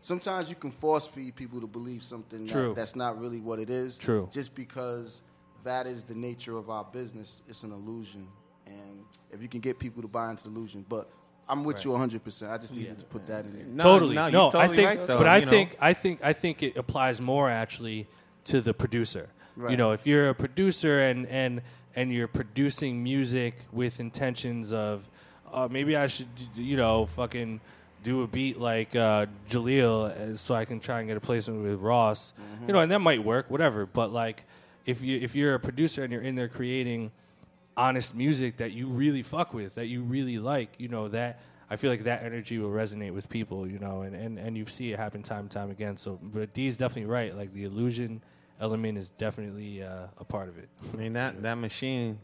sometimes 0.01 0.49
you 0.49 0.55
can 0.55 0.71
force 0.71 1.07
feed 1.07 1.35
people 1.35 1.59
to 1.61 1.67
believe 1.67 2.03
something 2.03 2.45
True. 2.47 2.67
That, 2.69 2.75
that's 2.75 2.95
not 2.95 3.19
really 3.19 3.39
what 3.41 3.59
it 3.59 3.69
is. 3.69 3.97
True. 3.97 4.29
Just 4.31 4.55
because 4.55 5.21
that 5.63 5.85
is 5.87 6.03
the 6.03 6.15
nature 6.15 6.57
of 6.57 6.69
our 6.69 6.85
business, 6.85 7.41
it's 7.47 7.63
an 7.63 7.71
illusion. 7.71 8.27
And 8.65 9.03
if 9.31 9.41
you 9.41 9.49
can 9.49 9.59
get 9.59 9.79
people 9.79 10.01
to 10.01 10.07
buy 10.07 10.29
into 10.29 10.43
the 10.45 10.49
illusion, 10.49 10.85
but 10.87 11.09
I'm 11.49 11.63
with 11.63 11.77
Right. 11.77 11.85
you 11.85 11.91
100. 11.91 12.23
percent 12.23 12.51
I 12.51 12.57
just 12.57 12.73
needed 12.75 12.99
to 12.99 13.05
put 13.05 13.25
that 13.27 13.45
in 13.45 13.53
there. 13.75 13.83
totally. 13.83 14.15
no, 14.15 14.29
No, 14.29 14.51
totally 14.51 14.63
I 14.63 14.67
think, 14.75 14.89
right, 14.89 15.07
though, 15.07 15.17
but 15.17 15.27
I 15.27 15.37
you 15.37 15.45
know. 15.45 15.51
think, 15.51 15.77
I 15.81 15.93
think, 15.93 16.19
I 16.23 16.33
think 16.33 16.61
it 16.63 16.77
applies 16.77 17.19
more 17.19 17.49
actually 17.49 18.07
to 18.45 18.61
the 18.61 18.73
producer. 18.73 19.29
You 19.69 19.75
know, 19.75 19.91
if 19.91 20.07
you're 20.07 20.29
a 20.29 20.35
producer 20.35 20.99
and 21.01 21.25
and 21.27 21.61
and 21.95 22.13
you're 22.13 22.29
producing 22.29 23.03
music 23.03 23.55
with 23.73 23.99
intentions 23.99 24.71
of, 24.71 25.09
uh, 25.51 25.67
maybe 25.69 25.97
I 25.97 26.07
should, 26.07 26.27
you 26.55 26.77
know, 26.77 27.07
fucking 27.07 27.59
do 28.03 28.21
a 28.21 28.27
beat 28.27 28.57
like 28.57 28.95
uh, 28.95 29.25
Jaleel, 29.49 30.11
uh, 30.11 30.35
so 30.37 30.55
I 30.55 30.63
can 30.63 30.79
try 30.79 30.99
and 30.99 31.09
get 31.09 31.17
a 31.17 31.19
placement 31.19 31.61
with 31.63 31.79
Ross. 31.81 32.31
You 32.67 32.71
know, 32.73 32.79
and 32.79 32.89
that 32.91 32.99
might 32.99 33.21
work, 33.23 33.49
whatever. 33.51 33.85
But 33.85 34.13
like, 34.13 34.45
if 34.85 35.01
you 35.01 35.19
if 35.19 35.35
you're 35.35 35.55
a 35.55 35.59
producer 35.59 36.03
and 36.03 36.13
you're 36.13 36.21
in 36.21 36.35
there 36.35 36.47
creating 36.47 37.11
honest 37.77 38.13
music 38.15 38.57
that 38.57 38.71
you 38.71 38.87
really 38.87 39.21
fuck 39.23 39.53
with, 39.53 39.75
that 39.75 39.87
you 39.87 40.01
really 40.03 40.37
like, 40.39 40.69
you 40.77 40.87
know, 40.89 41.07
that 41.09 41.39
I 41.69 41.75
feel 41.75 41.91
like 41.91 42.03
that 42.05 42.23
energy 42.23 42.57
will 42.57 42.69
resonate 42.71 43.13
with 43.13 43.29
people, 43.29 43.67
you 43.67 43.79
know, 43.79 44.01
and, 44.01 44.15
and, 44.15 44.37
and 44.39 44.57
you 44.57 44.65
see 44.65 44.91
it 44.91 44.97
happen 44.99 45.23
time 45.23 45.41
and 45.41 45.51
time 45.51 45.69
again. 45.71 45.97
So, 45.97 46.19
but 46.21 46.53
D's 46.53 46.75
definitely 46.77 47.09
right. 47.11 47.35
Like 47.35 47.53
the 47.53 47.63
illusion 47.65 48.21
element 48.59 48.97
is 48.97 49.11
definitely 49.11 49.83
uh, 49.83 50.07
a 50.17 50.25
part 50.25 50.49
of 50.49 50.57
it. 50.57 50.67
I 50.93 50.97
mean 50.97 51.13
that 51.13 51.41
that 51.43 51.55
machine, 51.55 52.19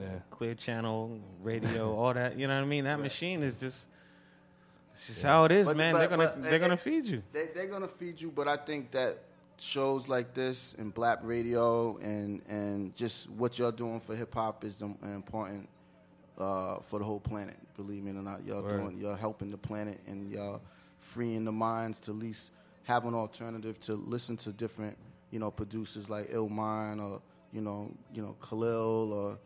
Yeah. 0.00 0.06
clear 0.30 0.54
channel, 0.54 1.20
radio, 1.42 1.94
all 1.98 2.14
that. 2.14 2.36
You 2.38 2.48
know 2.48 2.56
what 2.56 2.62
I 2.64 2.66
mean? 2.66 2.84
That 2.84 2.98
machine 3.00 3.42
is 3.42 3.58
just. 3.60 3.86
It's 4.94 5.08
just 5.08 5.22
how 5.22 5.44
it 5.44 5.52
is, 5.52 5.66
But- 5.68 5.76
man. 5.76 5.92
but- 5.92 5.98
they're 5.98 6.08
gonna 6.08 6.24
but 6.24 6.42
they're 6.42 6.54
it- 6.54 6.58
gonna 6.60 6.74
it- 6.74 6.80
feed 6.80 7.04
you. 7.04 7.22
They, 7.32 7.48
they're 7.54 7.66
gonna 7.66 7.86
feed 7.86 8.18
you, 8.20 8.30
but 8.30 8.48
I 8.48 8.56
think 8.56 8.90
that 8.92 9.18
shows 9.58 10.08
like 10.08 10.34
this 10.34 10.74
and 10.78 10.94
Blap 10.94 11.18
Radio 11.22 11.96
and 11.98 12.42
and 12.48 12.94
just 12.96 13.30
what 13.30 13.58
you're 13.58 13.72
doing 13.72 14.00
for 14.00 14.14
hip 14.14 14.34
hop 14.34 14.64
is 14.64 14.82
important 14.82 15.68
uh, 16.38 16.76
for 16.76 16.98
the 16.98 17.04
whole 17.04 17.20
planet. 17.20 17.56
Believe 17.76 18.02
me 18.02 18.10
or 18.10 18.22
not, 18.22 18.44
y'all 18.44 18.62
Word. 18.62 18.70
doing 18.70 18.98
you're 18.98 19.16
helping 19.16 19.50
the 19.50 19.58
planet 19.58 20.00
and 20.06 20.30
y'all 20.30 20.60
freeing 20.98 21.44
the 21.44 21.52
minds 21.52 22.00
to 22.00 22.10
at 22.10 22.16
least 22.16 22.50
have 22.84 23.04
an 23.04 23.14
alternative 23.14 23.78
to 23.80 23.94
listen 23.94 24.36
to 24.36 24.52
different 24.52 24.96
you 25.30 25.38
know 25.38 25.50
producers 25.50 26.08
like 26.08 26.30
Illmind 26.30 27.00
or 27.02 27.20
you 27.52 27.60
know 27.60 27.92
you 28.12 28.22
know 28.22 28.36
Khalil 28.40 29.12
or 29.12 29.38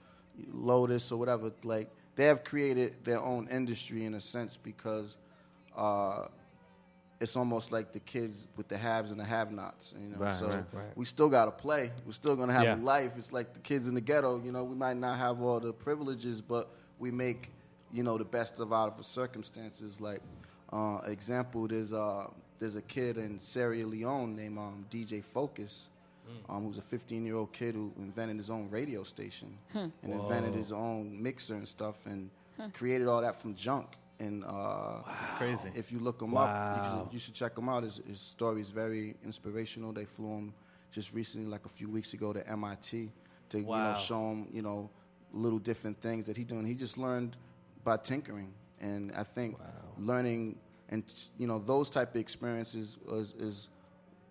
Lotus 0.53 1.13
or 1.13 1.19
whatever. 1.19 1.53
Like 1.63 1.89
they 2.17 2.25
have 2.25 2.45
created 2.45 3.05
their 3.05 3.21
own 3.21 3.49
industry 3.49 4.05
in 4.05 4.15
a 4.15 4.21
sense 4.21 4.57
because. 4.57 5.19
Uh, 5.77 6.27
it's 7.21 7.37
almost 7.37 7.71
like 7.71 7.93
the 7.93 8.01
kids 8.01 8.47
with 8.57 8.69
the 8.69 8.79
haves 8.79 9.11
and 9.11 9.21
the 9.21 9.25
have-nots. 9.25 9.95
You 9.99 10.09
know, 10.09 10.17
Right, 10.19 10.35
so 10.35 10.47
right, 10.47 10.65
right. 10.73 10.97
we 10.97 11.05
still 11.05 11.29
got 11.29 11.45
to 11.47 11.51
play. 11.51 11.93
We're 12.07 12.13
still 12.13 12.35
gonna 12.37 12.53
have 12.55 12.63
Yeah. 12.65 12.77
a 12.77 12.81
life. 12.95 13.13
It's 13.19 13.33
like 13.33 13.53
the 13.53 13.61
kids 13.61 13.89
in 13.89 13.95
the 13.95 14.01
ghetto. 14.01 14.41
You 14.43 14.53
know, 14.53 14.65
we 14.65 14.75
might 14.75 14.97
not 14.97 15.19
have 15.19 15.41
all 15.43 15.61
the 15.61 15.73
privileges, 15.73 16.41
but 16.41 16.69
we 16.99 17.11
make 17.11 17.51
you 17.93 18.03
know 18.03 18.17
the 18.17 18.25
best 18.25 18.59
of 18.61 18.73
out 18.73 18.89
of 18.89 18.97
the 18.97 19.03
circumstances. 19.05 20.01
Like 20.01 20.23
uh, 20.73 21.01
example, 21.07 21.67
there's 21.69 21.93
uh, 21.93 22.29
there's 22.59 22.77
a 22.77 22.83
kid 22.83 23.19
in 23.19 23.39
Sierra 23.39 23.85
Leone 23.85 24.35
named 24.37 24.59
um, 24.59 24.87
DJ 24.91 25.23
Focus. 25.23 25.89
Mm. 26.49 26.55
Um, 26.55 26.65
who's 26.67 26.79
a 26.79 26.83
15 26.83 27.25
year 27.27 27.35
old 27.35 27.53
kid 27.53 27.75
who 27.75 27.93
invented 27.99 28.37
his 28.37 28.51
own 28.51 28.69
radio 28.71 29.03
station 29.03 29.57
Hmm. 29.73 29.87
and 30.03 30.13
invented 30.13 30.55
his 30.55 30.71
own 30.71 31.21
mixer 31.21 31.55
and 31.55 31.67
stuff 31.67 32.07
and 32.07 32.31
Hmm. 32.57 32.69
created 32.69 33.09
all 33.09 33.21
that 33.23 33.35
from 33.41 33.55
junk. 33.55 33.89
And 34.21 34.45
uh, 34.45 35.03
It's 35.23 35.31
crazy. 35.33 35.71
if 35.75 35.91
you 35.91 35.99
look 35.99 36.21
him 36.21 36.37
up, 36.37 36.77
you 36.77 36.91
should, 36.91 37.13
you 37.15 37.19
should 37.19 37.35
check 37.35 37.57
him 37.57 37.69
out. 37.69 37.83
His, 37.83 38.01
his 38.07 38.21
story 38.21 38.61
is 38.61 38.71
very 38.71 39.17
inspirational. 39.25 39.93
They 39.93 40.05
flew 40.05 40.29
him 40.39 40.55
just 40.93 41.15
recently, 41.15 41.47
like 41.49 41.65
a 41.65 41.69
few 41.69 41.89
weeks 41.89 42.13
ago, 42.15 42.33
to 42.33 42.47
MIT 42.49 43.11
to 43.51 43.59
you 43.59 43.65
know 43.67 43.95
show 43.95 44.31
him 44.31 44.49
you 44.53 44.63
know 44.63 44.89
little 45.33 45.59
different 45.59 46.01
things 46.01 46.27
that 46.27 46.37
he 46.37 46.45
doing. 46.45 46.67
He 46.67 46.75
just 46.75 46.99
learned 46.99 47.37
by 47.85 47.97
tinkering, 47.97 48.53
and 48.81 49.13
I 49.17 49.23
think 49.25 49.57
learning 49.99 50.57
and 50.91 51.03
you 51.39 51.47
know 51.47 51.59
those 51.59 51.89
type 51.91 52.15
of 52.15 52.21
experiences 52.21 52.99
is, 53.13 53.33
is 53.39 53.69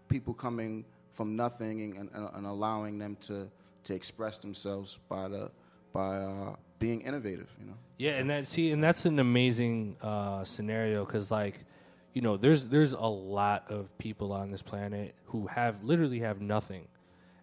people 0.08 0.34
coming 0.34 0.86
from 1.12 1.36
nothing 1.36 1.98
and, 1.98 2.10
and, 2.14 2.30
and 2.34 2.46
allowing 2.46 3.00
them 3.00 3.18
to 3.22 3.50
to 3.86 3.94
express 3.96 4.38
themselves 4.38 5.00
by 5.10 5.28
the 5.28 5.52
by 5.94 6.18
uh, 6.18 6.56
being 6.80 7.02
innovative. 7.02 7.50
You 7.60 7.68
know. 7.68 7.74
Yeah, 7.98 8.12
and 8.12 8.30
that 8.30 8.48
see, 8.48 8.72
and 8.72 8.84
that's 8.84 9.06
an 9.06 9.20
amazing 9.20 9.98
uh, 10.02 10.44
scenario 10.44 11.06
because, 11.06 11.30
like, 11.30 11.66
you 12.14 12.22
know, 12.22 12.38
there's 12.38 12.68
there's 12.68 12.94
a 12.94 13.00
lot 13.00 13.70
of 13.70 13.96
people 13.98 14.32
on 14.32 14.52
this 14.52 14.62
planet 14.62 15.14
who 15.26 15.48
have 15.48 15.84
literally 15.84 16.20
have 16.20 16.42
nothing, 16.42 16.88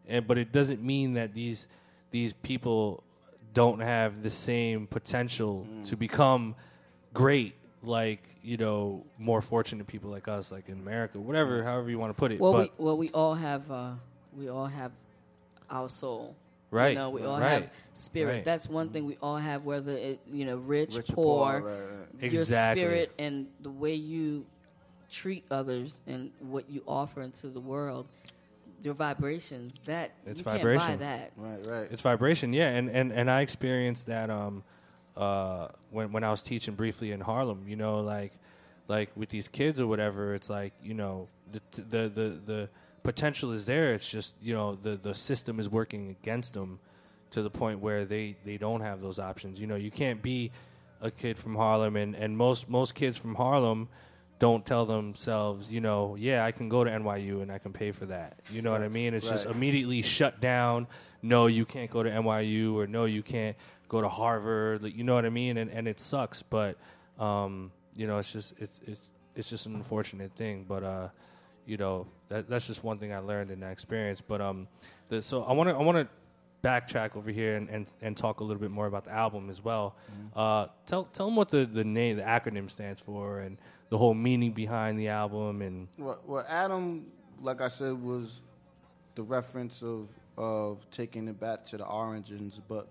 and 0.09 0.27
but 0.27 0.39
it 0.39 0.53
doesn't 0.53 0.83
mean 0.83 1.15
that 1.15 1.35
these 1.35 1.69
these 2.11 2.33
people 2.33 3.05
don't 3.53 3.81
have 3.81 4.23
the 4.23 4.31
same 4.31 4.87
potential 4.87 5.67
to 5.85 5.97
become 5.97 6.55
great. 7.13 7.55
Like 7.83 8.23
you 8.43 8.57
know, 8.57 9.05
more 9.19 9.43
fortunate 9.43 9.87
people 9.87 10.11
like 10.11 10.29
us, 10.29 10.51
like 10.51 10.69
in 10.69 10.79
America, 10.79 11.19
whatever, 11.19 11.63
however 11.63 11.91
you 11.91 11.99
want 11.99 12.11
to 12.11 12.19
put 12.19 12.33
it. 12.33 12.41
Well, 12.41 12.53
but 12.53 12.73
we 12.79 12.85
well 12.85 12.97
we 12.97 13.11
all 13.11 13.35
have 13.35 13.71
uh, 13.71 13.93
we 14.37 14.49
all 14.49 14.67
have 14.67 14.93
our 15.71 15.89
soul. 15.89 16.35
Right. 16.71 16.91
You 16.91 16.95
know, 16.97 17.11
we 17.11 17.23
all 17.23 17.39
Right. 17.39 17.63
have 17.63 17.71
spirit. 17.95 18.33
Right. 18.33 18.45
That's 18.45 18.69
one 18.69 18.89
thing 18.91 19.07
we 19.07 19.17
all 19.23 19.37
have, 19.37 19.65
whether 19.65 19.93
it 19.93 20.21
you 20.31 20.45
know 20.45 20.57
rich, 20.57 20.95
Rich 20.97 21.13
poor. 21.13 21.61
poor, 21.61 21.71
right, 21.71 21.99
right. 22.21 22.33
Your 22.33 22.43
Exactly. 22.43 22.83
spirit 22.83 23.13
and 23.19 23.47
the 23.61 23.71
way 23.71 23.95
you 23.95 24.47
treat 25.11 25.45
others 25.51 26.01
and 26.07 26.33
what 26.41 26.69
you 26.69 26.83
offer 26.87 27.23
into 27.23 27.49
the 27.49 27.61
world, 27.61 28.07
your 28.83 28.95
vibrations. 28.95 29.81
That 29.87 30.11
It's 30.27 30.41
you 30.41 30.45
can't 30.45 30.59
buy 30.59 30.59
vibration. 30.59 30.99
that. 30.99 31.33
Right, 31.37 31.67
right. 31.67 31.89
It's 31.91 32.03
vibration, 32.03 32.53
yeah, 32.53 32.69
and 32.71 32.89
and 32.91 33.13
and 33.13 33.31
I 33.31 33.43
experienced 33.43 34.07
that 34.07 34.29
um, 34.29 34.65
uh, 35.17 35.69
when 35.91 36.11
when 36.13 36.25
I 36.25 36.31
was 36.31 36.43
teaching 36.43 36.75
briefly 36.75 37.13
in 37.13 37.21
Harlem. 37.21 37.65
You 37.69 37.77
know, 37.77 38.01
like 38.01 38.33
like 38.89 39.11
with 39.17 39.29
these 39.29 39.47
kids 39.49 39.81
or 39.81 39.87
whatever. 39.87 40.35
It's 40.35 40.51
like 40.51 40.73
you 40.83 40.95
know 40.95 41.29
the 41.53 41.61
the 41.77 42.09
the 42.09 42.41
the 42.45 42.69
potential 43.07 43.53
is 43.53 43.67
there. 43.67 43.95
It's 43.95 44.09
just 44.09 44.35
you 44.43 44.53
know 44.53 44.75
the 44.75 44.97
the 44.97 45.15
system 45.15 45.61
is 45.61 45.69
working 45.69 46.11
against 46.11 46.55
them 46.55 46.81
to 47.31 47.41
the 47.41 47.51
point 47.51 47.79
where 47.79 48.05
they 48.05 48.37
they 48.45 48.57
don't 48.57 48.81
have 48.81 49.01
those 49.01 49.19
options. 49.19 49.61
You 49.61 49.69
know, 49.69 49.77
you 49.77 49.93
can't 49.93 50.21
be 50.21 50.51
a 51.01 51.11
kid 51.11 51.39
from 51.39 51.55
Harlem, 51.55 51.97
and 51.97 52.17
and 52.17 52.37
most 52.37 52.69
most 52.69 52.95
kids 52.95 53.17
from 53.17 53.37
Harlem 53.37 53.89
don't 54.39 54.67
tell 54.67 54.85
themselves, 54.85 55.71
you 55.71 55.81
know, 55.81 56.15
yeah, 56.15 56.45
I 56.45 56.53
can 56.53 56.69
go 56.69 56.85
to 56.85 56.91
NYU 56.91 57.41
and 57.41 57.51
I 57.51 57.57
can 57.57 57.73
pay 57.73 57.91
for 57.91 58.05
that. 58.05 58.39
You 58.53 58.61
know 58.61 58.71
what 58.71 58.83
I 58.83 58.89
mean? 58.89 59.15
It's 59.15 59.31
just 59.31 59.47
immediately 59.47 60.03
shut 60.03 60.43
down. 60.43 60.89
No, 61.23 61.47
you 61.47 61.65
can't 61.65 61.91
go 61.91 62.03
to 62.03 62.11
NYU 62.11 62.75
or 62.75 62.87
no, 62.87 63.07
you 63.07 63.23
can't 63.23 63.57
go 63.89 64.03
to 64.03 64.11
Harvard. 64.11 64.85
You 64.85 65.05
know 65.05 65.15
what 65.15 65.25
I 65.25 65.31
mean? 65.31 65.57
And 65.57 65.71
and 65.71 65.87
it 65.87 66.01
sucks, 66.01 66.43
but 66.43 66.77
um, 67.19 67.71
you 67.95 68.07
know, 68.07 68.19
it's 68.19 68.33
just 68.33 68.61
it's 68.61 68.81
it's 68.85 69.11
it's 69.37 69.49
just 69.49 69.67
an 69.67 69.77
unfortunate 69.77 70.33
thing. 70.33 70.67
But 70.69 70.83
uh, 70.83 71.09
you 71.67 71.77
know, 71.77 72.07
that 72.29 72.49
that's 72.49 72.67
just 72.67 72.83
one 72.83 72.99
thing 72.99 73.13
I 73.13 73.19
learned 73.19 73.51
in 73.51 73.61
that 73.61 73.73
experience. 73.73 74.21
But 74.21 74.41
um, 74.41 74.69
the, 75.09 75.21
so 75.21 75.43
I 75.43 75.53
want 75.53 75.69
to 75.69 75.75
I 75.77 75.83
want 75.83 75.99
to 75.99 76.09
backtrack 76.67 77.17
over 77.17 77.31
here 77.31 77.57
and, 77.57 77.69
and, 77.69 77.87
and 78.03 78.17
talk 78.17 78.41
a 78.41 78.45
little 78.45 78.61
bit 78.61 78.71
more 78.71 78.87
about 78.87 79.05
the 79.05 79.13
album 79.13 79.51
as 79.51 79.63
well. 79.63 79.95
Uh, 80.35 80.67
tell 80.87 81.05
tell 81.05 81.27
them 81.27 81.37
what 81.37 81.49
the, 81.49 81.65
the 81.67 81.85
name 81.85 82.17
the 82.17 82.23
acronym 82.23 82.71
stands 82.71 83.01
for 83.01 83.41
and 83.41 83.59
the 83.89 83.99
whole 83.99 84.15
meaning 84.15 84.53
behind 84.53 84.99
the 84.99 85.09
album 85.09 85.63
and 85.63 85.87
Well, 85.97 86.21
well, 86.27 86.45
ATOM, 86.45 87.05
like 87.41 87.61
I 87.61 87.69
said, 87.69 87.93
was 88.03 88.41
the 89.15 89.23
reference 89.23 89.83
of 89.83 90.11
of 90.37 90.89
taking 90.91 91.29
it 91.29 91.39
back 91.41 91.65
to 91.67 91.77
the 91.77 91.87
origins. 91.87 92.61
But 92.69 92.89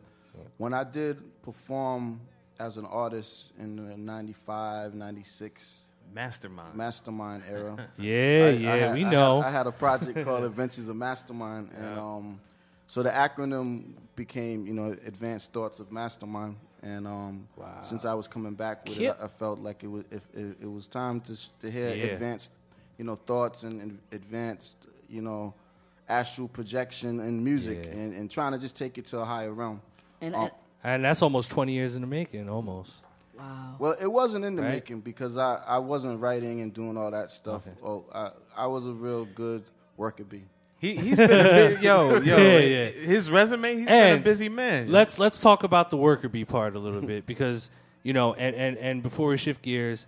when 0.58 0.74
I 0.74 0.84
did 0.84 1.42
perform 1.42 2.22
as 2.60 2.78
an 2.78 2.86
artist 2.86 3.52
in 3.60 3.76
the 3.76 3.98
95, 3.98 4.94
96 4.96 5.82
Mastermind. 6.14 6.76
Mastermind 6.76 7.44
era. 7.50 7.76
Yeah, 7.98 8.50
yeah, 8.50 8.76
had, 8.76 8.94
we 8.94 9.06
I 9.06 9.10
know. 9.12 9.42
Had, 9.42 9.48
I 9.48 9.52
had 9.52 9.68
a 9.68 9.72
project 9.72 10.24
called 10.24 10.44
Adventures 10.52 10.90
of 10.90 10.96
Mastermind, 10.96 11.72
and 11.76 12.00
um, 12.00 12.40
so 12.88 13.04
the 13.04 13.10
acronym 13.10 13.94
became, 14.16 14.66
you 14.66 14.74
know, 14.74 14.92
Advanced 15.06 15.52
Thoughts 15.54 15.80
of 15.80 15.92
Mastermind. 15.92 16.56
And 16.84 17.08
um, 17.08 17.48
since 17.82 18.06
I 18.06 18.14
was 18.14 18.28
coming 18.28 18.54
back 18.54 18.86
with 18.86 18.98
Cute. 18.98 19.10
it, 19.10 19.18
I, 19.20 19.26
I 19.26 19.28
felt 19.28 19.60
like 19.60 19.84
it 19.84 19.88
was 19.88 20.04
if 20.12 20.22
it, 20.36 20.58
it 20.62 20.72
was 20.72 20.86
time 20.88 21.20
to 21.22 21.32
s- 21.34 21.50
to 21.62 21.72
hear 21.72 21.90
Yeah. 21.90 22.06
advanced 22.14 22.52
you 22.98 23.04
know, 23.04 23.16
thoughts 23.16 23.64
and, 23.64 23.82
and 23.82 24.00
advanced, 24.14 24.78
you 25.10 25.22
know, 25.22 25.54
astral 26.08 26.48
projection 26.48 27.20
and 27.20 27.44
music, 27.44 27.80
Yeah. 27.86 27.92
and, 27.92 28.14
and 28.14 28.32
trying 28.32 28.52
to 28.54 28.58
just 28.60 28.78
take 28.78 28.98
it 28.98 29.06
to 29.08 29.20
a 29.20 29.26
higher 29.26 29.52
realm. 29.52 29.82
And, 30.22 30.34
and 30.36 30.52
And 30.84 31.04
that's 31.04 31.22
almost 31.22 31.50
20 31.52 31.74
years 31.74 31.96
in 31.96 32.02
the 32.02 32.08
making, 32.08 32.48
almost. 32.48 32.94
Wow. 33.38 33.76
Well, 33.80 33.96
it 34.00 34.12
wasn't 34.12 34.46
in 34.46 34.56
the 34.56 34.62
Right? 34.62 34.72
making 34.72 35.02
because 35.02 35.38
I, 35.38 35.62
I 35.68 35.80
wasn't 35.80 36.20
writing 36.20 36.62
and 36.62 36.74
doing 36.74 36.98
all 36.98 37.12
that 37.12 37.32
stuff. 37.32 37.68
Oh, 37.84 38.06
I, 38.14 38.32
I 38.56 38.68
was 38.68 38.88
a 38.88 38.92
real 38.92 39.26
good 39.26 39.64
worker 39.98 40.24
bee. 40.24 40.44
He, 40.78 40.96
he's 40.96 41.18
been 41.18 41.32
a 41.32 41.44
bit, 41.44 41.82
yo, 41.82 42.20
yo. 42.20 42.38
Yeah, 42.38 42.60
yeah. 42.60 42.86
His 42.90 43.32
resume, 43.32 43.78
he's 43.78 43.88
been 43.88 44.20
a 44.20 44.24
busy 44.24 44.50
man. 44.50 44.92
Let's 44.92 45.18
let's 45.18 45.40
talk 45.40 45.64
about 45.64 45.90
the 45.90 45.98
worker 45.98 46.30
bee 46.30 46.46
part 46.46 46.76
a 46.76 46.80
little 46.80 47.02
bit 47.02 47.26
because 47.26 47.70
you 48.04 48.14
know, 48.14 48.34
and, 48.36 48.56
and, 48.56 48.78
and 48.78 49.02
before 49.02 49.30
we 49.30 49.38
shift 49.38 49.64
gears, 49.64 50.06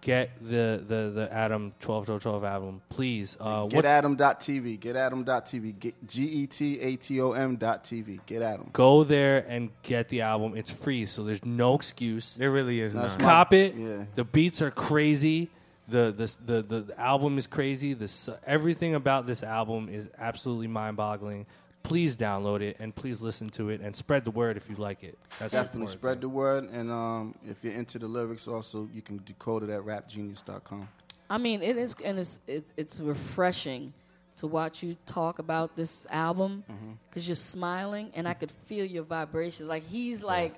get 0.00 0.30
the 0.40 0.82
the 0.86 1.10
the 1.14 1.28
ATOM 1.32 1.72
12 1.80 2.06
to 2.06 2.18
12 2.18 2.44
album, 2.44 2.80
please. 2.88 3.36
Uh, 3.40 3.66
Get 3.66 3.76
what's- 3.84 3.88
ATOM.tv. 3.88 4.80
Get 4.80 4.96
ATOM.tv. 4.96 5.78
Get 5.78 6.06
G 6.06 6.22
E 6.24 6.46
T 6.46 6.80
A 6.80 6.96
T 6.96 7.20
O 7.20 7.32
M 7.32 7.56
dot 7.56 7.84
TV. 7.84 8.18
Get 8.26 8.42
ATOM. 8.42 8.72
go 8.72 9.04
there 9.04 9.44
and 9.48 9.70
get 9.82 10.08
the 10.08 10.22
album. 10.22 10.56
It's 10.56 10.70
free, 10.72 11.06
so 11.06 11.22
there's 11.24 11.44
no 11.44 11.74
excuse. 11.74 12.34
there 12.36 12.50
really 12.50 12.80
is 12.80 12.92
That's 12.94 13.18
none. 13.18 13.28
Cop 13.28 13.52
it. 13.54 13.74
yeah. 13.76 14.04
The 14.14 14.24
beats 14.24 14.62
are 14.62 14.70
crazy. 14.70 15.50
The, 15.88 16.12
the 16.12 16.32
the 16.46 16.62
the 16.62 16.80
the 16.82 17.00
album 17.00 17.36
is 17.36 17.46
crazy. 17.48 17.94
The 17.94 18.04
s- 18.04 18.30
everything 18.46 18.94
about 18.94 19.26
this 19.26 19.42
album 19.42 19.88
is 19.88 20.08
absolutely 20.18 20.68
mind-boggling. 20.68 21.46
Please 21.82 22.16
download 22.16 22.60
it 22.60 22.76
and 22.78 22.94
please 22.94 23.20
listen 23.20 23.48
to 23.50 23.68
it 23.70 23.80
and 23.80 23.94
spread 23.96 24.24
the 24.24 24.30
word 24.30 24.56
if 24.56 24.68
you 24.70 24.76
like 24.76 25.02
it. 25.02 25.18
That's 25.38 25.52
Definitely 25.52 25.80
important. 25.82 26.00
spread 26.00 26.20
the 26.20 26.28
word. 26.28 26.64
And 26.70 26.90
um, 26.90 27.34
if 27.48 27.64
you're 27.64 27.72
into 27.72 27.98
the 27.98 28.06
lyrics, 28.06 28.46
also, 28.46 28.88
you 28.94 29.02
can 29.02 29.20
decode 29.24 29.62
it 29.64 29.70
at 29.70 29.80
rapgenius.com. 29.82 30.88
I 31.28 31.38
mean, 31.38 31.62
it 31.62 31.76
is, 31.76 31.94
and 32.04 32.18
it's 32.18 32.40
it's 32.46 32.74
it's 32.76 33.00
refreshing 33.00 33.92
to 34.36 34.46
watch 34.46 34.82
you 34.82 34.96
talk 35.06 35.38
about 35.38 35.74
this 35.76 36.06
album 36.10 36.64
Mm-hmm. 36.70 36.92
because 37.08 37.28
you're 37.28 37.34
smiling, 37.36 38.10
and 38.14 38.26
I 38.28 38.34
could 38.34 38.50
feel 38.50 38.84
your 38.84 39.04
vibrations. 39.04 39.68
Like 39.68 39.84
he's 39.84 40.22
like 40.22 40.54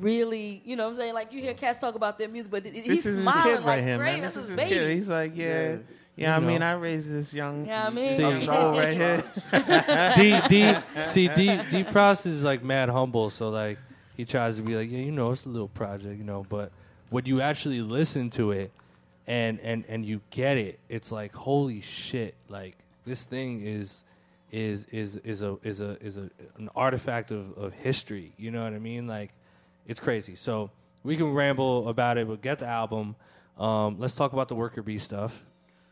really, 0.00 0.62
you 0.64 0.74
know, 0.76 0.84
what 0.84 0.90
I'm 0.90 0.96
saying 0.96 1.14
like 1.14 1.32
you 1.32 1.40
hear 1.40 1.54
cats 1.54 1.78
talk 1.78 1.94
about 1.94 2.18
their 2.18 2.28
music, 2.28 2.50
but 2.50 2.64
This 2.64 2.84
he's 3.04 3.18
smiling 3.20 3.42
kid 3.42 3.56
like 3.60 3.66
right 3.66 3.84
here, 3.84 3.96
great. 3.98 4.12
man. 4.12 4.20
That's 4.22 4.34
This 4.34 4.44
is 4.44 4.50
his 4.50 4.58
his 4.60 4.68
baby. 4.70 4.78
kid. 4.86 4.96
He's 4.96 5.08
like, 5.08 5.36
yeah, 5.36 5.46
yeah. 5.72 5.76
Yeah. 6.16 6.36
I 6.36 6.40
You 6.40 6.46
mean, 6.46 6.60
know. 6.60 6.66
I 6.66 6.72
raised 6.72 7.10
this 7.10 7.32
young. 7.34 7.66
Yeah, 7.66 7.86
I 7.86 7.90
mean, 7.90 8.10
See, 8.10 8.22
young 8.22 8.40
troll 8.40 8.72
right 8.76 8.96
here. 8.96 9.22
D 10.16 10.40
D 10.48 10.74
see 11.06 11.28
D 11.28 11.56
D 11.70 11.84
Prost 11.84 12.26
is 12.26 12.42
like 12.42 12.62
mad 12.64 12.88
humble, 12.88 13.30
so 13.30 13.50
like 13.50 13.78
he 14.16 14.24
tries 14.24 14.56
to 14.56 14.62
be 14.62 14.74
like, 14.74 14.90
yeah, 14.90 15.00
you 15.00 15.12
know, 15.12 15.30
it's 15.30 15.44
a 15.44 15.48
little 15.50 15.68
project, 15.68 16.16
you 16.18 16.24
know, 16.24 16.44
but 16.48 16.72
when 17.10 17.26
you 17.26 17.40
actually 17.42 17.80
listen 17.82 18.30
to 18.30 18.52
it 18.52 18.72
and 19.26 19.60
and 19.60 19.84
and 19.88 20.04
you 20.06 20.20
get 20.30 20.56
it, 20.56 20.78
it's 20.88 21.12
like 21.12 21.34
holy 21.34 21.80
shit, 21.82 22.34
like 22.48 22.76
this 23.04 23.24
thing 23.24 23.60
is 23.66 24.04
is 24.52 24.84
is 24.86 25.16
is 25.18 25.42
a 25.42 25.58
is 25.62 25.80
a 25.80 26.02
is 26.02 26.16
a 26.16 26.30
an 26.56 26.70
artifact 26.74 27.30
of, 27.30 27.56
of 27.58 27.72
history. 27.74 28.32
You 28.38 28.50
know 28.52 28.64
what 28.64 28.72
I 28.72 28.78
mean? 28.78 29.06
Like 29.06 29.32
it's 29.86 30.00
crazy. 30.00 30.34
So 30.34 30.70
we 31.04 31.16
can 31.16 31.32
ramble 31.34 31.88
about 31.88 32.16
it, 32.18 32.26
but 32.26 32.40
get 32.40 32.58
the 32.58 32.66
album. 32.66 33.16
Um, 33.58 33.98
let's 33.98 34.14
talk 34.16 34.32
about 34.32 34.48
the 34.48 34.54
worker 34.54 34.82
bee 34.82 34.98
stuff, 34.98 35.44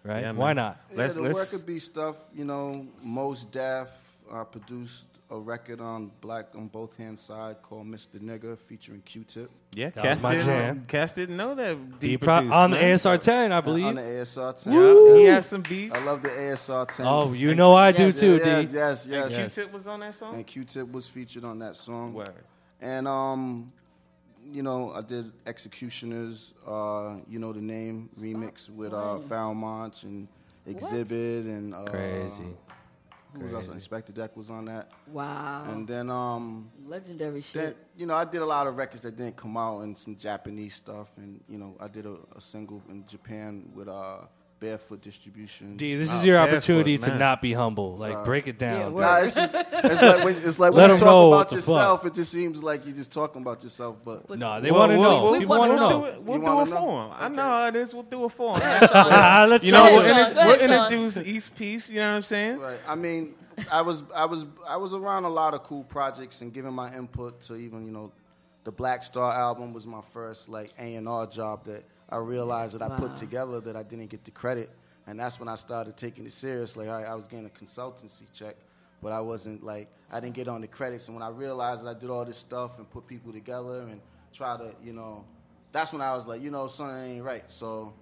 right? 0.04 0.22
Yeah. 0.22 0.32
Why 0.32 0.52
not? 0.52 0.78
Let's- 0.94 1.16
yeah, 1.16 1.22
the 1.22 1.28
let's- 1.28 1.52
worker 1.52 1.64
bee 1.64 1.78
stuff, 1.78 2.16
you 2.34 2.44
know, 2.44 2.86
Mos 3.02 3.44
Def 3.46 3.90
uh, 4.32 4.44
produced 4.44 5.06
a 5.30 5.38
record 5.38 5.80
on 5.80 6.10
Black 6.20 6.46
on 6.54 6.68
Both 6.68 6.96
Hands 6.96 7.18
Side 7.20 7.56
called 7.62 7.86
Mr. 7.86 8.20
Nigga 8.20 8.56
featuring 8.58 9.00
Q-Tip. 9.02 9.50
Yeah, 9.74 9.88
That 9.90 10.02
Cass 10.02 10.22
my 10.22 10.32
didn't, 10.32 10.46
jam. 10.46 10.84
Cass 10.86 11.12
didn't 11.12 11.36
know 11.36 11.54
that. 11.56 11.98
D 11.98 12.08
D 12.08 12.16
Pro- 12.18 12.36
produced, 12.36 12.54
on 12.54 12.70
the. 12.70 12.76
ASR 12.76 13.18
10, 13.18 13.50
I 13.50 13.56
Uh, 13.56 13.60
believe. 13.62 13.86
on 13.86 13.94
the 13.96 14.02
ASR 14.02 14.52
10. 14.52 14.72
Yeah, 14.72 15.16
he 15.16 15.24
has 15.24 15.46
some 15.46 15.62
beats. 15.62 15.94
I 15.96 16.04
love 16.04 16.22
the 16.22 16.28
ASR 16.28 16.86
10. 16.86 17.06
Oh, 17.06 17.32
you 17.32 17.54
know 17.54 17.74
I 17.74 17.90
do 17.90 18.06
Yes, 18.06 18.20
too, 18.20 18.36
yes, 18.36 18.44
D. 18.70 18.76
yes, 18.76 19.06
yes, 19.08 19.30
yes. 19.30 19.54
Q-Tip 19.54 19.72
was 19.72 19.88
on 19.88 20.00
that 20.00 20.14
song. 20.14 20.34
And 20.34 20.46
Q-Tip 20.46 20.92
was 20.92 21.08
featured 21.08 21.44
on 21.44 21.58
that 21.60 21.74
song. 21.74 22.12
Word. 22.12 22.32
And 22.80 23.08
um, 23.08 23.72
you 24.44 24.62
know, 24.62 24.92
I 24.92 25.00
did 25.00 25.32
Executioners, 25.46 26.54
uh, 26.66 27.16
you 27.28 27.38
know 27.38 27.52
the 27.52 27.60
name 27.60 28.10
remix 28.18 28.68
with 28.70 28.92
uh, 28.92 29.18
Pharoahe 29.28 29.54
Monch 29.56 30.02
and 30.04 30.28
Exhibit 30.66 31.46
and 31.46 31.74
uh, 31.74 31.84
Crazy. 31.84 32.44
Who 33.34 33.46
was 33.46 33.68
else? 33.68 33.76
Inspectah 33.88 34.14
Deck 34.14 34.36
was 34.36 34.48
on 34.48 34.66
that. 34.66 34.92
wow, 35.08 35.66
And 35.68 35.88
then 35.88 36.08
um, 36.08 36.70
legendary 36.86 37.40
then 37.40 37.42
shit. 37.42 37.76
you 37.96 38.06
know 38.06 38.14
I 38.14 38.24
did 38.24 38.42
a 38.42 38.46
lot 38.46 38.68
of 38.68 38.76
records 38.76 39.02
that 39.02 39.16
didn't 39.16 39.36
come 39.36 39.56
out 39.56 39.80
and 39.80 39.98
some 39.98 40.14
Japanese 40.14 40.76
stuff 40.76 41.16
and 41.16 41.40
you 41.48 41.58
know 41.58 41.76
I 41.80 41.88
did 41.88 42.06
a, 42.06 42.16
a 42.36 42.40
single 42.40 42.80
in 42.88 43.04
Japan 43.08 43.68
with 43.74 43.88
uh, 43.88 44.18
Barefoot 44.60 45.02
Distribution. 45.02 45.76
D, 45.76 45.94
this 45.96 46.12
is 46.12 46.24
your 46.24 46.36
barefoot, 46.38 46.54
opportunity 46.56 46.96
to 46.98 47.08
man. 47.10 47.18
not 47.18 47.42
be 47.42 47.52
humble. 47.52 47.96
Like, 47.96 48.24
break 48.24 48.46
it 48.46 48.56
Yeah, 48.60 48.78
down. 48.78 48.94
word. 48.94 49.02
Nah, 49.02 49.16
it's, 49.18 49.34
just, 49.34 49.54
it's 49.72 50.02
like 50.02 50.24
when, 50.24 50.36
it's 50.36 50.58
like 50.58 50.72
Let 50.72 50.74
when 50.74 50.88
you 50.88 50.92
'em 50.94 50.98
talk 50.98 51.06
know 51.06 51.28
what 51.28 51.36
about 51.36 51.48
the 51.50 51.56
yourself, 51.56 52.04
it 52.06 52.14
just 52.14 52.32
seems 52.32 52.62
like 52.62 52.86
you're 52.86 52.94
just 52.96 53.12
talking 53.12 53.42
about 53.42 53.62
yourself. 53.62 53.96
But, 54.04 54.30
no, 54.38 54.60
they 54.60 54.70
Well, 54.70 54.80
want 54.80 54.92
to 54.92 54.98
we'll- 54.98 55.10
know. 55.18 55.22
We'll, 55.24 55.40
People 55.40 55.58
we'll 55.58 55.68
want 55.68 55.72
to 55.72 55.76
do 55.76 55.80
know. 55.90 56.04
it. 56.06 56.22
We'll 56.22 56.36
You 56.36 56.40
do 56.42 56.46
wanna 56.46 56.70
it 56.70 56.74
know? 56.74 56.80
for 56.80 57.04
him. 57.04 57.12
I 57.18 57.28
know 57.28 57.42
how 57.42 57.66
it 57.68 57.76
is. 57.76 57.92
We'll 57.94 58.02
do 58.04 58.24
it 58.24 58.32
for 58.32 58.56
him. 58.56 58.62
Ah, 58.64 59.46
let's 59.48 59.64
you 59.64 59.72
know, 59.72 59.80
try 59.80 59.90
we'll, 59.90 60.00
it. 60.00 60.06
Sean. 60.06 60.18
inter- 60.18 60.34
Go 60.34 60.46
we'll 60.46 60.54
ahead, 60.56 60.70
Sean. 60.70 60.84
introduce 60.92 61.26
each 61.26 61.54
piece. 61.54 61.88
You 61.90 61.96
know 61.96 62.10
what 62.10 62.16
I'm 62.16 62.22
saying? 62.22 62.58
Right. 62.60 62.78
I 62.88 62.94
mean, 62.94 63.34
I 63.72 63.82
was 63.82 64.02
I 64.16 64.24
was 64.24 64.46
I 64.68 64.76
was 64.76 64.94
around 64.94 65.24
a 65.24 65.28
lot 65.28 65.54
of 65.54 65.62
cool 65.62 65.84
projects 65.84 66.40
and 66.40 66.52
giving 66.52 66.72
my 66.72 66.92
input 66.96 67.40
to 67.42 67.56
even 67.56 67.84
you 67.86 67.92
know, 67.92 68.12
the 68.64 68.72
Black 68.72 69.02
Star 69.04 69.32
album 69.32 69.72
was 69.72 69.86
my 69.86 70.00
first 70.12 70.48
like 70.48 70.72
A 70.78 70.94
and 70.96 71.06
R 71.08 71.26
job 71.26 71.64
that 71.66 71.84
I 72.14 72.18
realized 72.18 72.78
that 72.78 72.82
I 72.82 72.96
put 73.00 73.16
together 73.16 73.58
that 73.62 73.74
I 73.74 73.82
didn't 73.82 74.06
get 74.06 74.24
the 74.24 74.30
credit, 74.30 74.70
and 75.08 75.18
that's 75.18 75.40
when 75.40 75.48
I 75.48 75.56
started 75.56 75.96
taking 75.96 76.24
it 76.26 76.32
seriously. 76.32 76.88
I, 76.88 77.10
I 77.10 77.14
was 77.16 77.26
getting 77.26 77.46
a 77.46 77.48
consultancy 77.48 78.22
check, 78.32 78.54
but 79.02 79.10
I 79.10 79.20
wasn't 79.20 79.64
like 79.64 79.90
I 80.12 80.20
didn't 80.20 80.36
get 80.36 80.46
on 80.46 80.60
the 80.60 80.68
credits. 80.68 81.08
And 81.08 81.16
when 81.16 81.24
I 81.24 81.28
realized 81.30 81.82
that 81.84 81.88
I 81.96 81.98
did 81.98 82.10
all 82.10 82.24
this 82.24 82.38
stuff 82.38 82.78
and 82.78 82.88
put 82.88 83.08
people 83.08 83.32
together 83.32 83.80
and 83.80 84.00
try 84.32 84.56
to 84.56 84.76
you 84.80 84.92
know, 84.92 85.24
that's 85.72 85.92
when 85.92 86.02
I 86.02 86.14
was 86.14 86.24
like, 86.28 86.40
you 86.40 86.52
know, 86.52 86.68
something 86.68 87.16
ain't 87.16 87.24
right. 87.24 87.42
So 87.48 87.92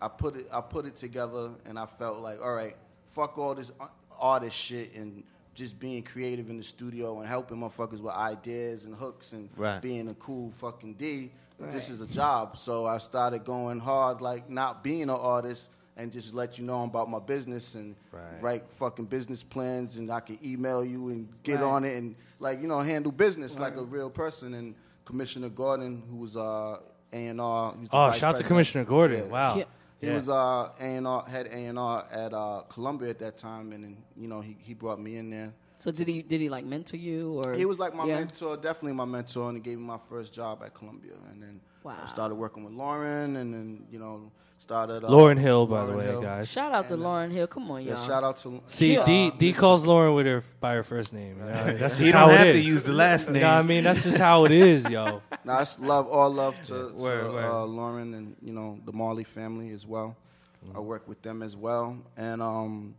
I 0.00 0.08
put 0.08 0.36
it 0.36 0.46
I 0.50 0.62
put 0.62 0.86
it 0.86 0.96
together 0.96 1.50
and 1.66 1.78
I 1.78 1.84
felt 1.84 2.20
like, 2.20 2.42
all 2.42 2.54
right, 2.54 2.76
fuck 3.08 3.36
all 3.36 3.54
this 3.54 3.72
uh, 3.78 3.84
a- 3.84 3.90
artist 4.18 4.56
shit 4.56 4.94
and 4.94 5.22
just 5.54 5.78
being 5.78 6.02
creative 6.02 6.48
in 6.48 6.56
the 6.56 6.62
studio 6.62 7.18
and 7.20 7.28
helping 7.28 7.58
motherfuckers 7.58 8.00
with 8.00 8.14
ideas 8.14 8.86
and 8.86 8.96
hooks 8.96 9.34
and 9.34 9.50
Right. 9.54 9.82
being 9.82 10.08
a 10.08 10.14
cool 10.14 10.50
fucking 10.50 10.94
D. 10.94 11.30
This 11.60 11.90
is 11.90 12.00
a 12.00 12.06
job. 12.06 12.56
So 12.56 12.86
I 12.86 12.98
started 12.98 13.44
going 13.44 13.80
hard 13.80 14.20
like 14.20 14.48
not 14.48 14.82
being 14.82 15.02
an 15.02 15.10
artist 15.10 15.68
and 15.96 16.10
just 16.10 16.32
let 16.34 16.58
you 16.58 16.64
know 16.64 16.82
about 16.84 17.10
my 17.10 17.18
business 17.18 17.74
and 17.74 17.94
Right. 18.12 18.40
write 18.42 18.72
fucking 18.72 19.06
business 19.06 19.42
plans 19.42 19.98
and 19.98 20.10
I 20.10 20.20
could 20.20 20.44
email 20.44 20.84
you 20.84 21.08
and 21.10 21.28
get 21.42 21.56
Right. 21.60 21.64
on 21.64 21.84
it 21.84 21.96
and 21.98 22.16
like, 22.38 22.62
you 22.62 22.68
know, 22.68 22.80
handle 22.80 23.12
business 23.12 23.58
like 23.58 23.76
a 23.76 23.82
real 23.82 24.08
person 24.10 24.54
and 24.54 24.74
Commissioner 25.04 25.48
Gordon 25.50 26.02
who 26.10 26.16
was 26.16 26.36
uh 26.36 26.78
A&R. 27.12 27.72
was 27.72 27.88
the 27.88 27.96
Oh, 27.96 28.06
vice 28.06 28.18
shout 28.18 28.34
out 28.36 28.40
to. 28.40 28.44
Commissioner 28.46 28.84
Gordon. 28.84 29.24
Yeah. 29.26 29.30
Wow. 29.32 29.56
Yeah. 29.56 29.64
He 30.00 30.06
Yeah. 30.06 30.14
was 30.14 30.28
uh, 30.30 30.72
A&R, 30.80 31.24
head 31.28 31.48
A&R 31.52 32.06
at 32.10 32.32
uh, 32.32 32.62
Columbia 32.70 33.10
at 33.10 33.18
that 33.18 33.36
time, 33.36 33.72
and 33.72 33.84
then, 33.84 33.96
you 34.16 34.28
know 34.28 34.40
he, 34.40 34.56
he 34.60 34.72
brought 34.72 34.98
me 35.00 35.16
in 35.18 35.28
there. 35.28 35.52
So 35.80 35.90
did 35.90 36.06
he 36.08 36.22
did 36.22 36.40
he 36.40 36.48
like 36.48 36.64
mentor 36.64 36.96
you 36.98 37.42
or 37.44 37.54
He 37.54 37.64
was 37.64 37.78
like 37.78 37.94
my 37.94 38.04
Yeah. 38.04 38.18
mentor, 38.18 38.56
definitely 38.56 38.92
my 38.92 39.06
mentor, 39.06 39.48
and 39.48 39.56
he 39.56 39.62
gave 39.62 39.78
me 39.78 39.84
my 39.84 39.98
first 40.08 40.32
job 40.34 40.62
at 40.64 40.74
Columbia. 40.74 41.14
And 41.32 41.42
then 41.42 41.60
Wow. 41.82 41.96
I 42.02 42.06
started 42.06 42.34
working 42.34 42.62
with 42.64 42.74
Lauryn, 42.74 43.36
and 43.40 43.54
then 43.54 43.86
you 43.90 43.98
know 43.98 44.30
started 44.58 45.02
uh, 45.02 45.08
Lauryn 45.08 45.38
Hill, 45.38 45.64
by 45.66 45.86
the 45.86 45.92
Lauryn 45.92 45.96
way, 45.96 46.04
Hill. 46.04 46.20
guys. 46.20 46.50
Shout 46.50 46.72
out 46.72 46.88
to 46.88 46.94
And, 46.94 47.02
uh, 47.02 47.06
Lauryn 47.06 47.30
Hill. 47.32 47.46
Come 47.46 47.70
on, 47.70 47.82
Yeah, 47.82 47.94
y'all. 47.94 48.06
shout 48.06 48.22
out 48.22 48.36
to 48.38 48.60
See, 48.66 48.98
uh, 48.98 49.06
D 49.06 49.30
D 49.30 49.54
calls 49.54 49.86
Lauryn 49.86 50.14
with 50.14 50.26
her 50.26 50.44
by 50.60 50.74
her 50.74 50.82
first 50.82 51.14
name. 51.14 51.38
You 51.38 51.44
know? 51.46 51.64
That's 51.78 51.96
just 51.96 52.00
You 52.00 52.12
how 52.12 52.26
don't 52.26 52.34
it 52.34 52.46
have 52.48 52.54
to 52.56 52.60
use 52.60 52.82
the 52.82 52.92
last 52.92 53.30
name. 53.30 53.40
No, 53.42 53.48
I 53.50 53.62
mean 53.62 53.82
that's 53.84 54.02
just 54.02 54.18
how 54.18 54.44
it 54.44 54.50
is, 54.52 54.86
yo. 54.90 55.22
Nah, 55.46 55.62
it's 55.62 55.78
love, 55.78 56.06
all 56.08 56.28
love 56.28 56.60
to, 56.60 56.90
to, 56.90 56.92
Word, 56.92 57.32
word. 57.32 57.44
Uh, 57.46 57.64
Lauryn 57.66 58.14
and 58.14 58.36
you 58.42 58.52
know 58.52 58.78
the 58.84 58.92
Marley 58.92 59.24
family 59.24 59.70
as 59.70 59.86
well. 59.86 60.14
Mm-hmm. 60.62 60.76
I 60.76 60.80
work 60.80 61.08
with 61.08 61.22
them 61.22 61.40
as 61.42 61.56
well, 61.56 61.96
and 62.18 62.42
um, 62.42 62.94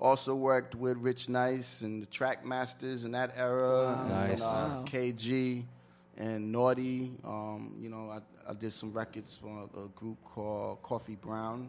also 0.00 0.34
worked 0.34 0.74
with 0.74 0.96
Rich 0.98 1.28
Nice 1.28 1.82
and 1.82 2.02
the 2.02 2.06
Track 2.06 2.44
Masters 2.44 3.04
in 3.04 3.12
that 3.12 3.32
era, 3.36 3.98
and, 4.00 4.08
Nice. 4.08 4.42
uh, 4.42 4.44
Wow. 4.44 4.84
KG 4.86 5.64
and 6.16 6.50
Naughty. 6.50 7.12
Um, 7.24 7.76
you 7.78 7.88
know, 7.90 8.10
I, 8.10 8.20
I 8.50 8.54
did 8.54 8.72
some 8.72 8.92
records 8.92 9.36
for 9.36 9.68
a, 9.74 9.80
a 9.84 9.88
group 9.88 10.18
called 10.24 10.82
Coffee 10.82 11.16
Brown. 11.16 11.68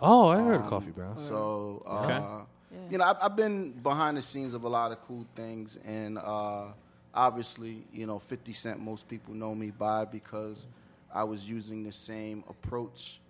Oh, 0.00 0.28
I 0.28 0.38
heard 0.40 0.60
Um, 0.62 0.68
Coffee 0.68 0.90
Brown. 0.90 1.16
So, 1.16 1.82
uh, 1.86 1.96
Okay. 2.04 2.86
you 2.90 2.98
know, 2.98 3.04
I've, 3.04 3.16
I've 3.22 3.36
been 3.36 3.72
behind 3.72 4.16
the 4.16 4.22
scenes 4.22 4.54
of 4.54 4.64
a 4.64 4.68
lot 4.68 4.92
of 4.92 5.00
cool 5.02 5.26
things, 5.34 5.78
and 5.84 6.18
uh, 6.18 6.66
obviously, 7.14 7.84
you 7.92 8.06
know, 8.06 8.18
50 8.18 8.52
Cent, 8.52 8.80
most 8.80 9.08
people 9.08 9.34
know 9.34 9.54
me 9.54 9.70
by 9.70 10.04
because 10.04 10.66
I 11.12 11.24
was 11.24 11.48
using 11.48 11.82
the 11.82 11.92
same 11.92 12.44
approach 12.48 13.20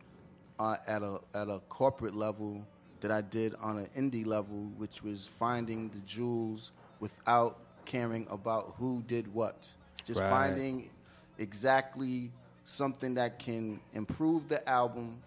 uh, 0.59 0.77
at 0.87 1.03
a 1.03 1.21
at 1.35 1.49
a 1.49 1.61
corporate 1.69 2.17
level 2.17 2.67
that 3.01 3.11
I 3.11 3.21
did 3.21 3.55
on 3.61 3.79
an 3.79 3.89
indie 3.97 4.27
level, 4.27 4.71
which 4.77 5.03
was 5.03 5.27
finding 5.27 5.89
the 5.91 6.01
jewels 6.01 6.73
without 7.01 7.59
caring 7.85 8.27
about 8.31 8.75
who 8.79 9.03
did 9.07 9.33
what, 9.33 9.67
just 10.05 10.21
Right. 10.21 10.29
finding 10.29 10.91
exactly 11.39 12.31
something 12.65 13.15
that 13.15 13.39
can 13.39 13.81
improve 13.95 14.49
the 14.49 14.67
album 14.69 15.23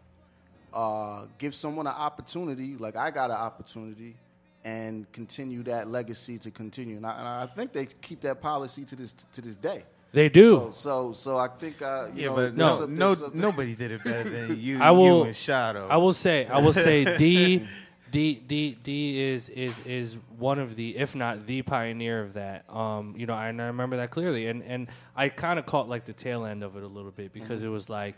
uh, 0.73 1.25
give 1.37 1.53
someone 1.53 1.85
an 1.87 1.93
opportunity, 1.93 2.77
like 2.77 2.95
I 2.95 3.11
got 3.11 3.29
an 3.29 3.35
opportunity, 3.35 4.15
and 4.63 5.11
continue 5.11 5.63
that 5.63 5.89
legacy 5.89 6.37
to 6.39 6.51
continue. 6.51 6.95
And 6.97 7.05
I, 7.05 7.17
and 7.17 7.27
I 7.27 7.45
think 7.45 7.73
they 7.73 7.87
keep 8.01 8.21
that 8.21 8.41
policy 8.41 8.85
to 8.85 8.95
this 8.95 9.13
to 9.33 9.41
this 9.41 9.55
day. 9.55 9.83
They 10.13 10.27
do. 10.27 10.49
So, 10.57 10.71
so, 10.73 11.13
so 11.13 11.37
I 11.37 11.47
think, 11.47 11.81
uh, 11.81 12.07
you 12.13 12.23
Yeah, 12.23 12.27
know, 12.29 12.35
but 12.35 12.55
no, 12.57 12.83
a- 12.83 12.87
no, 12.87 13.15
there's 13.15 13.33
a- 13.33 13.37
nobody 13.37 13.75
did 13.75 13.91
it 13.91 14.03
better 14.03 14.29
than 14.29 14.59
you. 14.59 14.81
I 14.81 14.91
will. 14.91 15.19
you 15.19 15.23
and 15.25 15.35
Shadow. 15.35 15.87
I 15.89 15.97
will 15.97 16.11
say. 16.13 16.45
I 16.47 16.59
will 16.59 16.73
say. 16.73 17.05
D, 17.17 17.65
D, 18.11 18.35
D, 18.45 18.77
D 18.83 19.21
is 19.23 19.47
is 19.47 19.79
is 19.85 20.17
one 20.37 20.59
of 20.59 20.75
the, 20.75 20.97
if 20.97 21.15
not 21.15 21.47
the 21.47 21.61
pioneer 21.61 22.21
of 22.21 22.33
that. 22.33 22.65
Um, 22.69 23.15
you 23.17 23.25
know, 23.25 23.33
I, 23.33 23.47
and 23.47 23.61
I 23.61 23.67
remember 23.67 23.95
that 23.97 24.11
clearly, 24.11 24.47
and 24.47 24.61
and 24.63 24.87
I 25.15 25.29
kind 25.29 25.57
of 25.57 25.65
caught 25.65 25.87
like 25.87 26.03
the 26.03 26.11
tail 26.13 26.43
end 26.43 26.61
of 26.61 26.75
it 26.75 26.83
a 26.83 26.87
little 26.87 27.11
bit 27.11 27.31
because 27.31 27.61
Mhm. 27.61 27.67
it 27.67 27.69
was 27.69 27.89
like, 27.89 28.15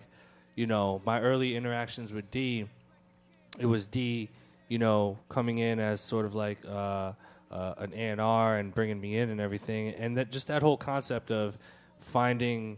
you 0.56 0.66
know, 0.66 1.00
my 1.06 1.22
early 1.22 1.56
interactions 1.56 2.12
with 2.12 2.32
D, 2.32 2.66
it 3.60 3.68
was 3.68 3.86
D, 3.86 4.30
you 4.68 4.80
know, 4.80 5.20
coming 5.30 5.60
in 5.60 5.80
as 5.80 6.02
sort 6.02 6.26
of 6.26 6.34
like 6.34 6.58
uh, 6.68 7.12
uh, 7.52 7.76
an 7.78 7.94
A 7.94 8.10
and 8.10 8.20
R 8.20 8.56
and 8.58 8.74
bringing 8.74 9.00
me 9.00 9.18
in 9.18 9.30
and 9.30 9.40
everything, 9.40 9.90
and 9.90 10.18
that 10.18 10.32
just 10.32 10.48
that 10.48 10.64
whole 10.64 10.78
concept 10.78 11.30
of 11.30 11.56
finding 12.04 12.78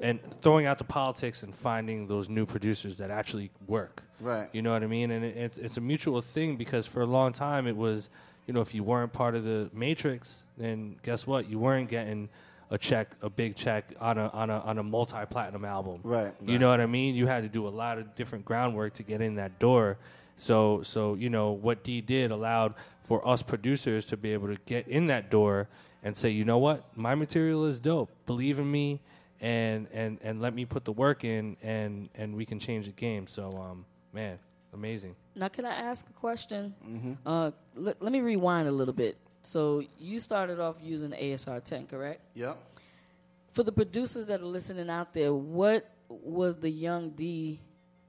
and 0.00 0.18
throwing 0.40 0.66
out 0.66 0.78
the 0.78 0.84
politics 0.84 1.42
and 1.42 1.54
finding 1.54 2.08
those 2.08 2.28
new 2.28 2.44
producers 2.44 2.98
that 2.98 3.10
actually 3.10 3.50
work. 3.68 4.02
Right. 4.20 4.48
You 4.52 4.62
know 4.62 4.72
what 4.72 4.82
I 4.82 4.86
mean? 4.86 5.10
And 5.10 5.24
it, 5.24 5.36
it's 5.36 5.58
it's 5.58 5.76
a 5.76 5.80
mutual 5.80 6.20
thing 6.20 6.56
because 6.56 6.86
for 6.86 7.02
a 7.02 7.06
long 7.06 7.32
time 7.32 7.66
it 7.66 7.76
was, 7.76 8.10
you 8.46 8.54
know, 8.54 8.60
if 8.60 8.74
you 8.74 8.82
weren't 8.82 9.12
part 9.12 9.34
of 9.34 9.44
the 9.44 9.70
matrix, 9.72 10.42
then 10.56 10.96
guess 11.02 11.26
what? 11.26 11.48
You 11.48 11.58
weren't 11.58 11.88
getting 11.88 12.28
a 12.70 12.78
check, 12.78 13.10
a 13.20 13.28
big 13.30 13.54
check 13.54 13.92
on 14.00 14.18
a 14.18 14.28
on 14.28 14.50
a 14.50 14.58
on 14.60 14.78
a 14.78 14.82
multi 14.82 15.24
platinum 15.30 15.64
album. 15.64 16.00
Right, 16.02 16.32
You 16.40 16.52
right. 16.52 16.60
know 16.60 16.70
what 16.70 16.80
I 16.80 16.86
mean? 16.86 17.14
You 17.14 17.26
had 17.26 17.42
to 17.42 17.48
do 17.48 17.68
a 17.68 17.70
lot 17.70 17.98
of 17.98 18.14
different 18.16 18.44
groundwork 18.44 18.94
to 18.94 19.02
get 19.02 19.20
in 19.20 19.36
that 19.36 19.58
door. 19.58 19.98
So 20.36 20.82
so 20.82 21.14
you 21.14 21.28
know 21.30 21.52
what 21.52 21.84
D 21.84 22.00
did 22.00 22.30
allowed 22.30 22.74
for 23.02 23.26
us 23.28 23.42
producers 23.42 24.06
to 24.06 24.16
be 24.16 24.32
able 24.32 24.48
to 24.48 24.56
get 24.66 24.88
in 24.88 25.06
that 25.08 25.30
door 25.30 25.68
and 26.02 26.16
say, 26.16 26.30
you 26.30 26.44
know 26.44 26.58
what, 26.58 26.84
my 26.96 27.14
material 27.14 27.64
is 27.66 27.78
dope. 27.80 28.10
Believe 28.26 28.58
in 28.58 28.70
me, 28.70 29.00
and 29.40 29.88
and 29.92 30.18
and 30.22 30.40
let 30.40 30.54
me 30.54 30.64
put 30.64 30.84
the 30.84 30.92
work 30.92 31.24
in, 31.24 31.56
and 31.62 32.08
and 32.14 32.34
we 32.36 32.44
can 32.44 32.58
change 32.58 32.86
the 32.86 32.92
game. 32.92 33.26
So 33.26 33.50
um, 33.52 33.84
man, 34.12 34.38
amazing. 34.72 35.14
Now, 35.34 35.48
can 35.48 35.64
I 35.64 35.74
ask 35.74 36.08
a 36.08 36.12
question? 36.12 36.74
Mhm. 36.86 37.16
Uh, 37.24 37.50
let, 37.74 38.02
let 38.02 38.12
me 38.12 38.20
rewind 38.20 38.68
a 38.68 38.72
little 38.72 38.94
bit. 38.94 39.16
So 39.42 39.82
you 39.98 40.20
started 40.20 40.60
off 40.60 40.76
using 40.82 41.10
ASR 41.10 41.62
10, 41.64 41.86
correct? 41.86 42.20
Yep. 42.34 42.56
For 43.50 43.62
the 43.64 43.72
producers 43.72 44.26
that 44.26 44.40
are 44.40 44.44
listening 44.46 44.88
out 44.88 45.12
there, 45.12 45.32
what 45.34 45.88
was 46.08 46.56
the 46.56 46.70
young 46.70 47.10
D 47.10 47.60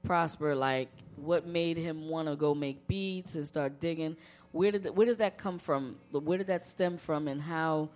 Prosper 0.04 0.54
like? 0.54 0.88
What 1.16 1.46
made 1.46 1.76
him 1.76 2.08
want 2.08 2.28
to 2.28 2.36
go 2.36 2.54
make 2.54 2.86
beats 2.86 3.34
and 3.36 3.46
start 3.46 3.80
digging? 3.80 4.16
Where 4.54 4.70
did 4.70 4.84
th- 4.84 4.94
where 4.94 5.04
does 5.04 5.16
that 5.16 5.36
come 5.36 5.58
from? 5.58 5.96
Where 6.12 6.38
did 6.38 6.46
that 6.46 6.64
stem 6.64 6.96
from, 6.96 7.26
and 7.26 7.42
how? 7.42 7.88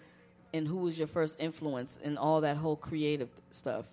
And 0.53 0.67
who 0.67 0.79
was 0.79 0.99
your 0.99 1.07
first 1.07 1.39
influence 1.41 1.99
in 2.03 2.19
all 2.19 2.41
that 2.41 2.57
whole 2.57 2.75
creative 2.75 3.29
stuff? 3.53 3.87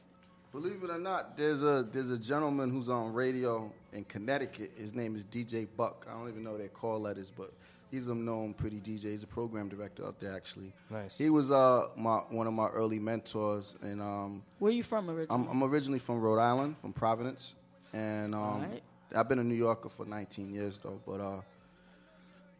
Believe 0.51 0.83
it 0.83 0.89
or 0.89 0.97
not, 0.97 1.37
there's 1.37 1.61
a 1.61 1.87
there's 1.91 2.09
a 2.09 2.17
gentleman 2.17 2.71
who's 2.71 2.89
on 2.89 3.13
radio 3.13 3.71
in 3.93 4.03
Connecticut. 4.05 4.71
His 4.77 4.95
name 4.95 5.15
is 5.15 5.23
DJ 5.23 5.67
Buck. 5.77 6.07
I 6.09 6.13
don't 6.17 6.27
even 6.27 6.43
know 6.43 6.57
their 6.57 6.69
call 6.69 6.99
letters, 6.99 7.31
but 7.37 7.51
he's 7.91 8.07
a 8.07 8.15
known 8.15 8.55
pretty 8.55 8.77
DJ. 8.77 9.11
He's 9.11 9.21
a 9.21 9.27
program 9.27 9.69
director 9.69 10.03
up 10.03 10.19
there, 10.19 10.35
actually. 10.35 10.73
Nice. 10.89 11.19
He 11.19 11.29
was 11.29 11.51
uh 11.51 11.85
my 11.95 12.15
one 12.29 12.47
of 12.47 12.53
my 12.53 12.69
early 12.69 12.97
mentors, 12.97 13.75
and 13.83 14.01
um. 14.01 14.41
Where 14.57 14.71
are 14.71 14.73
you 14.73 14.81
from 14.81 15.07
originally? 15.11 15.27
I'm, 15.29 15.61
I'm 15.61 15.63
originally 15.69 15.99
from 15.99 16.19
Rhode 16.19 16.39
Island, 16.39 16.79
from 16.79 16.93
Providence, 16.93 17.53
and 17.93 18.33
um, 18.33 18.41
Alright. 18.41 18.81
I've 19.15 19.29
been 19.29 19.37
a 19.39 19.43
New 19.43 19.53
Yorker 19.53 19.89
for 19.89 20.07
19 20.07 20.51
years 20.51 20.79
though. 20.81 20.99
But 21.05 21.19
uh, 21.19 21.41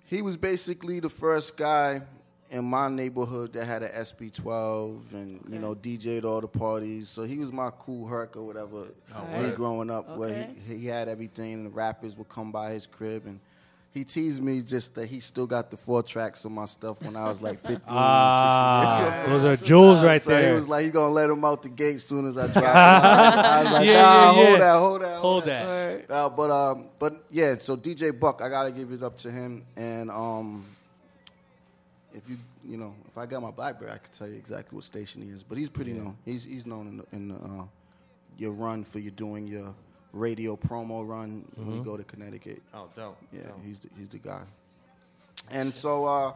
he 0.06 0.22
was 0.22 0.38
basically 0.38 1.00
the 1.00 1.10
first 1.10 1.58
guy 1.58 2.02
in 2.52 2.64
my 2.64 2.88
neighborhood 2.88 3.54
that 3.54 3.66
had 3.66 3.84
an 3.84 3.92
SP12 3.92 5.14
and 5.14 5.44
you 5.50 5.60
know 5.60 5.76
DJ'd 5.76 6.26
all 6.26 6.42
the 6.42 6.48
parties. 6.48 7.10
So 7.10 7.24
he 7.24 7.38
was 7.38 7.52
my 7.52 7.72
Kool 7.72 8.08
Herc 8.08 8.38
or 8.38 8.44
whatever. 8.44 8.88
Oh, 9.14 9.28
me 9.34 9.46
word. 9.46 9.56
growing 9.56 9.90
up, 9.90 10.18
where 10.18 10.48
he, 10.66 10.78
he 10.78 10.86
had 10.88 11.10
everything, 11.10 11.54
and 11.54 11.66
the 11.66 11.70
rappers 11.70 12.16
would 12.18 12.30
come 12.30 12.52
by 12.52 12.72
his 12.72 12.88
crib 12.88 13.26
and. 13.26 13.40
He 13.96 14.04
teased 14.04 14.44
me 14.44 14.62
just 14.62 14.94
that 14.96 15.08
he 15.08 15.22
still 15.22 15.48
got 15.48 15.72
the 15.72 15.78
four 15.78 16.04
tracks 16.04 16.44
of 16.44 16.52
my 16.52 16.66
stuff 16.66 17.02
when 17.02 17.16
I 17.16 17.30
was 17.30 17.42
like 17.42 17.62
15, 17.66 17.80
Ah, 17.88 19.22
16 19.24 19.32
those 19.32 19.46
are 19.46 19.66
jewels 19.66 20.04
right 20.04 20.22
there. 20.22 20.40
so 20.42 20.48
he 20.50 20.54
was 20.54 20.68
like, 20.68 20.84
he 20.84 20.92
gonna 20.92 21.14
let 21.14 21.30
him 21.30 21.46
out 21.46 21.64
the 21.64 21.70
gate 21.70 21.96
as 21.96 22.04
soon 22.04 22.28
as 22.28 22.38
I 22.38 22.48
drop. 22.54 22.56
him. 22.56 22.62
I 22.76 23.64
was 23.64 23.72
like, 23.72 23.88
Yeah, 23.88 24.02
nah, 24.02 24.12
yeah, 24.12 24.32
hold 24.34 24.48
yeah. 24.50 24.58
that, 24.60 24.80
hold 24.80 25.02
that, 25.02 25.18
Hold 25.20 25.46
that. 25.46 25.96
Right. 25.96 26.12
Uh, 26.12 26.28
but 26.30 26.52
um, 26.52 26.90
but 27.00 27.24
yeah, 27.32 27.56
so 27.58 27.78
DJ 27.78 28.12
Buck, 28.20 28.42
I 28.42 28.50
gotta 28.50 28.72
give 28.72 28.92
it 28.92 29.02
up 29.02 29.16
to 29.20 29.32
him. 29.32 29.64
And 29.78 30.12
um, 30.12 30.66
if 32.14 32.30
you 32.30 32.36
you 32.68 32.76
know, 32.78 32.94
if 33.08 33.18
I 33.18 33.26
got 33.26 33.42
my 33.42 33.52
BlackBerry, 33.52 33.92
I 33.92 33.98
could 33.98 34.12
tell 34.12 34.28
you 34.28 34.36
exactly 34.36 34.76
what 34.76 34.84
station 34.84 35.22
he 35.22 35.30
is. 35.30 35.42
But 35.42 35.58
he's 35.58 35.70
pretty 35.70 35.92
Yeah. 35.92 36.00
known. 36.04 36.18
He's 36.26 36.44
he's 36.44 36.66
known 36.66 36.88
in, 36.90 36.98
the, 36.98 37.06
in 37.14 37.28
the, 37.30 37.36
uh, 37.36 37.64
your 38.38 38.52
run 38.52 38.84
for 38.84 39.00
you 39.00 39.10
doing 39.12 39.48
your 39.48 39.74
radio 40.16 40.56
promo 40.56 41.08
run 41.08 41.46
when 41.56 41.76
you 41.76 41.82
Mhm. 41.82 41.86
go 41.86 41.98
to 41.98 42.04
Connecticut. 42.04 42.62
Oh, 42.74 42.88
dope. 42.96 43.18
Yeah, 43.32 43.42
Dope. 43.44 43.60
he's 43.64 43.80
the, 43.80 43.90
he's 43.98 44.08
the 44.10 44.18
guy. 44.18 44.42
And 45.52 45.74
so, 45.74 46.06
uh, 46.06 46.34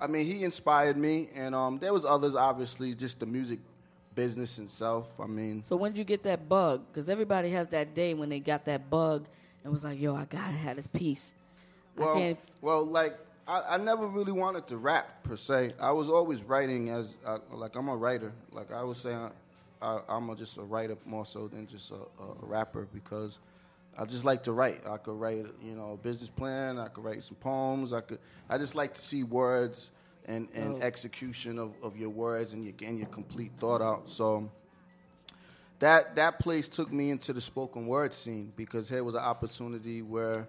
I 0.00 0.06
mean, 0.06 0.26
he 0.26 0.44
inspired 0.44 0.96
me, 0.96 1.28
and 1.34 1.54
um, 1.54 1.78
there 1.78 1.92
was 1.92 2.04
others, 2.04 2.34
obviously, 2.34 2.94
just 2.94 3.20
the 3.20 3.26
music 3.26 3.58
business 4.14 4.58
itself. 4.58 5.12
I 5.20 5.26
mean, 5.26 5.62
So 5.62 5.76
when 5.76 5.92
did 5.92 5.98
you 5.98 6.04
get 6.04 6.22
that 6.24 6.48
bug? 6.48 6.82
Because 6.90 7.08
everybody 7.08 7.50
has 7.50 7.68
that 7.68 7.94
day 7.94 8.14
when 8.14 8.28
they 8.28 8.40
got 8.40 8.64
that 8.64 8.90
bug 8.90 9.26
and 9.62 9.72
was 9.72 9.84
like, 9.84 10.00
"Yo, 10.00 10.14
I 10.14 10.24
gotta 10.24 10.52
have 10.56 10.76
this 10.76 10.86
piece." 10.88 11.34
I 11.96 12.00
well, 12.00 12.14
can't. 12.14 12.38
well, 12.62 12.84
like 12.84 13.16
I, 13.46 13.62
I 13.70 13.76
never 13.76 14.06
really 14.08 14.32
wanted 14.32 14.66
to 14.68 14.76
rap 14.76 15.22
per 15.22 15.36
se. 15.36 15.70
I 15.80 15.92
was 15.92 16.08
always 16.08 16.42
writing 16.42 16.88
as 16.90 17.16
uh, 17.26 17.38
like 17.52 17.76
I'm 17.76 17.88
a 17.88 17.96
writer. 17.96 18.32
Like 18.52 18.72
I 18.72 18.82
was 18.82 18.98
saying, 18.98 19.16
I, 19.18 19.30
I'm 19.82 20.30
a, 20.30 20.36
just 20.36 20.56
a 20.58 20.62
writer 20.62 20.96
more 21.06 21.24
so 21.26 21.48
than 21.48 21.66
just 21.66 21.90
a, 21.90 21.94
a 21.94 22.34
rapper 22.42 22.86
because 22.92 23.38
I 23.96 24.04
just 24.04 24.24
like 24.24 24.42
to 24.44 24.52
write. 24.52 24.86
I 24.88 24.96
could 24.96 25.18
write, 25.18 25.46
you 25.62 25.74
know, 25.74 25.92
a 25.92 25.96
business 25.96 26.30
plan. 26.30 26.78
I 26.78 26.88
could 26.88 27.04
write 27.04 27.24
some 27.24 27.36
poems. 27.36 27.92
I 27.92 28.00
could. 28.00 28.18
I 28.48 28.58
just 28.58 28.74
like 28.74 28.94
to 28.94 29.00
see 29.02 29.24
words 29.24 29.90
and, 30.26 30.48
and 30.54 30.74
Oh. 30.74 30.80
execution 30.86 31.58
of, 31.58 31.72
of 31.82 31.96
your 31.96 32.10
words 32.10 32.52
and 32.52 32.64
your 32.64 32.74
and 32.86 32.98
your 32.98 33.08
complete 33.08 33.52
thought 33.58 33.82
out. 33.82 34.08
So 34.10 34.50
that 35.80 36.16
that 36.16 36.38
place 36.38 36.68
took 36.68 36.92
me 36.92 37.10
into 37.10 37.32
the 37.32 37.40
spoken 37.40 37.86
word 37.86 38.12
scene 38.12 38.52
because 38.56 38.88
here 38.88 39.04
was 39.04 39.14
an 39.14 39.22
opportunity 39.22 40.02
where 40.02 40.48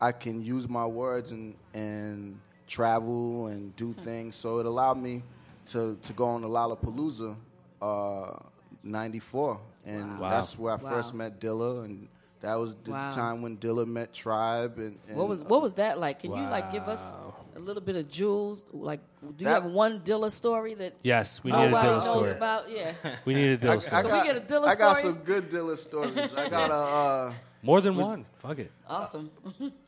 I 0.00 0.12
can 0.12 0.42
use 0.42 0.68
my 0.68 0.84
words 0.86 1.32
and 1.32 1.54
and 1.74 2.38
travel 2.66 3.46
and 3.48 3.74
do 3.76 3.92
things. 4.02 4.36
So 4.36 4.58
it 4.58 4.66
allowed 4.66 4.98
me 4.98 5.22
to 5.66 5.96
to 6.02 6.12
go 6.12 6.26
on 6.26 6.42
the 6.42 6.48
Lollapalooza 6.48 7.36
uh, 7.82 8.36
'94, 8.84 9.60
and 9.86 10.18
Wow. 10.18 10.30
that's 10.30 10.58
where 10.58 10.72
I 10.72 10.76
Wow. 10.76 10.90
first 10.90 11.14
met 11.14 11.40
Dilla, 11.40 11.84
and 11.84 12.08
that 12.40 12.54
was 12.56 12.76
the 12.84 12.90
Wow. 12.92 13.10
time 13.10 13.42
when 13.42 13.56
Dilla 13.56 13.86
met 13.86 14.12
Tribe. 14.12 14.78
And, 14.78 14.98
and 15.08 15.16
What 15.16 15.28
was 15.28 15.42
what 15.42 15.62
was 15.62 15.74
that 15.74 15.98
like? 15.98 16.20
Can 16.20 16.30
you 16.32 16.42
like 16.42 16.70
give 16.70 16.86
us 16.88 17.14
a 17.56 17.58
little 17.58 17.82
bit 17.82 17.96
of 17.96 18.08
jewels? 18.10 18.64
Like, 18.72 19.00
do 19.20 19.34
you 19.38 19.44
That- 19.46 19.62
have 19.62 19.72
one 19.72 20.00
Dilla 20.00 20.30
story 20.30 20.74
that 20.74 20.94
Yes, 21.02 21.42
we 21.42 21.50
need 21.52 21.58
a 21.58 21.70
Dilla 21.70 22.02
story. 22.02 22.30
about? 22.30 22.70
Yeah, 22.70 22.92
We 23.24 23.34
need 23.34 23.50
a 23.50 23.56
Dilla 23.58 23.70
I, 23.70 23.78
story. 23.78 23.96
I 23.96 24.02
Can 24.02 24.10
got, 24.10 24.22
we 24.26 24.32
get 24.32 24.36
a 24.36 24.46
Dilla 24.54 24.66
I 24.68 24.74
got 24.76 24.96
story? 24.98 25.14
some 25.14 25.22
good 25.24 25.50
Dilla 25.50 25.78
stories. 25.78 26.16
I 26.36 26.48
got 26.58 26.70
a. 26.70 26.74
Uh, 26.74 27.32
More 27.62 27.80
than 27.80 27.96
was- 27.96 28.06
one. 28.06 28.26
Fuck 28.40 28.58
it. 28.58 28.70
Awesome. 28.86 29.30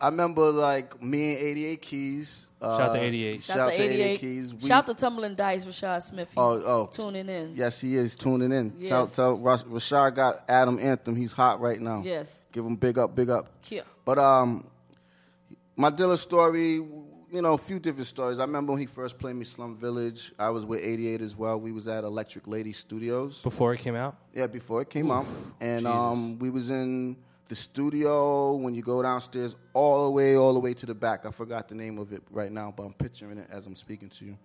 I 0.00 0.06
remember 0.06 0.50
like 0.50 1.02
me 1.02 1.32
and 1.34 1.38
88 1.42 1.82
Keys. 1.82 2.45
Uh, 2.60 2.78
Shout 2.78 2.92
to 2.94 2.98
88. 3.00 3.42
Shout, 3.42 3.68
to 3.74 3.82
88 3.82 4.20
Keys. 4.20 4.54
We- 4.54 4.66
Shout 4.68 4.86
to 4.86 4.94
Tumbling 4.94 5.34
Dice, 5.34 5.64
Rashad 5.66 6.02
Smith. 6.02 6.28
He's 6.30 6.38
Oh, 6.38 6.62
oh. 6.64 6.86
tuning 6.90 7.28
in. 7.28 7.52
Yes, 7.54 7.80
he 7.82 7.96
is 7.96 8.16
tuning 8.16 8.50
in. 8.50 8.72
Yes. 8.78 8.88
Tell, 8.88 9.06
tell 9.06 9.34
Rash- 9.34 9.62
Rashad 9.64 10.14
got 10.14 10.48
ATOM 10.48 10.82
Anthem. 10.82 11.16
He's 11.16 11.32
hot 11.32 11.60
right 11.60 11.80
now. 11.80 12.02
Yes. 12.04 12.40
Give 12.52 12.64
him 12.64 12.76
big 12.76 12.96
up, 12.98 13.14
big 13.14 13.28
up. 13.28 13.50
Yeah. 13.68 13.82
But 14.06 14.18
um, 14.18 14.64
my 15.76 15.90
Dilla 15.90 16.16
story, 16.16 16.74
you 16.76 17.42
know, 17.42 17.52
a 17.52 17.58
few 17.58 17.78
different 17.78 18.06
stories. 18.06 18.38
I 18.38 18.44
remember 18.44 18.72
when 18.72 18.80
he 18.80 18.86
first 18.86 19.18
played 19.18 19.36
me 19.36 19.44
Slum 19.44 19.76
Village. 19.76 20.32
I 20.38 20.48
was 20.48 20.64
with 20.64 20.80
88 20.82 21.20
as 21.20 21.36
well. 21.36 21.60
We 21.60 21.72
was 21.72 21.86
at 21.88 22.04
Electric 22.04 22.48
Lady 22.48 22.72
Studios. 22.72 23.42
Before 23.42 23.74
it 23.74 23.80
came 23.80 23.96
out. 23.96 24.16
Yeah, 24.32 24.46
before 24.46 24.80
it 24.80 24.88
came 24.88 25.10
Oof. 25.10 25.12
out. 25.12 25.26
And 25.60 25.80
Jesus. 25.80 25.92
um, 25.94 26.38
we 26.38 26.48
was 26.48 26.70
in 26.70 27.16
the 27.48 27.54
studio 27.54 28.54
when 28.54 28.74
you 28.74 28.82
go 28.82 29.02
downstairs 29.02 29.54
all 29.72 30.04
the 30.06 30.10
way, 30.10 30.36
all 30.36 30.52
the 30.54 30.60
way 30.60 30.74
to 30.74 30.86
the 30.86 30.94
back. 30.94 31.24
I 31.26 31.30
forgot 31.30 31.68
the 31.68 31.74
name 31.74 31.98
of 31.98 32.12
it 32.12 32.22
right 32.30 32.50
now, 32.50 32.72
but 32.76 32.84
I'm 32.84 32.92
picturing 32.92 33.38
it 33.38 33.48
as 33.50 33.66
I'm 33.66 33.76
speaking 33.76 34.08
to 34.10 34.24
you. 34.24 34.38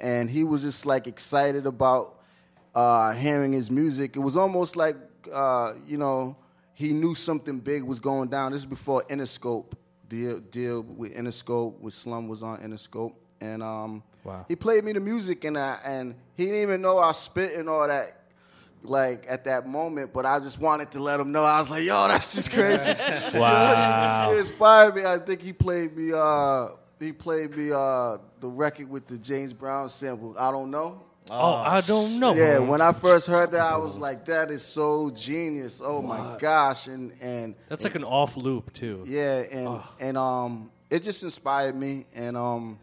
And 0.00 0.30
he 0.30 0.44
was 0.44 0.62
just 0.62 0.86
like 0.86 1.06
excited 1.06 1.66
about 1.66 2.20
uh, 2.74 3.12
hearing 3.12 3.52
his 3.52 3.70
music. 3.70 4.16
It 4.16 4.20
was 4.20 4.36
almost 4.36 4.76
like, 4.76 4.96
uh, 5.32 5.72
you 5.86 5.96
know, 5.96 6.36
he 6.74 6.92
knew 6.92 7.14
something 7.14 7.60
big 7.60 7.82
was 7.84 8.00
going 8.00 8.28
down. 8.28 8.52
This 8.52 8.62
is 8.62 8.66
before 8.66 9.02
Interscope 9.04 9.72
deal, 10.08 10.40
deal 10.40 10.82
with 10.82 11.14
Interscope, 11.16 11.78
with 11.80 11.94
Slum 11.94 12.28
was 12.28 12.42
on 12.42 12.58
Interscope. 12.58 13.14
And 13.40 13.62
um, 13.62 14.02
Wow. 14.24 14.46
he 14.48 14.56
played 14.56 14.84
me 14.84 14.92
the 14.92 15.00
music, 15.00 15.44
and 15.44 15.58
I, 15.58 15.78
and 15.84 16.14
he 16.36 16.46
didn't 16.46 16.62
even 16.62 16.80
know 16.80 16.98
I 16.98 17.12
spit 17.12 17.54
and 17.54 17.68
all 17.68 17.86
that 17.86 18.23
like 18.84 19.24
at 19.28 19.44
that 19.44 19.66
moment, 19.66 20.12
but 20.12 20.26
I 20.26 20.38
just 20.38 20.58
wanted 20.60 20.90
to 20.92 21.00
let 21.00 21.18
him 21.18 21.32
know. 21.32 21.42
I 21.44 21.58
was 21.58 21.70
like, 21.70 21.82
yo, 21.84 22.06
that's 22.08 22.34
just 22.34 22.52
crazy. 22.52 22.94
Wow. 23.38 24.30
he 24.32 24.38
inspired 24.38 24.94
me. 24.94 25.04
I 25.04 25.18
think 25.18 25.40
he 25.40 25.52
played 25.52 25.96
me. 25.96 26.12
Uh, 26.14 26.68
he 27.00 27.12
played 27.12 27.56
me 27.56 27.72
uh, 27.72 28.18
the 28.40 28.48
record 28.48 28.88
with 28.88 29.06
the 29.06 29.18
James 29.18 29.52
Brown 29.52 29.88
sample. 29.88 30.36
I 30.38 30.50
don't 30.50 30.70
know. 30.70 31.02
Oh, 31.30 31.54
I 31.54 31.80
don't 31.80 32.20
know. 32.20 32.34
Yeah, 32.34 32.58
when 32.58 32.82
I 32.82 32.92
first 32.92 33.26
heard 33.26 33.50
that, 33.52 33.62
I 33.62 33.78
was 33.78 33.96
like, 33.96 34.26
"That 34.26 34.50
is 34.50 34.62
so 34.62 35.08
genius! 35.08 35.80
Oh 35.82 36.02
my 36.02 36.36
gosh!" 36.38 36.86
And 36.86 37.14
and 37.20 37.54
That's 37.70 37.82
like 37.82 37.94
an 37.94 38.04
off 38.04 38.36
loop 38.36 38.74
too. 38.74 39.04
yeah, 39.06 39.38
and 39.38 39.80
and 39.98 40.18
um, 40.18 40.70
it 40.90 41.02
just 41.02 41.22
inspired 41.22 41.76
me. 41.76 42.04
And 42.14 42.36
um, 42.36 42.78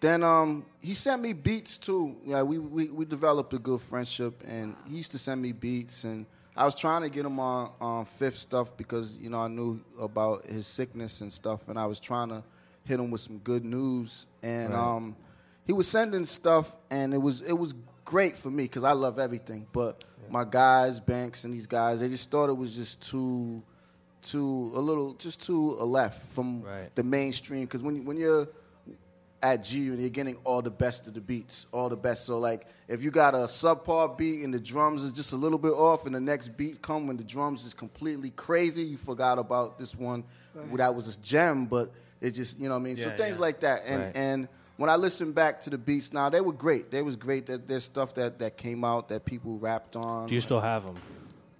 then 0.00 0.22
um, 0.22 0.64
he 0.80 0.94
sent 0.94 1.20
me 1.22 1.32
beats 1.32 1.78
too. 1.78 2.16
Yeah, 2.24 2.42
we, 2.42 2.58
we 2.58 2.88
we 2.88 3.04
developed 3.04 3.52
a 3.52 3.58
good 3.58 3.80
friendship, 3.80 4.42
and 4.46 4.76
he 4.88 4.96
used 4.96 5.10
to 5.12 5.18
send 5.18 5.42
me 5.42 5.52
beats. 5.52 6.04
And 6.04 6.26
I 6.56 6.64
was 6.64 6.74
trying 6.74 7.02
to 7.02 7.08
get 7.08 7.24
him 7.26 7.38
on 7.40 8.04
fifth 8.04 8.36
stuff 8.36 8.76
because 8.76 9.16
you 9.18 9.28
know 9.30 9.40
I 9.40 9.48
knew 9.48 9.80
about 10.00 10.46
his 10.46 10.66
sickness 10.66 11.20
and 11.20 11.32
stuff, 11.32 11.68
and 11.68 11.78
I 11.78 11.86
was 11.86 11.98
trying 12.00 12.28
to 12.28 12.42
hit 12.84 13.00
him 13.00 13.10
with 13.10 13.20
some 13.20 13.38
good 13.38 13.64
news. 13.64 14.26
And 14.42 14.70
Right. 14.70 14.78
um, 14.96 15.16
he 15.66 15.72
was 15.72 15.88
sending 15.88 16.24
stuff, 16.24 16.74
and 16.90 17.12
it 17.12 17.18
was 17.18 17.40
it 17.42 17.58
was 17.58 17.74
great 18.04 18.36
for 18.36 18.50
me 18.50 18.64
because 18.64 18.84
I 18.84 18.92
love 18.92 19.18
everything. 19.18 19.66
But 19.72 20.04
my 20.30 20.44
guys, 20.44 21.00
Banks, 21.00 21.44
and 21.44 21.52
these 21.52 21.66
guys, 21.66 22.00
they 22.00 22.08
just 22.08 22.30
thought 22.30 22.50
it 22.50 22.56
was 22.56 22.74
just 22.76 23.00
too 23.00 23.62
too 24.22 24.72
a 24.74 24.80
little 24.80 25.14
just 25.14 25.42
too 25.42 25.76
a 25.78 25.84
left 25.84 26.26
from 26.32 26.62
Right. 26.62 26.94
the 26.96 27.02
mainstream 27.04 27.64
because 27.66 27.82
when 27.82 28.04
when 28.04 28.16
you're 28.16 28.48
at 29.42 29.64
G 29.64 29.88
and 29.88 30.00
you're 30.00 30.10
getting 30.10 30.36
all 30.44 30.62
the 30.62 30.70
best 30.70 31.06
of 31.06 31.14
the 31.14 31.20
beats, 31.20 31.66
all 31.72 31.88
the 31.88 31.96
best. 31.96 32.26
So 32.26 32.38
like 32.38 32.66
if 32.88 33.02
you 33.02 33.10
got 33.10 33.34
a 33.34 33.38
subpar 33.38 34.16
beat 34.16 34.42
and 34.42 34.52
the 34.52 34.60
drums 34.60 35.02
is 35.04 35.12
just 35.12 35.32
a 35.32 35.36
little 35.36 35.58
bit 35.58 35.72
off, 35.72 36.06
and 36.06 36.14
the 36.14 36.20
next 36.20 36.56
beat 36.56 36.82
come 36.82 37.06
when 37.06 37.16
the 37.16 37.24
drums 37.24 37.64
is 37.64 37.74
completely 37.74 38.30
crazy, 38.30 38.82
you 38.82 38.96
forgot 38.96 39.38
about 39.38 39.78
this 39.78 39.94
one 39.94 40.24
that 40.74 40.94
was 40.94 41.16
a 41.16 41.20
gem, 41.20 41.66
but 41.66 41.92
it 42.20 42.32
just 42.32 42.58
you 42.58 42.68
know 42.68 42.74
what 42.74 42.80
I 42.80 42.84
mean. 42.84 42.96
so 42.96 43.10
things 43.16 43.36
yeah. 43.36 43.40
like 43.40 43.60
that, 43.60 43.84
and 43.86 44.02
Right. 44.02 44.16
and 44.16 44.48
when 44.76 44.90
I 44.90 44.96
listen 44.96 45.32
back 45.32 45.60
to 45.62 45.70
the 45.70 45.78
beats 45.78 46.12
now, 46.12 46.30
they 46.30 46.40
were 46.40 46.52
great. 46.52 46.90
They 46.90 47.02
was 47.02 47.16
great. 47.16 47.46
That 47.46 47.66
there's 47.68 47.84
stuff 47.84 48.14
that 48.14 48.38
that 48.40 48.56
came 48.56 48.84
out 48.84 49.08
that 49.08 49.24
people 49.24 49.58
rapped 49.58 49.96
on. 49.96 50.26
Do 50.28 50.34
you 50.34 50.40
still 50.40 50.60
have 50.60 50.84
them? 50.84 50.96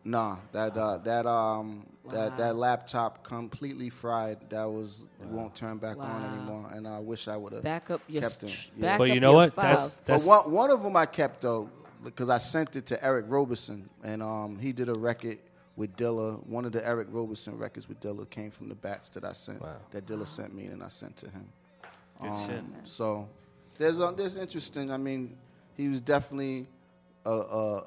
Nah, 0.04 0.36
that 0.52 0.76
uh, 0.76 0.98
that 0.98 1.26
um 1.26 1.86
that 2.10 2.36
that 2.38 2.56
laptop 2.56 3.22
completely 3.24 3.90
fried. 3.90 4.38
That 4.50 4.64
was 4.70 5.02
won't 5.30 5.54
turn 5.54 5.78
back 5.78 5.96
on 5.98 6.24
anymore. 6.34 6.68
And 6.72 6.86
I 6.86 6.98
wish 7.00 7.28
I 7.28 7.36
would 7.36 7.52
have 7.52 7.62
Back 7.62 7.90
up 7.90 8.00
your 8.08 8.22
kept 8.22 8.40
them. 8.40 8.48
st- 8.50 8.70
Yeah. 8.76 8.82
back 8.82 8.98
But 8.98 9.10
you 9.10 9.20
know 9.20 9.32
what? 9.32 9.54
That's 9.56 9.76
files. 9.76 10.00
that's 10.04 10.26
but 10.26 10.44
one 10.46 10.52
one 10.52 10.70
of 10.70 10.82
them 10.82 10.96
I 10.96 11.06
kept 11.06 11.40
though 11.42 11.70
because 12.04 12.28
I 12.28 12.38
sent 12.38 12.76
it 12.76 12.86
to 12.86 13.04
Eric 13.04 13.26
Roberson 13.28 13.88
and 14.04 14.22
um 14.22 14.58
he 14.58 14.72
did 14.72 14.88
a 14.88 14.94
record 14.94 15.38
with 15.76 15.96
Dilla. 15.96 16.44
One 16.46 16.64
of 16.64 16.72
the 16.72 16.84
Eric 16.86 17.08
Roberson 17.10 17.56
records 17.58 17.88
with 17.88 18.00
Dilla 18.00 18.28
came 18.28 18.50
from 18.50 18.68
the 18.68 18.74
batch 18.74 19.10
that 19.12 19.24
I 19.24 19.32
sent 19.32 19.60
Wow. 19.62 19.76
that 19.92 20.06
Dilla 20.06 20.26
sent 20.26 20.54
me 20.54 20.66
and 20.66 20.82
I 20.82 20.88
sent 20.88 21.16
to 21.18 21.26
him. 21.30 21.48
Good 22.20 22.28
Um, 22.30 22.48
shit. 22.48 22.64
So 22.84 23.28
there's 23.78 24.00
uh, 24.00 24.10
there's 24.12 24.36
interesting. 24.36 24.90
I 24.90 24.96
mean, 24.96 25.36
he 25.76 25.88
was 25.88 26.00
definitely 26.00 26.66
a, 27.28 27.32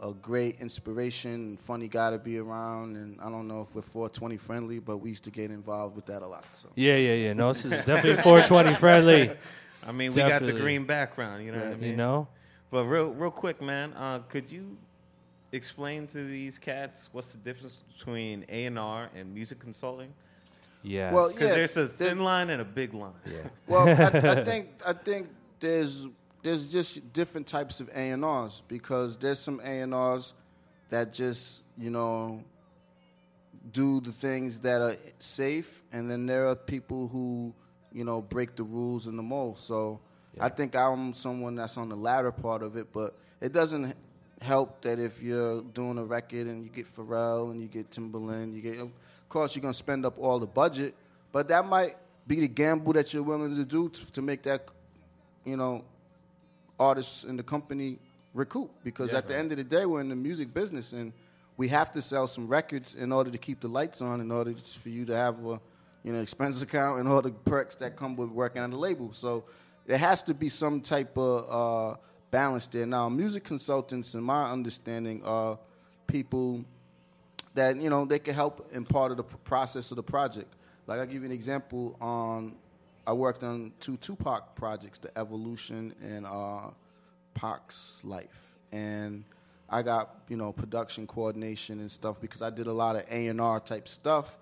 a, 0.06 0.10
a 0.10 0.14
great 0.22 0.60
inspiration, 0.60 1.58
funny 1.58 1.88
guy 1.88 2.12
to 2.12 2.18
be 2.20 2.38
around. 2.38 2.96
And 2.96 3.20
I 3.22 3.30
don't 3.30 3.48
know 3.48 3.62
if 3.62 3.74
we're 3.76 3.82
420 3.82 4.38
friendly, 4.38 4.80
but 4.80 4.98
we 4.98 5.10
used 5.10 5.24
to 5.26 5.32
get 5.32 5.52
involved 5.52 5.96
with 5.96 6.06
that 6.08 6.22
a 6.22 6.28
lot. 6.28 6.46
So 6.54 6.70
yeah, 6.76 6.96
yeah, 6.96 7.14
yeah. 7.16 7.34
No, 7.34 7.52
this 7.54 7.66
is 7.66 7.72
definitely 7.86 8.22
420 8.22 8.76
friendly. 8.76 9.32
I 9.88 9.92
mean, 9.92 10.14
we 10.14 10.18
got 10.22 10.42
the 10.46 10.54
green 10.54 10.84
background. 10.86 11.44
You 11.46 11.52
know 11.54 11.60
what 11.60 11.68
I 11.68 11.76
mean? 11.76 11.90
You 11.92 11.96
know, 11.98 12.28
But 12.70 12.86
real, 12.86 13.10
real 13.12 13.32
quick, 13.32 13.62
man, 13.62 13.94
uh, 13.94 14.20
could 14.30 14.52
you 14.52 14.78
explain 15.54 16.08
to 16.08 16.24
these 16.24 16.58
cats 16.60 17.10
what's 17.12 17.32
the 17.32 17.38
difference 17.40 17.82
between 17.98 18.46
A 18.50 18.66
and 18.66 18.78
R 18.80 19.10
and 19.16 19.34
music 19.34 19.60
consulting? 19.60 20.14
yeah. 20.84 21.12
Well, 21.12 21.28
Because 21.30 21.50
there's 21.50 21.78
a 21.78 21.88
there- 21.88 22.10
thin 22.10 22.20
line 22.24 22.50
and 22.52 22.62
a 22.62 22.66
big 22.66 22.94
line. 22.94 23.12
yeah. 23.26 23.48
Well, 23.68 23.88
I, 23.88 23.92
I 24.40 24.44
think 24.50 24.68
I 24.86 24.94
think 24.94 25.28
there's 25.60 26.08
there's 26.44 26.72
just 26.72 27.14
different 27.14 27.48
types 27.48 27.80
of 27.80 27.90
A 27.90 28.12
and 28.12 28.26
R's 28.26 28.64
because 28.68 29.18
there's 29.18 29.40
some 29.40 29.60
A 29.64 29.82
and 29.82 29.94
R's 29.94 30.34
that 30.90 31.14
just 31.14 31.64
you 31.78 31.90
know 31.90 32.44
do 33.72 34.02
the 34.02 34.12
things 34.12 34.60
that 34.62 34.82
are 34.82 34.96
safe, 35.20 35.84
and 35.92 36.10
then 36.10 36.26
there 36.26 36.48
are 36.48 36.56
people 36.56 37.08
who 37.08 37.54
you 37.92 38.04
know 38.04 38.22
break 38.22 38.56
the 38.56 38.64
rules 38.64 39.08
and 39.08 39.18
the 39.18 39.24
mold. 39.24 39.58
So 39.60 40.00
I 40.40 40.50
think 40.50 40.76
I'm 40.76 41.14
someone 41.14 41.56
that's 41.56 41.78
on 41.78 41.90
the 41.90 41.96
latter 41.96 42.32
part 42.32 42.64
of 42.64 42.76
it, 42.76 42.92
but 42.92 43.18
it 43.40 43.54
doesn't 43.54 43.96
help 44.42 44.82
that 44.82 45.00
if 45.00 45.22
you're 45.22 45.62
doing 45.62 45.98
a 45.98 46.04
record 46.04 46.48
and 46.48 46.64
you 46.64 46.70
get 46.70 46.88
Pharrell 46.88 47.52
and 47.52 47.62
you 47.62 47.68
get 47.68 47.92
Timbaland, 47.92 48.56
you 48.56 48.62
get 48.62 48.80
of 48.80 48.92
course 49.30 49.56
you're 49.56 49.62
gonna 49.62 49.74
spend 49.74 50.06
up 50.06 50.18
all 50.18 50.40
the 50.40 50.48
budget, 50.48 50.96
but 51.32 51.48
that 51.50 51.66
might 51.66 51.96
be 52.28 52.40
the 52.40 52.48
gamble 52.48 52.94
that 52.94 53.14
you're 53.14 53.24
willing 53.24 53.56
to 53.56 53.66
do 53.66 53.90
to, 53.90 54.12
to 54.12 54.22
make 54.22 54.42
that 54.44 54.68
you 55.46 55.58
know 55.58 55.84
artists 56.82 57.24
in 57.24 57.38
the 57.38 57.44
company 57.44 58.00
recoup 58.34 58.72
because 58.84 59.14
at 59.14 59.28
the 59.28 59.38
end 59.38 59.52
of 59.52 59.58
the 59.58 59.64
day 59.64 59.86
we're 59.86 60.02
in 60.02 60.10
the 60.10 60.16
music 60.16 60.54
business 60.54 60.94
and 60.94 61.14
we 61.58 61.68
have 61.68 61.92
to 61.92 62.02
sell 62.02 62.28
some 62.28 62.48
records 62.48 62.96
in 62.96 63.12
order 63.12 63.30
to 63.30 63.38
keep 63.38 63.60
the 63.60 63.68
lights 63.68 64.02
on 64.02 64.22
in 64.22 64.32
order 64.32 64.54
just 64.54 64.80
for 64.80 64.90
you 64.90 65.06
to 65.06 65.16
have 65.16 65.46
a 65.46 65.60
you 66.04 66.12
know 66.14 66.20
expense 66.20 66.62
account 66.68 67.00
and 67.00 67.10
all 67.10 67.22
the 67.22 67.32
perks 67.32 67.76
that 67.76 67.96
come 67.96 68.16
with 68.16 68.30
working 68.30 68.62
on 68.62 68.72
the 68.72 68.78
label 68.78 69.12
so 69.12 69.44
there 69.86 69.98
has 69.98 70.24
to 70.24 70.34
be 70.34 70.50
some 70.50 70.82
type 70.82 71.18
of 71.18 71.46
uh, 71.50 71.98
balance 72.32 72.68
there 72.68 72.86
now 72.86 73.10
music 73.10 73.44
consultants 73.44 74.16
in 74.16 74.24
my 74.24 74.50
understanding 74.50 75.22
are 75.24 75.60
people 76.08 76.64
that 77.54 77.78
you 77.78 77.90
know 77.90 78.06
they 78.06 78.20
can 78.20 78.34
help 78.34 78.68
in 78.72 78.86
part 78.86 79.12
of 79.12 79.18
the 79.18 79.24
process 79.24 79.92
of 79.92 79.98
the 79.98 80.04
project. 80.04 80.54
Like 80.88 81.00
I'll 81.00 81.06
give 81.06 81.22
you 81.22 81.26
an 81.26 81.32
example. 81.32 81.96
On 82.02 82.56
I 83.12 83.14
worked 83.14 83.44
on 83.44 83.74
two 83.82 83.98
Tupac 83.98 84.56
projects, 84.56 84.98
the 84.98 85.12
Evolution 85.20 85.94
and 86.02 86.26
uh, 86.26 86.70
Pac's 87.34 88.02
Life, 88.06 88.56
and 88.72 89.26
I 89.70 89.82
got 89.82 90.22
you 90.30 90.38
know 90.38 90.54
production 90.54 91.06
coordination 91.08 91.82
and 91.82 91.92
stuff 91.92 92.22
because 92.22 92.42
I 92.42 92.50
did 92.50 92.68
a 92.68 92.72
lot 92.72 92.96
of 92.96 93.04
A 93.12 93.28
and 93.28 93.42
R 93.42 93.60
type 93.60 93.90
stuff. 93.90 94.38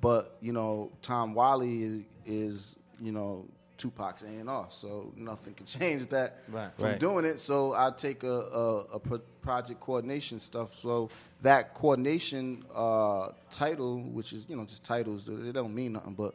But 0.00 0.34
you 0.40 0.52
know 0.52 0.90
Tom 1.00 1.32
Wiley 1.32 1.84
is, 1.84 2.02
is 2.26 2.76
you 3.00 3.12
know 3.12 3.46
Tupac's 3.76 4.24
A 4.24 4.26
and 4.26 4.50
R, 4.50 4.66
so 4.68 5.12
nothing 5.16 5.54
can 5.54 5.66
change 5.78 6.08
that 6.08 6.38
Right. 6.48 6.72
from 6.74 6.84
Right. 6.86 6.98
doing 6.98 7.24
it. 7.24 7.38
So 7.38 7.72
I 7.72 7.92
take 7.96 8.24
a, 8.24 8.28
a, 8.52 8.76
a 8.94 8.98
pro- 8.98 9.18
project 9.42 9.78
coordination 9.78 10.40
stuff. 10.40 10.74
So 10.74 11.08
that 11.42 11.72
coordination 11.72 12.64
uh, 12.74 13.28
title, 13.52 14.00
which 14.00 14.32
is 14.32 14.44
you 14.48 14.56
know 14.56 14.64
just 14.64 14.82
titles, 14.82 15.24
they 15.24 15.52
don't 15.52 15.72
mean 15.72 15.92
nothing. 15.92 16.14
But 16.14 16.34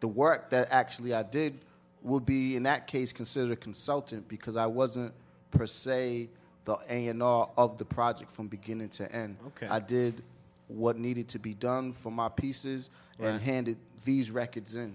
the 0.00 0.08
work 0.08 0.50
that 0.50 0.68
actually 0.70 1.14
I 1.14 1.22
did 1.22 1.58
would 2.02 2.26
be 2.26 2.56
in 2.56 2.62
that 2.64 2.86
case 2.86 3.12
considered 3.12 3.52
a 3.52 3.56
consultant 3.56 4.28
because 4.28 4.56
I 4.56 4.66
wasn't 4.66 5.12
per 5.50 5.66
se 5.66 6.28
the 6.64 6.78
A 6.88 7.08
and 7.08 7.22
R 7.22 7.50
of 7.56 7.78
the 7.78 7.84
project 7.84 8.30
from 8.30 8.48
beginning 8.48 8.88
to 8.90 9.10
end. 9.12 9.36
Okay. 9.48 9.66
I 9.68 9.80
did 9.80 10.22
what 10.68 10.98
needed 10.98 11.28
to 11.28 11.38
be 11.38 11.54
done 11.54 11.92
for 11.92 12.10
my 12.10 12.28
pieces 12.28 12.90
and 13.18 13.40
handed 13.40 13.76
these 14.04 14.30
records 14.30 14.74
in 14.74 14.94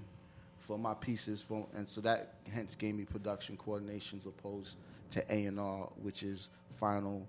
for 0.58 0.78
my 0.78 0.94
pieces 0.94 1.42
for, 1.42 1.66
and 1.74 1.88
so 1.88 2.02
that 2.02 2.34
hence 2.52 2.76
gave 2.76 2.94
me 2.94 3.06
production 3.06 3.58
coordinations 3.58 4.26
opposed 4.26 4.78
to 5.12 5.24
A 5.34 5.46
and 5.46 5.60
R, 5.60 5.90
which 6.02 6.22
is 6.22 6.50
final 6.72 7.26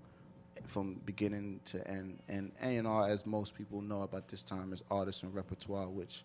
from 0.65 0.99
beginning 1.05 1.59
to 1.65 1.85
end. 1.87 2.19
And 2.27 2.51
A 2.61 2.77
and 2.77 2.87
R, 2.87 3.07
as 3.07 3.25
most 3.25 3.55
people 3.55 3.81
know 3.81 4.01
about 4.01 4.27
this 4.27 4.43
time, 4.43 4.73
is 4.73 4.83
artists 4.91 5.23
and 5.23 5.33
repertoire, 5.33 5.87
which 5.87 6.23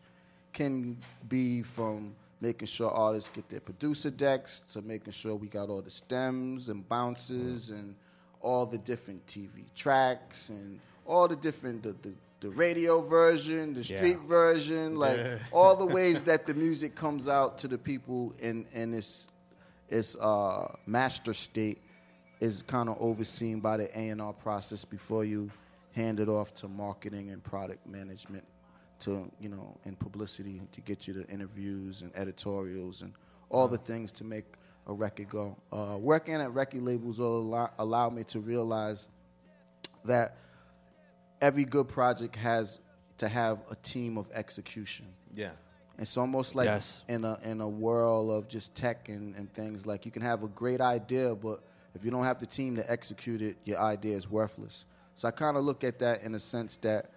can 0.57 0.97
be 1.29 1.63
from 1.63 2.15
making 2.41 2.67
sure 2.67 2.91
artists 2.91 3.29
get 3.29 3.47
their 3.49 3.61
producer 3.61 4.11
decks 4.11 4.63
to 4.73 4.81
making 4.83 5.13
sure 5.13 5.35
we 5.37 5.49
got 5.49 5.69
all 5.69 5.83
the 5.83 5.91
stems 5.91 6.71
and 6.71 6.89
bounces 6.89 7.69
and 7.71 7.95
all 8.41 8.65
the 8.65 8.79
different 8.79 9.25
TV 9.27 9.65
tracks 9.75 10.49
and 10.49 10.81
all 11.05 11.29
the 11.29 11.37
different 11.37 11.83
the, 11.83 11.95
the, 12.03 12.13
the 12.41 12.51
radio 12.51 13.03
version, 13.03 13.75
the 13.75 13.83
Yeah. 13.83 13.97
street 13.99 14.21
version, 14.21 14.97
like 14.97 15.21
all 15.53 15.77
the 15.77 15.87
ways 15.87 16.23
that 16.23 16.47
the 16.47 16.55
music 16.55 16.95
comes 16.95 17.29
out 17.29 17.59
to 17.59 17.69
the 17.69 17.79
people 17.79 18.35
in 18.41 18.67
in 18.73 18.95
its 18.95 19.29
its 19.89 20.17
uh, 20.17 20.75
master 20.87 21.35
state 21.35 21.79
is 22.41 22.63
kind 22.63 22.89
of 22.89 22.97
overseen 23.01 23.61
by 23.61 23.77
the 23.77 23.89
A 23.99 24.09
and 24.09 24.21
R 24.23 24.33
process 24.33 24.85
before 24.85 25.25
you 25.25 25.51
hand 25.93 26.19
it 26.21 26.29
off 26.29 26.53
to 26.55 26.69
marketing 26.69 27.31
and 27.31 27.43
product 27.43 27.87
management 27.87 28.45
to 29.01 29.31
you 29.41 29.49
know 29.49 29.77
in 29.85 29.95
publicity 29.97 30.63
to 30.73 30.81
get 30.81 31.07
you 31.07 31.15
the 31.15 31.27
interviews 31.29 32.03
and 32.03 32.11
editorials 32.17 33.03
and 33.03 33.13
all 33.51 33.69
the 33.69 33.79
things 33.79 34.11
to 34.13 34.25
make 34.25 34.45
a 34.87 34.93
record 34.93 35.29
go. 35.29 35.57
Uh, 35.73 35.97
working 35.99 36.35
at 36.37 36.53
record 36.55 36.83
labels 36.83 37.19
will 37.19 37.39
allow, 37.39 37.71
allow 37.79 38.09
me 38.11 38.25
to 38.25 38.41
realize 38.41 39.09
that 40.05 40.37
every 41.41 41.65
good 41.65 41.89
project 41.89 42.37
has 42.37 42.81
to 43.19 43.29
have 43.29 43.59
a 43.71 43.75
team 43.77 44.17
of 44.17 44.27
execution. 44.33 45.07
Yeah. 45.35 45.51
It's 45.99 46.17
almost 46.17 46.55
like 46.55 46.67
Yes. 46.67 47.05
in 47.09 47.25
a 47.25 47.39
in 47.43 47.61
a 47.61 47.69
world 47.69 48.31
of 48.31 48.49
just 48.49 48.75
tech 48.75 49.09
and, 49.09 49.35
and 49.37 49.53
things 49.53 49.87
like 49.87 50.05
you 50.05 50.13
can 50.13 50.23
have 50.23 50.43
a 50.43 50.49
great 50.49 50.81
idea, 50.81 51.35
but 51.35 51.63
If 51.97 52.05
you 52.05 52.11
don't 52.11 52.25
have 52.25 52.39
the 52.39 52.47
team 52.47 52.77
to 52.77 52.91
execute 52.93 53.41
it, 53.41 53.57
your 53.65 53.79
idea 53.79 54.15
is 54.15 54.31
worthless. 54.31 54.85
So 55.15 55.27
I 55.29 55.31
kind 55.31 55.57
of 55.57 55.65
look 55.65 55.83
at 55.83 55.99
that 56.01 56.21
in 56.23 56.35
a 56.35 56.39
sense 56.39 56.77
that 56.83 57.11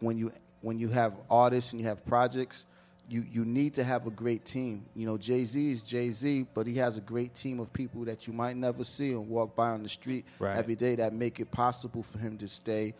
when 0.00 0.18
you 0.18 0.32
when 0.64 0.78
you 0.78 0.88
have 0.88 1.12
artists 1.30 1.72
and 1.72 1.80
you 1.80 1.86
have 1.86 2.04
projects, 2.06 2.64
you 3.08 3.22
you 3.30 3.44
need 3.44 3.74
to 3.74 3.84
have 3.84 4.06
a 4.06 4.10
great 4.10 4.46
team. 4.46 4.86
You 4.96 5.04
know, 5.06 5.18
Jay 5.18 5.44
Z 5.44 5.72
is 5.72 5.82
Jay 5.82 6.10
Z, 6.10 6.46
but 6.54 6.66
he 6.66 6.74
has 6.78 6.96
a 6.96 7.02
great 7.02 7.34
team 7.34 7.60
of 7.60 7.70
people 7.70 8.02
that 8.06 8.26
you 8.26 8.32
might 8.32 8.56
never 8.56 8.82
see 8.82 9.12
and 9.12 9.28
walk 9.28 9.54
by 9.54 9.68
on 9.70 9.82
the 9.82 9.90
street 9.90 10.24
Right. 10.38 10.56
every 10.56 10.74
day 10.74 10.94
that 10.96 11.12
make 11.12 11.38
it 11.38 11.50
possible 11.50 12.02
for 12.02 12.18
him 12.18 12.38
to 12.38 12.48
stay 12.48 12.94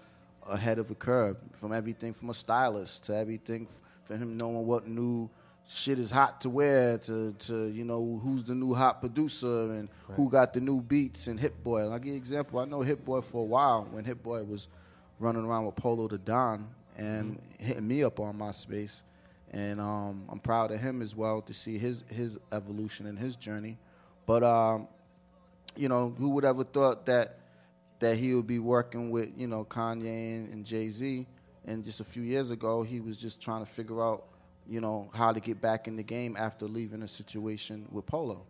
ahead 0.47 0.79
of 0.79 0.89
the 0.89 0.95
curve. 0.95 1.39
From 1.53 1.73
everything 1.73 2.13
from 2.13 2.29
a 2.29 2.35
stylist 2.35 3.05
to 3.07 3.17
everything 3.17 3.67
for 4.05 4.15
him 4.15 4.37
knowing 4.37 4.67
what 4.67 4.87
new 4.87 5.31
shit 5.67 5.99
is 5.99 6.11
hot 6.11 6.43
to 6.43 6.51
wear 6.51 6.99
to, 6.99 7.33
to 7.39 7.69
you 7.69 7.85
know 7.87 8.21
who's 8.23 8.45
the 8.45 8.55
new 8.55 8.75
hot 8.75 9.01
producer 9.01 9.73
and 9.73 9.89
who 10.17 10.29
got 10.29 10.53
the 10.53 10.61
new 10.61 10.83
beats 10.83 11.29
and 11.29 11.41
Hit 11.41 11.65
Boy. 11.65 11.81
I'll 11.81 11.99
give 11.99 12.09
you 12.09 12.13
an 12.13 12.19
example. 12.19 12.61
I 12.61 12.67
know 12.67 12.83
Hit 12.83 13.03
Boy 13.07 13.23
for 13.23 13.41
a 13.41 13.47
while 13.47 13.89
when 13.91 14.05
Hit 14.05 14.23
Boy 14.23 14.45
was 14.45 14.69
running 15.19 15.47
around 15.47 15.65
with 15.65 15.77
Polow 15.77 16.11
da 16.11 16.19
Don 16.19 16.69
and 16.97 17.41
hitting 17.59 17.87
me 17.87 18.03
up 18.03 18.21
on 18.21 18.39
MySpace. 18.39 19.03
And 19.53 19.81
um, 19.81 20.25
I'm 20.29 20.41
proud 20.41 20.73
of 20.73 20.81
him 20.81 21.01
as 21.01 21.15
well 21.15 21.41
to 21.43 21.55
see 21.55 21.79
his 21.79 22.03
his 22.09 22.39
evolution 22.53 23.07
and 23.07 23.19
his 23.19 23.37
journey. 23.37 23.79
But 24.27 24.43
um, 24.43 24.89
you 25.77 25.89
know, 25.89 26.15
who 26.19 26.31
would 26.31 26.45
ever 26.45 26.65
thought 26.65 27.07
that 27.07 27.39
that 28.01 28.17
he 28.17 28.35
would 28.35 28.47
be 28.47 28.59
working 28.59 29.11
with 29.11 29.31
you 29.37 29.47
know 29.47 29.65
Kanye 29.65 30.39
and, 30.39 30.53
and 30.53 30.65
Jay 30.65 30.91
Z? 30.91 31.27
And 31.67 31.85
just 31.85 32.01
a 32.01 32.05
few 32.05 32.23
years 32.23 32.51
ago, 32.51 32.83
he 32.83 33.01
was 33.01 33.17
just 33.17 33.41
trying 33.41 33.65
to 33.65 33.71
figure 33.71 34.03
out 34.03 34.25
you 34.69 34.81
know 34.81 35.09
how 35.15 35.33
to 35.33 35.41
get 35.41 35.61
back 35.61 35.87
in 35.89 35.97
the 35.97 36.03
game 36.03 36.37
after 36.39 36.67
leaving 36.67 37.03
a 37.03 37.09
situation 37.09 37.87
with 37.91 38.07
Polow. 38.07 38.41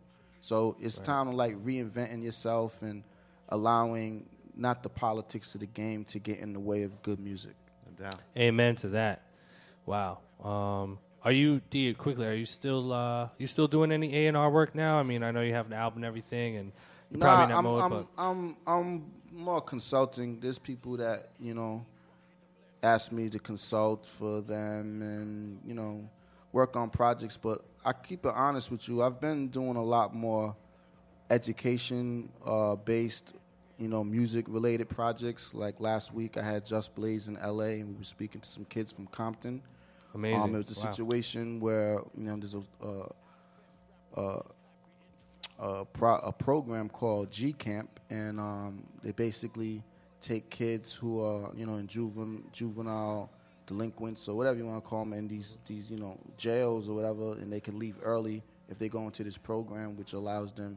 So 0.40 0.76
it's 0.80 0.98
time 0.98 1.30
to 1.30 1.36
like 1.36 1.56
reinventing 1.64 2.22
yourself 2.22 2.82
and 2.82 3.02
allowing 3.48 4.26
not 4.56 4.82
the 4.82 4.88
politics 4.88 5.54
of 5.54 5.60
the 5.60 5.66
game 5.66 6.04
to 6.04 6.18
get 6.18 6.38
in 6.38 6.52
the 6.52 6.60
way 6.60 6.82
of 6.82 7.02
good 7.02 7.18
music. 7.18 7.54
Amen 8.36 8.76
to 8.76 8.88
that. 8.88 9.22
Wow. 9.86 10.18
Um, 10.42 10.98
are 11.24 11.32
you 11.32 11.60
D 11.70 11.92
quickly? 11.94 12.26
Are 12.26 12.34
you 12.34 12.44
still 12.44 12.92
uh, 12.92 13.28
you 13.38 13.46
still 13.46 13.66
doing 13.66 13.92
any 13.92 14.14
A 14.14 14.26
and 14.26 14.36
R 14.36 14.50
work 14.50 14.74
now? 14.74 14.98
I 14.98 15.02
mean, 15.02 15.22
I 15.22 15.30
know 15.30 15.40
you 15.40 15.54
have 15.54 15.66
an 15.66 15.72
album 15.72 15.98
and 15.98 16.04
everything, 16.04 16.56
and 16.56 16.72
you're 17.10 17.20
probably 17.20 17.54
not 17.54 17.58
I'm, 17.58 17.64
mode, 17.64 17.82
I'm, 17.82 17.90
but 17.90 18.06
I'm, 18.18 18.56
I'm 18.66 19.12
more 19.32 19.60
consulting. 19.60 20.38
There's 20.40 20.58
people 20.58 20.98
that 20.98 21.30
you 21.40 21.54
know 21.54 21.86
ask 22.82 23.10
me 23.10 23.30
to 23.30 23.38
consult 23.38 24.06
for 24.06 24.42
them 24.42 25.00
and 25.00 25.60
you 25.66 25.74
know 25.74 26.08
work 26.52 26.76
on 26.76 26.90
projects. 26.90 27.38
But 27.38 27.62
I 27.84 27.92
keep 27.94 28.26
it 28.26 28.32
honest 28.34 28.70
with 28.70 28.86
you. 28.88 29.02
I've 29.02 29.20
been 29.20 29.48
doing 29.48 29.76
a 29.76 29.82
lot 29.82 30.14
more 30.14 30.54
education 31.30 32.28
uh, 32.46 32.76
based, 32.76 33.32
you 33.78 33.88
know, 33.88 34.04
music 34.04 34.46
related 34.48 34.88
projects. 34.88 35.54
Like 35.54 35.80
last 35.80 36.12
week, 36.14 36.36
I 36.36 36.42
had 36.42 36.64
Just 36.64 36.94
Blaze 36.94 37.28
in 37.28 37.36
L.A. 37.36 37.80
and 37.80 37.88
we 37.88 37.94
were 37.94 38.04
speaking 38.04 38.40
to 38.40 38.48
some 38.48 38.64
kids 38.66 38.92
from 38.92 39.06
Compton. 39.08 39.62
Amazing. 40.14 40.40
Um, 40.40 40.54
it 40.54 40.58
was 40.68 40.78
a 40.82 40.86
Wow. 40.86 40.92
situation 40.92 41.60
where 41.60 42.00
you 42.16 42.24
know 42.24 42.36
there's 42.36 42.54
a. 42.54 42.62
Uh, 42.84 43.08
uh, 44.16 44.42
a, 45.58 45.84
pro- 45.84 46.18
a 46.18 46.32
program 46.32 46.88
called 46.88 47.30
G 47.30 47.52
Camp, 47.52 48.00
and 48.10 48.40
um, 48.40 48.82
they 49.02 49.12
basically 49.12 49.82
take 50.20 50.50
kids 50.50 50.92
who 50.94 51.22
are 51.22 51.50
you 51.56 51.64
know 51.66 51.76
in 51.76 51.86
juven- 51.86 52.50
juvenile 52.52 53.30
delinquents 53.66 54.28
or 54.28 54.36
whatever 54.36 54.58
you 54.58 54.66
want 54.66 54.82
to 54.82 54.88
call 54.88 55.04
them 55.04 55.12
in 55.14 55.28
these 55.28 55.58
these 55.66 55.90
you 55.90 55.96
know 55.98 56.18
jails 56.36 56.88
or 56.88 56.94
whatever, 56.94 57.32
and 57.34 57.52
they 57.52 57.60
can 57.60 57.78
leave 57.78 57.96
early 58.02 58.42
if 58.68 58.78
they 58.78 58.88
go 58.88 59.04
into 59.04 59.22
this 59.22 59.36
program, 59.38 59.96
which 59.96 60.12
allows 60.12 60.52
them 60.52 60.76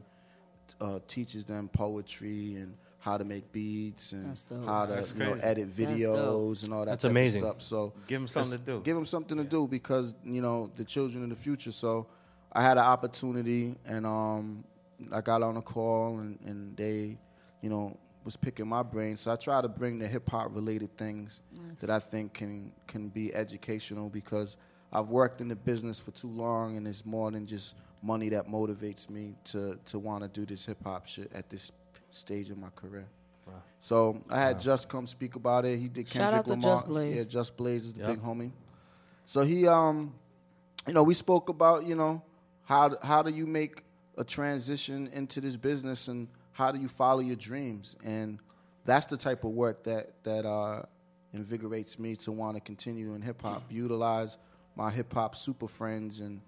uh, 0.80 0.98
teaches 1.08 1.44
them 1.44 1.68
poetry 1.68 2.54
and 2.54 2.74
how 3.08 3.16
to 3.18 3.24
make 3.24 3.50
beats 3.52 4.12
and 4.12 4.38
how 4.66 4.86
to 4.86 5.06
you 5.16 5.24
know 5.24 5.32
edit 5.42 5.74
videos 5.74 6.62
and 6.64 6.72
all 6.74 6.80
that 6.80 6.92
That's 6.92 7.02
type 7.02 7.10
amazing. 7.10 7.42
of 7.42 7.48
stuff. 7.48 7.62
So 7.62 7.92
Give 8.06 8.20
'em 8.20 8.28
something 8.28 8.58
to 8.58 8.64
do. 8.64 8.80
Give 8.84 8.94
them 8.96 9.06
something 9.06 9.38
to 9.38 9.44
do 9.44 9.66
because 9.66 10.14
you 10.24 10.42
know 10.42 10.70
the 10.76 10.84
children 10.84 11.24
in 11.24 11.30
the 11.30 11.36
future. 11.36 11.72
So 11.72 12.06
I 12.52 12.62
had 12.62 12.76
an 12.78 12.84
opportunity 12.84 13.74
and 13.86 14.06
um, 14.06 14.64
I 15.12 15.20
got 15.20 15.42
on 15.42 15.56
a 15.56 15.62
call 15.62 16.18
and, 16.18 16.38
and 16.44 16.76
they, 16.76 17.18
you 17.62 17.70
know, 17.70 17.96
was 18.24 18.36
picking 18.36 18.66
my 18.66 18.82
brain. 18.82 19.16
So 19.16 19.32
I 19.32 19.36
try 19.36 19.60
to 19.62 19.68
bring 19.68 19.98
the 19.98 20.06
hip 20.06 20.28
hop 20.28 20.54
related 20.54 20.96
things 20.96 21.40
that 21.80 21.90
I 21.90 21.98
think 21.98 22.34
can 22.34 22.72
can 22.86 23.08
be 23.08 23.34
educational 23.34 24.08
because 24.10 24.56
I've 24.92 25.08
worked 25.08 25.40
in 25.40 25.48
the 25.48 25.56
business 25.56 25.98
for 25.98 26.10
too 26.10 26.28
long 26.30 26.76
and 26.76 26.86
it's 26.86 27.04
more 27.04 27.30
than 27.30 27.46
just 27.46 27.74
money 28.02 28.28
that 28.28 28.46
motivates 28.48 29.08
me 29.10 29.34
to 29.44 29.78
to 29.86 29.98
want 29.98 30.22
to 30.24 30.28
do 30.28 30.44
this 30.46 30.66
hip 30.66 30.78
hop 30.84 31.06
shit 31.06 31.30
at 31.34 31.48
this 31.50 31.72
stage 32.10 32.50
of 32.50 32.58
my 32.58 32.70
career. 32.74 33.06
So 33.80 34.20
I 34.28 34.40
had 34.40 34.58
Just 34.60 34.88
come 34.88 35.06
speak 35.06 35.36
about 35.36 35.64
it. 35.64 35.78
He 35.78 35.88
did 35.88 36.08
Shout 36.08 36.30
Kendrick 36.30 36.38
out 36.40 36.44
to 36.44 36.50
Lamar. 36.50 36.72
Just 36.74 36.86
Blaze. 36.86 37.16
Yeah, 37.16 37.24
Just 37.24 37.56
Blaze 37.56 37.86
is 37.86 37.92
the 37.94 38.00
Yep. 38.00 38.08
big 38.08 38.22
homie. 38.22 38.50
So 39.24 39.42
he, 39.42 39.68
um, 39.68 40.14
you 40.86 40.92
know, 40.92 41.02
we 41.02 41.14
spoke 41.14 41.48
about, 41.48 41.86
you 41.86 41.94
know, 41.94 42.22
how 42.64 42.96
how 43.02 43.22
do 43.22 43.30
you 43.30 43.46
make 43.46 43.82
a 44.16 44.24
transition 44.24 45.08
into 45.12 45.40
this 45.40 45.56
business 45.56 46.08
and 46.08 46.28
how 46.52 46.72
do 46.72 46.80
you 46.80 46.88
follow 46.88 47.20
your 47.20 47.36
dreams? 47.36 47.94
And 48.04 48.40
that's 48.84 49.06
the 49.06 49.16
type 49.16 49.44
of 49.44 49.52
work 49.52 49.84
that 49.84 50.12
that 50.24 50.44
uh, 50.44 50.82
invigorates 51.32 51.98
me 51.98 52.16
to 52.16 52.32
want 52.32 52.56
to 52.56 52.60
continue 52.60 53.14
in 53.14 53.22
hip 53.22 53.40
hop. 53.42 53.62
Utilize 53.70 54.38
my 54.74 54.90
hip 54.90 55.12
hop 55.12 55.36
super 55.36 55.68
friends 55.68 56.20
and 56.20 56.40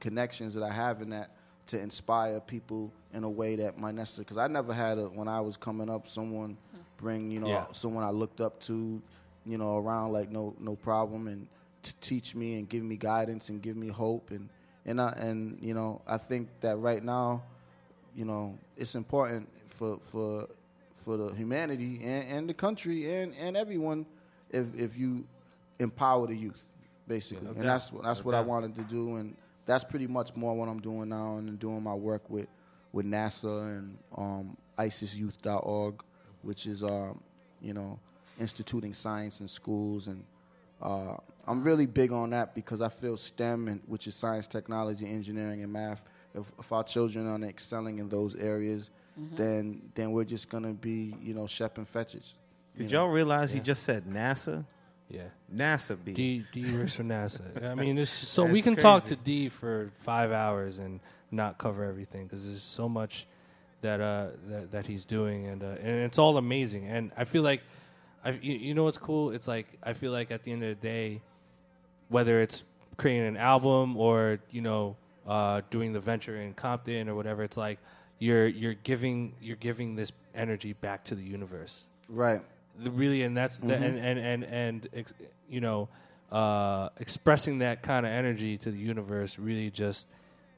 connections 0.00 0.54
that 0.54 0.62
I 0.62 0.70
have 0.70 1.02
in 1.02 1.10
that 1.10 1.30
to 1.68 1.80
inspire 1.80 2.40
people 2.40 2.92
in 3.14 3.24
a 3.24 3.30
way 3.30 3.56
that 3.56 3.78
might 3.78 3.94
necessarily. 3.94 4.24
Because 4.24 4.36
I 4.38 4.46
never 4.48 4.72
had 4.74 4.98
a 4.98 5.04
when 5.06 5.28
I 5.28 5.40
was 5.40 5.56
coming 5.56 5.88
up, 5.88 6.06
someone 6.08 6.56
bring 6.98 7.30
you 7.30 7.40
know 7.40 7.48
Yeah. 7.48 7.66
someone 7.72 8.04
I 8.04 8.10
looked 8.10 8.40
up 8.40 8.60
to, 8.62 9.00
you 9.46 9.58
know, 9.58 9.76
around 9.78 10.12
like 10.12 10.30
no 10.30 10.54
no 10.58 10.74
problem 10.76 11.28
and 11.28 11.46
to 11.84 11.94
teach 12.00 12.34
me 12.34 12.58
and 12.58 12.68
give 12.68 12.82
me 12.82 12.96
guidance 12.96 13.48
and 13.50 13.62
give 13.62 13.76
me 13.76 13.88
hope 13.88 14.30
and 14.30 14.48
and 14.84 15.00
I, 15.00 15.10
and 15.18 15.58
you 15.62 15.74
know 15.74 16.00
I 16.06 16.16
think 16.18 16.48
that 16.60 16.76
right 16.78 17.02
now, 17.04 17.42
you 18.14 18.24
know, 18.24 18.58
it's 18.76 18.94
important 18.94 19.48
for 19.68 19.98
for 20.02 20.48
for 20.96 21.16
the 21.16 21.34
humanity 21.34 22.00
and, 22.02 22.28
and 22.32 22.48
the 22.48 22.54
country 22.54 23.14
and, 23.14 23.34
and 23.38 23.56
everyone 23.56 24.06
if 24.50 24.66
if 24.76 24.96
you 24.98 25.24
empower 25.78 26.26
the 26.26 26.34
youth 26.34 26.64
basically 27.06 27.44
no 27.46 27.52
and 27.52 27.62
doubt. 27.62 27.66
that's 27.66 27.92
what 27.92 28.02
that's 28.02 28.20
No 28.20 28.26
what 28.26 28.34
I 28.34 28.40
wanted 28.40 28.74
to 28.76 28.82
do 28.82 29.16
and 29.16 29.36
that's 29.68 29.84
pretty 29.84 30.06
much 30.06 30.34
more 30.34 30.56
what 30.56 30.68
I'm 30.68 30.80
doing 30.80 31.10
now 31.10 31.36
and 31.36 31.58
doing 31.58 31.82
my 31.82 31.94
work 31.94 32.28
with 32.28 32.48
with 32.92 33.04
NASA 33.04 33.78
and 33.78 33.98
um, 34.16 34.56
ISISYouth.org 34.78 36.02
which 36.42 36.66
is 36.66 36.82
um, 36.82 37.20
you 37.60 37.74
know 37.74 38.00
instituting 38.40 38.94
science 38.94 39.40
in 39.40 39.46
schools 39.46 40.08
and 40.08 40.24
uh, 40.80 41.16
I'm 41.46 41.62
really 41.62 41.86
big 41.86 42.12
on 42.12 42.30
that 42.30 42.54
because 42.54 42.80
I 42.80 42.88
feel 42.88 43.16
STEM, 43.16 43.66
and, 43.66 43.80
which 43.86 44.06
is 44.06 44.14
science, 44.14 44.46
technology, 44.46 45.08
engineering, 45.10 45.64
and 45.64 45.72
math. 45.72 46.04
If, 46.34 46.52
if 46.56 46.70
our 46.70 46.84
children 46.84 47.26
aren't 47.26 47.42
excelling 47.42 47.98
in 47.98 48.08
those 48.08 48.36
areas, 48.36 48.90
then 49.34 49.82
then 49.96 50.12
we're 50.12 50.24
just 50.24 50.48
gonna 50.48 50.72
be, 50.72 51.16
you 51.20 51.34
know, 51.34 51.48
Stepin 51.48 51.84
Fetchit. 51.84 52.32
Did 52.76 52.92
y'all 52.92 53.08
realize 53.08 53.50
he 53.50 53.58
just 53.58 53.82
said 53.82 54.04
NASA? 54.04 54.64
Yeah. 55.08 55.22
NASA 55.54 56.02
be. 56.02 56.12
D 56.12 56.44
D 56.52 56.70
works 56.72 56.94
for 56.94 57.02
NASA. 57.02 57.64
I 57.70 57.74
mean, 57.74 57.98
it's 57.98 58.10
so 58.10 58.44
we 58.44 58.60
That's 58.60 58.64
can 58.64 58.76
talk 58.76 59.06
to. 59.06 59.16
D 59.16 59.48
for 59.48 59.90
five 60.00 60.32
hours 60.32 60.78
and 60.78 61.00
not 61.30 61.58
cover 61.58 61.84
everything 61.84 62.26
because 62.26 62.44
there's 62.44 62.62
so 62.62 62.88
much 62.88 63.26
that 63.80 64.00
uh 64.00 64.28
that, 64.48 64.72
that 64.72 64.86
he's 64.86 65.04
doing 65.04 65.46
and 65.46 65.62
uh, 65.62 65.76
and 65.80 66.00
it's 66.00 66.18
all 66.18 66.36
amazing. 66.36 66.86
And 66.86 67.12
I 67.16 67.24
feel 67.24 67.42
like, 67.42 67.62
I 68.24 68.30
you, 68.30 68.54
you 68.54 68.74
know 68.74 68.84
what's 68.84 68.98
cool? 68.98 69.30
It's 69.30 69.48
like 69.48 69.66
I 69.82 69.92
feel 69.92 70.12
like 70.12 70.30
at 70.30 70.44
the 70.44 70.52
end 70.52 70.62
of 70.62 70.68
the 70.68 70.74
day, 70.86 71.22
whether 72.08 72.40
it's 72.42 72.64
creating 72.96 73.26
an 73.26 73.36
album 73.36 73.96
or 73.96 74.40
you 74.50 74.60
know 74.60 74.96
uh, 75.26 75.62
doing 75.70 75.92
the 75.92 76.00
venture 76.00 76.36
in 76.40 76.54
Compton 76.54 77.08
or 77.08 77.14
whatever, 77.14 77.42
it's 77.42 77.56
like 77.56 77.78
you're 78.18 78.46
you're 78.46 78.74
giving 78.74 79.34
you're 79.40 79.56
giving 79.56 79.96
this 79.96 80.12
energy 80.34 80.72
back 80.74 81.04
to 81.04 81.14
the 81.14 81.22
universe 81.22 81.84
Right. 82.08 82.40
The- 82.82 82.90
really 82.90 83.22
and 83.22 83.36
that's 83.36 83.58
the, 83.58 83.74
and 83.74 83.98
and 83.98 84.18
and 84.18 84.44
and 84.44 84.88
ex, 84.94 85.12
you 85.48 85.60
know 85.60 85.88
uh, 86.30 86.90
expressing 86.98 87.58
that 87.60 87.82
kind 87.82 88.04
of 88.04 88.12
energy 88.12 88.58
to 88.58 88.70
the 88.70 88.78
universe 88.78 89.38
really 89.38 89.70
just 89.70 90.06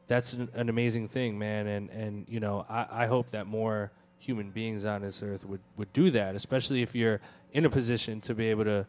that's 0.08 0.32
an, 0.32 0.48
an 0.54 0.68
amazing 0.68 1.08
thing 1.08 1.38
man 1.38 1.66
and 1.66 1.90
and 1.90 2.26
you 2.28 2.40
know 2.40 2.66
I, 2.68 2.86
I 2.90 3.06
hope 3.06 3.30
that 3.30 3.46
more 3.46 3.92
human 4.18 4.50
beings 4.50 4.84
on 4.84 5.02
this 5.02 5.22
earth 5.22 5.44
would 5.44 5.60
would 5.76 5.92
do 5.92 6.10
that 6.10 6.34
especially 6.34 6.82
if 6.82 6.94
you're 6.94 7.20
in 7.52 7.64
a 7.64 7.70
position 7.70 8.20
to 8.22 8.34
be 8.34 8.46
able 8.48 8.64
to 8.64 8.86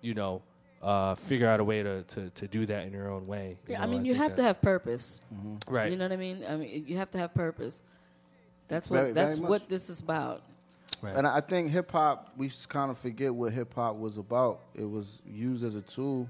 you 0.00 0.14
know 0.14 0.42
uh, 0.82 1.14
figure 1.14 1.46
out 1.46 1.60
a 1.60 1.64
way 1.64 1.82
to, 1.82 2.02
to, 2.04 2.30
to 2.30 2.48
do 2.48 2.64
that 2.64 2.86
in 2.86 2.92
your 2.92 3.10
own 3.10 3.26
way 3.26 3.58
you 3.68 3.72
Yeah, 3.74 3.82
I 3.82 3.84
know, 3.86 3.92
mean, 3.92 4.04
you 4.06 4.14
have 4.14 4.34
to 4.36 4.42
have 4.42 4.62
purpose. 4.62 5.20
right 5.68 5.90
You 5.90 5.98
know 5.98 6.04
what 6.06 6.12
I 6.12 6.16
mean? 6.16 6.42
I 6.48 6.56
mean, 6.56 6.84
you 6.86 6.96
have 6.96 7.10
to 7.10 7.18
have 7.18 7.34
purpose. 7.34 7.82
That's 8.68 8.88
what 8.88 8.96
Very- 9.00 9.12
very 9.12 9.26
that's 9.26 9.40
much. 9.40 9.50
what 9.50 9.68
this 9.68 9.90
is 9.90 10.00
about. 10.00 10.40
Right. 11.02 11.16
And 11.16 11.26
I 11.26 11.40
think 11.40 11.70
hip 11.70 11.90
hop, 11.90 12.32
we 12.36 12.50
kind 12.68 12.90
of 12.90 12.98
forget 12.98 13.34
what 13.34 13.52
hip 13.52 13.74
hop 13.74 13.96
was 13.96 14.18
about. 14.18 14.60
It 14.74 14.84
was 14.88 15.22
used 15.26 15.64
as 15.64 15.74
a 15.74 15.82
tool 15.82 16.28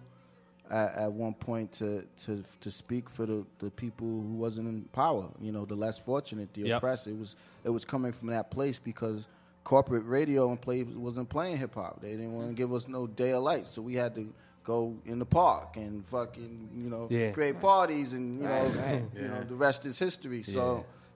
at, 0.71 0.95
at 0.95 1.13
one 1.13 1.35
point 1.35 1.73
to, 1.73 2.05
to 2.27 2.45
to 2.61 2.71
speak 2.71 3.11
for 3.11 3.27
the, 3.27 3.45
the 3.59 3.71
people 3.71 4.07
who 4.07 4.35
wasn't 4.35 4.69
in 4.69 4.83
power. 4.93 5.29
You 5.41 5.51
know, 5.53 5.65
the 5.65 5.75
less 5.75 5.99
fortunate, 5.99 6.53
the 6.55 6.63
Yep. 6.63 6.77
oppressed. 6.79 7.07
It 7.09 7.19
was 7.19 7.37
it 7.65 7.71
was 7.71 7.85
coming 7.85 8.13
from 8.13 8.29
that 8.29 8.51
place 8.51 8.79
because 8.79 9.27
corporate 9.65 10.05
radio 10.07 10.49
and 10.51 10.61
play 10.61 10.83
wasn't 10.85 11.29
playing 11.29 11.57
hip 11.59 11.75
hop. 11.75 12.01
They 12.01 12.11
didn't 12.13 12.33
want 12.33 12.49
to 12.49 12.55
give 12.55 12.73
us 12.73 12.87
no 12.89 13.07
day 13.07 13.33
of 13.33 13.43
light, 13.43 13.67
so 13.67 13.83
we 13.83 13.95
had 13.95 14.15
to 14.15 14.33
go 14.63 14.95
in 15.07 15.19
the 15.19 15.27
park 15.27 15.77
and 15.77 16.05
fucking 16.07 16.69
you 16.75 16.89
know 16.91 17.09
Yeah. 17.11 17.33
create 17.33 17.59
parties 17.61 18.13
and 18.13 18.39
you 18.41 18.47
know 18.47 18.63
Right, 18.67 18.77
right. 18.77 19.03
you 19.17 19.27
know 19.29 19.43
the 19.43 19.55
rest 19.57 19.85
is 19.87 19.99
history. 19.99 20.45
Yeah. 20.47 20.53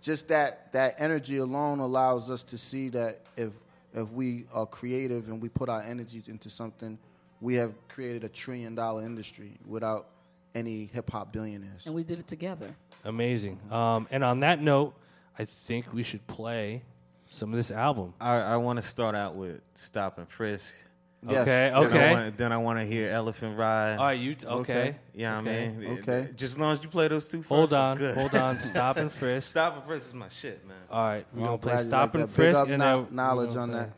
So 0.01 0.13
just 0.13 0.29
that 0.29 0.73
that 0.73 0.97
energy 0.99 1.39
alone 1.39 1.79
allows 1.81 2.31
us 2.31 2.43
to 2.45 2.59
see 2.59 2.89
that 2.91 3.21
if 3.37 3.51
if 3.95 4.11
we 4.11 4.45
are 4.53 4.67
creative 4.67 5.29
and 5.29 5.41
we 5.41 5.49
put 5.49 5.69
our 5.69 5.81
energies 5.83 6.29
into 6.29 6.51
something, 6.51 6.99
we 7.41 7.55
have 7.55 7.73
created 7.89 8.25
a 8.25 8.29
trillion 8.29 8.75
dollar 8.75 9.05
industry 9.05 9.53
without 9.67 10.09
any 10.55 10.87
hip 10.93 11.11
hop 11.11 11.33
billionaires. 11.33 11.87
And 11.87 11.95
we 11.95 12.05
did 12.05 12.19
it 12.19 12.27
together. 12.27 12.75
Amazing. 13.05 13.61
Um, 13.71 14.07
and 14.11 14.25
on 14.25 14.41
that 14.41 14.61
note, 14.61 14.95
I 15.39 15.45
think 15.45 15.93
we 15.93 16.03
should 16.03 16.27
play 16.27 16.83
some 17.27 17.51
of 17.51 17.57
this 17.57 17.71
album. 17.71 18.15
I, 18.21 18.37
I 18.37 18.57
want 18.57 18.81
to 18.81 18.87
start 18.87 19.15
out 19.15 19.35
with 19.35 19.61
Stop 19.75 20.19
and 20.19 20.29
Frisk. 20.29 20.73
Yes. 21.27 21.39
Okay, 21.39 21.45
Then 21.47 21.75
I 21.75 21.79
okay. 21.87 22.13
wanna- 22.15 22.31
Then 22.37 22.53
I 22.53 22.57
want 22.59 22.79
to 22.81 22.85
hear 22.85 23.11
Elephant 23.11 23.57
Ride. 23.59 23.97
All 23.97 24.05
right, 24.07 24.19
you 24.19 24.35
t- 24.35 24.47
okay. 24.47 24.97
Yeah, 25.15 25.39
Okay. 25.39 25.65
I 25.67 25.69
mean, 25.71 25.83
it- 25.83 26.01
Okay. 26.01 26.29
Just 26.37 26.55
as 26.55 26.59
long 26.59 26.73
as 26.75 26.83
you 26.83 26.89
play 26.89 27.09
those 27.09 27.29
two 27.29 27.39
first. 27.39 27.49
Hold 27.49 27.73
I'm 27.73 27.81
on, 27.93 27.97
good. 27.99 28.15
hold 28.17 28.35
on. 28.35 28.61
Stop 28.61 28.97
and 28.99 29.11
frisk. 29.21 29.51
Stop 29.51 29.77
and 29.77 29.85
Frisk 29.85 30.09
is 30.09 30.15
my 30.15 30.29
shit, 30.29 30.67
man. 30.67 30.77
All 30.91 31.07
right, 31.07 31.27
we're 31.33 31.41
gonna 31.45 31.53
I'm 31.55 31.59
play 31.61 31.73
glad 31.73 31.81
you 31.83 31.89
Stop 31.89 32.01
like 32.01 32.15
and 32.15 32.23
that. 32.25 32.27
Big 32.27 32.35
Frisk 32.35 32.61
up 32.61 32.69
and 32.69 32.79
kno- 32.79 33.07
then 33.11 33.17
we're 33.17 33.23
Knxwledge 33.23 33.49
gonna 33.49 33.61
on 33.61 33.69
play- 33.71 33.79
that. 33.81 33.91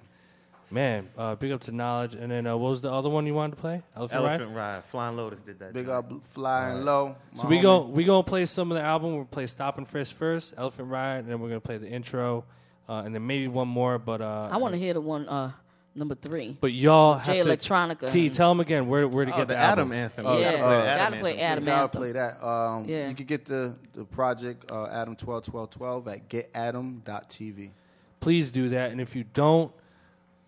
Man, 0.68 1.08
uh, 1.16 1.34
big 1.36 1.52
up 1.52 1.60
to 1.62 1.70
Knxwledge, 1.70 2.20
and 2.20 2.28
then 2.30 2.44
uh, 2.46 2.56
what 2.56 2.70
was 2.70 2.82
the 2.82 2.90
other 2.90 3.08
one 3.08 3.24
you 3.24 3.34
wanted 3.34 3.54
to 3.54 3.60
play? 3.62 3.82
Elephant, 3.96 4.20
Elephant 4.20 4.48
Ride. 4.50 4.74
Ride. 4.74 4.84
Flying 4.86 5.16
Lotus 5.16 5.40
did 5.42 5.60
that. 5.60 5.72
Big 5.72 5.86
joint. 5.86 5.96
up, 6.12 6.12
flying 6.24 6.84
low. 6.84 7.14
So 7.34 7.44
my 7.44 7.50
we 7.50 7.58
homie. 7.58 7.62
go 7.62 7.80
we 7.86 8.04
gonna 8.04 8.22
play 8.24 8.44
some 8.46 8.72
of 8.72 8.76
the 8.76 8.82
album. 8.82 9.14
We'll 9.14 9.24
play 9.26 9.46
Stop 9.46 9.78
and 9.78 9.86
Frisk 9.86 10.16
first, 10.16 10.54
Elephant 10.58 10.88
Ride, 10.90 11.18
and 11.18 11.28
then 11.30 11.40
we're 11.40 11.48
gonna 11.48 11.60
play 11.60 11.78
the 11.78 11.88
intro, 11.88 12.44
uh, 12.88 13.02
and 13.04 13.14
then 13.14 13.24
maybe 13.24 13.46
one 13.46 13.68
more. 13.68 13.96
But 14.00 14.20
uh, 14.20 14.48
I 14.50 14.56
want 14.56 14.72
to 14.74 14.78
hear 14.78 14.92
the 14.92 15.00
one 15.00 15.28
uh, 15.28 15.52
number 15.96 16.14
three. 16.14 16.56
But 16.60 16.72
y'all 16.72 17.14
have 17.14 17.26
J 17.26 17.42
to. 17.42 17.48
Electronica. 17.48 18.12
T, 18.12 18.30
tell 18.30 18.50
them 18.50 18.60
again 18.60 18.86
where 18.86 19.08
where 19.08 19.24
to 19.24 19.34
Oh, 19.34 19.38
get 19.38 19.48
the 19.48 19.54
the, 19.54 19.60
album. 19.60 19.90
ATOM 19.90 19.94
Anthem. 19.94 20.26
Oh, 20.26 20.38
Yeah, 20.38 20.52
gotta 20.52 20.64
uh, 20.64 20.68
play 20.68 20.84
gotta 20.96 21.16
ATOM 21.16 21.20
play 21.20 21.38
Anthem. 21.38 21.56
ATOM 21.56 21.60
You 21.60 21.66
gotta 21.66 21.82
Anthem. 21.82 22.00
play 22.00 22.12
that. 22.12 22.46
Um, 22.46 22.84
Yeah. 22.88 23.08
You 23.08 23.14
can 23.14 23.26
get 23.26 23.44
the, 23.46 23.74
the 23.94 24.04
project 24.04 24.70
uh, 24.70 24.74
ATOM 25.04 25.18
twelve 25.18 25.44
twelve 25.44 25.70
twelve 25.70 26.06
at 26.08 26.28
getadam.tv. 26.28 27.70
Please 28.20 28.50
do 28.50 28.68
that, 28.70 28.90
and 28.92 29.00
if 29.00 29.14
you 29.16 29.24
don't, 29.34 29.72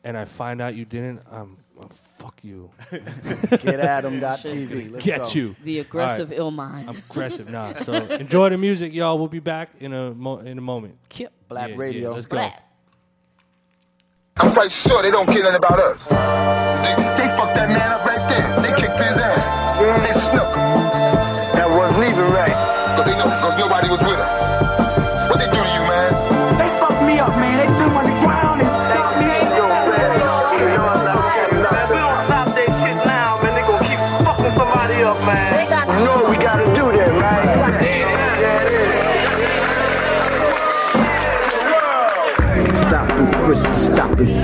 and 0.04 0.16
I 0.16 0.24
find 0.24 0.60
out 0.60 0.74
you 0.74 0.84
didn't, 0.84 1.22
um, 1.30 1.58
well, 1.76 1.88
fuck 1.90 2.42
you. 2.42 2.70
Getadam.tv. 2.90 4.92
Let's 4.92 5.04
Get 5.04 5.20
go. 5.20 5.28
you. 5.30 5.56
The 5.62 5.78
aggressive 5.80 6.30
Illmind. 6.30 6.88
I'm 6.88 6.96
aggressive 7.10 7.50
now. 7.50 7.72
So 7.74 7.92
enjoy 7.94 8.48
the 8.50 8.58
music, 8.58 8.92
y'all. 8.92 9.18
We'll 9.18 9.28
be 9.28 9.38
back 9.38 9.70
in 9.80 9.92
a 9.92 10.12
mo- 10.12 10.38
in 10.38 10.58
a 10.58 10.62
moment. 10.62 10.96
Kip. 11.08 11.32
Black 11.48 11.70
Yeah, 11.70 11.76
Radio. 11.76 12.08
yeah, 12.08 12.14
let's 12.14 12.26
go. 12.26 12.36
Black. 12.36 12.62
I'm 14.40 14.52
quite 14.52 14.70
sure 14.70 15.02
they 15.02 15.10
don't 15.10 15.26
care 15.26 15.42
nothing 15.42 15.56
about 15.56 15.80
us. 15.80 16.04
They, 16.06 16.94
they 17.18 17.28
fucked 17.36 17.54
that 17.54 17.68
man 17.68 17.90
up 17.90 18.04
right 18.04 18.22
there. 18.30 18.46
They 18.62 18.70
kicked 18.80 18.98
his 18.98 19.18
ass. 19.18 19.80
They 20.06 20.12
snuck 20.30 20.54
him. 20.54 21.58
That 21.58 21.68
wasn't 21.68 22.04
even 22.04 22.32
right. 22.32 22.54
Cause 22.96 23.04
they 23.06 23.16
know, 23.18 23.24
cause 23.40 23.58
nobody 23.58 23.88
was 23.88 24.00
with 24.00 24.18
him. 24.18 24.67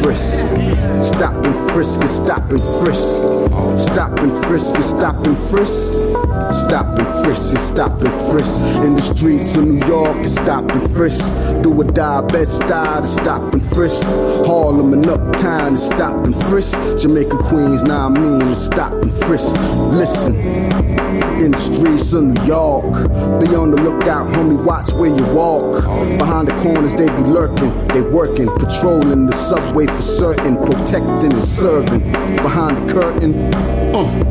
Frisk. 0.04 0.32
Stop 1.14 1.34
and 1.46 1.70
frisk, 1.70 2.00
and 2.00 2.10
stop 2.10 2.50
and 2.50 2.62
frisk. 2.80 3.08
Stop 3.90 4.18
and 4.18 4.44
frisk, 4.44 4.74
and 4.74 4.84
stop 4.84 5.26
and 5.26 5.38
frisk. 5.48 6.03
Stop 6.52 6.98
and 6.98 7.24
frisk, 7.24 7.54
and 7.54 7.60
stop 7.60 8.00
and 8.02 8.30
frisk. 8.30 8.56
In 8.84 8.96
the 8.96 9.02
streets 9.02 9.56
of 9.56 9.64
New 9.64 9.86
York, 9.86 10.16
and 10.16 10.28
stop 10.28 10.70
and 10.70 10.94
frisk. 10.94 11.24
Do 11.62 11.72
or 11.72 11.84
die, 11.84 12.20
best 12.22 12.56
style 12.56 13.02
to 13.02 13.06
stop 13.08 13.52
and 13.52 13.62
frisk. 13.74 14.02
Harlem 14.46 14.92
and 14.92 15.06
Uptown, 15.06 15.72
to 15.72 15.78
stop 15.78 16.24
and 16.24 16.34
frisk. 16.44 16.76
Jamaica, 17.00 17.38
Queens, 17.44 17.82
now 17.82 18.06
I 18.06 18.08
mean, 18.08 18.40
to 18.40 18.56
stop 18.56 18.92
and 18.92 19.14
frisk. 19.14 19.50
Listen. 19.92 20.34
In 21.34 21.50
the 21.50 21.58
streets 21.58 22.12
of 22.12 22.24
New 22.24 22.44
York, 22.44 23.08
be 23.40 23.54
on 23.54 23.70
the 23.70 23.80
lookout, 23.80 24.32
homie. 24.32 24.62
Watch 24.62 24.92
where 24.92 25.10
you 25.10 25.24
walk. 25.34 25.84
Behind 26.18 26.48
the 26.48 26.52
corners, 26.62 26.92
they 26.94 27.06
be 27.06 27.22
lurking. 27.22 27.70
They 27.88 28.00
working, 28.00 28.48
patrolling 28.58 29.26
the 29.26 29.36
subway 29.36 29.86
for 29.86 29.96
certain, 29.96 30.56
protecting 30.56 31.32
and 31.32 31.44
serving. 31.44 32.00
Behind 32.36 32.88
the 32.88 32.92
curtain, 32.92 33.54
uh. 33.94 34.23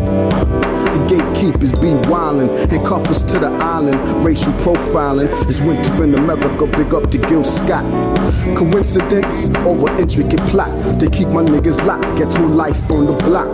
Gatekeepers 1.13 1.71
be 1.73 1.93
wildin', 2.09 2.49
handcuff 2.71 3.07
us 3.07 3.21
to 3.21 3.37
the 3.37 3.51
island. 3.61 4.25
Racial 4.25 4.51
profiling 4.53 5.29
is 5.47 5.61
winter 5.61 6.03
in 6.03 6.15
America. 6.15 6.65
Big 6.65 6.91
up 6.91 7.11
to 7.11 7.19
Gil 7.19 7.43
Scott. 7.43 7.85
Coincidence 8.57 9.49
over 9.57 9.95
intricate 10.01 10.41
plot. 10.47 10.71
to 10.99 11.07
keep 11.11 11.27
my 11.27 11.43
niggas 11.43 11.85
locked. 11.85 12.03
Get 12.17 12.33
to 12.33 12.41
life 12.47 12.89
on 12.89 13.05
the 13.05 13.13
block. 13.23 13.47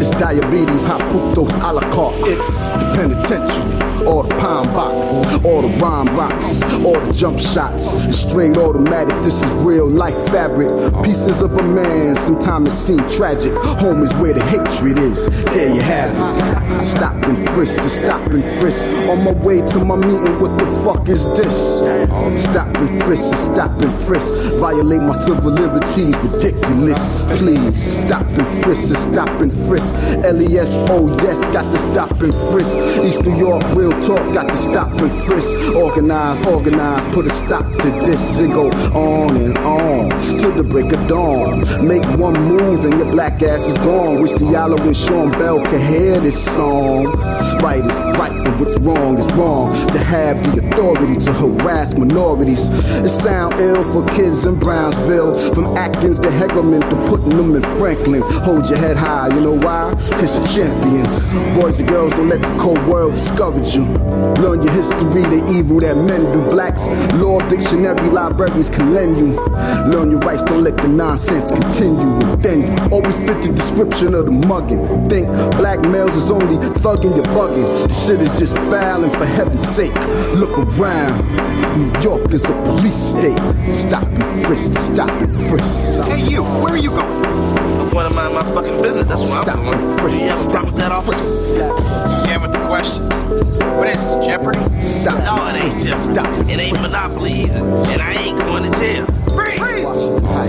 It's 0.00 0.10
diabetes, 0.12 0.84
hot 0.84 1.02
fructose, 1.12 1.54
a 1.62 1.72
la 1.74 1.82
carte. 1.92 2.20
It's 2.20 2.70
the 2.70 2.90
penitentiary, 2.94 3.93
or 4.02 4.24
the 4.24 4.34
pine 4.36 4.66
box, 4.74 5.06
or 5.44 5.62
the 5.62 5.68
rhyme 5.78 6.08
rocks, 6.16 6.62
or 6.84 6.98
the 7.00 7.12
jump 7.12 7.38
shots. 7.38 7.90
Straight 8.16 8.56
automatic, 8.56 9.14
this 9.22 9.42
is 9.42 9.52
real 9.54 9.88
life 9.88 10.16
fabric. 10.28 10.68
Pieces 11.04 11.40
of 11.40 11.56
a 11.56 11.62
man, 11.62 12.16
sometimes 12.16 12.68
it 12.68 12.76
seems 12.76 13.16
tragic. 13.16 13.52
Home 13.52 14.02
is 14.02 14.12
where 14.14 14.32
the 14.32 14.44
hatred 14.44 14.98
is. 14.98 15.26
There 15.46 15.74
you 15.74 15.80
have 15.80 16.10
it. 16.12 16.86
Stop 16.86 17.14
and 17.24 17.48
frisk, 17.50 17.76
to 17.76 17.88
stop 17.88 18.26
and 18.30 18.44
frisk. 18.60 18.82
On 19.08 19.24
my 19.24 19.32
way 19.32 19.60
to 19.60 19.84
my 19.84 19.96
meeting, 19.96 20.40
what 20.40 20.58
the 20.58 20.66
fuck 20.84 21.08
is 21.08 21.24
this? 21.36 21.54
Stop 22.42 22.76
and 22.76 23.02
frisk, 23.04 23.30
to 23.30 23.36
stop 23.36 23.80
and 23.80 23.94
frisk. 24.02 24.26
Violate 24.58 25.02
my 25.02 25.16
civil 25.16 25.52
liberties, 25.52 26.16
ridiculous. 26.16 27.24
Please 27.38 27.96
stop 28.04 28.26
and 28.26 28.64
frisk, 28.64 28.88
to 28.88 28.96
stop 29.00 29.28
and 29.40 29.52
frisk. 29.68 29.94
LES, 30.24 30.74
oh 30.90 31.08
yes, 31.22 31.40
got 31.52 31.70
to 31.72 31.78
stop 31.78 32.10
and 32.20 32.34
frisk. 32.52 32.76
East 33.04 33.22
New 33.22 33.36
York, 33.36 33.62
real 33.84 34.02
talk, 34.02 34.34
got 34.34 34.48
to 34.48 34.56
stop 34.56 34.88
and 35.00 35.24
frisk. 35.24 35.52
Organize, 35.74 36.46
organize, 36.46 37.14
put 37.14 37.26
a 37.26 37.30
stop 37.30 37.70
to 37.72 37.90
this. 38.06 38.40
It 38.40 38.48
go 38.48 38.70
on 38.70 39.36
and 39.36 39.58
on 39.58 40.10
till 40.40 40.52
the 40.52 40.62
break 40.62 40.92
of 40.92 41.06
dawn. 41.06 41.60
Make 41.86 42.04
one 42.18 42.34
move 42.34 42.84
and 42.84 42.94
your 42.94 43.10
black 43.10 43.42
ass 43.42 43.60
is 43.66 43.78
gone. 43.78 44.22
Wish 44.22 44.32
Diallo 44.32 44.78
and 44.80 44.96
Sean 44.96 45.30
Bell 45.32 45.64
could 45.64 45.80
hear 45.80 46.20
this 46.20 46.42
song. 46.56 47.06
Right 47.60 47.84
is 47.84 47.98
right 48.18 48.32
and 48.32 48.60
what's 48.60 48.76
wrong 48.78 49.18
is 49.18 49.32
wrong. 49.32 49.74
To 49.88 49.98
have 49.98 50.42
the 50.44 50.66
authority 50.66 51.16
to 51.24 51.32
harass 51.32 51.94
minorities. 51.94 52.66
It 52.68 53.08
sound 53.08 53.60
ill 53.60 53.84
for 53.92 54.06
kids 54.14 54.44
in 54.46 54.58
Brownsville. 54.58 55.54
From 55.54 55.76
Atkins 55.76 56.18
to 56.20 56.28
Hegelman 56.28 56.88
to 56.90 56.96
putting 57.08 57.36
them 57.36 57.56
in 57.56 57.62
Franklin. 57.78 58.22
Hold 58.22 58.68
your 58.68 58.78
head 58.78 58.96
high, 58.96 59.28
you 59.34 59.40
know 59.40 59.58
why? 59.58 59.94
Cause 60.10 60.56
you're 60.56 60.66
champions. 60.66 61.14
Boys 61.60 61.80
and 61.80 61.88
girls, 61.88 62.12
don't 62.12 62.28
let 62.28 62.40
the 62.40 62.56
cold 62.58 62.84
world 62.86 63.14
discourage 63.14 63.73
you. 63.74 63.84
Learn 64.42 64.62
your 64.62 64.72
history, 64.72 65.22
the 65.22 65.52
evil 65.56 65.80
that 65.80 65.96
men 65.96 66.24
do. 66.32 66.50
Blacks, 66.50 66.86
law 67.14 67.40
dictionary 67.48 68.10
libraries 68.10 68.70
can 68.70 68.94
lend 68.94 69.16
you. 69.16 69.40
Learn 69.90 70.10
your 70.10 70.20
rights, 70.20 70.42
don't 70.42 70.62
let 70.64 70.76
the 70.76 70.88
nonsense 70.88 71.50
continue. 71.50 72.08
And 72.30 72.42
then 72.42 72.60
you 72.66 72.92
always 72.92 73.16
fit 73.16 73.42
the 73.42 73.52
description 73.52 74.14
of 74.14 74.26
the 74.26 74.30
mugging. 74.30 75.08
Think 75.08 75.28
black 75.56 75.80
males 75.88 76.14
is 76.16 76.30
only 76.30 76.56
thugging, 76.78 77.16
you're 77.16 77.24
bugging. 77.26 77.88
This 77.88 78.06
shit 78.06 78.20
is 78.20 78.38
just 78.38 78.56
foul, 78.70 79.04
and 79.04 79.12
for 79.12 79.26
heaven's 79.26 79.66
sake, 79.68 79.94
look 80.34 80.56
around. 80.78 81.22
New 81.78 82.00
York 82.00 82.32
is 82.32 82.44
a 82.44 82.52
police 82.64 82.94
state. 82.94 83.38
Stop 83.74 84.06
and 84.06 84.46
frisk, 84.46 84.72
stop 84.78 85.10
and 85.10 85.34
frisk. 85.48 86.04
Hey, 86.04 86.28
you, 86.28 86.42
where 86.42 86.74
are 86.74 86.76
you 86.76 86.90
going? 86.90 87.04
I'm 87.04 87.90
going 87.90 88.08
to 88.08 88.14
mind 88.14 88.34
my 88.34 88.42
fucking 88.54 88.82
business. 88.82 89.08
That's 89.08 89.22
where 89.22 89.40
I'm 89.40 89.44
going. 89.44 89.80
Do 90.10 90.16
you 90.16 90.28
have 90.28 90.46
a 90.46 90.50
problem 90.50 90.74
with 90.74 90.82
that, 90.82 90.92
officer? 90.92 91.66
Yeah, 92.26 92.38
with 92.42 92.52
the 92.52 92.63
question. 92.74 93.02
What 93.76 93.86
is 93.86 94.02
this, 94.02 94.26
Jeopardy? 94.26 94.58
Stop. 94.82 95.18
No, 95.22 95.46
it 95.46 95.62
ain't 95.62 95.84
Jeopardy. 95.84 96.14
Stop. 96.14 96.48
It 96.48 96.58
ain't 96.58 96.80
Monopoly 96.82 97.32
either. 97.32 97.60
And 97.60 98.02
I 98.02 98.14
ain't 98.14 98.38
going 98.38 98.68
to 98.68 98.78
jail. 98.80 99.06
Freeze! 99.36 99.86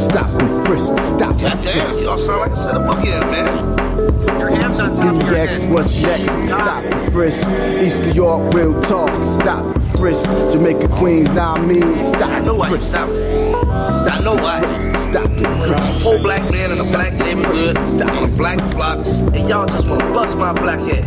Stop 0.03 0.41
and 0.41 0.65
frisk, 0.65 0.97
stop 1.03 1.31
and 1.33 1.41
Goddamn, 1.41 2.03
y'all 2.03 2.17
sound 2.17 2.41
like 2.41 2.51
a 2.51 2.57
set 2.57 2.75
of 2.75 2.81
bookends, 2.81 3.31
man. 3.31 4.39
Your 4.39 4.49
hands 4.49 4.79
on 4.79 4.95
top 4.95 5.07
of 5.07 5.21
your 5.21 5.33
BX, 5.33 5.47
head. 5.47 5.71
what's 5.71 6.01
next? 6.01 6.47
Stop 6.47 6.83
and 6.83 7.13
frisk. 7.13 7.47
East 7.81 8.01
New 8.01 8.13
York, 8.13 8.53
real 8.55 8.81
talk. 8.81 9.09
Stop 9.39 9.75
and 9.75 9.87
frisk. 9.99 10.25
Jamaica, 10.51 10.87
Queens, 10.87 11.29
now 11.29 11.53
I 11.53 11.61
mean, 11.61 11.95
stop 12.05 12.31
I 12.31 12.39
know 12.39 12.55
why 12.55 12.69
you 12.69 12.77
frisk. 12.77 12.89
Stop 12.89 13.09
I 13.09 14.19
know 14.21 14.35
why. 14.35 14.61
frisk. 14.61 15.09
Stop 15.09 15.24
it 15.24 15.24
fresh. 15.24 15.24
Whole 15.43 16.17
black 16.19 16.49
man 16.49 16.71
in 16.71 16.79
a 16.79 16.83
black 16.83 17.13
neighborhood, 17.13 17.77
on 17.77 18.23
a 18.23 18.27
black 18.37 18.57
block, 18.71 19.05
and 19.05 19.49
y'all 19.49 19.67
just 19.67 19.87
wanna 19.87 20.13
bust 20.13 20.37
my 20.37 20.53
black 20.53 20.79
head. 20.79 21.03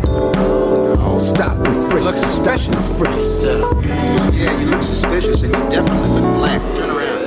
Stop 1.23 1.57
and 1.67 1.91
frisk. 1.91 2.05
Look 2.05 2.15
suspicious. 2.15 2.75
Frisk. 2.99 3.43
Yeah, 4.33 4.61
you 4.61 4.67
look 4.67 4.83
suspicious 4.83 5.43
and 5.43 5.53
you 5.55 5.71
definitely 5.71 6.21
look 6.21 6.37
black. 6.37 6.61
Turn 6.77 6.91
around. 6.91 7.19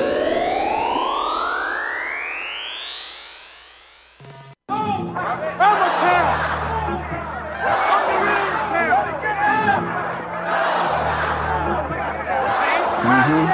Mm-hmm. 13.03 13.45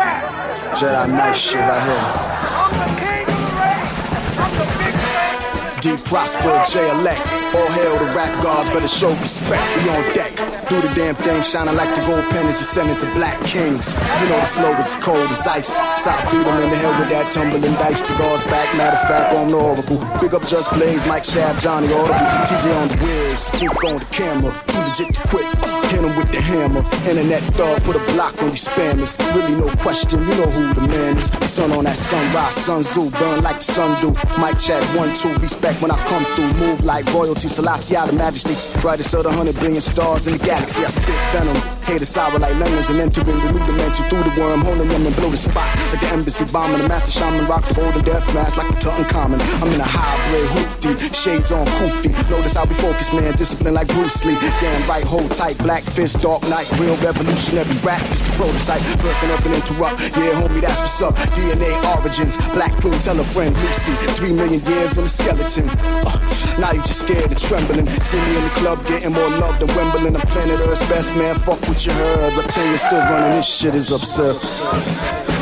Jedi 0.76 1.08
Knight 1.10 1.36
shit 1.36 1.62
right 1.62 1.84
here. 1.84 3.07
Prosper, 6.08 6.64
J 6.72 6.90
Elect. 6.90 7.20
All 7.54 7.68
hail 7.72 7.98
the 8.00 8.06
rap 8.16 8.32
gods, 8.42 8.70
better 8.70 8.88
show 8.88 9.14
respect. 9.16 9.84
We 9.84 9.90
on 9.90 10.04
deck. 10.14 10.36
Do 10.70 10.80
the 10.80 10.88
damn 10.96 11.16
thing, 11.16 11.42
shining 11.44 11.76
like 11.76 11.94
the 11.96 12.02
gold 12.08 12.24
pennants, 12.30 12.60
descendants 12.60 13.04
of 13.04 13.14
black 13.14 13.38
kings. 13.44 13.94
You 14.22 14.30
know 14.30 14.40
the 14.40 14.48
flow 14.48 14.72
is 14.80 14.96
cold 14.98 15.30
as 15.30 15.46
ice. 15.46 15.76
South 16.04 16.32
beat 16.32 16.48
'em 16.48 16.64
in 16.64 16.70
the 16.70 16.78
hill 16.78 16.96
with 17.00 17.10
that 17.10 17.32
tumbling 17.34 17.74
dice. 17.76 18.04
The 18.04 18.16
guards 18.16 18.44
back, 18.46 18.74
matter 18.76 18.96
of 18.96 19.08
fact, 19.10 19.34
on 19.34 19.50
the 19.50 19.58
oracle. 19.58 20.00
Big 20.22 20.34
up 20.34 20.48
Just 20.48 20.72
Blaze, 20.74 21.06
Mike 21.08 21.24
Shab, 21.24 21.60
Johnny 21.60 21.92
Audible. 21.94 22.16
TJ 22.48 22.72
on 22.82 22.88
the 22.88 22.98
stick 23.38 23.84
on 23.84 24.00
the 24.00 24.08
camera. 24.12 24.52
Too 24.68 24.80
legit 24.80 25.14
to 25.14 25.28
quit. 25.28 25.46
Hit 25.92 26.04
'em 26.04 26.16
with 26.16 26.32
the 26.32 26.42
hammer. 26.42 26.84
Internet 27.10 27.44
thug, 27.56 27.84
put 27.84 27.96
a 27.96 28.00
block 28.14 28.42
on 28.42 28.50
you 28.50 28.62
spammers. 28.68 29.12
Really 29.36 29.56
no 29.56 29.70
question, 29.78 30.20
you 30.28 30.36
know 30.36 30.50
who 30.50 30.74
the 30.74 30.82
man 30.82 31.18
is. 31.18 31.32
Sun 31.50 31.72
on 31.72 31.84
that 31.86 31.98
sunrise, 31.98 32.56
Sun 32.56 32.84
Tzu, 32.84 33.10
burn 33.12 33.42
like 33.44 33.60
the 33.60 33.72
sun 33.74 34.02
do. 34.02 34.14
Mike 34.38 34.60
chat 34.60 34.84
one, 34.96 35.14
two, 35.14 35.34
respect 35.36 35.82
when 35.82 35.92
I 35.92 35.98
come 36.08 36.26
through. 36.36 36.52
Move 36.66 36.84
like 36.84 37.06
royalty, 37.14 37.48
Selassie 37.48 37.96
out 37.96 38.10
of 38.10 38.16
majesty. 38.16 38.56
Brightest 38.82 39.14
of 39.14 39.24
the 39.24 39.32
hundred 39.32 39.60
billion 39.60 39.82
stars 39.82 40.28
in 40.28 40.38
the 40.38 40.46
galaxy. 40.46 40.84
I 40.84 40.90
spit 40.90 41.16
venom. 41.32 41.77
Hate 41.88 42.06
sour 42.06 42.38
like 42.38 42.54
lemons 42.56 42.90
and 42.90 43.00
entering 43.00 43.28
the 43.28 43.52
new 43.52 43.66
dimension 43.66 44.10
through 44.10 44.24
the 44.24 44.34
worm. 44.36 44.60
Holding 44.60 44.90
them 44.90 45.06
and 45.08 45.16
blow 45.16 45.30
the 45.30 45.38
spot. 45.38 45.72
Like 45.92 46.02
the 46.02 46.08
embassy 46.08 46.44
bombing. 46.44 46.82
The 46.82 46.88
master 46.90 47.12
shaman 47.18 47.46
rock 47.46 47.66
the 47.66 47.76
golden 47.76 48.04
death 48.04 48.28
mask 48.34 48.58
like 48.58 48.70
a 48.70 48.74
Tutankhamun. 48.74 49.40
I'm 49.64 49.72
in 49.72 49.80
a 49.80 49.88
hybrid 49.88 50.50
hoopty. 50.52 51.16
Shades 51.16 51.54
on 51.54 51.66
Kofi. 51.80 52.12
Notice 52.30 52.56
how 52.56 52.66
we 52.66 52.76
focus, 52.76 53.14
man. 53.14 53.38
Discipline 53.38 53.74
like 53.74 53.88
Bruce 53.88 54.26
Lee. 54.26 54.36
Damn 54.60 54.90
right, 54.90 55.06
hold 55.06 55.32
tight. 55.32 55.58
Black 55.60 55.82
fist, 55.82 56.20
dark 56.20 56.44
night. 56.50 56.70
Real 56.78 56.98
revolutionary 56.98 57.72
rap. 57.88 58.04
Just 58.12 58.26
the 58.26 58.32
prototype. 58.36 58.82
First 59.00 59.24
and 59.24 59.44
to 59.46 59.56
interrupt. 59.56 60.02
Yeah, 60.20 60.44
homie, 60.44 60.60
that's 60.60 60.82
what's 60.82 61.02
up. 61.02 61.16
DNA 61.40 61.72
origins. 61.96 62.36
Black 62.52 62.76
queen, 62.82 63.00
tell 63.00 63.18
a 63.18 63.24
friend 63.24 63.56
Lucy. 63.64 63.94
Three 64.20 64.34
million 64.34 64.60
years 64.66 64.98
on 64.98 65.06
the 65.06 65.10
skeleton. 65.10 65.70
Uh, 66.04 66.58
now 66.60 66.74
you 66.74 66.82
just 66.82 67.02
scared 67.04 67.32
and 67.32 67.40
trembling. 67.40 67.88
See 68.02 68.20
me 68.20 68.36
in 68.36 68.44
the 68.44 68.50
club 68.60 68.86
getting 68.88 69.14
more 69.14 69.30
love 69.30 69.58
than 69.62 69.70
Wimbledon. 69.74 70.18
I'm 70.18 70.28
planet 70.28 70.60
Earth's 70.60 70.86
best 70.88 71.16
man. 71.16 71.36
Fuck 71.40 71.77
what 71.78 71.86
you 71.86 71.94
heard. 71.94 72.34
Reptilian 72.36 72.78
still 72.78 73.00
running. 73.00 73.38
This 73.38 73.46
shit 73.46 73.76
is 73.76 73.92
absurd. 73.92 75.37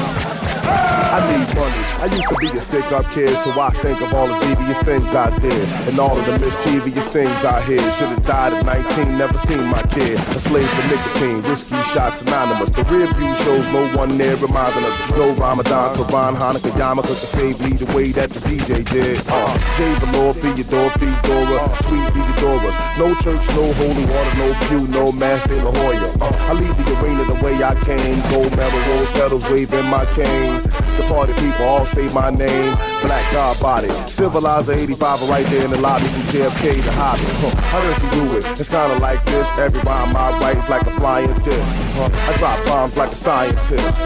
I 1.25 1.37
need 1.37 1.55
money. 1.55 1.85
I 2.03 2.05
used 2.05 2.29
to 2.29 2.35
be 2.35 2.47
a 2.47 2.61
stick 2.61 2.91
up 2.91 3.05
kid, 3.11 3.35
so 3.43 3.49
I 3.59 3.71
think 3.81 3.99
of 4.01 4.13
all 4.13 4.27
the 4.27 4.39
devious 4.45 4.79
things 4.79 5.09
I 5.15 5.37
did. 5.39 5.67
And 5.89 5.99
all 5.99 6.17
of 6.17 6.25
the 6.25 6.37
mischievous 6.37 7.07
things 7.07 7.43
I 7.43 7.61
hid. 7.61 7.81
Should've 7.93 8.25
died 8.25 8.53
at 8.53 8.65
19, 8.65 9.17
never 9.17 9.37
seen 9.39 9.63
my 9.65 9.81
kid. 9.83 10.19
A 10.19 10.39
slave 10.39 10.69
to 10.69 10.87
nicotine, 10.87 11.41
whiskey 11.43 11.81
shots 11.93 12.21
anonymous. 12.21 12.69
The 12.69 12.83
rear 12.85 13.07
view 13.13 13.33
shows 13.43 13.65
no 13.73 13.87
one 13.97 14.17
there 14.17 14.35
reminding 14.37 14.83
us. 14.83 15.11
No 15.11 15.33
Ramadan, 15.33 15.95
Quran, 15.95 16.35
Hanukkah, 16.35 16.71
Yarmulke 16.77 17.07
could 17.07 17.17
save 17.17 17.59
me 17.61 17.71
the 17.71 17.89
way 17.95 18.11
that 18.11 18.29
the 18.29 18.39
DJ 18.41 18.85
did. 18.89 19.19
Uh, 19.27 19.57
Jay 19.77 19.93
Valor, 20.05 20.33
Theodore, 20.33 20.91
Fedora, 20.91 21.59
Tweet 21.81 22.05
Theodoras. 22.13 22.77
No 22.99 23.15
church, 23.15 23.45
no 23.55 23.73
holy 23.73 24.05
water, 24.05 24.37
no 24.37 24.53
pew, 24.67 24.87
no 24.87 25.11
mass 25.11 25.43
de 25.47 25.55
la 25.63 25.71
Hoya. 25.71 26.09
Uh, 26.21 26.49
I 26.49 26.53
leave 26.53 26.77
the 26.77 27.01
arena 27.01 27.25
the 27.25 27.43
way 27.43 27.63
I 27.63 27.73
came. 27.83 28.21
Gold 28.29 28.55
medal, 28.55 28.79
rose 28.93 29.09
petals, 29.11 29.43
waving 29.49 29.85
my 29.85 30.05
cane. 30.13 30.61
The 30.97 31.03
party 31.15 31.33
people 31.35 31.63
all 31.63 31.85
say 31.85 32.09
my 32.09 32.29
name. 32.29 32.75
Black 33.01 33.25
God 33.31 33.57
body. 33.61 33.89
Civilizer 34.11 34.73
85 34.73 35.29
right 35.29 35.45
there 35.47 35.63
in 35.63 35.71
the 35.71 35.79
lobby 35.79 36.07
from 36.07 36.23
JFK 36.23 36.83
to 36.83 36.91
Hobby. 36.91 37.23
Huh. 37.39 37.55
How 37.71 37.79
does 37.79 37.97
he 38.03 38.09
do 38.17 38.37
it? 38.37 38.59
It's 38.59 38.67
kinda 38.67 38.99
like 38.99 39.23
this. 39.23 39.47
Every 39.57 39.79
rhyme 39.79 40.13
I 40.13 40.51
is 40.51 40.67
like 40.67 40.85
a 40.85 40.91
flying 40.99 41.33
disc. 41.47 41.71
Huh. 41.95 42.09
I 42.11 42.37
drop 42.37 42.65
bombs 42.65 42.97
like 42.97 43.13
a 43.13 43.15
scientist. 43.15 43.97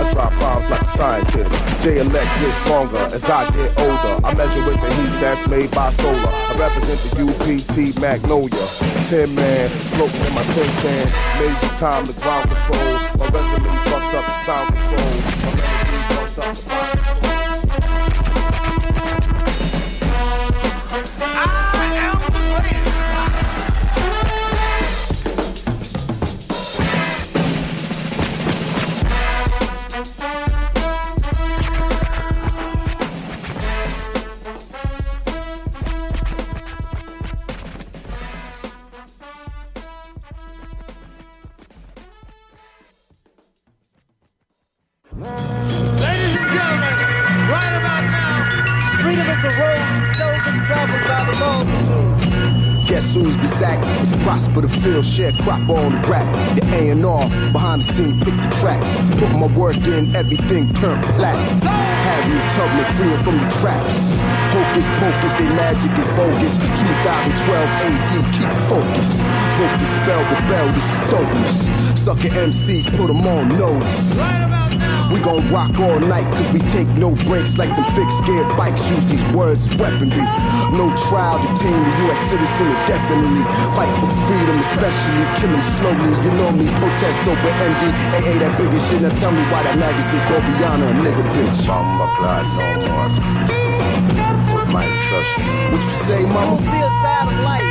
I 0.00 0.12
drop 0.12 0.32
bombs 0.40 0.68
like 0.68 0.82
a 0.82 0.92
scientist. 0.98 1.50
J 1.82 1.98
elect 1.98 2.30
gets 2.40 2.56
stronger 2.62 3.04
as 3.16 3.24
I 3.30 3.48
get 3.50 3.70
older. 3.78 4.14
I 4.26 4.34
measure 4.34 4.64
with 4.66 4.80
the 4.82 4.90
heat 4.98 5.14
that's 5.22 5.46
made 5.46 5.70
by 5.70 5.90
solar. 5.90 6.32
I 6.50 6.52
represent 6.58 6.98
the 7.06 7.12
UPT 7.30 7.76
Magnolia. 8.02 8.66
Ten 9.08 9.32
man, 9.36 9.68
floating 9.94 10.24
in 10.28 10.34
my 10.34 10.42
tin 10.54 10.70
can. 10.82 11.06
Major 11.38 11.72
time 11.76 12.06
to 12.06 12.12
ground 12.14 12.50
control. 12.50 12.92
My 13.18 13.26
resume 13.34 13.70
fucks 13.86 14.12
up 14.18 14.24
the 14.26 14.36
sound 14.46 14.74
control. 14.74 15.85
My 16.36 17.25
Share 54.86 55.32
crop 55.42 55.68
on 55.68 56.00
the 56.00 56.08
rap. 56.08 56.56
The 56.56 56.64
A&R, 56.64 57.52
behind 57.52 57.82
the 57.82 57.92
scene, 57.92 58.20
pick 58.20 58.34
the 58.40 58.48
tracks. 58.60 58.94
Put 59.20 59.32
my 59.32 59.46
work 59.46 59.76
in, 59.78 60.14
everything 60.14 60.72
turned 60.74 61.02
black. 61.16 61.36
Have 61.62 62.28
you 62.28 62.38
Harriet 62.38 62.52
Tubman 62.52 62.92
freeing 62.94 63.22
from 63.24 63.36
the 63.38 63.50
traps. 63.58 64.10
Hocus 64.54 64.88
pocus, 65.00 65.32
they 65.32 65.46
magic 65.46 65.90
is 65.98 66.06
bogus. 66.14 66.56
2012 66.56 67.68
AD, 67.82 68.10
keep 68.32 68.58
focus. 68.70 69.20
Broke 69.58 69.76
the 69.76 69.86
spell, 69.86 70.22
the 70.30 70.38
bell, 70.46 70.68
is 70.70 71.00
dopeness. 71.10 71.98
Sucker 71.98 72.28
MCs, 72.28 72.86
put 72.96 73.08
them 73.08 73.26
on 73.26 73.58
notice. 73.58 74.16
We 75.12 75.20
gon' 75.20 75.46
rock 75.48 75.78
all 75.78 76.00
night, 76.00 76.26
cause 76.36 76.50
we 76.50 76.60
take 76.60 76.88
no 76.98 77.10
breaks 77.26 77.58
like 77.58 77.70
them 77.76 77.86
fixed 77.92 78.24
gear 78.26 78.44
bikes. 78.56 78.90
Use 78.90 79.06
these 79.06 79.24
words 79.28 79.68
weaponry. 79.78 80.26
No 80.76 80.94
trial, 81.08 81.40
detain 81.40 81.78
the 81.84 82.08
US 82.08 82.20
citizen 82.30 82.66
indefinitely. 82.66 83.44
Fight 83.76 83.94
for 84.00 84.10
freedom, 84.26 84.58
especially 84.76 85.24
kill 85.40 85.52
them 85.56 85.62
slowly. 85.62 86.12
You 86.24 86.32
know 86.36 86.52
me, 86.52 86.66
protest 86.76 87.24
sober 87.24 87.52
MD. 87.64 87.82
AA, 88.12 88.38
that 88.44 88.58
biggest 88.58 88.90
shit. 88.90 89.00
Now 89.00 89.14
tell 89.14 89.32
me 89.32 89.42
why 89.48 89.62
that 89.64 89.78
magazine 89.78 90.20
called 90.28 90.44
Rihanna 90.44 90.90
a 90.90 90.94
nigga 91.00 91.24
bitch. 91.32 91.66
Mama 91.66 92.12
glad 92.20 92.44
no 92.56 92.68
more. 92.84 93.08
Put 94.52 94.66
my 94.72 94.86
trust 95.08 95.38
in. 95.40 95.72
What 95.72 95.80
you 95.80 95.96
say, 96.04 96.22
mama? 96.24 96.60
See 96.60 96.82
a 96.84 96.90
side 97.00 97.28
of 97.32 97.38
life 97.40 97.64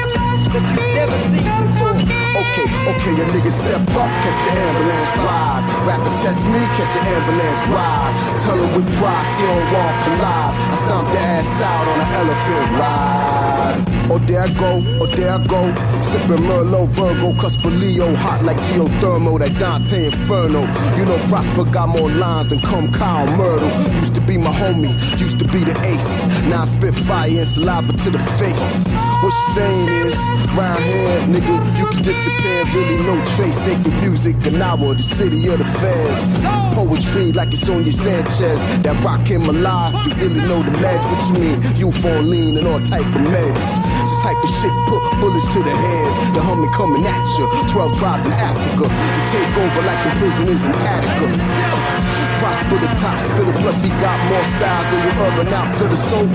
that 0.54 0.66
you've 0.74 0.94
never 0.98 1.18
seen 1.30 1.52
before. 1.62 1.94
Okay, 2.42 2.68
okay, 2.90 3.14
your 3.16 3.30
niggas 3.30 3.58
step 3.62 3.86
up, 3.96 4.12
catch 4.24 4.40
the 4.42 4.52
ambulance 4.66 5.14
ride. 5.22 5.64
Rapper 5.86 6.14
test 6.26 6.42
me, 6.50 6.62
catch 6.74 6.94
an 6.98 7.06
ambulance 7.06 7.62
ride. 7.70 8.14
Tell 8.42 8.58
them 8.58 8.72
with 8.76 8.90
pride, 8.98 9.28
see 9.38 9.46
on 9.46 9.62
wall 9.72 9.94
collide. 10.02 10.54
I 10.74 10.76
stomp 10.82 11.12
the 11.12 11.20
ass 11.20 11.62
out 11.62 11.88
on 11.88 11.98
an 12.02 12.12
elephant 12.18 12.68
ride. 12.82 13.95
Oh, 14.12 14.20
there 14.20 14.42
I 14.42 14.50
go, 14.50 14.84
oh, 15.02 15.16
there 15.16 15.32
I 15.32 15.48
go. 15.48 16.02
Sipping 16.02 16.44
Merlot, 16.48 16.88
Virgo, 16.90 17.34
Cusper 17.42 17.72
Leo, 17.72 18.16
hot 18.16 18.44
like 18.44 18.58
geothermal, 18.58 19.40
that 19.40 19.58
Dante 19.60 20.06
Inferno. 20.06 20.62
You 20.96 21.06
know, 21.06 21.26
Prosper 21.28 21.66
got 21.66 21.90
more 21.90 22.10
lines 22.10 22.50
than 22.50 22.62
come 22.62 22.92
Kyle 22.92 23.26
Myrtle. 23.36 23.72
Used 23.98 24.16
to 24.16 24.22
be 24.22 24.38
my 24.38 24.52
homie, 24.52 24.94
used 25.20 25.40
to 25.40 25.46
be 25.46 25.64
the 25.64 25.78
ace. 25.86 26.28
Now 26.44 26.62
I 26.62 26.66
spit 26.66 26.96
fire 26.96 27.30
and 27.30 27.48
saliva 27.48 27.94
to 27.94 28.10
the 28.12 28.20
face. 28.20 28.94
What 29.22 29.34
you 29.34 29.54
saying 29.56 29.90
is, 29.90 30.16
round 30.58 30.84
here, 30.84 31.22
nigga, 31.22 31.78
you 31.78 31.86
can 31.88 32.04
disappear, 32.04 32.66
really 32.66 32.98
no 33.04 33.24
trace. 33.36 33.58
Sacred 33.58 33.94
music, 34.02 34.46
an 34.46 34.62
hour, 34.62 34.94
the 34.94 35.02
city 35.02 35.48
of 35.48 35.58
the 35.58 35.66
fairs. 35.66 36.28
Poetry 36.76 37.32
like 37.32 37.52
it's 37.52 37.68
on 37.70 37.84
your 37.84 37.92
Sanchez. 37.92 38.62
That 38.84 39.04
rock 39.04 39.28
him 39.28 39.50
alive, 39.50 39.94
you 40.08 40.14
really 40.16 40.42
know 40.42 40.62
the 40.62 40.72
meds. 40.72 41.06
What 41.10 41.22
you 41.34 41.40
mean? 41.44 41.76
Youth 41.76 42.06
on 42.06 42.30
lean 42.30 42.58
and 42.58 42.68
all 42.68 42.82
type 42.82 43.06
of 43.06 43.22
meds. 43.34 43.95
This 44.04 44.20
type 44.20 44.38
of 44.44 44.50
shit 44.50 44.74
put 44.90 45.02
bullets 45.22 45.48
to 45.54 45.60
the 45.64 45.72
heads. 45.76 46.18
The 46.36 46.42
humming 46.42 46.72
coming 46.72 47.06
at 47.06 47.24
you. 47.40 47.46
Twelve 47.72 47.94
tribes 47.98 48.26
in 48.26 48.34
Africa 48.34 48.88
to 48.90 49.22
take 49.32 49.52
over 49.58 49.82
like 49.82 50.04
the 50.04 50.12
prisoners 50.20 50.64
in 50.66 50.74
Attica. 50.76 51.28
Uh, 51.40 52.38
Prosper 52.38 52.78
the 52.80 52.88
top 53.00 53.18
spitter, 53.20 53.54
plus 53.60 53.82
he 53.82 53.90
got 53.90 54.20
more 54.30 54.44
styles 54.44 54.92
than 54.92 55.02
your 55.08 55.16
urban 55.26 55.48
outfitter. 55.54 55.96
So, 55.96 56.26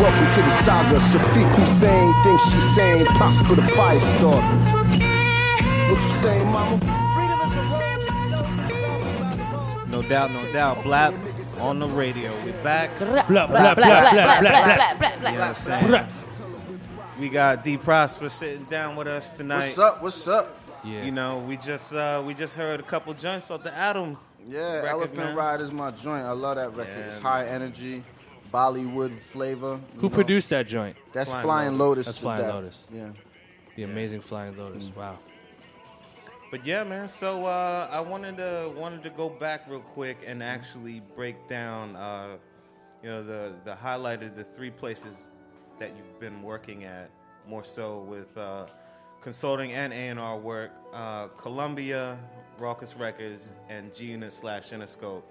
welcome 0.00 0.30
to 0.30 0.40
the 0.40 0.50
saga. 0.62 0.96
Shafiq 0.98 1.52
Hussein 1.56 2.14
thinks 2.22 2.42
she's 2.52 2.74
saying 2.74 3.06
prosper 3.16 3.56
the 3.56 3.62
fire 3.74 3.98
starter. 3.98 4.46
What 5.90 5.96
you 5.96 6.00
saying, 6.00 6.46
mama? 6.46 6.78
Freedom 7.14 7.40
is 7.40 7.52
a 7.58 7.62
home. 9.82 9.90
No 9.90 10.02
doubt, 10.02 10.30
no 10.32 10.52
doubt. 10.52 10.78
Blap 10.78 11.12
on 11.60 11.78
the 11.80 11.88
radio. 11.88 12.32
We 12.44 12.52
back. 12.62 12.90
Blap, 12.98 13.26
blap, 13.26 13.48
blap, 13.48 13.74
blap, 13.74 13.76
blap, 13.76 14.38
blap, 14.38 14.76
blap, 14.78 14.98
blap, 14.98 15.14
You 15.16 15.38
know 15.38 15.40
what 15.40 15.48
I'm 15.50 15.54
saying? 15.56 15.84
blap. 15.86 16.08
We 17.18 17.28
got 17.28 17.62
D 17.62 17.76
Prosper 17.76 18.28
sitting 18.28 18.64
down 18.64 18.96
with 18.96 19.06
us 19.06 19.30
tonight. 19.36 19.58
What's 19.58 19.78
up? 19.78 20.02
What's 20.02 20.26
up? 20.26 20.60
Yeah. 20.84 21.04
You 21.04 21.12
know, 21.12 21.38
we 21.38 21.56
just 21.56 21.92
uh, 21.92 22.22
we 22.26 22.34
just 22.34 22.56
heard 22.56 22.80
a 22.80 22.82
couple 22.82 23.14
joints 23.14 23.50
off 23.52 23.62
the 23.62 23.70
ATOM. 23.70 24.18
Yeah, 24.48 24.76
record, 24.76 24.88
Elephant 24.88 25.18
man. 25.18 25.36
Ride 25.36 25.60
is 25.60 25.70
my 25.70 25.92
joint. 25.92 26.24
I 26.24 26.32
love 26.32 26.56
that 26.56 26.74
record. 26.74 26.92
Yeah, 26.98 27.04
it's 27.04 27.22
man. 27.22 27.32
high 27.32 27.46
energy, 27.46 28.02
Bollywood 28.52 29.16
flavor. 29.18 29.80
Who 29.96 30.08
know. 30.08 30.14
produced 30.14 30.50
that 30.50 30.66
joint? 30.66 30.96
That's 31.12 31.30
Flying, 31.30 31.78
Lotus. 31.78 32.06
That's 32.06 32.18
Flying 32.18 32.42
that. 32.42 32.54
Lotus. 32.54 32.88
Yeah. 32.92 33.10
The 33.76 33.84
amazing 33.84 34.20
Flying 34.20 34.58
Lotus. 34.58 34.90
Wow. 34.96 35.18
But 36.50 36.66
yeah, 36.66 36.82
man. 36.82 37.06
So 37.06 37.46
uh, 37.46 37.88
I 37.90 38.00
wanted 38.00 38.38
to 38.38 38.72
wanted 38.76 39.04
to 39.04 39.10
go 39.10 39.28
back 39.28 39.62
real 39.68 39.80
quick 39.80 40.18
and 40.26 40.42
actually 40.42 41.00
break 41.14 41.48
down, 41.48 41.94
uh, 41.94 42.36
you 43.04 43.08
know, 43.08 43.22
the 43.22 43.54
the 43.64 43.74
highlight 43.74 44.24
of 44.24 44.36
the 44.36 44.44
three 44.44 44.70
places 44.70 45.28
that 45.78 45.96
you've 45.96 46.20
been 46.20 46.42
working 46.42 46.84
at, 46.84 47.10
more 47.48 47.64
so 47.64 48.00
with 48.00 48.36
uh, 48.36 48.66
consulting 49.20 49.72
and 49.72 49.92
A 49.92 50.08
and 50.08 50.20
R 50.20 50.38
work, 50.38 50.70
uh, 50.92 51.28
Columbia, 51.28 52.18
Rawkus 52.58 52.98
Records, 52.98 53.48
and 53.68 53.94
G 53.94 54.06
Unit 54.06 54.32
slash 54.32 54.70
Interscope. 54.70 55.22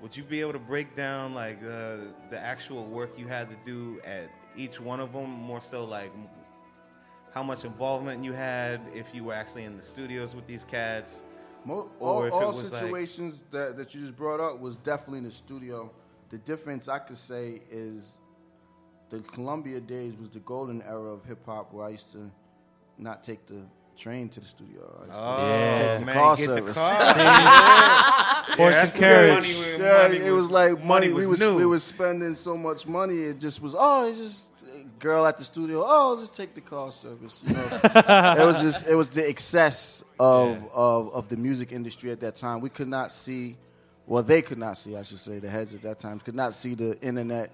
Would 0.00 0.16
you 0.16 0.24
be 0.24 0.40
able 0.40 0.52
to 0.52 0.58
break 0.58 0.96
down 0.96 1.34
like 1.34 1.60
the 1.60 2.08
the 2.30 2.38
actual 2.38 2.84
work 2.86 3.18
you 3.18 3.28
had 3.28 3.48
to 3.50 3.56
do 3.64 4.00
at 4.04 4.30
each 4.56 4.80
one 4.80 5.00
of 5.00 5.12
them, 5.12 5.30
more 5.30 5.60
so 5.60 5.84
like 5.84 6.12
how 7.32 7.42
much 7.42 7.64
involvement 7.64 8.22
you 8.22 8.32
had, 8.32 8.80
if 8.94 9.06
you 9.14 9.24
were 9.24 9.32
actually 9.32 9.64
in 9.64 9.76
the 9.76 9.82
studios 9.82 10.34
with 10.34 10.46
these 10.46 10.64
cats, 10.64 11.22
Mo- 11.64 11.90
or 11.98 12.08
all 12.08 12.22
if 12.24 12.28
it 12.28 12.32
all 12.34 12.46
was 12.48 12.72
like 12.72 12.82
situations 12.82 13.40
that, 13.50 13.76
that 13.76 13.94
you 13.94 14.00
just 14.00 14.16
brought 14.16 14.40
up 14.40 14.60
was 14.60 14.76
definitely 14.76 15.18
in 15.18 15.24
the 15.24 15.30
studio. 15.30 15.90
The 16.30 16.38
difference 16.38 16.88
I 16.88 16.98
could 16.98 17.16
say 17.16 17.62
is 17.70 18.18
the 19.12 19.20
Columbia 19.20 19.78
days 19.80 20.16
was 20.16 20.28
the 20.30 20.40
golden 20.40 20.82
era 20.82 21.10
of 21.12 21.24
hip 21.24 21.44
hop 21.46 21.72
where 21.72 21.86
I 21.86 21.90
used 21.90 22.10
to 22.12 22.30
not 22.98 23.22
take 23.22 23.46
the 23.46 23.62
train 23.96 24.28
to 24.30 24.40
the 24.40 24.46
studio. 24.46 24.82
I 25.02 25.04
used 25.06 25.18
to 25.18 25.24
Oh, 25.24 25.46
Yeah. 25.46 25.74
take 25.88 25.98
the 26.00 26.06
man, 26.06 26.14
car 26.14 26.36
get 26.36 26.46
the 26.64 26.72
car. 26.72 26.92
Yeah. 27.16 28.56
Horse 28.56 28.74
and 28.76 28.92
carriage. 28.94 29.58
money 29.58 29.70
Yeah, 29.78 30.02
money 30.02 30.16
it 30.16 30.32
was- 30.32 30.42
was 30.42 30.50
like 30.50 30.70
money. 30.84 30.84
money 30.84 31.08
we 31.08 31.26
was 31.26 31.40
was 31.40 31.40
new. 31.40 31.56
we 31.56 31.66
was 31.66 31.84
spending 31.84 32.34
so 32.34 32.56
much 32.56 32.86
money. 32.86 33.18
It 33.30 33.38
just 33.38 33.60
was. 33.62 33.74
Oh, 33.78 34.08
it's 34.08 34.18
just 34.18 34.44
girl 34.98 35.26
at 35.26 35.36
the 35.38 35.44
studio. 35.44 35.82
Oh, 35.86 36.18
just 36.18 36.34
take 36.34 36.54
the 36.54 36.60
car 36.60 36.90
service. 36.92 37.42
You 37.46 37.54
know, 37.54 37.66
it 38.40 38.46
was 38.46 38.60
just 38.60 38.86
it 38.86 38.94
was 38.94 39.08
the 39.10 39.28
excess 39.28 40.02
of, 40.18 40.66
of 40.74 41.12
of 41.14 41.28
the 41.28 41.36
music 41.36 41.70
industry 41.72 42.10
at 42.10 42.20
that 42.20 42.36
time. 42.36 42.60
We 42.60 42.70
could 42.70 42.88
not 42.88 43.12
see. 43.12 43.56
Well, 44.06 44.22
they 44.22 44.42
could 44.42 44.58
not 44.58 44.76
see. 44.78 44.96
I 44.96 45.02
should 45.02 45.20
say 45.20 45.38
the 45.38 45.48
heads 45.50 45.74
at 45.74 45.82
that 45.82 45.98
time 46.00 46.18
could 46.18 46.34
not 46.34 46.54
see 46.54 46.74
the 46.74 46.98
internet 47.00 47.52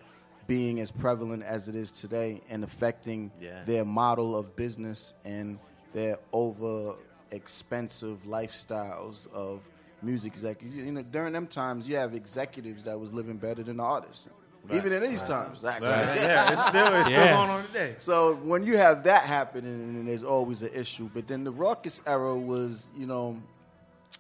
being 0.49 0.81
as 0.81 0.91
prevalent 0.91 1.45
as 1.45 1.69
it 1.69 1.77
is 1.77 1.93
today 1.93 2.41
and 2.51 2.65
affecting 2.65 3.31
Yeah. 3.41 3.63
their 3.65 3.85
model 3.85 4.35
of 4.35 4.57
business 4.57 5.15
and 5.25 5.59
their 5.93 6.19
over 6.33 6.97
expensive 7.31 8.23
lifestyles 8.27 9.31
of 9.33 9.69
music 10.03 10.33
executives. 10.33 10.75
You 10.75 10.91
know, 10.91 11.03
during 11.03 11.35
them 11.35 11.47
times, 11.47 11.87
you 11.87 11.97
have 11.97 12.15
executives 12.15 12.83
that 12.85 12.99
was 12.99 13.13
living 13.13 13.37
better 13.37 13.63
than 13.63 13.77
the 13.77 13.83
artists. 13.83 14.27
Even 14.73 14.93
in 14.93 15.03
these 15.03 15.21
Right. 15.21 15.29
times, 15.31 15.65
actually. 15.65 15.89
Right. 15.91 16.17
Yeah, 16.17 16.53
it's 16.53 16.67
still- 16.69 16.87
it's 16.95 17.05
still 17.05 17.11
Yeah. 17.13 17.37
going 17.37 17.51
on 17.51 17.67
today. 17.69 17.95
So 17.99 18.35
when 18.37 18.65
you 18.65 18.77
have 18.77 19.03
that 19.05 19.23
happening, 19.25 19.73
and 19.73 20.07
there's 20.09 20.23
always 20.25 20.63
an 20.63 20.71
issue. 20.75 21.09
But 21.15 21.27
then 21.27 21.45
the 21.45 21.53
Rawkus 21.53 22.01
era 22.07 22.35
was, 22.37 22.89
you 22.97 23.07
know, 23.07 23.41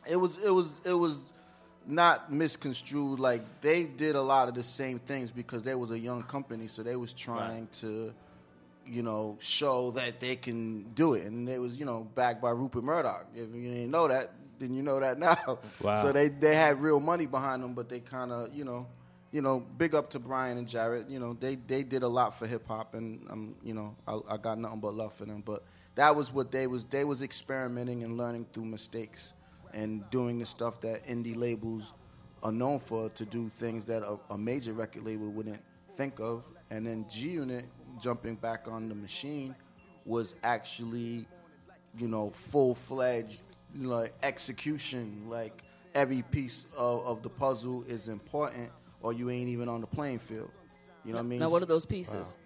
it 0.06 0.16
was 0.16 0.38
it 0.38 0.50
was 0.50 0.70
it 0.84 0.92
was 0.94 1.32
not 1.89 2.31
misconstrued. 2.32 3.19
Like 3.19 3.43
they 3.60 3.85
did 3.85 4.15
a 4.15 4.23
lot 4.23 4.48
of 4.48 4.55
the 4.55 4.62
same 4.62 4.98
things 4.98 5.31
because 5.31 5.62
they 5.62 5.74
was 5.74 5.90
a 5.90 5.98
young 5.98 6.23
company, 6.23 6.66
so 6.66 6.82
they 6.82 6.97
was 6.97 7.12
trying 7.12 7.69
to, 7.81 8.12
you 8.86 9.02
know, 9.02 9.36
show 9.40 9.90
that 9.93 10.20
they 10.20 10.36
can 10.36 10.82
do 10.94 11.15
it, 11.15 11.24
and 11.24 11.48
it 11.48 11.60
was 11.60 11.78
you 11.78 11.86
know 11.86 12.06
backed 12.15 12.43
by 12.43 12.51
Rupert 12.51 12.85
Murdoch. 12.85 13.27
If 13.35 13.55
you 13.55 13.70
didn't 13.70 13.90
know 13.90 14.06
that, 14.09 14.32
then 14.59 14.74
you 14.74 14.82
know 14.82 15.01
that 15.01 15.19
now. 15.28 15.59
Wow. 15.81 16.02
So 16.02 16.12
they 16.12 16.28
they 16.28 16.55
had 16.55 16.81
real 16.81 17.01
money 17.01 17.27
behind 17.27 17.62
them, 17.62 17.74
but 17.74 17.89
they 17.89 18.01
kind 18.01 18.31
of 18.32 18.55
you 18.55 18.65
know. 18.65 18.86
You 19.31 19.43
know, 19.43 19.60
big 19.60 19.94
up 19.94 20.09
to 20.12 20.19
Brian 20.19 20.56
and 20.56 20.66
Jarrett. 20.66 21.10
You 21.10 21.20
know, 21.20 21.36
they, 21.39 21.56
they 21.56 21.82
did 21.82 22.02
a 22.02 22.09
lot 22.09 22.39
for 22.39 22.47
hip 22.47 22.66
hop, 22.66 22.94
and 22.94 23.27
um, 23.28 23.55
you 23.62 23.74
know, 23.74 23.94
I, 24.06 24.20
I 24.27 24.36
got 24.39 24.56
nothing 24.56 24.81
but 24.81 24.94
love 24.94 25.12
for 25.12 25.27
them. 25.27 25.43
But 25.44 25.65
that 25.97 26.16
was 26.16 26.32
what 26.32 26.51
they 26.51 26.66
was. 26.66 26.86
They 26.86 27.05
was 27.05 27.23
experimenting 27.23 28.05
and 28.05 28.16
learning 28.16 28.47
through 28.55 28.65
mistakes, 28.65 29.35
and 29.74 30.09
doing 30.11 30.39
the 30.39 30.47
stuff 30.47 30.81
that 30.81 31.07
indie 31.07 31.36
labels 31.36 31.95
are 32.43 32.53
known 32.53 32.78
for 32.78 33.09
to 33.11 33.24
do 33.24 33.49
things 33.49 33.85
that 33.86 34.03
a, 34.03 34.19
a 34.31 34.39
major 34.39 34.73
record 34.73 35.05
label 35.05 35.31
wouldn't 35.31 35.61
think 35.97 36.20
of. 36.20 36.45
And 36.70 36.86
then 36.86 37.07
G 37.09 37.31
Unit 37.31 37.65
jumping 38.01 38.36
back 38.36 38.69
on 38.69 38.89
the 38.89 38.95
machine 38.95 39.55
was 40.05 40.35
actually, 40.43 41.27
you 41.97 42.09
know, 42.09 42.31
full 42.31 42.74
fledged, 42.74 43.43
you 43.74 43.89
know, 43.89 44.07
execution. 44.23 45.24
Like 45.28 45.62
every 45.95 46.23
piece 46.23 46.66
of, 46.77 47.05
of 47.07 47.23
the 47.23 47.28
puzzle 47.28 47.85
is 47.85 48.09
important, 48.09 48.70
or 49.03 49.12
you 49.12 49.31
ain't 49.31 49.49
even 49.49 49.69
on 49.69 49.81
the 49.81 49.86
playing 49.86 50.19
field. 50.19 50.51
You 51.05 51.12
know 51.12 51.19
what 51.19 51.24
I 51.24 51.28
mean? 51.28 51.39
Now, 51.40 51.51
what 51.51 51.62
are 51.62 51.66
those 51.66 51.86
pieces? 51.86 52.36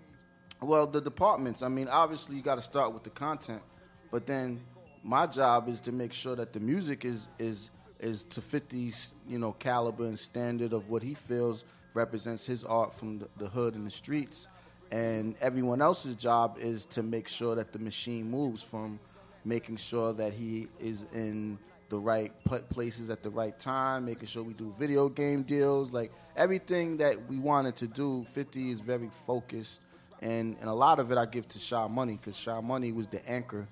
Well, 0.61 0.86
the 0.86 1.01
departments. 1.01 1.62
I 1.62 1.69
mean, 1.69 1.89
obviously 1.89 2.36
you 2.36 2.43
got 2.43 2.55
to 2.55 2.62
start 2.62 2.93
with 2.93 3.03
the 3.03 3.11
content, 3.11 3.62
but 4.11 4.27
then 4.27 4.61
my 5.02 5.26
job 5.26 5.68
is 5.68 5.80
to 5.80 5.92
make 5.92 6.12
sure 6.12 6.36
that 6.36 6.52
the 6.52 6.60
music 6.60 7.04
is 7.04 7.28
is 7.38 7.70
is 8.00 8.24
to 8.24 8.40
50's 8.40 9.14
you 9.28 9.38
know 9.38 9.52
caliber 9.52 10.04
and 10.04 10.18
standard 10.18 10.72
of 10.72 10.90
what 10.90 11.02
he 11.02 11.14
feels 11.14 11.64
represents 11.94 12.46
his 12.46 12.64
art 12.64 12.94
from 12.94 13.18
the, 13.18 13.28
the 13.36 13.48
hood 13.48 13.74
and 13.74 13.86
the 13.86 13.90
streets, 13.90 14.48
and 14.90 15.34
everyone 15.40 15.82
else's 15.82 16.16
job 16.16 16.56
is 16.58 16.86
to 16.86 17.02
make 17.02 17.28
sure 17.28 17.54
that 17.54 17.72
the 17.72 17.78
machine 17.78 18.30
moves 18.30 18.62
from 18.62 18.98
making 19.44 19.76
sure 19.76 20.12
that 20.12 20.32
he 20.32 20.68
is 20.80 21.04
in 21.12 21.58
the 21.90 21.98
right 21.98 22.32
pla- 22.44 22.60
places 22.60 23.10
at 23.10 23.22
the 23.22 23.28
right 23.28 23.58
time, 23.60 24.06
making 24.06 24.26
sure 24.26 24.42
we 24.42 24.54
do 24.54 24.72
video 24.78 25.08
game 25.08 25.42
deals, 25.42 25.90
like 25.90 26.10
everything 26.36 26.96
that 26.96 27.16
we 27.28 27.38
wanted 27.38 27.76
to 27.76 27.86
do. 27.86 28.24
50 28.24 28.70
is 28.70 28.80
very 28.80 29.10
focused 29.26 29.82
and 30.22 30.56
and 30.60 30.70
a 30.70 30.72
lot 30.72 30.98
of 30.98 31.10
it 31.10 31.18
I 31.18 31.26
give 31.26 31.46
to 31.48 31.58
Sha 31.58 31.88
Money 31.88 32.16
because 32.16 32.36
Sha 32.36 32.60
Money 32.60 32.92
was 32.92 33.08
the 33.08 33.28
anchor 33.28 33.66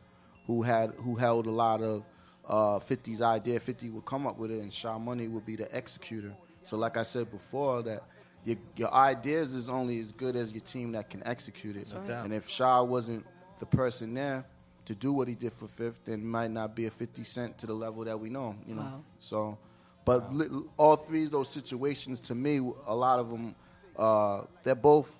who 0.51 0.63
had 0.63 0.91
who 0.97 1.15
held 1.15 1.47
a 1.47 1.51
lot 1.51 1.81
of 1.81 2.03
uh, 2.45 2.81
50's 2.81 3.23
idea. 3.23 3.61
50 3.61 3.89
would 3.91 4.05
come 4.05 4.27
up 4.27 4.37
with 4.37 4.51
it, 4.51 4.61
and 4.61 4.73
Sha 4.73 4.99
Money 4.99 5.29
would 5.29 5.47
be 5.47 5.55
the 5.55 5.69
executor. 5.77 6.35
So, 6.65 6.77
like 6.77 6.97
I 6.97 7.05
said 7.05 7.31
before, 7.31 7.83
that 7.83 8.03
your 8.45 8.57
your 8.77 8.93
ideas 8.93 9.55
is 9.55 9.69
only 9.69 10.01
as 10.01 10.11
good 10.11 10.35
as 10.35 10.51
your 10.51 10.63
team 10.63 10.91
that 10.93 11.09
can 11.09 11.23
execute 11.25 11.77
it. 11.77 11.93
Doubt. 12.07 12.25
And 12.25 12.35
if 12.35 12.49
Sha 12.49 12.83
wasn't 12.83 13.25
the 13.61 13.67
person 13.67 14.13
there 14.15 14.45
to 14.87 14.95
do 14.97 15.13
what 15.13 15.29
he 15.29 15.37
did 15.37 15.53
for 15.53 15.69
Fifth, 15.69 16.05
then 16.05 16.27
might 16.27 16.51
not 16.51 16.75
be 16.75 16.87
a 16.87 16.91
50 16.91 17.23
Cent 17.23 17.59
to 17.59 17.67
the 17.69 17.75
level 17.75 18.03
that 18.05 18.19
we 18.19 18.29
know 18.29 18.49
him. 18.51 18.59
You 18.67 18.75
know, 18.75 18.83
Wow. 18.83 19.05
so. 19.21 19.59
But 20.05 20.35
li- 20.35 20.49
all 20.77 20.97
three 20.97 21.25
of 21.27 21.31
those 21.31 21.49
situations, 21.51 22.19
to 22.21 22.35
me, 22.35 22.57
a 22.89 22.97
lot 22.97 23.21
of 23.21 23.31
them, 23.31 23.55
uh, 23.97 24.43
they're 24.65 24.75
both 24.75 25.17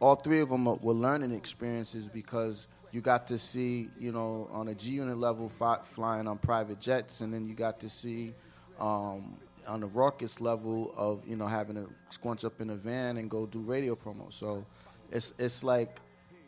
all 0.00 0.16
three 0.16 0.40
of 0.40 0.48
them 0.48 0.64
were 0.64 0.92
learning 0.92 1.30
experiences 1.32 2.08
because 2.08 2.66
you 2.94 3.00
got 3.00 3.26
to 3.26 3.38
see, 3.38 3.88
you 3.98 4.12
know, 4.12 4.48
on 4.52 4.68
a 4.68 4.74
G 4.74 4.90
unit 4.92 5.18
level, 5.18 5.48
fi- 5.48 5.80
flying 5.82 6.28
on 6.28 6.38
private 6.38 6.80
jets, 6.80 7.20
and 7.22 7.34
then 7.34 7.44
you 7.48 7.54
got 7.54 7.80
to 7.80 7.90
see 7.90 8.32
um, 8.78 9.36
on 9.66 9.80
the 9.80 9.88
Rawkus 9.88 10.40
level 10.40 10.94
of, 10.96 11.26
you 11.26 11.34
know, 11.36 11.46
having 11.46 11.74
to 11.74 11.90
squinch 12.10 12.44
up 12.44 12.60
in 12.60 12.70
a 12.70 12.76
van 12.76 13.16
and 13.16 13.28
go 13.28 13.46
do 13.46 13.58
radio 13.60 13.96
promo. 13.96 14.32
So 14.32 14.64
it's 15.10 15.32
it's 15.38 15.64
like 15.64 15.98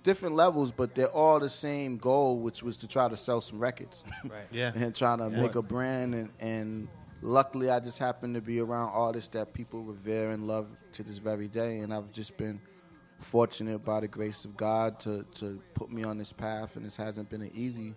different 0.05 0.37
levels, 0.37 0.71
but 0.71 0.95
they're 0.95 1.09
all 1.23 1.41
the 1.41 1.49
same 1.49 1.97
goal, 1.99 2.39
which 2.39 2.63
was 2.63 2.77
to 2.77 2.87
try 2.87 3.09
to 3.09 3.17
sell 3.17 3.41
some 3.41 3.59
records. 3.59 4.05
Right. 4.25 4.47
Yeah. 4.53 4.71
and 4.75 4.95
trying 4.95 5.19
to 5.19 5.25
Yeah. 5.31 5.43
make 5.43 5.57
a 5.57 5.63
brand 5.63 6.15
and, 6.15 6.31
and 6.39 6.89
luckily 7.23 7.71
I 7.71 7.81
just 7.81 7.99
happened 7.99 8.35
to 8.37 8.41
be 8.41 8.61
around 8.61 8.91
artists 8.91 9.31
that 9.31 9.53
people 9.53 9.83
revere 9.83 10.31
and 10.31 10.47
love 10.47 10.69
to 10.93 11.03
this 11.03 11.19
very 11.19 11.49
day 11.49 11.79
and 11.81 11.93
I've 11.93 12.13
just 12.13 12.37
been 12.37 12.61
fortunate 13.19 13.85
by 13.85 14.01
the 14.01 14.09
grace 14.09 14.45
of 14.45 14.57
God 14.57 15.01
to, 15.01 15.25
to 15.35 15.61
put 15.75 15.91
me 15.91 16.05
on 16.05 16.19
this 16.19 16.33
path 16.33 16.77
and 16.77 16.85
this 16.85 16.97
hasn't 16.97 17.31
been 17.31 17.43
an 17.43 17.51
easy 17.55 17.95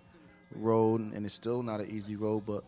road 0.56 1.02
and 1.02 1.26
it's 1.26 1.34
still 1.34 1.62
not 1.62 1.80
an 1.80 1.90
easy 1.90 2.16
road 2.16 2.44
but 2.46 2.64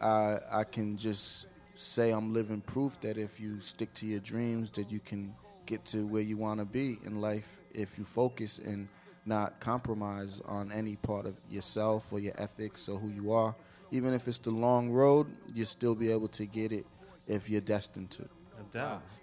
I 0.00 0.38
I 0.50 0.64
can 0.64 0.96
just 0.96 1.46
say 1.74 2.10
I'm 2.10 2.34
living 2.34 2.60
proof 2.60 3.00
that 3.00 3.16
if 3.16 3.40
you 3.40 3.60
stick 3.60 3.94
to 3.94 4.06
your 4.06 4.20
dreams 4.20 4.70
that 4.72 4.90
you 4.90 5.00
can 5.00 5.34
get 5.64 5.84
to 5.86 6.06
where 6.06 6.22
you 6.22 6.36
want 6.36 6.60
to 6.60 6.66
be 6.66 6.98
in 7.04 7.20
life 7.20 7.60
if 7.72 7.96
you 7.96 8.04
focus 8.04 8.58
and 8.58 8.88
not 9.24 9.60
compromise 9.60 10.42
on 10.46 10.72
any 10.72 10.96
part 10.96 11.24
of 11.24 11.36
yourself 11.48 12.12
or 12.12 12.18
your 12.18 12.34
ethics 12.36 12.88
or 12.88 12.98
who 12.98 13.08
you 13.08 13.32
are 13.32 13.54
even 13.90 14.12
if 14.12 14.26
it's 14.28 14.38
the 14.38 14.50
long 14.50 14.90
road 14.90 15.26
you'll 15.54 15.64
still 15.64 15.94
be 15.94 16.10
able 16.10 16.28
to 16.28 16.44
get 16.46 16.72
it 16.72 16.84
if 17.26 17.48
you're 17.48 17.60
destined 17.60 18.10
to. 18.10 18.28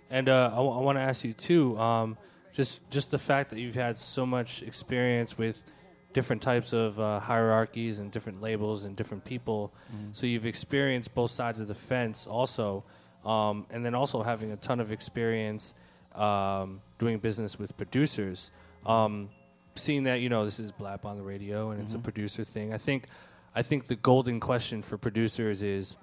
And 0.09 0.29
uh, 0.29 0.51
I, 0.53 0.59
want 0.59 0.97
to 0.97 1.01
ask 1.01 1.23
you 1.23 1.33
too, 1.33 1.77
um, 1.77 2.17
just 2.53 2.87
just 2.89 3.11
the 3.11 3.17
fact 3.19 3.49
that 3.51 3.59
you've 3.59 3.75
had 3.75 3.97
so 3.97 4.25
much 4.25 4.61
experience 4.63 5.37
with 5.37 5.61
different 6.13 6.41
types 6.41 6.73
of 6.73 6.99
uh, 6.99 7.19
hierarchies 7.19 7.99
and 7.99 8.11
different 8.11 8.41
labels 8.41 8.83
and 8.85 8.95
different 8.95 9.23
people. 9.23 9.71
Mhm. 9.93 10.15
So 10.15 10.25
you've 10.25 10.45
experienced 10.47 11.13
both 11.13 11.29
sides 11.31 11.59
of 11.59 11.67
the 11.67 11.75
fence 11.75 12.25
also, 12.25 12.83
um, 13.23 13.67
and 13.69 13.85
then 13.85 13.93
also 13.93 14.23
having 14.23 14.51
a 14.51 14.57
ton 14.57 14.79
of 14.79 14.91
experience 14.91 15.73
um, 16.15 16.81
doing 16.97 17.19
business 17.19 17.59
with 17.59 17.77
producers. 17.77 18.49
Um, 18.85 19.29
seeing 19.75 20.03
that 20.05 20.19
you 20.21 20.29
know 20.29 20.43
this 20.45 20.59
is 20.59 20.71
Blap 20.71 21.05
on 21.05 21.15
the 21.17 21.23
radio 21.23 21.69
and 21.71 21.79
it's 21.81 21.93
a 21.93 21.97
Mhm. 21.97 22.03
producer 22.03 22.43
thing, 22.43 22.73
I 22.73 22.77
think 22.79 23.05
I 23.55 23.61
think 23.61 23.87
the 23.87 23.95
golden 23.95 24.39
question 24.39 24.81
for 24.81 24.97
producers 24.97 25.61
is 25.63 25.95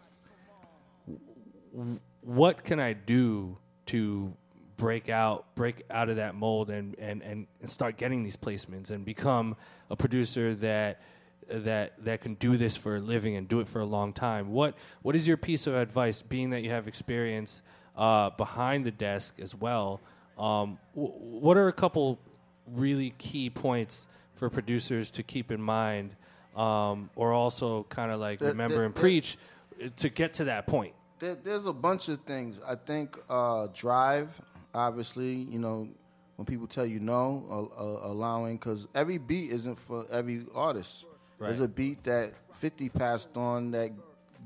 w- 1.74 2.00
what 2.22 2.64
can 2.64 2.80
I 2.80 2.92
do 2.92 3.56
to 3.86 4.32
break 4.76 5.08
out 5.08 5.54
break 5.54 5.82
out 5.90 6.08
of 6.08 6.16
that 6.16 6.34
mold 6.34 6.70
and, 6.70 6.94
and, 6.98 7.22
and, 7.22 7.46
and 7.60 7.70
start 7.70 7.96
getting 7.96 8.22
these 8.22 8.36
placements 8.36 8.90
and 8.90 9.04
become 9.04 9.56
a 9.90 9.96
producer 9.96 10.54
that 10.54 11.00
that 11.48 11.92
that 12.04 12.20
can 12.20 12.34
do 12.34 12.56
this 12.56 12.76
for 12.76 12.96
a 12.96 13.00
living 13.00 13.36
and 13.36 13.48
do 13.48 13.60
it 13.60 13.68
for 13.68 13.80
a 13.80 13.84
long 13.84 14.12
time. 14.12 14.50
What 14.50 14.74
what 15.02 15.14
is 15.14 15.26
your 15.28 15.36
piece 15.36 15.66
of 15.66 15.74
advice, 15.74 16.22
being 16.22 16.50
that 16.50 16.62
you 16.62 16.70
have 16.70 16.88
experience 16.88 17.62
uh, 17.96 18.30
behind 18.30 18.84
the 18.84 18.90
desk 18.90 19.36
as 19.40 19.54
well? 19.54 20.00
Um, 20.38 20.78
w- 20.94 21.14
what 21.14 21.56
are 21.56 21.68
a 21.68 21.72
couple 21.72 22.18
really 22.66 23.14
key 23.18 23.48
points 23.48 24.08
for 24.34 24.50
producers 24.50 25.10
to 25.12 25.22
keep 25.22 25.50
in 25.52 25.62
mind, 25.62 26.14
um, 26.56 27.10
or 27.14 27.32
also 27.32 27.84
kind 27.84 28.10
of 28.10 28.20
like 28.20 28.40
remember 28.40 28.84
and 28.84 28.94
preach 28.94 29.38
uh, 29.82 29.88
to 29.96 30.08
get 30.08 30.34
to 30.34 30.44
that 30.44 30.66
point? 30.66 30.94
There, 31.18 31.36
there's 31.36 31.66
a 31.66 31.72
bunch 31.72 32.08
of 32.08 32.20
things. 32.22 32.60
I 32.66 32.74
think 32.74 33.16
uh, 33.30 33.68
drive, 33.72 34.38
obviously, 34.76 35.34
you 35.34 35.58
know, 35.58 35.88
when 36.36 36.46
people 36.46 36.66
tell 36.66 36.86
you 36.86 37.00
no, 37.00 37.44
uh, 37.50 37.82
uh, 37.82 38.10
allowing, 38.10 38.56
because 38.56 38.86
every 38.94 39.18
beat 39.18 39.50
isn't 39.50 39.78
for 39.78 40.06
every 40.12 40.44
artist. 40.54 41.06
There's 41.40 41.60
a 41.60 41.68
beat 41.68 42.04
that 42.04 42.32
50 42.54 42.88
passed 42.90 43.36
on 43.36 43.70
that 43.72 43.90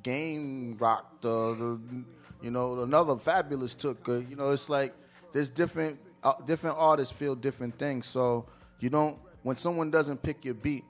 game 0.02 0.76
rocked, 0.78 1.24
uh, 1.24 1.52
the, 1.52 1.80
you 2.42 2.50
know, 2.50 2.80
another 2.80 3.14
Fabolous 3.14 3.76
took. 3.76 4.08
Uh, 4.08 4.14
you 4.14 4.36
know, 4.36 4.50
it's 4.50 4.68
like 4.68 4.94
there's 5.32 5.50
different 5.50 5.98
uh, 6.22 6.34
different 6.46 6.76
artists 6.78 7.14
feel 7.14 7.34
different 7.34 7.78
things. 7.78 8.06
So 8.06 8.46
you 8.80 8.90
don't 8.90 9.18
when 9.42 9.56
someone 9.56 9.90
doesn't 9.90 10.22
pick 10.22 10.44
your 10.44 10.54
beat, 10.54 10.84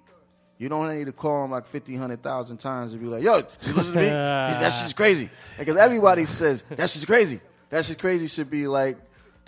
you 0.59 0.69
don't 0.69 0.95
need 0.95 1.07
to 1.07 1.13
call 1.13 1.43
them 1.43 1.51
like 1.51 1.67
50, 1.67 1.93
100,000 1.93 2.57
times 2.59 2.93
and 2.93 3.03
be 3.03 3.09
like, 3.09 3.23
yo, 3.23 3.37
you 3.37 3.73
listen 3.73 3.95
to 3.95 4.01
me? 4.01 4.07
that 4.09 4.71
shit's 4.71 4.93
crazy. 4.93 5.31
Because 5.59 5.77
everybody 5.77 6.25
says, 6.25 6.63
that 6.71 6.91
shit's 6.91 7.05
crazy. 7.05 7.41
That 7.71 7.85
shit's 7.85 8.01
crazy 8.01 8.27
should 8.27 8.51
be 8.51 8.67
like 8.67 8.99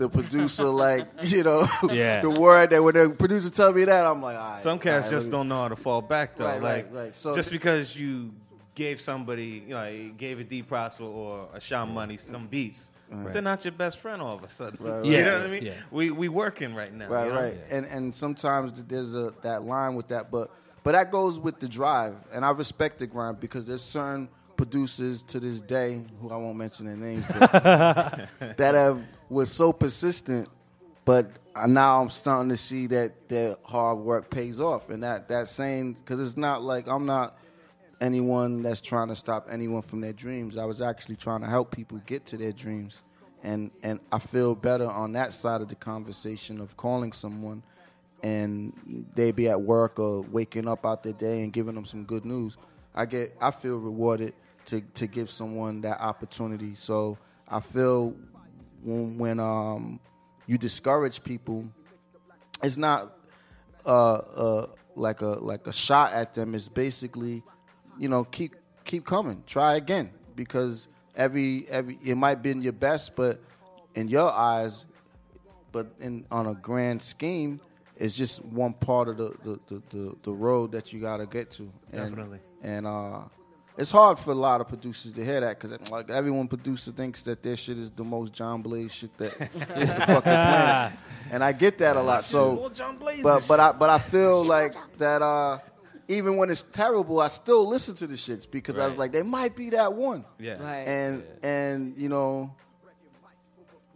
the 0.02 0.08
producer, 0.08 0.64
like, 0.64 1.06
you 1.22 1.42
know, 1.42 1.66
Yeah. 1.90 2.20
the 2.22 2.30
word 2.30 2.70
that 2.70 2.82
when 2.82 2.94
the 2.94 3.10
producer 3.10 3.50
tell 3.50 3.72
me 3.72 3.84
that, 3.84 4.06
I'm 4.06 4.20
like, 4.22 4.36
all 4.36 4.50
right. 4.50 4.58
Some 4.58 4.78
cats 4.78 5.06
all 5.06 5.12
right, 5.12 5.16
just 5.18 5.26
me- 5.26 5.32
don't 5.32 5.48
know 5.48 5.62
how 5.62 5.68
to 5.68 5.76
fall 5.76 6.02
back 6.02 6.36
though. 6.36 6.44
Right, 6.46 6.62
like 6.62 6.84
right, 6.92 7.04
right. 7.04 7.14
So 7.16 7.34
just 7.34 7.50
because 7.50 7.96
you 7.96 8.30
gave 8.74 9.00
somebody, 9.00 9.62
you 9.66 9.74
know, 9.74 10.10
gave 10.16 10.40
a 10.40 10.44
D 10.44 10.62
Prosper 10.62 11.04
or 11.04 11.48
a 11.54 11.60
Sean 11.60 11.92
Money 11.92 12.16
some 12.16 12.46
beats, 12.46 12.90
Right. 13.10 13.34
they're 13.34 13.42
not 13.42 13.62
your 13.62 13.72
best 13.72 13.98
friend 13.98 14.22
all 14.22 14.34
of 14.34 14.42
a 14.42 14.48
sudden. 14.48 14.78
Right, 14.80 15.04
You 15.04 15.22
know 15.22 15.38
what 15.38 15.46
I 15.46 15.50
mean? 15.50 15.66
Yeah. 15.66 15.72
We 15.90 16.10
we 16.10 16.28
working 16.30 16.74
right 16.74 16.92
now. 16.92 17.08
Right, 17.08 17.26
you 17.26 17.32
know? 17.32 17.42
right. 17.42 17.56
And 17.70 17.84
and 17.86 18.14
sometimes 18.14 18.82
there's 18.84 19.14
a 19.14 19.34
that 19.42 19.62
line 19.64 19.94
with 19.94 20.08
that, 20.08 20.30
but 20.30 20.50
but 20.82 20.92
that 20.92 21.10
goes 21.12 21.38
with 21.38 21.60
the 21.60 21.68
drive, 21.68 22.14
and 22.32 22.42
I 22.44 22.50
respect 22.52 22.98
the 22.98 23.06
grind 23.06 23.38
because 23.38 23.64
there's 23.66 23.82
certain 23.82 24.28
producers 24.56 25.22
to 25.24 25.40
this 25.40 25.60
day 25.60 26.00
who 26.20 26.30
I 26.30 26.36
won't 26.36 26.56
mention 26.56 26.86
their 26.86 26.96
names, 26.96 27.24
but 27.28 28.28
that 28.56 28.74
have 28.74 29.02
was 29.32 29.50
so 29.50 29.72
persistent, 29.72 30.48
but 31.04 31.30
now 31.66 32.02
I'm 32.02 32.10
starting 32.10 32.50
to 32.50 32.56
see 32.56 32.86
that 32.88 33.28
that 33.28 33.58
hard 33.64 33.98
work 33.98 34.30
pays 34.30 34.60
off, 34.60 34.90
and 34.90 35.02
that 35.02 35.28
that 35.28 35.48
saying 35.48 35.94
because 35.94 36.20
it's 36.20 36.36
not 36.36 36.62
like 36.62 36.86
I'm 36.88 37.06
not 37.06 37.38
anyone 38.00 38.62
that's 38.62 38.80
trying 38.80 39.08
to 39.08 39.16
stop 39.16 39.48
anyone 39.50 39.80
from 39.80 40.00
their 40.00 40.12
dreams. 40.12 40.56
I 40.56 40.64
was 40.64 40.80
actually 40.80 41.16
trying 41.16 41.40
to 41.40 41.46
help 41.46 41.70
people 41.70 42.00
get 42.04 42.26
to 42.26 42.36
their 42.36 42.52
dreams. 42.52 43.02
And 43.42 43.70
and 43.82 44.00
I 44.12 44.18
feel 44.18 44.54
better 44.54 44.88
on 44.88 45.12
that 45.12 45.32
side 45.32 45.60
of 45.62 45.68
the 45.68 45.74
conversation 45.74 46.60
of 46.60 46.76
calling 46.76 47.12
someone 47.12 47.62
and 48.22 49.06
they 49.14 49.32
be 49.32 49.48
at 49.48 49.60
work 49.60 49.98
or 49.98 50.22
waking 50.22 50.68
up 50.68 50.86
out 50.86 51.02
their 51.02 51.12
day 51.12 51.42
and 51.42 51.52
giving 51.52 51.74
them 51.74 51.84
some 51.84 52.04
good 52.04 52.24
news. 52.24 52.56
I 52.94 53.06
get 53.06 53.36
I 53.40 53.50
feel 53.50 53.78
rewarded 53.78 54.34
to 54.66 54.80
to 54.80 55.06
give 55.06 55.30
someone 55.30 55.80
that 55.80 56.00
opportunity. 56.00 56.74
So 56.74 57.18
I 57.48 57.60
feel 57.60 58.14
when 58.82 59.18
when 59.18 59.40
um 59.40 60.00
you 60.46 60.58
discourage 60.58 61.22
people, 61.22 61.64
it's 62.62 62.76
not 62.76 63.16
uh, 63.86 64.14
uh, 64.14 64.66
like 64.94 65.20
a 65.20 65.26
like 65.26 65.66
a 65.66 65.72
shot 65.72 66.12
at 66.12 66.34
them. 66.34 66.54
It's 66.54 66.68
basically, 66.68 67.42
you 67.98 68.08
know, 68.08 68.24
keep 68.24 68.54
keep 68.84 69.04
coming, 69.04 69.42
try 69.46 69.76
again, 69.76 70.10
because 70.34 70.88
every 71.16 71.66
every 71.68 71.98
it 72.04 72.16
might 72.16 72.42
be 72.42 72.50
in 72.50 72.62
your 72.62 72.72
best, 72.72 73.16
but 73.16 73.40
in 73.94 74.08
your 74.08 74.30
eyes, 74.30 74.86
but 75.70 75.92
in 76.00 76.26
on 76.30 76.46
a 76.46 76.54
grand 76.54 77.02
scheme, 77.02 77.60
it's 77.96 78.16
just 78.16 78.44
one 78.44 78.72
part 78.72 79.08
of 79.08 79.16
the 79.16 79.34
the, 79.44 79.60
the, 79.68 79.82
the, 79.90 80.16
the 80.22 80.32
road 80.32 80.72
that 80.72 80.92
you 80.92 81.00
got 81.00 81.18
to 81.18 81.26
get 81.26 81.50
to. 81.52 81.62
And, 81.92 82.10
Definitely. 82.10 82.40
And 82.62 82.86
uh, 82.86 83.22
it's 83.76 83.90
hard 83.90 84.18
for 84.18 84.32
a 84.32 84.34
lot 84.34 84.60
of 84.60 84.68
producers 84.68 85.12
to 85.12 85.24
hear 85.24 85.40
that 85.40 85.58
because 85.58 85.90
like 85.90 86.10
everyone 86.10 86.46
producer 86.48 86.90
thinks 86.90 87.22
that 87.22 87.42
their 87.42 87.56
shit 87.56 87.78
is 87.78 87.90
the 87.90 88.04
most 88.04 88.32
John 88.32 88.62
Blaze 88.62 88.92
shit 88.92 89.16
that 89.18 89.32
is 89.76 89.88
the 89.88 90.06
fucking 90.06 90.22
planet. 90.22 90.92
And 91.30 91.42
I 91.42 91.52
get 91.52 91.78
that 91.78 91.96
a 91.96 92.02
lot. 92.02 92.24
So, 92.24 92.70
John 92.74 92.96
Blaze 92.96 93.22
but 93.22 93.46
but 93.48 93.60
I 93.60 93.72
but 93.72 93.90
I 93.90 93.98
feel 93.98 94.44
like 94.44 94.74
that. 94.98 95.22
Uh, 95.22 95.58
even 96.08 96.36
when 96.36 96.50
it's 96.50 96.64
terrible, 96.64 97.20
I 97.20 97.28
still 97.28 97.66
listen 97.66 97.94
to 97.94 98.06
the 98.06 98.16
shits 98.16 98.50
because 98.50 98.76
I 98.76 98.86
was 98.86 98.96
like, 98.98 99.12
they 99.12 99.22
might 99.22 99.56
be 99.56 99.70
that 99.70 99.94
one. 99.94 100.24
Yeah. 100.38 100.62
Right. 100.62 100.86
And 100.86 101.24
and 101.42 101.96
you 101.96 102.08
know, 102.08 102.54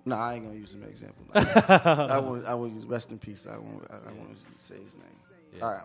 no, 0.07 0.17
I 0.17 0.35
ain't 0.35 0.45
gonna 0.45 0.57
use 0.57 0.73
him 0.73 0.85
as 0.85 1.03
an 1.03 1.11
example. 1.11 1.25
I 2.15 2.19
won't. 2.19 2.47
I 2.47 2.55
won't 2.55 2.75
use 2.75 2.87
rest 2.87 3.11
in 3.11 3.19
peace. 3.19 3.47
I 3.51 3.59
won't. 3.59 3.87
I, 3.91 3.95
I 4.09 4.13
won't 4.13 4.39
say 4.57 4.77
his 4.77 4.95
name. 4.95 5.61
All 5.61 5.71
right. 5.71 5.83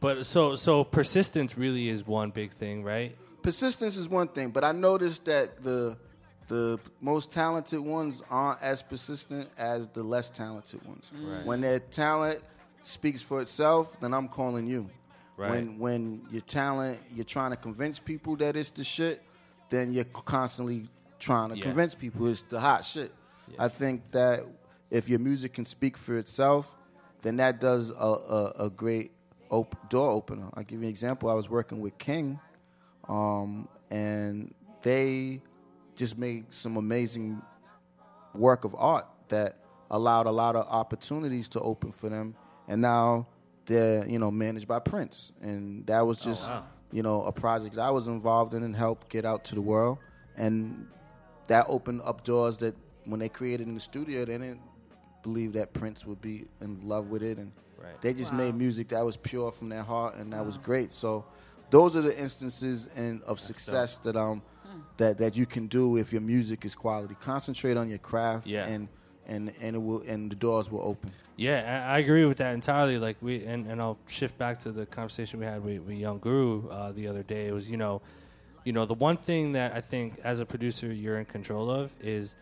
But 0.00 0.24
so 0.24 0.54
so 0.54 0.84
persistence 0.84 1.58
really 1.58 1.88
is 1.88 2.06
one 2.06 2.30
big 2.30 2.52
thing, 2.52 2.84
right? 2.84 3.16
Persistence 3.46 3.96
is 3.96 4.08
one 4.08 4.26
thing, 4.26 4.50
but 4.50 4.64
I 4.64 4.72
noticed 4.72 5.24
that 5.26 5.62
the 5.62 5.96
the 6.48 6.80
most 7.00 7.30
talented 7.30 7.78
ones 7.78 8.20
aren't 8.28 8.60
as 8.60 8.82
persistent 8.82 9.48
as 9.56 9.86
the 9.86 10.02
less 10.02 10.30
talented 10.30 10.84
ones. 10.84 11.12
Mm. 11.14 11.32
Right. 11.32 11.46
When 11.46 11.60
their 11.60 11.78
talent 11.78 12.40
speaks 12.82 13.22
for 13.22 13.40
itself, 13.40 14.00
then 14.00 14.12
I'm 14.12 14.26
calling 14.26 14.66
you. 14.66 14.90
Right. 15.36 15.50
When 15.52 15.78
when 15.78 16.22
your 16.28 16.40
talent, 16.40 16.98
you're 17.14 17.24
trying 17.24 17.52
to 17.52 17.56
convince 17.56 18.00
people 18.00 18.34
that 18.38 18.56
it's 18.56 18.70
the 18.70 18.82
shit, 18.82 19.22
then 19.68 19.92
you're 19.92 20.06
constantly 20.06 20.88
trying 21.20 21.50
to 21.50 21.56
Yeah. 21.56 21.66
convince 21.66 21.94
people 21.94 22.26
it's 22.26 22.42
the 22.42 22.58
hot 22.58 22.84
shit. 22.84 23.12
I 23.60 23.68
think 23.68 24.10
that 24.10 24.44
if 24.90 25.08
your 25.08 25.20
music 25.20 25.52
can 25.52 25.66
speak 25.66 25.96
for 25.96 26.18
itself, 26.18 26.74
then 27.22 27.36
that 27.36 27.60
does 27.60 27.90
a, 27.90 27.94
a, 27.94 28.52
a 28.66 28.70
great 28.70 29.12
op- 29.50 29.88
door 29.88 30.10
opener. 30.10 30.48
I'll 30.54 30.64
give 30.64 30.80
you 30.80 30.86
an 30.86 30.90
example. 30.90 31.30
I 31.30 31.34
was 31.34 31.48
working 31.48 31.78
with 31.80 31.96
King, 31.96 32.40
um, 33.08 33.68
and 33.90 34.54
they 34.82 35.40
just 35.94 36.18
made 36.18 36.52
some 36.52 36.76
amazing 36.76 37.40
work 38.34 38.64
of 38.64 38.74
art 38.76 39.06
that 39.28 39.56
allowed 39.90 40.26
a 40.26 40.30
lot 40.30 40.56
of 40.56 40.66
opportunities 40.68 41.48
to 41.48 41.60
open 41.60 41.92
for 41.92 42.08
them. 42.08 42.34
And 42.68 42.82
now 42.82 43.26
they're, 43.66 44.06
you 44.06 44.18
know, 44.18 44.30
managed 44.30 44.68
by 44.68 44.78
Prince. 44.78 45.32
And 45.40 45.86
that 45.86 46.06
was 46.06 46.18
just, 46.18 46.48
wow. 46.48 46.64
you 46.92 47.02
know, 47.02 47.22
a 47.24 47.32
project 47.32 47.78
I 47.78 47.90
was 47.90 48.08
involved 48.08 48.54
in 48.54 48.62
and 48.62 48.74
helped 48.74 49.08
get 49.08 49.24
out 49.24 49.44
to 49.46 49.54
the 49.54 49.60
world. 49.60 49.98
And 50.36 50.86
that 51.48 51.66
opened 51.68 52.02
up 52.04 52.24
doors 52.24 52.56
that 52.58 52.74
when 53.04 53.20
they 53.20 53.28
created 53.28 53.66
in 53.68 53.74
the 53.74 53.80
studio, 53.80 54.24
they 54.24 54.32
didn't 54.38 54.60
believe 55.22 55.52
that 55.54 55.72
Prince 55.72 56.04
would 56.04 56.20
be 56.20 56.46
in 56.60 56.86
love 56.86 57.08
with 57.08 57.22
it. 57.22 57.38
And 57.38 57.52
Right. 57.82 58.00
they 58.00 58.14
just 58.14 58.32
Wow. 58.32 58.38
made 58.38 58.54
music 58.54 58.88
that 58.88 59.04
was 59.04 59.16
pure 59.16 59.52
from 59.52 59.68
their 59.68 59.82
heart 59.82 60.16
and 60.16 60.32
that 60.32 60.44
was 60.44 60.58
great. 60.58 60.92
So 60.92 61.24
those 61.70 61.96
are 61.96 62.02
the 62.02 62.16
instances 62.18 62.88
and 62.96 63.22
of 63.22 63.40
success 63.40 63.98
that 63.98 64.16
um 64.16 64.42
that 64.96 65.18
that 65.18 65.36
you 65.36 65.46
can 65.46 65.66
do 65.66 65.96
if 65.96 66.12
your 66.12 66.22
music 66.22 66.64
is 66.64 66.74
quality. 66.74 67.14
Concentrate 67.20 67.76
on 67.76 67.88
your 67.88 67.98
craft 67.98 68.46
Yeah. 68.46 68.66
and 68.66 68.88
and 69.26 69.52
and 69.60 69.76
it 69.76 69.78
will 69.78 70.02
and 70.06 70.30
the 70.30 70.36
doors 70.36 70.70
will 70.70 70.82
open. 70.82 71.10
Yeah, 71.36 71.84
I 71.88 71.96
I 71.96 71.98
agree 71.98 72.24
with 72.24 72.38
that 72.38 72.54
entirely. 72.54 72.98
Like 72.98 73.16
we, 73.20 73.44
and, 73.44 73.66
and 73.66 73.80
I'll 73.80 73.98
shift 74.06 74.38
back 74.38 74.58
to 74.60 74.72
the 74.72 74.86
conversation 74.86 75.38
we 75.40 75.46
had 75.46 75.62
with, 75.62 75.80
with 75.82 75.96
Young 75.96 76.18
Guru 76.18 76.68
uh, 76.68 76.92
the 76.92 77.06
other 77.08 77.22
day. 77.22 77.46
It 77.48 77.52
was, 77.52 77.70
you 77.70 77.76
know, 77.76 78.00
you 78.64 78.72
know, 78.72 78.86
the 78.86 78.94
one 78.94 79.16
thing 79.18 79.52
that 79.52 79.74
I 79.74 79.80
think 79.82 80.18
as 80.24 80.40
a 80.40 80.46
producer 80.46 80.92
you're 80.92 81.18
in 81.18 81.26
control 81.26 81.70
of 81.70 81.92
is 82.00 82.36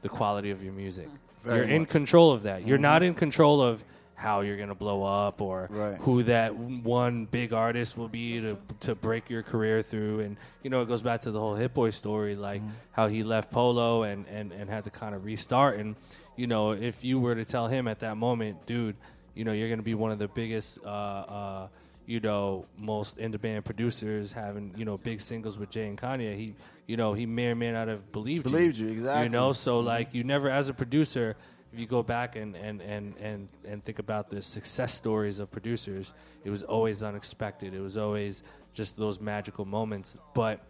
the 0.00 0.08
quality 0.08 0.50
of 0.50 0.62
your 0.62 0.72
music. 0.72 1.08
Very 1.40 1.58
you're 1.58 1.68
in 1.76 1.84
control 1.86 2.32
of 2.32 2.42
that. 2.44 2.66
You're 2.66 2.78
Mhm. 2.78 2.82
not 2.92 3.02
in 3.02 3.14
control 3.14 3.60
of 3.60 3.84
how 4.20 4.42
you're 4.42 4.56
gonna 4.58 4.74
blow 4.74 5.02
up 5.02 5.40
or 5.40 5.66
Right. 5.70 5.96
who 5.98 6.22
that 6.24 6.54
one 6.54 7.24
big 7.24 7.52
artist 7.54 7.96
will 7.96 8.08
be 8.08 8.40
to 8.40 8.56
to 8.80 8.94
break 8.94 9.30
your 9.30 9.42
career 9.42 9.80
through. 9.82 10.20
And 10.20 10.36
you 10.62 10.68
know, 10.70 10.82
it 10.82 10.88
goes 10.88 11.02
back 11.02 11.22
to 11.22 11.30
the 11.30 11.40
whole 11.40 11.54
Hit 11.54 11.72
Boy 11.72 11.88
story, 11.90 12.36
like 12.36 12.60
Mm-hmm. 12.60 12.70
how 12.92 13.08
he 13.08 13.22
left 13.24 13.50
Polow 13.50 14.02
and 14.10 14.26
and 14.28 14.52
and 14.52 14.68
had 14.68 14.84
to 14.84 14.90
kind 14.90 15.14
of 15.14 15.24
restart. 15.24 15.78
And 15.78 15.96
you 16.36 16.46
know, 16.46 16.72
if 16.72 17.02
you 17.02 17.18
were 17.18 17.34
to 17.34 17.44
tell 17.44 17.66
him 17.68 17.88
at 17.88 18.00
that 18.00 18.16
moment, 18.16 18.66
dude, 18.66 18.96
you 19.34 19.44
know, 19.44 19.52
you're 19.52 19.70
gonna 19.70 19.82
be 19.82 19.94
one 19.94 20.10
of 20.12 20.18
the 20.18 20.28
biggest. 20.28 20.78
Uh, 20.84 20.88
uh, 20.88 21.68
you 22.06 22.18
know, 22.18 22.66
most 22.76 23.18
in 23.18 23.30
demand 23.30 23.64
producers 23.64 24.32
having, 24.32 24.74
you 24.76 24.84
know, 24.84 24.98
big 24.98 25.20
singles 25.20 25.56
with 25.58 25.70
Jay 25.70 25.86
and 25.86 25.96
Kanye, 25.96 26.36
he, 26.36 26.54
you 26.88 26.96
know, 26.96 27.12
he 27.12 27.24
may 27.24 27.48
or 27.52 27.54
may 27.54 27.70
not 27.70 27.86
have 27.86 28.10
believed 28.10 28.46
you 28.46 28.50
Believed 28.50 28.78
you, 28.78 28.88
exactly. 28.88 29.22
You 29.22 29.28
know, 29.28 29.52
so 29.52 29.80
Mhm. 29.80 29.84
like 29.84 30.08
you 30.12 30.24
never, 30.24 30.50
as 30.50 30.68
a 30.68 30.74
producer, 30.74 31.36
if 31.72 31.78
you 31.78 31.86
go 31.86 32.02
back 32.02 32.36
and, 32.36 32.56
and, 32.56 32.80
and, 32.80 33.14
and, 33.18 33.48
and 33.64 33.84
think 33.84 33.98
about 33.98 34.28
the 34.30 34.42
success 34.42 34.92
stories 34.94 35.38
of 35.38 35.50
producers, 35.50 36.12
it 36.44 36.50
was 36.50 36.62
always 36.62 37.02
unexpected. 37.02 37.74
It 37.74 37.80
was 37.80 37.96
always 37.96 38.42
just 38.74 38.96
those 38.96 39.20
magical 39.20 39.64
moments. 39.64 40.18
But 40.34 40.60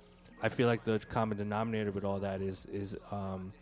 I 0.43 0.49
feel 0.49 0.67
like 0.67 0.85
the 0.85 0.99
common 0.99 1.39
denominator 1.39 1.91
with 1.91 2.05
all 2.05 2.19
that 2.21 2.41
is 2.43 2.67
is 2.73 2.97
um, 3.11 3.53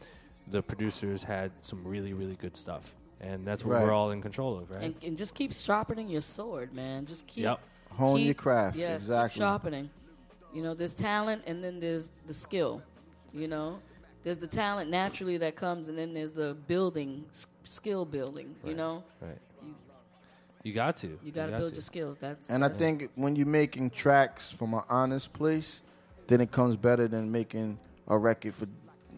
the 0.49 0.63
producers 0.63 1.23
had 1.25 1.51
some 1.61 1.85
really 1.87 2.13
really 2.13 2.37
good 2.37 2.57
stuff, 2.57 2.95
and 3.21 3.47
that's 3.47 3.65
what 3.65 3.75
Right. 3.75 3.85
we're 3.85 3.93
all 3.93 4.11
in 4.13 4.23
control 4.23 4.59
of, 4.59 4.71
right? 4.71 4.83
And, 4.83 4.95
and 5.05 5.19
just 5.19 5.35
keep 5.35 5.53
sharpening 5.53 6.09
your 6.09 6.23
sword, 6.23 6.75
man. 6.75 7.07
Just 7.07 7.27
keep 7.27 7.45
Yep. 7.45 7.61
Hone 7.91 8.21
your 8.21 8.35
craft, 8.35 8.77
Yeah, 8.77 8.89
keep 8.89 8.97
exactly. 8.97 9.41
sharpening. 9.41 9.91
You 10.55 10.63
know, 10.63 10.75
there's 10.75 10.95
talent, 10.95 11.43
and 11.47 11.63
then 11.65 11.81
there's 11.81 12.13
the 12.27 12.35
skill. 12.35 12.83
You 13.33 13.49
know, 13.49 13.81
there's 14.29 14.37
the 14.37 14.47
talent 14.47 14.91
naturally 14.91 15.39
that 15.39 15.57
comes, 15.57 15.89
and 15.89 15.97
then 15.97 16.13
there's 16.13 16.33
the 16.33 16.55
building, 16.67 17.25
s- 17.31 17.47
skill 17.65 18.05
building. 18.05 18.55
You 18.63 18.69
Right. 18.69 18.77
know, 18.77 19.03
Right. 19.23 19.39
You 20.63 20.75
got 20.75 20.97
to. 20.97 21.19
you 21.25 21.33
got 21.33 21.47
to 21.47 21.53
build 21.57 21.71
to. 21.71 21.75
your 21.77 21.81
skills. 21.81 22.19
That's 22.19 22.51
And 22.51 22.63
I 22.63 22.69
think 22.69 23.09
when 23.15 23.37
you're 23.37 23.47
making 23.47 23.89
tracks 23.89 24.53
from 24.53 24.75
an 24.75 24.83
honest 24.91 25.33
place, 25.33 25.81
then 26.27 26.43
it 26.43 26.51
comes 26.51 26.77
better 26.77 27.09
than 27.09 27.33
making 27.33 27.79
a 28.07 28.19
record 28.19 28.55
for, 28.55 28.67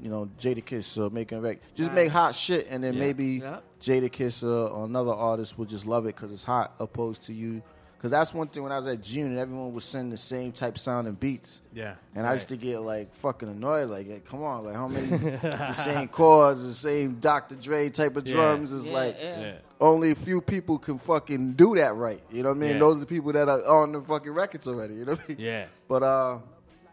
you 0.01 0.11
know, 0.11 0.31
Jadakiss 0.39 0.97
or 0.97 1.11
making 1.11 1.39
a 1.39 1.41
record. 1.41 1.63
Just 1.75 1.91
make 1.91 2.11
hot 2.13 2.37
shit, 2.37 2.69
and 2.71 2.85
then 2.85 2.95
Yeah. 2.95 3.01
maybe 3.01 3.27
Yeah. 3.43 3.61
Jadakiss 3.81 4.45
or, 4.45 4.69
or 4.71 4.85
another 4.85 5.11
artist 5.13 5.59
will 5.59 5.65
just 5.67 5.87
love 5.87 6.05
it 6.07 6.15
because 6.15 6.31
it's 6.31 6.45
hot, 6.45 6.73
opposed 6.79 7.25
to 7.25 7.33
you. 7.33 7.63
Because 8.01 8.13
that's 8.13 8.33
one 8.33 8.49
thing 8.49 8.63
when 8.63 8.73
I 8.73 8.79
was 8.79 8.87
at 8.87 9.03
June, 9.03 9.27
and 9.27 9.39
everyone 9.39 9.75
was 9.75 9.85
sending 9.85 10.09
the 10.09 10.17
same 10.17 10.53
type 10.53 10.79
sound 10.79 11.07
and 11.07 11.21
beats. 11.21 11.61
Yeah. 11.75 11.97
And 12.15 12.27
I 12.27 12.33
used 12.33 12.49
to 12.49 12.57
get 12.57 12.79
like 12.81 13.15
fucking 13.17 13.47
annoyed. 13.47 13.91
Like, 13.91 14.07
hey, 14.07 14.23
come 14.25 14.43
on, 14.43 14.65
like 14.65 14.75
how 14.75 14.89
many 14.89 15.07
the 15.37 15.73
same 15.75 16.09
chords, 16.09 16.67
the 16.67 16.73
same 16.73 17.17
Dr. 17.21 17.57
Dre 17.57 17.91
type 17.91 18.17
of 18.17 18.27
Yeah. 18.27 18.35
drums 18.37 18.73
is 18.73 18.87
Yeah, 18.87 18.93
like 18.95 19.17
yeah. 19.21 19.41
Yeah. 19.41 19.55
only 19.83 20.13
a 20.13 20.15
few 20.15 20.41
people 20.41 20.79
can 20.79 20.97
fucking 20.99 21.53
do 21.53 21.75
that 21.77 21.95
right. 21.95 22.23
You 22.31 22.43
know 22.43 22.49
what 22.49 22.57
I 22.57 22.61
mean? 22.61 22.71
Yeah. 22.71 22.79
Those 22.79 22.97
are 22.97 23.01
the 23.01 23.07
people 23.07 23.33
that 23.35 23.51
are 23.51 23.63
on 23.67 23.93
the 23.93 24.01
fucking 24.01 24.33
records 24.33 24.67
already. 24.67 24.95
You 24.95 25.05
know 25.05 25.13
what 25.13 25.21
I 25.25 25.29
mean? 25.29 25.37
Yeah. 25.39 25.67
But 25.87 26.03
uh, 26.03 26.39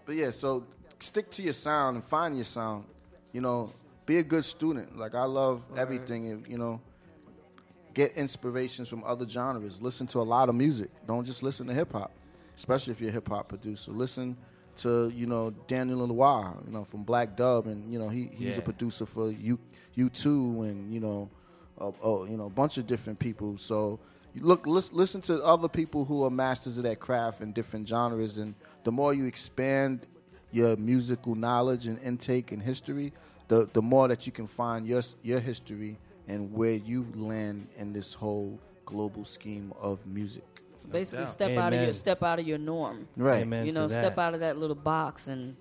but 0.06 0.16
yeah. 0.16 0.32
So 0.32 0.66
stick 1.00 1.32
to 1.32 1.42
your 1.42 1.54
sound 1.54 1.96
and 1.96 2.04
find 2.04 2.36
your 2.36 2.44
sound. 2.44 2.84
You 3.32 3.40
know, 3.40 3.72
be 4.06 4.18
a 4.18 4.24
good 4.24 4.44
student. 4.44 4.98
Like 5.00 5.16
I 5.16 5.24
love 5.24 5.62
everything. 5.78 6.46
You 6.50 6.58
know, 6.58 6.82
get 7.98 8.16
inspirations 8.16 8.88
from 8.88 9.04
other 9.04 9.28
genres. 9.28 9.82
Listen 9.82 10.06
to 10.08 10.20
a 10.20 10.28
lot 10.36 10.50
of 10.50 10.56
music. 10.56 10.90
Don't 11.08 11.26
just 11.26 11.42
listen 11.42 11.66
to 11.68 11.74
hip 11.74 11.92
hop, 11.92 12.12
especially 12.56 12.92
if 12.94 13.02
you're 13.02 13.10
a 13.10 13.14
hip 13.14 13.28
hop 13.28 13.50
producer. 13.50 13.92
Listen 13.92 14.38
to 14.84 15.10
you 15.10 15.26
know 15.26 15.50
Daniel 15.68 16.00
Lanois, 16.00 16.54
you 16.66 16.72
know 16.72 16.86
from 16.86 17.02
Black 17.04 17.36
Dub, 17.36 17.66
and 17.66 17.92
you 17.92 17.98
know 18.00 18.10
he 18.10 18.30
he's 18.34 18.54
Yeah. 18.56 18.60
a 18.60 18.62
producer 18.62 19.06
for 19.08 19.32
U 19.32 19.58
U 19.96 20.10
two 20.10 20.62
and 20.70 20.94
you 20.94 21.00
know 21.00 21.30
uh, 21.82 21.92
oh 22.04 22.26
you 22.26 22.38
know 22.38 22.46
a 22.46 22.56
bunch 22.62 22.78
of 22.78 22.86
different 22.86 23.18
people. 23.18 23.58
So 23.58 24.00
you 24.36 24.42
look 24.44 24.68
lis- 24.68 24.94
listen 24.94 25.22
to 25.22 25.44
other 25.44 25.68
people 25.68 26.06
who 26.06 26.24
are 26.24 26.30
masters 26.30 26.78
of 26.78 26.84
that 26.84 27.00
craft 27.00 27.42
in 27.42 27.52
different 27.52 27.88
genres, 27.88 28.38
and 28.38 28.54
the 28.84 28.92
more 28.92 29.12
you 29.14 29.26
expand 29.26 30.06
your 30.52 30.76
musical 30.78 31.34
knowledge 31.36 31.88
and 31.88 31.98
intake 32.04 32.52
and 32.52 32.62
history, 32.62 33.12
the 33.48 33.68
the 33.74 33.82
more 33.82 34.08
that 34.08 34.28
you 34.28 34.32
can 34.32 34.46
find 34.46 34.86
your 34.86 35.02
your 35.24 35.40
history 35.40 35.98
and 36.28 36.52
where 36.54 36.74
you 36.74 37.06
land 37.16 37.68
in 37.78 37.94
this 37.94 38.14
whole 38.14 38.60
global 38.86 39.26
scheme 39.26 39.74
of 39.82 40.06
music. 40.06 40.44
So 40.76 40.88
basically, 40.90 41.26
doubt. 41.26 41.30
step 41.30 41.58
out 41.58 41.74
of 41.74 41.82
your 41.82 41.94
step 41.94 42.24
out 42.24 42.40
of 42.40 42.48
your 42.48 42.58
norm. 42.60 43.08
Right. 43.18 43.42
Amen 43.42 43.66
you 43.66 43.74
to 43.74 43.80
know, 43.80 43.88
that. 43.88 43.96
step 43.96 44.18
out 44.18 44.34
of 44.34 44.42
that 44.42 44.58
little 44.58 44.76
box 44.76 45.28
and 45.28 45.56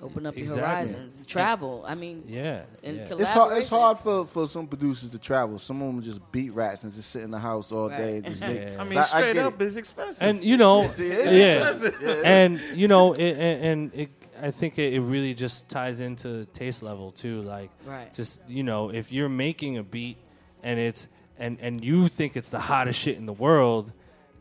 open 0.00 0.26
up 0.26 0.34
your 0.34 0.42
Exactly. 0.44 0.62
horizons. 0.68 1.20
Travel. 1.26 1.84
I 1.86 1.94
mean, 1.94 2.24
Yeah. 2.26 2.62
and 2.82 2.96
yeah. 2.96 3.06
It's 3.18 3.32
hard. 3.32 3.56
It's 3.58 3.68
hard 3.68 3.98
for, 3.98 4.26
for 4.26 4.48
some 4.48 4.66
producers 4.66 5.10
to 5.10 5.18
travel. 5.18 5.58
Some 5.58 5.80
of 5.82 5.88
them 5.94 6.02
just 6.02 6.20
beat 6.32 6.54
rats 6.54 6.82
and 6.84 6.92
just 6.92 7.10
sit 7.10 7.22
in 7.22 7.30
the 7.30 7.38
house 7.38 7.70
all 7.70 7.88
day. 7.88 8.16
And 8.16 8.24
just 8.30 8.40
make, 8.40 8.60
Yeah. 8.60 8.74
I 8.80 8.84
So 8.84 8.84
mean, 8.84 9.04
straight 9.04 9.32
get 9.34 9.46
up, 9.46 9.60
it. 9.60 9.64
it's 9.66 9.76
expensive. 9.76 10.22
and 10.22 10.42
you 10.42 10.56
know, 10.56 10.82
It 10.98 10.98
is 10.98 11.82
yeah. 11.84 11.90
Yeah, 12.00 12.22
and 12.24 12.58
you 12.74 12.88
know, 12.88 13.12
it, 13.12 13.32
and, 13.36 13.64
and 13.64 13.94
it, 13.94 14.10
I 14.42 14.50
think 14.50 14.78
it, 14.78 14.92
it 14.94 15.00
really 15.00 15.34
just 15.34 15.68
ties 15.68 16.00
into 16.00 16.44
taste 16.46 16.82
level 16.82 17.12
too. 17.12 17.42
Like, 17.42 17.70
Right. 17.86 18.12
just 18.12 18.40
you 18.48 18.62
know, 18.64 18.90
if 18.90 19.12
you're 19.12 19.28
making 19.28 19.78
a 19.78 19.82
beat 19.82 20.16
and 20.62 20.78
it's 20.78 21.08
and 21.38 21.58
and 21.60 21.82
you 21.84 22.08
think 22.08 22.36
it's 22.36 22.50
the 22.50 22.58
hottest 22.60 22.98
shit 22.98 23.16
in 23.16 23.26
the 23.26 23.32
world, 23.32 23.92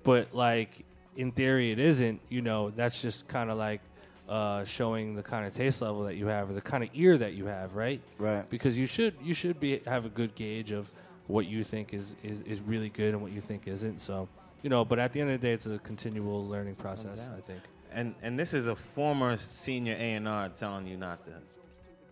but 0.03 0.34
like 0.34 0.86
in 1.15 1.32
theory 1.32 1.72
it 1.72 1.80
isn't. 1.80 2.19
You 2.30 2.41
know, 2.41 2.72
that's 2.72 3.02
just 3.02 3.28
kind 3.28 3.52
of 3.52 3.57
like 3.57 3.82
uh, 4.28 4.64
showing 4.64 5.15
the 5.15 5.23
kind 5.23 5.45
of 5.45 5.53
taste 5.53 5.82
level 5.82 6.03
that 6.03 6.15
you 6.15 6.28
have 6.28 6.49
or 6.49 6.53
the 6.53 6.61
kind 6.61 6.84
of 6.84 6.90
ear 6.94 7.18
that 7.18 7.34
you 7.34 7.45
have, 7.45 7.76
right? 7.76 8.02
Right. 8.18 8.49
Because 8.49 8.78
you 8.78 8.86
should 8.88 9.14
you 9.22 9.34
should 9.34 9.60
be 9.60 9.80
have 9.86 10.06
a 10.06 10.10
good 10.10 10.34
gauge 10.36 10.72
of 10.72 10.90
what 11.28 11.45
you 11.45 11.64
think 11.64 11.94
is 11.94 12.15
is, 12.23 12.41
is 12.41 12.61
really 12.61 12.90
good 12.90 13.14
and 13.14 13.22
what 13.22 13.32
you 13.32 13.41
think 13.41 13.68
isn't. 13.68 14.02
So. 14.02 14.28
You 14.64 14.69
know, 14.69 14.86
but 14.86 14.99
at 14.99 15.11
the 15.11 15.19
end 15.22 15.32
of 15.32 15.41
the 15.41 15.48
day, 15.48 15.53
it's 15.53 15.65
a 15.65 15.80
continual 15.80 16.48
learning 16.48 16.76
process. 16.76 17.32
I 17.36 17.41
think. 17.41 17.61
And 17.91 18.15
and 18.22 18.38
this 18.39 18.53
is 18.53 18.68
a 18.68 18.76
former 18.76 19.38
senior 19.38 19.93
A 19.93 20.13
and 20.13 20.27
R 20.27 20.49
telling 20.49 20.88
you 20.88 20.97
not 20.97 21.23
to 21.26 21.31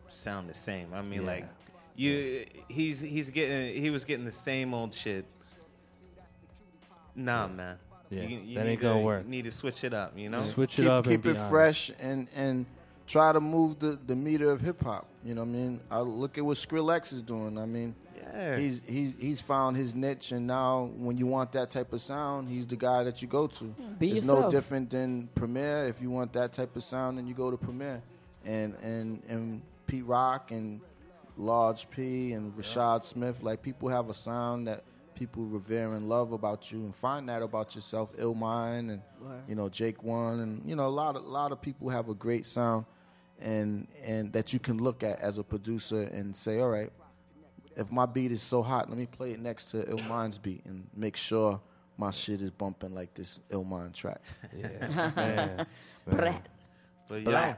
sound 0.07 0.49
the 0.49 0.53
same. 0.53 0.93
I 0.93 1.01
mean, 1.01 1.21
Yeah. 1.21 1.27
like 1.27 1.45
you, 1.95 2.45
he's 2.69 2.99
he's 2.99 3.29
getting 3.29 3.73
he 3.81 3.89
was 3.89 4.05
getting 4.05 4.25
the 4.25 4.31
same 4.31 4.73
old 4.73 4.93
shit. 4.93 5.25
Nah, 7.15 7.47
man. 7.47 7.77
Yeah, 8.09 8.23
you, 8.23 8.39
you 8.39 8.55
that 8.55 8.65
ain't 8.65 8.81
gonna 8.81 8.99
to, 8.99 9.05
work. 9.05 9.27
Need 9.27 9.45
to 9.45 9.51
switch 9.51 9.83
it 9.83 9.93
up, 9.93 10.17
you 10.17 10.29
know. 10.29 10.39
Switch 10.41 10.79
it 10.79 10.83
keep, 10.83 10.91
up 10.91 11.05
and 11.05 11.13
keep 11.13 11.23
be 11.23 11.29
it 11.29 11.37
honest. 11.37 11.49
fresh 11.51 11.91
and 11.99 12.29
and 12.35 12.65
try 13.05 13.31
to 13.33 13.39
move 13.39 13.79
the, 13.79 13.99
the 14.07 14.15
meter 14.15 14.51
of 14.51 14.61
hip 14.61 14.81
hop. 14.83 15.05
You 15.23 15.35
know 15.35 15.41
what 15.41 15.47
I 15.49 15.51
mean? 15.51 15.79
I 15.91 15.99
look 15.99 16.37
at 16.37 16.45
what 16.45 16.57
Skrillex 16.57 17.13
is 17.13 17.21
doing. 17.21 17.57
I 17.57 17.65
mean, 17.65 17.93
Yeah. 18.33 18.57
he's 18.57 18.81
he's 18.87 19.15
he's 19.19 19.41
found 19.41 19.77
his 19.77 19.95
niche, 19.95 20.31
and 20.31 20.45
now 20.47 20.91
when 20.97 21.17
you 21.17 21.27
want 21.27 21.51
that 21.53 21.71
type 21.71 21.93
of 21.93 22.01
sound, 22.01 22.49
he's 22.49 22.67
the 22.67 22.75
guy 22.75 23.03
that 23.03 23.21
you 23.21 23.27
go 23.27 23.47
to. 23.47 23.65
Be 23.97 24.11
it's 24.11 24.27
no 24.27 24.49
different 24.49 24.89
than 24.89 25.29
Premier. 25.35 25.85
If 25.85 26.01
you 26.01 26.09
want 26.09 26.33
that 26.33 26.53
type 26.53 26.75
of 26.75 26.83
sound, 26.83 27.17
then 27.17 27.27
you 27.27 27.33
go 27.33 27.49
to 27.51 27.57
Premier, 27.57 28.01
and 28.45 28.75
and 28.81 29.23
and 29.27 29.61
Pete 29.87 30.05
Rock 30.05 30.51
and 30.51 30.81
Large 31.37 31.89
P 31.89 32.33
and 32.33 32.53
Rashad 32.53 33.03
Smith. 33.03 33.41
Like 33.41 33.61
people 33.61 33.89
have 33.89 34.09
a 34.09 34.13
sound 34.13 34.67
that 34.67 34.83
people 35.15 35.43
revere 35.45 35.93
and 35.95 36.07
love 36.07 36.31
about 36.31 36.71
you, 36.71 36.79
and 36.79 36.95
find 36.95 37.27
that 37.29 37.41
about 37.41 37.75
yourself. 37.75 38.15
Illmind 38.17 38.91
and 38.91 39.01
Word. 39.21 39.41
you 39.47 39.55
know 39.55 39.69
Jake 39.69 40.03
One, 40.03 40.39
and 40.39 40.69
you 40.69 40.75
know 40.75 40.85
a 40.85 40.87
lot 40.87 41.15
of 41.15 41.23
a 41.23 41.29
lot 41.29 41.51
of 41.51 41.61
people 41.61 41.89
have 41.89 42.09
a 42.09 42.13
great 42.13 42.45
sound, 42.45 42.85
and 43.39 43.87
and 44.03 44.31
that 44.33 44.53
you 44.53 44.59
can 44.59 44.77
look 44.77 45.03
at 45.03 45.19
as 45.19 45.37
a 45.37 45.43
producer 45.43 46.03
and 46.03 46.35
say, 46.35 46.59
all 46.59 46.69
right, 46.69 46.91
if 47.79 47.91
my 47.91 48.05
beat 48.05 48.31
is 48.31 48.41
so 48.41 48.61
hot, 48.61 48.89
let 48.89 48.97
me 48.97 49.05
play 49.05 49.31
it 49.31 49.39
next 49.39 49.71
to 49.71 49.77
Illmind's 49.83 50.37
beat 50.37 50.63
and 50.65 50.85
make 50.95 51.15
sure 51.15 51.59
my 51.97 52.11
shit 52.11 52.41
is 52.41 52.51
bumping 52.51 52.93
like 52.93 53.13
this 53.13 53.39
Illmind 53.51 53.93
track. 53.93 54.21
Yeah, 54.57 55.11
man. 55.15 55.65
Brat. 56.07 56.47
But 57.07 57.23
Blah. 57.23 57.31
yeah, 57.33 57.55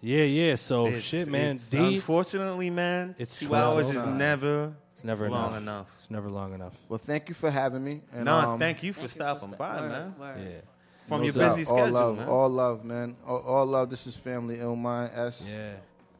yeah, 0.00 0.22
yeah. 0.24 0.54
So 0.54 0.86
it's- 0.86 1.02
shit, 1.02 1.28
man. 1.28 1.56
it's- 1.56 1.70
D, 1.70 1.96
unfortunately, 1.96 2.70
man, 2.70 3.14
It's 3.18 3.38
two 3.38 3.46
12 3.48 3.74
hours 3.76 3.94
is 3.94 4.04
never 4.06 4.72
it's 4.94 5.04
never 5.04 5.28
long 5.30 5.50
enough. 5.50 5.62
enough. 5.62 5.86
It's 5.98 6.10
never 6.10 6.28
long 6.28 6.54
enough. 6.54 6.74
Well, 6.88 6.98
thank 6.98 7.28
you 7.28 7.34
for 7.34 7.50
having 7.50 7.84
me. 7.84 8.00
And, 8.12 8.24
no, 8.24 8.34
um, 8.36 8.58
thank 8.58 8.82
you 8.82 8.92
for 8.92 9.00
Thank 9.06 9.10
you 9.10 9.14
stopping 9.14 9.48
sta- 9.54 9.56
by, 9.58 9.80
word, 9.80 9.90
man. 9.90 10.14
word. 10.18 10.36
Yeah, 10.40 10.60
From 11.08 11.18
no 11.20 11.24
your 11.24 11.32
doubt. 11.34 11.56
busy 11.56 11.70
all 11.70 11.76
schedule, 11.78 11.96
all 11.96 12.06
love, 12.08 12.16
man. 12.16 12.28
all 12.28 12.48
love, 12.48 12.84
man. 12.84 13.16
All, 13.26 13.38
all 13.42 13.66
love. 13.66 13.90
This 13.90 14.06
is 14.08 14.16
family 14.16 14.56
Illmind 14.56 15.16
S. 15.16 15.46
yeah. 15.48 15.74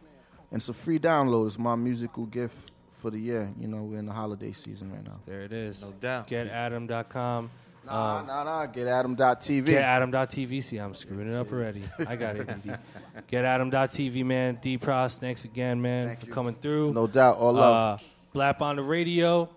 And 0.53 0.59
it's 0.59 0.69
a 0.69 0.73
free 0.73 0.99
download. 0.99 1.47
It's 1.47 1.59
my 1.59 1.77
musical 1.77 2.27
gift 2.27 2.73
for 2.91 3.11
the 3.11 3.19
year. 3.19 3.53
You 3.59 3.69
know, 3.69 3.83
we're 3.83 3.99
in 3.99 4.07
the 4.07 4.13
holiday 4.13 4.53
season 4.53 4.93
right 4.93 5.05
now. 5.05 5.21
There 5.27 5.43
it 5.43 5.53
is. 5.53 5.83
No 5.83 5.93
doubt. 5.93 6.29
GetAdam.com. 6.29 7.51
Nah, 7.87 8.23
nah, 8.23 8.45
nah. 8.45 8.67
Get 8.67 8.87
Adam.tv. 8.87 9.67
Get 9.67 9.83
Adam.tv. 9.83 10.63
See, 10.63 10.77
I'm 10.77 10.95
screwing 10.95 11.29
it 11.29 11.35
up 11.35 11.51
already. 11.51 11.83
I 12.07 12.17
got 12.17 12.37
it. 12.37 12.63
D. 12.63 12.71
Get 13.27 13.45
Adam.tv, 13.45 14.25
man. 14.25 14.59
D 14.61 14.79
Pros, 14.79 15.19
thanks 15.19 15.45
again, 15.45 15.81
man, 15.81 16.17
for 16.17 16.27
coming 16.27 16.55
through. 16.55 16.93
No 16.93 17.07
doubt. 17.07 17.39
All 17.39 17.53
love. 17.53 18.01
Uh, 18.01 18.05
Blap 18.39 18.61
on 18.63 18.77
the 18.77 18.83
radio. 18.83 19.49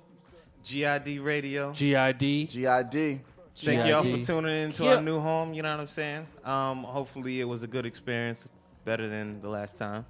GID 0.63 1.19
Radio. 1.19 1.71
GID. 1.73 2.49
GID. 2.49 3.21
Thank 3.55 3.87
y'all 3.87 4.03
for 4.03 4.23
tuning 4.23 4.63
into 4.63 4.83
Yeah. 4.83 4.95
our 4.95 5.01
new 5.01 5.19
home. 5.19 5.53
You 5.53 5.61
know 5.61 5.71
what 5.71 5.81
I'm 5.81 5.87
saying? 5.87 6.25
Um, 6.43 6.83
hopefully 6.83 7.39
it 7.39 7.43
was 7.43 7.63
a 7.63 7.67
good 7.67 7.85
experience, 7.85 8.47
better 8.83 9.07
than 9.07 9.41
the 9.41 9.49
last 9.49 9.75
time. 9.75 10.05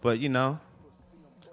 But 0.00 0.18
you 0.18 0.30
know, 0.30 0.58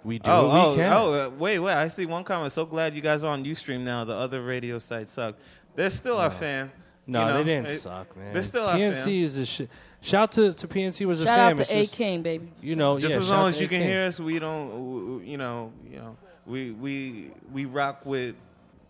we 0.04 0.20
do 0.20 0.32
oh, 0.32 0.48
what 0.48 0.54
we 0.54 0.60
oh, 0.60 0.76
can. 0.76 0.94
Oh, 0.94 1.14
uh, 1.14 1.30
wait, 1.38 1.60
wait! 1.60 1.74
I 1.74 1.90
see 1.90 2.06
one 2.06 2.24
comment. 2.24 2.54
So 2.54 2.66
glad 2.66 2.96
you 2.96 3.02
guys 3.02 3.26
are 3.26 3.28
on 3.28 3.44
UStream 3.44 3.82
now. 3.82 4.06
The 4.06 4.16
other 4.16 4.42
radio 4.42 4.80
site 4.80 5.10
sucked. 5.10 5.42
They're 5.78 5.90
still 5.90 6.18
our 6.18 6.32
fan. 6.32 6.72
No, 7.06 7.22
you 7.22 7.28
know? 7.28 7.38
they 7.38 7.44
didn't 7.46 7.68
It- 7.70 7.80
suck, 7.80 8.18
man. 8.18 8.34
They're 8.34 8.44
still 8.44 8.66
our 8.66 8.78
fan. 8.78 8.92
PNC 8.92 9.04
fan. 9.06 9.14
is 9.14 9.38
a 9.38 9.46
shit. 9.46 9.70
Shout 10.02 10.32
to, 10.34 10.52
to 10.52 10.68
PNC 10.68 11.06
was 11.06 11.22
a 11.22 11.26
Shout 11.26 11.38
fan. 11.38 11.54
out 11.54 11.60
It's 11.62 11.70
to 11.70 11.78
A 11.78 11.82
just- 11.84 11.94
King, 11.96 12.22
baby. 12.22 12.52
You 12.62 12.76
know, 12.76 13.00
Just 13.00 13.14
yeah, 13.14 13.20
as 13.22 13.28
shout 13.28 13.38
long 13.38 13.52
to 13.52 13.56
as 13.56 13.62
you 13.62 13.66
A 13.68 13.70
can 13.70 13.80
King. 13.80 13.88
hear 13.88 14.06
us, 14.08 14.20
we 14.20 14.40
don't. 14.40 14.70
w- 14.72 15.00
w- 15.06 15.22
You 15.32 15.38
know, 15.38 15.72
you 15.90 15.96
know, 16.00 16.18
we 16.46 16.72
we 16.72 17.32
we 17.54 17.64
rock 17.66 18.02
with 18.06 18.36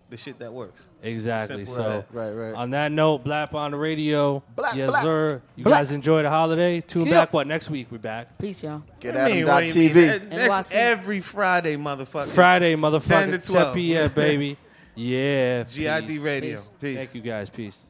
the 0.09 0.17
shit 0.17 0.39
that 0.39 0.51
works. 0.53 0.81
Exactly. 1.03 1.65
Simple 1.65 1.81
as 1.81 1.85
So, 1.85 2.05
that. 2.11 2.17
right, 2.17 2.31
right. 2.31 2.53
on 2.55 2.69
that 2.71 2.91
note, 2.93 3.23
Blap 3.25 3.53
on 3.53 3.71
the 3.71 3.77
radio. 3.77 4.41
Blap, 4.57 4.73
yes, 4.73 4.89
blap. 4.91 5.01
sir. 5.03 5.41
You 5.57 5.65
Blap. 5.65 5.69
guys 5.71 5.91
enjoy 5.91 6.23
the 6.23 6.29
holiday. 6.29 6.79
Tune 6.81 7.07
Yeah. 7.07 7.11
back. 7.25 7.33
What 7.33 7.45
next 7.45 7.69
week? 7.69 7.87
We're 7.91 7.97
back. 7.97 8.37
Peace, 8.37 8.63
y'all. 8.63 8.83
Get 9.01 9.13
What 9.15 9.25
do 9.27 9.29
you 9.33 9.35
mean, 9.45 9.53
what 9.53 9.59
do 9.73 9.79
you 9.81 9.93
mean? 9.93 10.07
That- 10.07 10.29
That's 10.29 10.71
NYC. 10.71 10.75
every 10.75 11.19
Friday, 11.21 11.75
motherfucker. 11.75 12.27
Friday, 12.27 12.71
10 12.75 12.81
motherfucker. 12.81 13.31
to 13.31 13.37
10 13.37 13.51
12. 13.51 13.75
p.m. 13.75 14.11
baby. 14.15 14.57
Yeah. 14.97 15.63
GID 15.63 16.07
peace. 16.07 16.19
Radio. 16.19 16.51
Peace. 16.55 16.69
Peace. 16.81 16.95
Thank 16.97 17.15
you 17.15 17.21
guys. 17.21 17.49
Peace. 17.51 17.85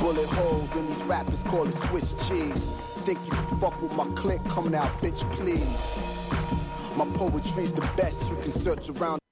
Bullet 0.00 0.26
holes 0.26 0.76
in 0.76 0.86
these 0.88 1.02
rappers 1.04 1.42
call 1.44 1.68
it 1.68 1.74
Swiss 1.74 2.14
cheese. 2.28 2.72
Think 3.04 3.18
you 3.24 3.30
can 3.30 3.60
fuck 3.60 3.80
with 3.80 3.92
my 3.92 4.06
clique? 4.14 4.44
Coming 4.46 4.74
out, 4.74 4.90
bitch, 5.00 5.20
please. 5.32 5.62
My 6.96 7.06
poetry's 7.14 7.72
the 7.72 7.88
best. 7.96 8.28
You 8.28 8.36
can 8.36 8.50
search 8.50 8.88
around. 8.90 9.23